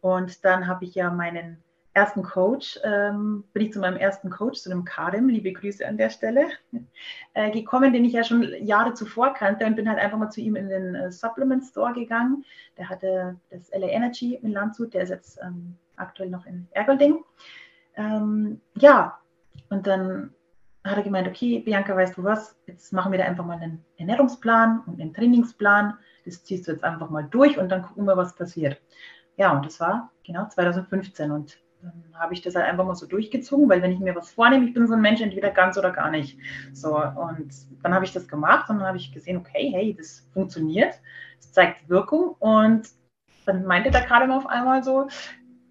Und 0.00 0.44
dann 0.44 0.66
habe 0.66 0.84
ich 0.84 0.94
ja 0.94 1.10
meinen 1.10 1.62
ersten 1.98 2.22
Coach, 2.22 2.78
ähm, 2.84 3.42
bin 3.52 3.64
ich 3.64 3.72
zu 3.72 3.80
meinem 3.80 3.96
ersten 3.96 4.30
Coach, 4.30 4.60
zu 4.60 4.70
einem 4.70 4.84
Karim, 4.84 5.28
liebe 5.28 5.52
Grüße 5.52 5.86
an 5.86 5.96
der 5.96 6.10
Stelle, 6.10 6.46
äh, 7.34 7.50
gekommen, 7.50 7.92
den 7.92 8.04
ich 8.04 8.12
ja 8.12 8.22
schon 8.22 8.44
Jahre 8.64 8.94
zuvor 8.94 9.34
kannte 9.34 9.66
und 9.66 9.74
bin 9.74 9.88
halt 9.88 9.98
einfach 9.98 10.16
mal 10.16 10.30
zu 10.30 10.40
ihm 10.40 10.54
in 10.54 10.68
den 10.68 10.94
äh, 10.94 11.10
Supplement 11.10 11.64
Store 11.64 11.92
gegangen. 11.92 12.44
Der 12.76 12.88
hatte 12.88 13.36
das 13.50 13.70
LA 13.72 13.88
Energy 13.88 14.36
in 14.36 14.52
Landshut, 14.52 14.94
der 14.94 15.02
ist 15.02 15.10
jetzt 15.10 15.40
ähm, 15.42 15.76
aktuell 15.96 16.30
noch 16.30 16.46
in 16.46 16.68
Ergolding. 16.70 17.24
Ähm, 17.96 18.60
ja, 18.76 19.18
und 19.68 19.88
dann 19.88 20.32
hat 20.84 20.98
er 20.98 21.02
gemeint, 21.02 21.26
okay, 21.26 21.58
Bianca, 21.58 21.96
weißt 21.96 22.16
du 22.16 22.22
was, 22.22 22.56
jetzt 22.66 22.92
machen 22.92 23.10
wir 23.10 23.18
da 23.18 23.24
einfach 23.24 23.44
mal 23.44 23.58
einen 23.58 23.84
Ernährungsplan 23.96 24.84
und 24.86 25.00
einen 25.00 25.12
Trainingsplan. 25.12 25.98
Das 26.24 26.44
ziehst 26.44 26.68
du 26.68 26.72
jetzt 26.72 26.84
einfach 26.84 27.10
mal 27.10 27.24
durch 27.24 27.58
und 27.58 27.70
dann 27.70 27.82
gucken 27.82 28.04
wir, 28.04 28.16
was 28.16 28.36
passiert. 28.36 28.80
Ja, 29.36 29.52
und 29.52 29.66
das 29.66 29.80
war 29.80 30.12
genau 30.24 30.46
2015 30.46 31.32
und 31.32 31.58
dann 31.82 32.04
habe 32.14 32.34
ich 32.34 32.42
das 32.42 32.54
halt 32.54 32.66
einfach 32.66 32.84
mal 32.84 32.94
so 32.94 33.06
durchgezogen, 33.06 33.68
weil 33.68 33.82
wenn 33.82 33.92
ich 33.92 33.98
mir 33.98 34.14
was 34.14 34.30
vornehme, 34.30 34.66
ich 34.66 34.74
bin 34.74 34.86
so 34.86 34.94
ein 34.94 35.00
Mensch, 35.00 35.20
entweder 35.20 35.50
ganz 35.50 35.78
oder 35.78 35.90
gar 35.90 36.10
nicht. 36.10 36.38
So, 36.72 36.96
und 36.96 37.50
dann 37.82 37.94
habe 37.94 38.04
ich 38.04 38.12
das 38.12 38.28
gemacht 38.28 38.68
und 38.70 38.78
dann 38.78 38.86
habe 38.86 38.98
ich 38.98 39.12
gesehen, 39.12 39.36
okay, 39.36 39.70
hey, 39.72 39.94
das 39.96 40.26
funktioniert, 40.32 40.94
es 41.38 41.52
zeigt 41.52 41.88
Wirkung 41.88 42.34
und 42.38 42.88
dann 43.46 43.64
meinte 43.64 43.90
der 43.90 44.06
mal 44.08 44.36
auf 44.36 44.46
einmal 44.46 44.82
so, 44.82 45.08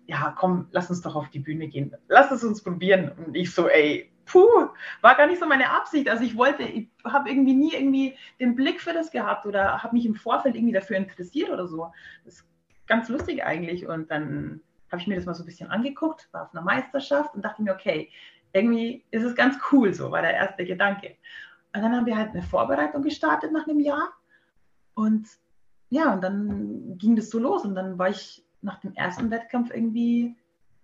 ja, 0.07 0.33
komm, 0.37 0.67
lass 0.71 0.89
uns 0.89 1.01
doch 1.01 1.15
auf 1.15 1.29
die 1.29 1.39
Bühne 1.39 1.67
gehen, 1.67 1.93
lass 2.07 2.31
es 2.31 2.43
uns 2.43 2.63
probieren. 2.63 3.11
Und 3.25 3.35
ich 3.35 3.53
so, 3.53 3.67
ey, 3.67 4.11
puh, 4.25 4.67
war 5.01 5.15
gar 5.15 5.27
nicht 5.27 5.39
so 5.39 5.45
meine 5.45 5.69
Absicht. 5.71 6.09
Also 6.09 6.23
ich 6.23 6.37
wollte, 6.37 6.63
ich 6.63 6.87
habe 7.03 7.29
irgendwie 7.29 7.53
nie 7.53 7.73
irgendwie 7.73 8.15
den 8.39 8.55
Blick 8.55 8.81
für 8.81 8.93
das 8.93 9.11
gehabt 9.11 9.45
oder 9.45 9.83
habe 9.83 9.95
mich 9.95 10.05
im 10.05 10.15
Vorfeld 10.15 10.55
irgendwie 10.55 10.73
dafür 10.73 10.97
interessiert 10.97 11.49
oder 11.49 11.67
so. 11.67 11.91
Das 12.25 12.35
ist 12.35 12.45
ganz 12.87 13.09
lustig 13.09 13.43
eigentlich. 13.43 13.87
Und 13.87 14.09
dann 14.09 14.61
habe 14.91 15.01
ich 15.01 15.07
mir 15.07 15.15
das 15.15 15.25
mal 15.25 15.33
so 15.33 15.43
ein 15.43 15.45
bisschen 15.45 15.69
angeguckt, 15.69 16.27
war 16.31 16.43
auf 16.43 16.53
einer 16.53 16.63
Meisterschaft 16.63 17.35
und 17.35 17.43
dachte 17.43 17.61
mir, 17.61 17.73
okay, 17.73 18.09
irgendwie 18.53 19.03
ist 19.11 19.23
es 19.23 19.35
ganz 19.35 19.57
cool, 19.71 19.93
so 19.93 20.11
war 20.11 20.21
der 20.21 20.33
erste 20.33 20.65
Gedanke. 20.65 21.15
Und 21.73 21.81
dann 21.81 21.95
haben 21.95 22.05
wir 22.05 22.17
halt 22.17 22.31
eine 22.31 22.41
Vorbereitung 22.41 23.03
gestartet 23.03 23.51
nach 23.51 23.67
einem 23.67 23.79
Jahr. 23.79 24.13
Und 24.95 25.27
ja, 25.89 26.13
und 26.13 26.21
dann 26.23 26.97
ging 26.97 27.15
das 27.15 27.29
so 27.29 27.39
los. 27.39 27.65
Und 27.65 27.75
dann 27.75 27.97
war 27.99 28.09
ich 28.09 28.43
nach 28.61 28.79
dem 28.79 28.93
ersten 28.95 29.29
Wettkampf 29.29 29.71
irgendwie 29.71 30.35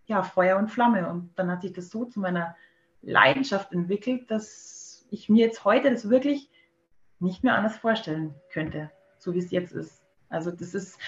ja, 0.06 0.22
Feuer 0.22 0.58
und 0.58 0.70
Flamme. 0.70 1.10
Und 1.10 1.32
dann 1.36 1.49
hat 1.49 1.62
sich 1.62 1.74
das 1.74 1.89
so 1.89 2.06
zu 2.06 2.20
meiner 2.20 2.56
Leidenschaft 3.01 3.72
entwickelt, 3.72 4.30
dass 4.30 5.08
ich 5.10 5.30
mir 5.30 5.45
jetzt 5.45 5.66
heute 5.66 5.89
das 5.89 6.10
wirklich 6.10 6.49
nicht 7.20 7.43
mehr 7.43 7.56
anders 7.56 7.78
vorstellen 7.78 8.36
könnte, 8.51 8.91
so 9.18 9.34
wie 9.34 9.39
es 9.39 9.51
jetzt 9.51 9.72
ist. 9.72 10.04
Also 10.30 10.51
das 10.51 10.74
ist 10.74 10.99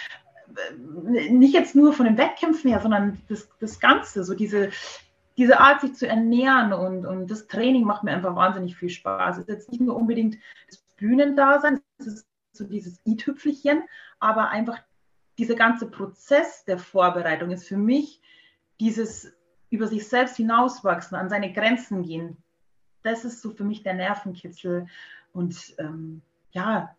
nicht 1.29 1.53
jetzt 1.53 1.75
nur 1.75 1.93
von 1.93 2.05
den 2.05 2.17
Wettkämpfen 2.17 2.69
her, 2.69 2.79
sondern 2.81 3.21
das, 3.27 3.49
das 3.59 3.79
Ganze, 3.79 4.23
so 4.23 4.33
diese, 4.33 4.69
diese 5.37 5.59
Art, 5.59 5.81
sich 5.81 5.95
zu 5.95 6.07
ernähren 6.07 6.73
und, 6.73 7.05
und 7.05 7.29
das 7.29 7.47
Training 7.47 7.83
macht 7.83 8.03
mir 8.03 8.11
einfach 8.11 8.35
wahnsinnig 8.35 8.75
viel 8.75 8.89
Spaß. 8.89 9.37
Es 9.37 9.43
ist 9.43 9.49
jetzt 9.49 9.71
nicht 9.71 9.81
nur 9.81 9.95
unbedingt 9.95 10.37
das 10.69 10.77
Bühnendasein, 10.97 11.81
es 11.97 12.07
ist 12.07 12.27
so 12.53 12.63
dieses 12.63 12.99
i-Tüpfelchen, 13.05 13.83
aber 14.19 14.49
einfach 14.49 14.79
dieser 15.37 15.55
ganze 15.55 15.89
Prozess 15.89 16.63
der 16.65 16.77
Vorbereitung 16.77 17.51
ist 17.51 17.67
für 17.67 17.77
mich 17.77 18.21
dieses 18.79 19.33
über 19.69 19.87
sich 19.87 20.07
selbst 20.07 20.37
hinauswachsen, 20.37 21.17
an 21.17 21.29
seine 21.29 21.51
Grenzen 21.51 22.03
gehen. 22.03 22.37
Das 23.03 23.25
ist 23.25 23.41
so 23.41 23.51
für 23.51 23.65
mich 23.65 23.83
der 23.83 23.93
Nervenkitzel 23.93 24.87
und 25.33 25.75
ähm, 25.79 26.21
ja, 26.51 26.95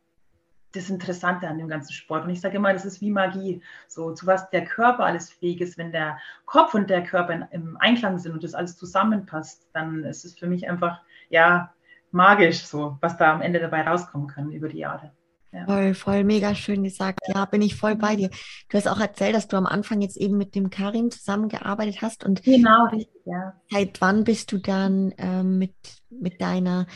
das 0.77 0.91
Interessante 0.91 1.49
an 1.49 1.59
dem 1.59 1.69
ganzen 1.69 1.93
Sport. 1.93 2.25
Und 2.25 2.31
ich 2.31 2.41
sage 2.41 2.57
immer, 2.57 2.73
das 2.73 2.85
ist 2.85 3.01
wie 3.01 3.11
Magie. 3.11 3.63
So, 3.89 4.13
zu 4.13 4.27
was 4.27 4.51
der 4.51 4.65
Körper 4.65 5.05
alles 5.05 5.31
fähig 5.31 5.61
ist, 5.61 5.79
wenn 5.79 5.93
der 5.93 6.19
Kopf 6.45 6.75
und 6.75 6.91
der 6.91 7.03
Körper 7.03 7.33
in, 7.33 7.45
im 7.51 7.77
Einklang 7.79 8.19
sind 8.19 8.33
und 8.33 8.45
das 8.45 8.55
alles 8.55 8.77
zusammenpasst, 8.77 9.69
dann 9.73 10.05
ist 10.05 10.25
es 10.25 10.39
für 10.39 10.47
mich 10.47 10.69
einfach, 10.69 11.01
ja, 11.29 11.73
magisch, 12.11 12.65
so, 12.65 12.97
was 13.01 13.17
da 13.17 13.33
am 13.33 13.43
Ende 13.43 13.61
dabei 13.61 13.83
rauskommen 13.83 14.29
kann 14.29 14.53
über 14.53 14.69
die 14.69 14.79
Jahre. 14.79 15.13
Ja. 15.53 15.65
Voll, 15.65 15.95
voll, 15.95 16.25
mega 16.25 16.55
schön 16.55 16.85
gesagt. 16.85 17.21
Ja, 17.29 17.45
bin 17.47 17.63
ich 17.63 17.77
voll 17.77 17.97
bei 17.97 18.17
dir. 18.17 18.31
Du 18.69 18.77
hast 18.77 18.89
auch 18.89 19.01
erzählt, 19.01 19.35
dass 19.35 19.49
du 19.49 19.57
am 19.57 19.67
Anfang 19.67 20.03
jetzt 20.03 20.17
eben 20.17 20.37
mit 20.37 20.55
dem 20.55 20.71
Karim 20.71 21.11
zusammengearbeitet 21.11 22.03
hast. 22.03 22.25
Und 22.25 22.43
genau, 22.43 22.87
richtig, 22.87 23.23
ja. 23.25 23.55
Seit 23.71 24.01
wann 24.01 24.25
bist 24.25 24.53
du 24.53 24.59
dann 24.59 25.15
ähm, 25.17 25.59
mit, 25.59 25.75
mit 26.11 26.41
deiner 26.41 26.87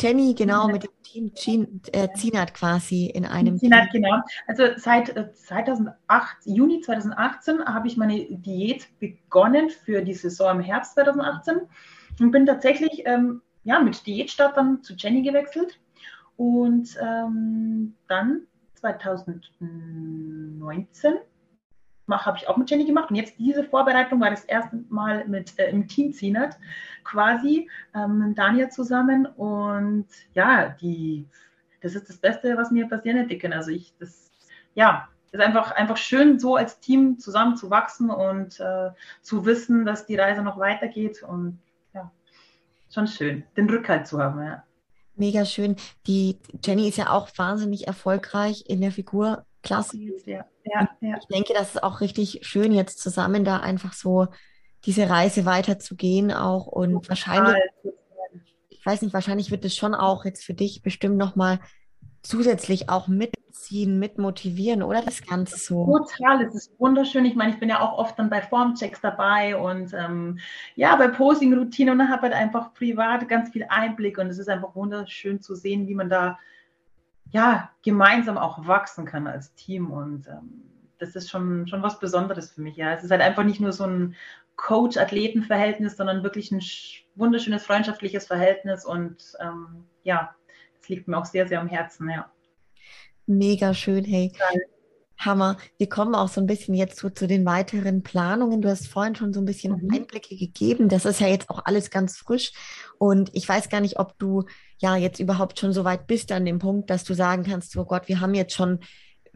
Jenny, 0.00 0.34
genau, 0.34 0.68
mit 0.68 0.84
dem 0.84 0.90
Team 1.02 1.34
Jean, 1.34 1.80
äh, 1.92 2.08
Zinat 2.14 2.54
quasi 2.54 3.06
in 3.06 3.26
einem 3.26 3.58
Zinat, 3.58 3.90
Team. 3.90 4.02
genau. 4.02 4.20
Also 4.46 4.68
seit 4.76 5.16
äh, 5.16 5.32
2008, 5.32 6.36
Juni 6.44 6.80
2018 6.80 7.64
habe 7.64 7.88
ich 7.88 7.96
meine 7.96 8.26
Diät 8.30 8.86
begonnen 8.98 9.70
für 9.70 10.02
die 10.02 10.14
Saison 10.14 10.56
im 10.56 10.62
Herbst 10.62 10.94
2018 10.94 11.62
und 12.20 12.30
bin 12.30 12.46
tatsächlich 12.46 13.02
ähm, 13.04 13.42
ja, 13.64 13.80
mit 13.80 14.06
Diätstart 14.06 14.56
dann 14.56 14.82
zu 14.82 14.94
Jenny 14.94 15.22
gewechselt. 15.22 15.78
Und 16.36 16.96
ähm, 17.00 17.96
dann 18.08 18.46
2019 18.76 21.14
habe 22.10 22.38
ich 22.38 22.48
auch 22.48 22.56
mit 22.56 22.70
Jenny 22.70 22.84
gemacht. 22.84 23.10
Und 23.10 23.16
jetzt 23.16 23.38
diese 23.38 23.64
Vorbereitung 23.64 24.20
war 24.20 24.30
das 24.30 24.44
erste 24.44 24.84
Mal 24.88 25.26
mit 25.26 25.58
äh, 25.58 25.70
im 25.70 25.88
Team 25.88 26.12
Zinat 26.12 26.58
quasi 27.04 27.68
ähm, 27.94 28.28
mit 28.28 28.38
Daniel 28.38 28.68
zusammen. 28.68 29.26
Und 29.26 30.06
ja, 30.34 30.70
die, 30.80 31.26
das 31.80 31.94
ist 31.94 32.08
das 32.08 32.18
Beste, 32.18 32.56
was 32.56 32.70
mir 32.70 32.88
passieren 32.88 33.18
hätte 33.18 33.38
können. 33.38 33.54
Also 33.54 33.70
ich, 33.70 33.94
das, 33.98 34.30
ja, 34.74 35.08
ist 35.32 35.40
einfach, 35.40 35.72
einfach 35.72 35.96
schön, 35.96 36.38
so 36.38 36.56
als 36.56 36.80
Team 36.80 37.18
zusammen 37.18 37.56
zu 37.56 37.70
wachsen 37.70 38.10
und 38.10 38.58
äh, 38.60 38.90
zu 39.22 39.44
wissen, 39.46 39.84
dass 39.84 40.06
die 40.06 40.16
Reise 40.16 40.42
noch 40.42 40.58
weitergeht. 40.58 41.22
Und 41.22 41.58
ja, 41.94 42.10
schon 42.92 43.06
schön, 43.06 43.44
den 43.56 43.70
Rückhalt 43.70 44.06
zu 44.06 44.20
haben. 44.20 44.42
Ja. 44.42 44.64
Mega 45.14 45.44
schön. 45.44 45.76
Die 46.06 46.38
Jenny 46.64 46.88
ist 46.88 46.98
ja 46.98 47.10
auch 47.10 47.28
wahnsinnig 47.36 47.86
erfolgreich 47.86 48.64
in 48.66 48.80
der 48.80 48.90
Figur 48.90 49.44
Klasse. 49.62 49.98
Ja, 49.98 50.44
ja, 50.64 50.88
ja. 51.00 51.16
Ich 51.18 51.26
denke, 51.26 51.52
das 51.52 51.74
ist 51.74 51.82
auch 51.82 52.00
richtig 52.00 52.40
schön, 52.42 52.72
jetzt 52.72 53.00
zusammen 53.00 53.44
da 53.44 53.58
einfach 53.58 53.92
so 53.92 54.28
diese 54.84 55.10
Reise 55.10 55.44
weiterzugehen 55.44 56.32
auch 56.32 56.66
und 56.66 56.92
total, 56.92 57.08
wahrscheinlich, 57.08 57.62
ich 58.68 58.86
weiß 58.86 59.02
nicht, 59.02 59.12
wahrscheinlich 59.12 59.50
wird 59.50 59.64
es 59.64 59.76
schon 59.76 59.94
auch 59.94 60.24
jetzt 60.24 60.44
für 60.44 60.54
dich 60.54 60.82
bestimmt 60.82 61.18
nochmal 61.18 61.60
zusätzlich 62.22 62.88
auch 62.88 63.08
mitziehen, 63.08 63.98
mitmotivieren, 63.98 64.82
oder 64.82 65.02
das 65.02 65.26
Ganze 65.26 65.58
so? 65.58 65.86
Total, 65.86 66.42
es 66.42 66.54
ist 66.54 66.78
wunderschön. 66.78 67.24
Ich 67.24 67.34
meine, 67.34 67.52
ich 67.52 67.60
bin 67.60 67.68
ja 67.68 67.80
auch 67.80 67.98
oft 67.98 68.18
dann 68.18 68.30
bei 68.30 68.42
Formchecks 68.42 69.00
dabei 69.00 69.56
und 69.56 69.92
ähm, 69.94 70.38
ja, 70.76 70.96
bei 70.96 71.08
Posing-Routine 71.08 71.92
und 71.92 72.08
habe 72.08 72.22
halt 72.22 72.34
einfach 72.34 72.74
privat 72.74 73.28
ganz 73.28 73.50
viel 73.50 73.66
Einblick 73.68 74.18
und 74.18 74.28
es 74.28 74.38
ist 74.38 74.48
einfach 74.48 74.74
wunderschön 74.74 75.40
zu 75.40 75.54
sehen, 75.54 75.88
wie 75.88 75.94
man 75.94 76.08
da 76.08 76.38
ja, 77.30 77.70
gemeinsam 77.82 78.38
auch 78.38 78.66
wachsen 78.66 79.04
kann 79.04 79.26
als 79.26 79.54
Team. 79.54 79.90
Und 79.90 80.26
ähm, 80.28 80.62
das 80.98 81.16
ist 81.16 81.30
schon, 81.30 81.66
schon 81.66 81.82
was 81.82 81.98
Besonderes 81.98 82.52
für 82.52 82.60
mich. 82.60 82.76
Ja. 82.76 82.92
Es 82.92 83.04
ist 83.04 83.10
halt 83.10 83.22
einfach 83.22 83.44
nicht 83.44 83.60
nur 83.60 83.72
so 83.72 83.84
ein 83.84 84.14
Coach-Athleten-Verhältnis, 84.56 85.96
sondern 85.96 86.22
wirklich 86.22 86.50
ein 86.52 86.60
wunderschönes 87.14 87.64
freundschaftliches 87.64 88.26
Verhältnis. 88.26 88.84
Und 88.84 89.32
ähm, 89.40 89.84
ja, 90.02 90.34
das 90.78 90.88
liegt 90.88 91.08
mir 91.08 91.18
auch 91.18 91.24
sehr, 91.24 91.48
sehr 91.48 91.60
am 91.60 91.68
Herzen. 91.68 92.08
Ja. 92.10 92.30
Mega 93.26 93.74
schön, 93.74 94.04
hey. 94.04 94.32
Hammer. 95.20 95.58
Wir 95.76 95.88
kommen 95.88 96.14
auch 96.14 96.28
so 96.28 96.40
ein 96.40 96.46
bisschen 96.46 96.74
jetzt 96.74 96.96
zu, 96.96 97.10
zu 97.10 97.26
den 97.26 97.44
weiteren 97.44 98.02
Planungen. 98.02 98.62
Du 98.62 98.68
hast 98.68 98.88
vorhin 98.88 99.14
schon 99.14 99.32
so 99.32 99.40
ein 99.40 99.44
bisschen 99.44 99.72
mhm. 99.72 99.90
Einblicke 99.92 100.36
gegeben. 100.36 100.88
Das 100.88 101.04
ist 101.04 101.20
ja 101.20 101.28
jetzt 101.28 101.50
auch 101.50 101.64
alles 101.64 101.90
ganz 101.90 102.16
frisch. 102.16 102.52
Und 102.98 103.30
ich 103.34 103.48
weiß 103.48 103.68
gar 103.68 103.80
nicht, 103.80 103.98
ob 103.98 104.18
du 104.18 104.44
ja 104.80 104.96
jetzt 104.96 105.20
überhaupt 105.20 105.58
schon 105.58 105.72
so 105.72 105.84
weit 105.84 106.06
bist 106.06 106.32
an 106.32 106.44
dem 106.44 106.58
Punkt, 106.58 106.90
dass 106.90 107.04
du 107.04 107.14
sagen 107.14 107.44
kannst, 107.44 107.76
oh 107.76 107.84
Gott, 107.84 108.08
wir 108.08 108.20
haben 108.20 108.34
jetzt 108.34 108.54
schon 108.54 108.80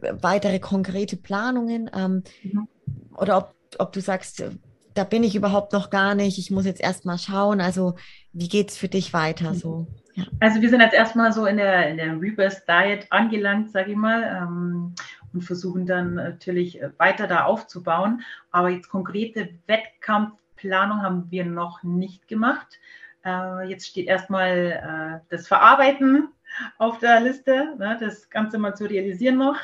äh, 0.01 0.13
weitere 0.21 0.59
konkrete 0.59 1.17
Planungen 1.17 1.89
ähm, 1.95 2.23
mhm. 2.43 2.67
oder 3.15 3.37
ob, 3.37 3.55
ob 3.79 3.93
du 3.93 4.01
sagst, 4.01 4.41
äh, 4.41 4.49
da 4.95 5.03
bin 5.03 5.23
ich 5.23 5.35
überhaupt 5.35 5.73
noch 5.73 5.89
gar 5.89 6.15
nicht, 6.15 6.39
ich 6.39 6.51
muss 6.51 6.65
jetzt 6.65 6.81
erstmal 6.81 7.19
schauen. 7.19 7.61
Also 7.61 7.95
wie 8.33 8.47
geht 8.47 8.71
es 8.71 8.77
für 8.77 8.87
dich 8.87 9.13
weiter 9.13 9.51
mhm. 9.51 9.55
so? 9.55 9.87
Ja. 10.15 10.23
Also 10.39 10.61
wir 10.61 10.69
sind 10.69 10.79
jetzt 10.79 10.93
erstmal 10.93 11.33
so 11.33 11.45
in 11.45 11.57
der, 11.57 11.89
in 11.89 11.97
der 11.97 12.19
Rebirth 12.19 12.63
Diet 12.67 13.05
angelangt, 13.11 13.71
sage 13.71 13.91
ich 13.91 13.97
mal, 13.97 14.23
ähm, 14.23 14.95
und 15.33 15.41
versuchen 15.41 15.85
dann 15.85 16.15
natürlich 16.15 16.81
äh, 16.81 16.89
weiter 16.97 17.27
da 17.27 17.43
aufzubauen. 17.43 18.21
Aber 18.49 18.69
jetzt 18.69 18.87
konkrete 18.87 19.49
Wettkampfplanung 19.67 21.01
haben 21.01 21.29
wir 21.29 21.45
noch 21.45 21.83
nicht 21.83 22.29
gemacht. 22.29 22.79
Äh, 23.25 23.63
jetzt 23.69 23.87
steht 23.87 24.07
erstmal 24.07 25.21
äh, 25.21 25.25
das 25.29 25.47
Verarbeiten 25.47 26.29
auf 26.77 26.99
der 26.99 27.19
Liste, 27.19 27.75
ne, 27.77 27.97
das 27.99 28.29
Ganze 28.29 28.57
mal 28.57 28.75
zu 28.75 28.85
realisieren 28.85 29.37
noch. 29.37 29.57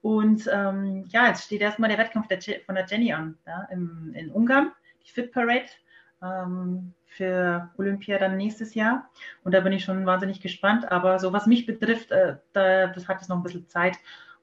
Und 0.00 0.48
ähm, 0.52 1.04
ja, 1.08 1.26
jetzt 1.26 1.44
steht 1.44 1.60
erstmal 1.60 1.90
der 1.90 1.98
Wettkampf 1.98 2.28
der 2.28 2.38
von 2.64 2.76
der 2.76 2.86
Jenny 2.86 3.12
an, 3.12 3.36
ja, 3.46 3.66
im, 3.72 4.12
in 4.14 4.30
Ungarn, 4.30 4.72
die 5.04 5.10
Fit 5.10 5.32
Parade 5.32 5.66
ähm, 6.22 6.94
für 7.06 7.70
Olympia 7.78 8.18
dann 8.18 8.36
nächstes 8.36 8.74
Jahr. 8.74 9.08
Und 9.42 9.52
da 9.52 9.60
bin 9.60 9.72
ich 9.72 9.84
schon 9.84 10.06
wahnsinnig 10.06 10.40
gespannt. 10.40 10.90
Aber 10.90 11.18
so 11.18 11.32
was 11.32 11.46
mich 11.46 11.66
betrifft, 11.66 12.10
äh, 12.12 12.36
da, 12.52 12.86
das 12.88 13.08
hat 13.08 13.20
jetzt 13.20 13.28
noch 13.28 13.36
ein 13.36 13.42
bisschen 13.42 13.68
Zeit. 13.68 13.96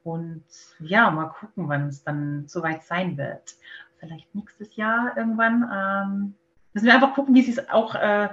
Und 0.04 0.44
ja, 0.80 1.10
mal 1.10 1.28
gucken, 1.28 1.70
wann 1.70 1.88
es 1.88 2.04
dann 2.04 2.48
soweit 2.48 2.84
sein 2.84 3.18
wird. 3.18 3.56
Vielleicht 4.00 4.34
nächstes 4.36 4.76
Jahr 4.76 5.16
irgendwann. 5.18 5.64
Ähm, 5.74 6.36
müssen 6.74 6.86
wir 6.86 6.94
einfach 6.94 7.14
gucken, 7.14 7.34
wie 7.34 7.40
es 7.40 7.56
sich 7.56 7.72
auch 7.72 7.96
äh, 7.96 8.30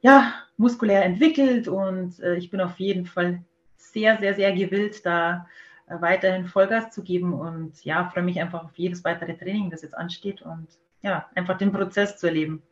ja, 0.00 0.34
muskulär 0.56 1.04
entwickelt 1.04 1.68
und 1.68 2.18
äh, 2.20 2.36
ich 2.36 2.50
bin 2.50 2.60
auf 2.60 2.78
jeden 2.78 3.06
Fall 3.06 3.42
sehr, 3.76 4.18
sehr, 4.18 4.34
sehr 4.34 4.52
gewillt, 4.52 5.04
da 5.04 5.46
äh, 5.86 6.00
weiterhin 6.00 6.46
Vollgas 6.46 6.90
zu 6.90 7.02
geben 7.02 7.32
und 7.32 7.84
ja, 7.84 8.10
freue 8.10 8.24
mich 8.24 8.40
einfach 8.40 8.64
auf 8.64 8.76
jedes 8.76 9.04
weitere 9.04 9.36
Training, 9.36 9.70
das 9.70 9.82
jetzt 9.82 9.96
ansteht 9.96 10.42
und 10.42 10.66
ja, 11.02 11.28
einfach 11.34 11.58
den 11.58 11.72
Prozess 11.72 12.18
zu 12.18 12.26
erleben. 12.26 12.62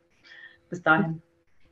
Bis 0.69 0.81
dahin. 0.81 1.21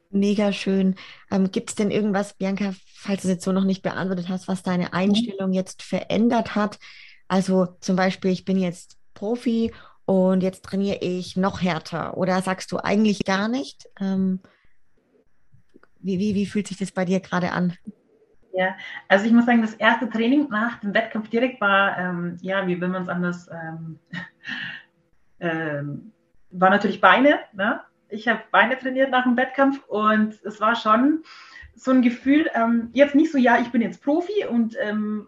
Mega 0.10 0.53
schön. 0.53 0.95
Ähm, 1.30 1.51
Gibt 1.51 1.70
es 1.70 1.76
denn 1.76 1.91
irgendwas, 1.91 2.34
Bianca, 2.34 2.74
falls 2.93 3.24
du 3.24 3.28
es 3.28 3.34
jetzt 3.36 3.43
so 3.43 3.51
noch 3.51 3.66
nicht 3.66 3.82
beantwortet 3.82 4.30
hast, 4.30 4.47
was 4.47 4.64
deine 4.64 4.86
mhm. 4.86 4.93
Einstellung 4.93 5.51
jetzt 5.51 5.84
verändert 5.84 6.56
hat? 6.56 6.80
Also 7.28 7.68
zum 7.82 7.95
Beispiel, 7.95 8.32
ich 8.32 8.45
bin 8.45 8.58
jetzt 8.58 8.97
Profi 9.14 9.74
und 10.06 10.41
jetzt 10.41 10.64
trainiere 10.64 10.99
ich 11.01 11.36
noch 11.36 11.62
härter. 11.62 12.16
Oder 12.18 12.41
sagst 12.41 12.72
du 12.72 12.78
eigentlich 12.78 13.26
gar 13.26 13.47
nicht? 13.47 13.89
Ähm, 13.99 14.39
wie, 16.06 16.20
wie, 16.20 16.36
wie 16.36 16.45
fühlt 16.45 16.68
sich 16.68 16.78
das 16.78 16.91
bei 16.91 17.03
dir 17.03 17.20
gerade 17.20 17.51
an? 17.51 17.74
Ja, 18.53 18.76
also 19.10 19.26
ich 19.26 19.34
muss 19.34 19.45
sagen, 19.45 19.62
das 19.62 19.74
erste 19.74 20.10
Training 20.10 20.47
nach 20.49 20.80
dem 20.80 20.93
Wettkampf 20.93 21.30
direkt 21.30 21.60
war, 21.60 21.97
ähm, 21.97 22.38
ja, 22.41 22.66
wie 22.68 22.80
will 22.80 22.88
man 22.88 23.03
es 23.03 23.10
anders, 23.10 23.49
ähm, 23.51 23.99
ähm, 25.39 26.12
war 26.51 26.70
natürlich 26.70 27.01
Beine. 27.01 27.39
Ne? 27.53 27.82
Ich 28.08 28.28
habe 28.28 28.41
Beine 28.51 28.78
trainiert 28.78 29.12
nach 29.12 29.24
dem 29.24 29.36
Wettkampf 29.36 29.84
und 29.88 30.39
es 30.45 30.62
war 30.62 30.76
schon 30.76 31.24
so 31.76 31.91
ein 31.91 32.01
Gefühl, 32.01 32.49
ähm, 32.53 32.89
jetzt 32.93 33.16
nicht 33.16 33.32
so, 33.32 33.38
ja, 33.38 33.60
ich 33.60 33.72
bin 33.72 33.82
jetzt 33.82 34.01
Profi 34.01 34.45
und 34.45 34.78
ähm, 34.80 35.28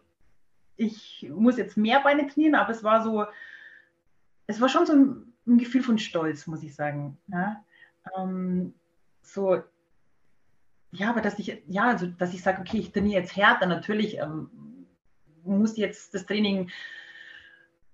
ich 0.77 1.29
muss 1.35 1.57
jetzt 1.57 1.75
mehr 1.75 1.99
Beine 1.99 2.27
trainieren, 2.27 2.55
aber 2.55 2.71
es 2.71 2.83
war 2.83 3.03
so, 3.03 3.25
es 4.45 4.61
war 4.61 4.69
schon 4.69 4.85
so 4.85 4.93
ein, 4.93 5.33
ein 5.45 5.57
Gefühl 5.57 5.81
von 5.81 5.97
Stolz, 5.97 6.47
muss 6.47 6.63
ich 6.63 6.73
sagen. 6.73 7.17
Ja? 7.27 7.61
Ähm, 8.17 8.73
so, 9.21 9.63
ja, 10.91 11.09
aber 11.09 11.21
dass 11.21 11.39
ich, 11.39 11.61
ja, 11.67 11.85
also 11.85 12.07
dass 12.07 12.33
ich 12.33 12.41
sage, 12.41 12.61
okay, 12.61 12.77
ich 12.77 12.91
trainiere 12.91 13.21
jetzt 13.21 13.35
härter, 13.35 13.65
natürlich 13.65 14.17
ähm, 14.17 14.49
muss 15.43 15.77
jetzt 15.77 16.13
das 16.13 16.25
Training 16.25 16.69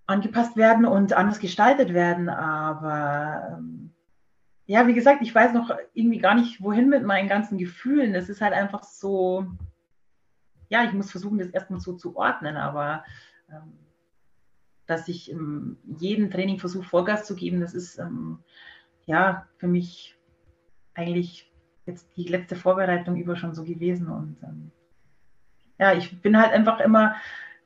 angepasst 0.06 0.58
werden 0.58 0.86
und 0.86 1.14
anders 1.14 1.40
gestaltet 1.40 1.94
werden, 1.94 2.30
aber 2.30 3.58
ähm, 3.58 3.92
ja, 4.66 4.88
wie 4.88 4.94
gesagt, 4.94 5.22
ich 5.22 5.34
weiß 5.34 5.54
noch 5.54 5.72
irgendwie 5.94 6.20
gar 6.20 6.36
nicht, 6.36 6.62
wohin 6.62 6.90
mit 6.90 7.04
meinen 7.04 7.28
ganzen 7.28 7.58
Gefühlen. 7.58 8.16
Es 8.16 8.30
ist 8.30 8.42
halt 8.42 8.54
einfach 8.54 8.84
so, 8.84 9.46
ja, 10.70 10.84
ich 10.84 10.94
muss 10.94 11.12
versuchen, 11.12 11.38
das 11.38 11.50
erstmal 11.50 11.80
so 11.80 11.94
zu 11.94 12.16
ordnen, 12.16 12.58
aber 12.58 13.04
ähm, 13.50 13.78
dass 14.86 15.08
ich 15.08 15.32
in 15.32 15.78
jedem 15.98 16.32
Training 16.32 16.60
versuche, 16.60 16.88
Vollgas 16.88 17.26
zu 17.26 17.36
geben, 17.36 17.62
das 17.62 17.74
ist 17.74 17.98
ähm, 17.98 18.40
ja 19.06 19.48
für 19.58 19.68
mich 19.68 20.18
eigentlich 20.94 21.53
jetzt 21.86 22.08
die 22.16 22.28
letzte 22.28 22.56
Vorbereitung 22.56 23.16
über 23.16 23.36
schon 23.36 23.54
so 23.54 23.64
gewesen. 23.64 24.08
Und 24.08 24.38
ähm, 24.44 24.72
ja, 25.80 25.94
ich 25.94 26.22
bin 26.22 26.38
halt 26.38 26.54
einfach 26.54 26.80
immer 26.80 27.16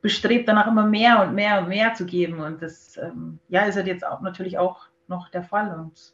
bestrebt, 0.01 0.47
danach 0.47 0.67
immer 0.67 0.85
mehr 0.85 1.23
und 1.23 1.35
mehr 1.35 1.59
und 1.59 1.69
mehr 1.69 1.93
zu 1.93 2.05
geben. 2.05 2.39
Und 2.39 2.61
das 2.61 2.97
ähm, 2.97 3.39
ja, 3.49 3.63
ist 3.63 3.75
halt 3.75 3.87
jetzt 3.87 4.05
auch 4.05 4.21
natürlich 4.21 4.57
auch 4.57 4.87
noch 5.07 5.29
der 5.29 5.43
Fall 5.43 5.73
und 5.73 6.13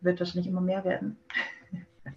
wird 0.00 0.18
wahrscheinlich 0.18 0.46
immer 0.46 0.60
mehr 0.60 0.84
werden. 0.84 1.18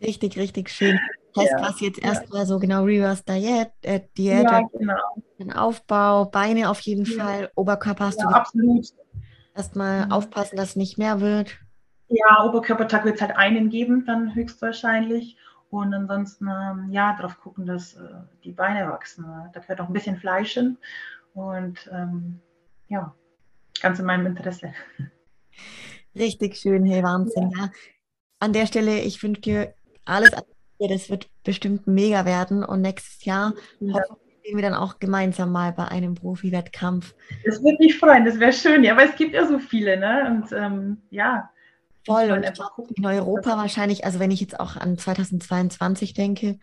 Richtig, 0.02 0.38
richtig 0.38 0.70
schön. 0.70 1.00
Heißt 1.36 1.52
ja, 1.52 1.62
was 1.62 1.80
jetzt 1.82 2.00
erstmal 2.00 2.42
ja. 2.42 2.46
so 2.46 2.60
genau 2.60 2.84
Reverse 2.84 3.24
Diät, 3.28 3.72
äh, 3.82 4.02
Diät, 4.18 4.44
ja, 4.44 4.62
genau. 4.78 4.96
den 5.40 5.52
Aufbau, 5.52 6.26
Beine 6.26 6.70
auf 6.70 6.80
jeden 6.82 7.06
ja. 7.06 7.24
Fall, 7.24 7.52
Oberkörper 7.56 8.06
hast 8.06 8.20
ja, 8.20 8.28
du 8.28 8.36
absolut. 8.36 8.88
Erstmal 9.56 10.06
mhm. 10.06 10.12
aufpassen, 10.12 10.56
dass 10.58 10.70
es 10.70 10.76
nicht 10.76 10.98
mehr 10.98 11.22
wird. 11.22 11.58
Ja, 12.10 12.44
Oberkörpertag 12.44 13.06
wird 13.06 13.16
es 13.16 13.22
halt 13.22 13.36
einen 13.36 13.70
geben, 13.70 14.06
dann 14.06 14.36
höchstwahrscheinlich. 14.36 15.38
Und 15.70 15.94
ansonsten, 15.94 16.48
ähm, 16.48 16.90
ja, 16.92 17.16
darauf 17.16 17.40
gucken, 17.40 17.66
dass 17.66 17.96
äh, 17.96 18.02
die 18.44 18.52
Beine 18.52 18.88
wachsen. 18.90 19.26
Da 19.54 19.60
gehört 19.60 19.82
auch 19.82 19.88
ein 19.88 19.94
bisschen 19.94 20.18
Fleisch 20.18 20.54
hin. 20.54 20.78
Und 21.34 21.90
ähm, 21.92 22.40
ja, 22.90 23.16
ganz 23.82 23.98
in 23.98 24.06
meinem 24.06 24.28
Interesse. 24.28 24.74
Richtig 26.16 26.58
schön, 26.58 26.86
hey, 26.86 27.02
Wahnsinn. 27.02 27.52
Ja. 27.58 27.72
An 28.40 28.54
der 28.54 28.68
Stelle, 28.68 29.00
ich 29.00 29.24
wünsche 29.24 29.42
dir 29.42 29.74
alles, 30.06 30.32
das 30.78 31.10
wird 31.10 31.28
bestimmt 31.44 31.88
mega 31.88 32.26
werden. 32.26 32.64
Und 32.64 32.82
nächstes 32.82 33.26
Jahr 33.26 33.54
ja. 33.80 33.96
sehen 34.44 34.56
wir 34.56 34.62
dann 34.62 34.76
auch 34.76 35.00
gemeinsam 35.00 35.52
mal 35.52 35.72
bei 35.72 35.86
einem 35.86 36.14
Profi-Wettkampf. 36.14 37.16
Das 37.46 37.64
würde 37.64 37.78
mich 37.80 37.98
freuen, 37.98 38.26
das 38.26 38.40
wäre 38.40 38.54
schön. 38.54 38.84
Ja, 38.84 38.94
aber 38.94 39.06
es 39.06 39.16
gibt 39.16 39.34
ja 39.34 39.48
so 39.48 39.58
viele, 39.58 39.98
ne? 39.98 40.28
Und 40.30 40.52
ähm, 40.52 41.02
ja, 41.10 41.50
Voll. 42.06 42.32
Und 42.32 42.44
in 42.96 43.06
Europa 43.06 43.58
wahrscheinlich, 43.58 44.06
also 44.06 44.20
wenn 44.20 44.32
ich 44.32 44.42
jetzt 44.42 44.60
auch 44.60 44.76
an 44.76 44.98
2022 44.98 46.14
denke, 46.14 46.60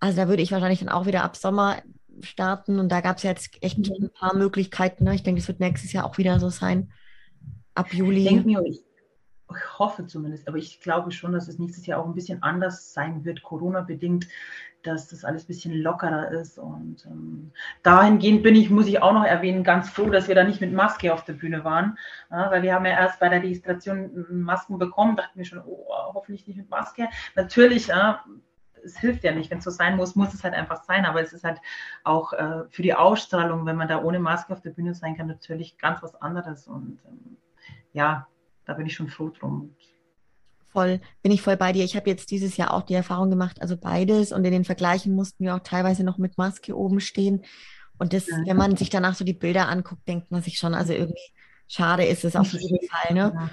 also 0.00 0.16
da 0.16 0.28
würde 0.28 0.42
ich 0.42 0.52
wahrscheinlich 0.52 0.80
dann 0.80 0.88
auch 0.88 1.06
wieder 1.06 1.24
ab 1.24 1.36
Sommer 1.36 1.82
starten 2.20 2.78
und 2.78 2.90
da 2.90 3.00
gab 3.00 3.16
es 3.16 3.22
ja 3.22 3.30
jetzt 3.30 3.50
echt 3.62 3.78
mhm. 3.78 4.04
ein 4.04 4.10
paar 4.12 4.36
Möglichkeiten. 4.36 5.04
Ne? 5.04 5.14
Ich 5.14 5.22
denke, 5.22 5.40
es 5.40 5.48
wird 5.48 5.60
nächstes 5.60 5.92
Jahr 5.92 6.04
auch 6.04 6.18
wieder 6.18 6.38
so 6.40 6.50
sein. 6.50 6.92
Ab 7.74 7.92
Juli. 7.92 8.22
Ich 8.22 8.28
denke 8.28 8.46
mir, 8.46 8.62
ich, 8.64 8.80
ich 9.56 9.78
hoffe 9.78 10.06
zumindest, 10.06 10.48
aber 10.48 10.58
ich 10.58 10.80
glaube 10.80 11.10
schon, 11.10 11.32
dass 11.32 11.48
es 11.48 11.58
nächstes 11.58 11.86
Jahr 11.86 12.00
auch 12.00 12.06
ein 12.06 12.14
bisschen 12.14 12.42
anders 12.42 12.92
sein 12.92 13.24
wird, 13.24 13.42
Corona-bedingt 13.42 14.26
dass 14.86 15.08
das 15.08 15.24
alles 15.24 15.44
ein 15.44 15.46
bisschen 15.48 15.74
lockerer 15.74 16.30
ist. 16.30 16.58
Und 16.58 17.04
ähm, 17.06 17.52
dahingehend 17.82 18.42
bin 18.42 18.54
ich, 18.54 18.70
muss 18.70 18.86
ich 18.86 19.02
auch 19.02 19.12
noch 19.12 19.24
erwähnen, 19.24 19.64
ganz 19.64 19.90
froh, 19.90 20.10
dass 20.10 20.28
wir 20.28 20.34
da 20.34 20.44
nicht 20.44 20.60
mit 20.60 20.72
Maske 20.72 21.12
auf 21.12 21.24
der 21.24 21.32
Bühne 21.34 21.64
waren. 21.64 21.98
Ja, 22.30 22.50
weil 22.50 22.62
wir 22.62 22.74
haben 22.74 22.84
ja 22.84 22.92
erst 22.92 23.20
bei 23.20 23.28
der 23.28 23.42
Registration 23.42 24.26
Masken 24.30 24.78
bekommen, 24.78 25.16
dachten 25.16 25.38
wir 25.38 25.44
schon, 25.44 25.62
oh, 25.64 25.86
hoffentlich 26.14 26.46
nicht 26.46 26.56
mit 26.56 26.70
Maske. 26.70 27.08
Natürlich, 27.34 27.88
ja, 27.88 28.24
es 28.84 28.98
hilft 28.98 29.24
ja 29.24 29.32
nicht, 29.32 29.50
wenn 29.50 29.58
es 29.58 29.64
so 29.64 29.70
sein 29.70 29.96
muss, 29.96 30.14
muss 30.14 30.34
es 30.34 30.44
halt 30.44 30.54
einfach 30.54 30.84
sein. 30.84 31.06
Aber 31.06 31.22
es 31.22 31.32
ist 31.32 31.44
halt 31.44 31.58
auch 32.04 32.32
äh, 32.34 32.64
für 32.68 32.82
die 32.82 32.94
Ausstrahlung, 32.94 33.66
wenn 33.66 33.76
man 33.76 33.88
da 33.88 34.02
ohne 34.02 34.18
Maske 34.18 34.52
auf 34.52 34.60
der 34.60 34.70
Bühne 34.70 34.94
sein 34.94 35.16
kann, 35.16 35.26
natürlich 35.26 35.78
ganz 35.78 36.02
was 36.02 36.14
anderes. 36.20 36.68
Und 36.68 37.00
ähm, 37.06 37.36
ja, 37.92 38.26
da 38.66 38.74
bin 38.74 38.86
ich 38.86 38.94
schon 38.94 39.08
froh 39.08 39.30
drum 39.30 39.74
voll, 40.74 41.00
bin 41.22 41.32
ich 41.32 41.40
voll 41.40 41.56
bei 41.56 41.72
dir. 41.72 41.84
Ich 41.84 41.96
habe 41.96 42.10
jetzt 42.10 42.30
dieses 42.30 42.56
Jahr 42.58 42.74
auch 42.74 42.82
die 42.82 42.94
Erfahrung 42.94 43.30
gemacht, 43.30 43.62
also 43.62 43.76
beides 43.76 44.32
und 44.32 44.44
in 44.44 44.52
den 44.52 44.64
Vergleichen 44.64 45.14
mussten 45.14 45.44
wir 45.44 45.54
auch 45.54 45.60
teilweise 45.60 46.04
noch 46.04 46.18
mit 46.18 46.36
Maske 46.36 46.76
oben 46.76 47.00
stehen. 47.00 47.44
Und 47.96 48.12
das, 48.12 48.26
ja. 48.26 48.38
wenn 48.44 48.56
man 48.56 48.76
sich 48.76 48.90
danach 48.90 49.14
so 49.14 49.24
die 49.24 49.32
Bilder 49.32 49.68
anguckt, 49.68 50.06
denkt 50.08 50.30
man 50.32 50.42
sich 50.42 50.58
schon, 50.58 50.74
also 50.74 50.92
irgendwie 50.92 51.30
schade 51.68 52.04
ist 52.04 52.24
es 52.24 52.34
auf 52.34 52.52
jeden 52.52 52.86
Fall. 52.90 53.14
Ne? 53.14 53.50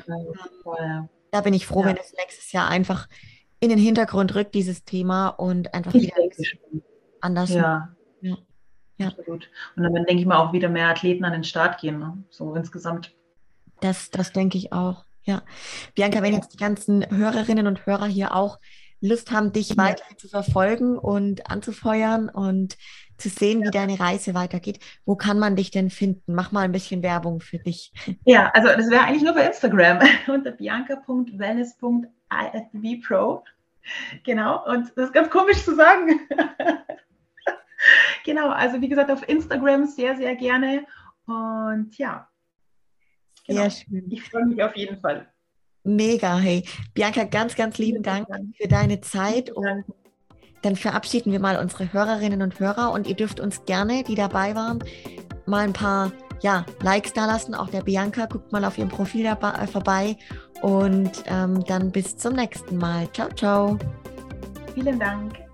Ja, 0.66 1.08
da 1.30 1.42
bin 1.42 1.54
ich 1.54 1.68
froh, 1.68 1.82
ja. 1.82 1.88
wenn 1.88 1.98
es 1.98 2.14
nächstes 2.18 2.52
Jahr 2.52 2.68
einfach 2.68 3.08
in 3.60 3.70
den 3.70 3.78
Hintergrund 3.78 4.34
rückt, 4.34 4.56
dieses 4.56 4.84
Thema 4.84 5.30
und 5.30 5.74
einfach 5.76 5.94
ich 5.94 6.08
wieder 6.08 6.16
anders. 7.22 7.52
Ja. 7.52 7.96
ja. 8.22 8.38
ja. 8.98 9.08
Absolut. 9.10 9.48
Und 9.76 9.84
dann 9.84 9.94
denke 9.94 10.16
ich 10.16 10.26
mal 10.26 10.40
auch 10.40 10.54
wieder 10.54 10.70
mehr 10.70 10.90
Athleten 10.90 11.24
an 11.24 11.34
den 11.34 11.44
Start 11.44 11.80
gehen, 11.80 12.00
ne? 12.00 12.24
so 12.32 12.56
insgesamt. 12.56 13.14
Das, 13.82 14.10
das 14.10 14.32
denke 14.32 14.58
ich 14.58 14.72
auch. 14.72 15.04
Ja. 15.24 15.44
Bianca, 15.94 16.24
wenn 16.24 16.34
jetzt 16.34 16.54
die 16.54 16.58
ganzen 16.58 17.06
Hörerinnen 17.10 17.68
und 17.68 17.86
Hörer 17.86 18.08
hier 18.08 18.34
auch 18.34 18.58
Lust 19.02 19.32
haben, 19.32 19.52
dich 19.52 19.76
weiter 19.78 20.04
zu 20.16 20.30
verfolgen 20.30 20.98
und 20.98 21.50
anzufeuern 21.50 22.30
und 22.30 22.78
zu 23.18 23.28
sehen, 23.30 23.64
wie 23.64 23.72
deine 23.72 24.00
Reise 24.00 24.36
weitergeht, 24.36 24.80
wo 25.06 25.16
kann 25.16 25.40
man 25.40 25.56
dich 25.56 25.72
denn 25.72 25.90
finden? 25.90 26.36
Mach 26.36 26.52
mal 26.52 26.62
ein 26.62 26.72
bisschen 26.72 27.02
Werbung 27.04 27.40
für 27.40 27.58
dich. 27.58 27.92
Ja, 28.26 28.52
also 28.54 28.68
das 28.70 28.90
wäre 28.90 29.04
eigentlich 29.04 29.24
nur 29.24 29.34
bei 29.34 29.46
Instagram 29.46 30.02
unter 30.28 30.52
bianca.wellness.ifbbpro. 30.52 33.44
Genau, 34.24 34.64
und 34.68 34.92
das 34.96 35.06
ist 35.06 35.14
ganz 35.14 35.32
komisch 35.32 35.64
zu 35.64 35.76
sagen. 35.76 36.20
genau, 38.26 38.50
also 38.50 38.80
wie 38.82 38.90
gesagt, 38.90 39.10
auf 39.10 39.28
Instagram 39.28 39.88
sehr, 39.88 40.16
sehr 40.16 40.36
gerne. 40.36 40.86
Und 41.26 41.98
ja, 41.98 42.28
Genau. 43.48 43.62
Sehr 43.62 43.72
schön. 43.72 44.06
Ich 44.10 44.24
freue 44.24 44.46
mich 44.46 44.62
auf 44.64 44.76
jeden 44.76 45.00
Fall. 45.00 45.28
Mega, 45.84 46.38
hey. 46.38 46.64
Bianca, 46.94 47.24
ganz, 47.24 47.56
ganz 47.56 47.78
lieben 47.78 48.04
Dank 48.04 48.28
für 48.60 48.68
deine 48.68 49.02
Zeit 49.02 49.50
und 49.50 49.84
dann 50.62 50.76
verabschieden 50.76 51.32
wir 51.32 51.40
mal 51.40 51.58
unsere 51.58 51.92
Hörerinnen 51.92 52.42
und 52.42 52.60
Hörer 52.60 52.92
und 52.92 53.08
ihr 53.08 53.16
dürft 53.16 53.40
uns 53.40 53.66
gerne, 53.66 54.04
die 54.04 54.16
dabei 54.16 54.54
waren, 54.56 54.80
mal 55.46 55.66
ein 55.66 55.74
paar 55.74 56.12
ja, 56.42 56.66
Likes 56.82 57.14
da 57.14 57.26
lassen. 57.26 57.56
Auch 57.56 57.70
der 57.70 57.82
Bianca, 57.82 58.26
guckt 58.26 58.52
mal 58.52 58.64
auf 58.66 58.78
ihrem 58.78 58.90
Profil 58.90 59.24
dabei, 59.24 59.64
äh, 59.64 59.68
vorbei 59.68 60.18
und 60.62 61.24
ähm, 61.28 61.64
dann 61.66 61.92
bis 61.92 62.18
zum 62.18 62.34
nächsten 62.34 62.78
Mal. 62.78 63.12
Ciao, 63.12 63.30
ciao. 63.30 63.78
Vielen 64.76 65.00
Dank. 65.00 65.51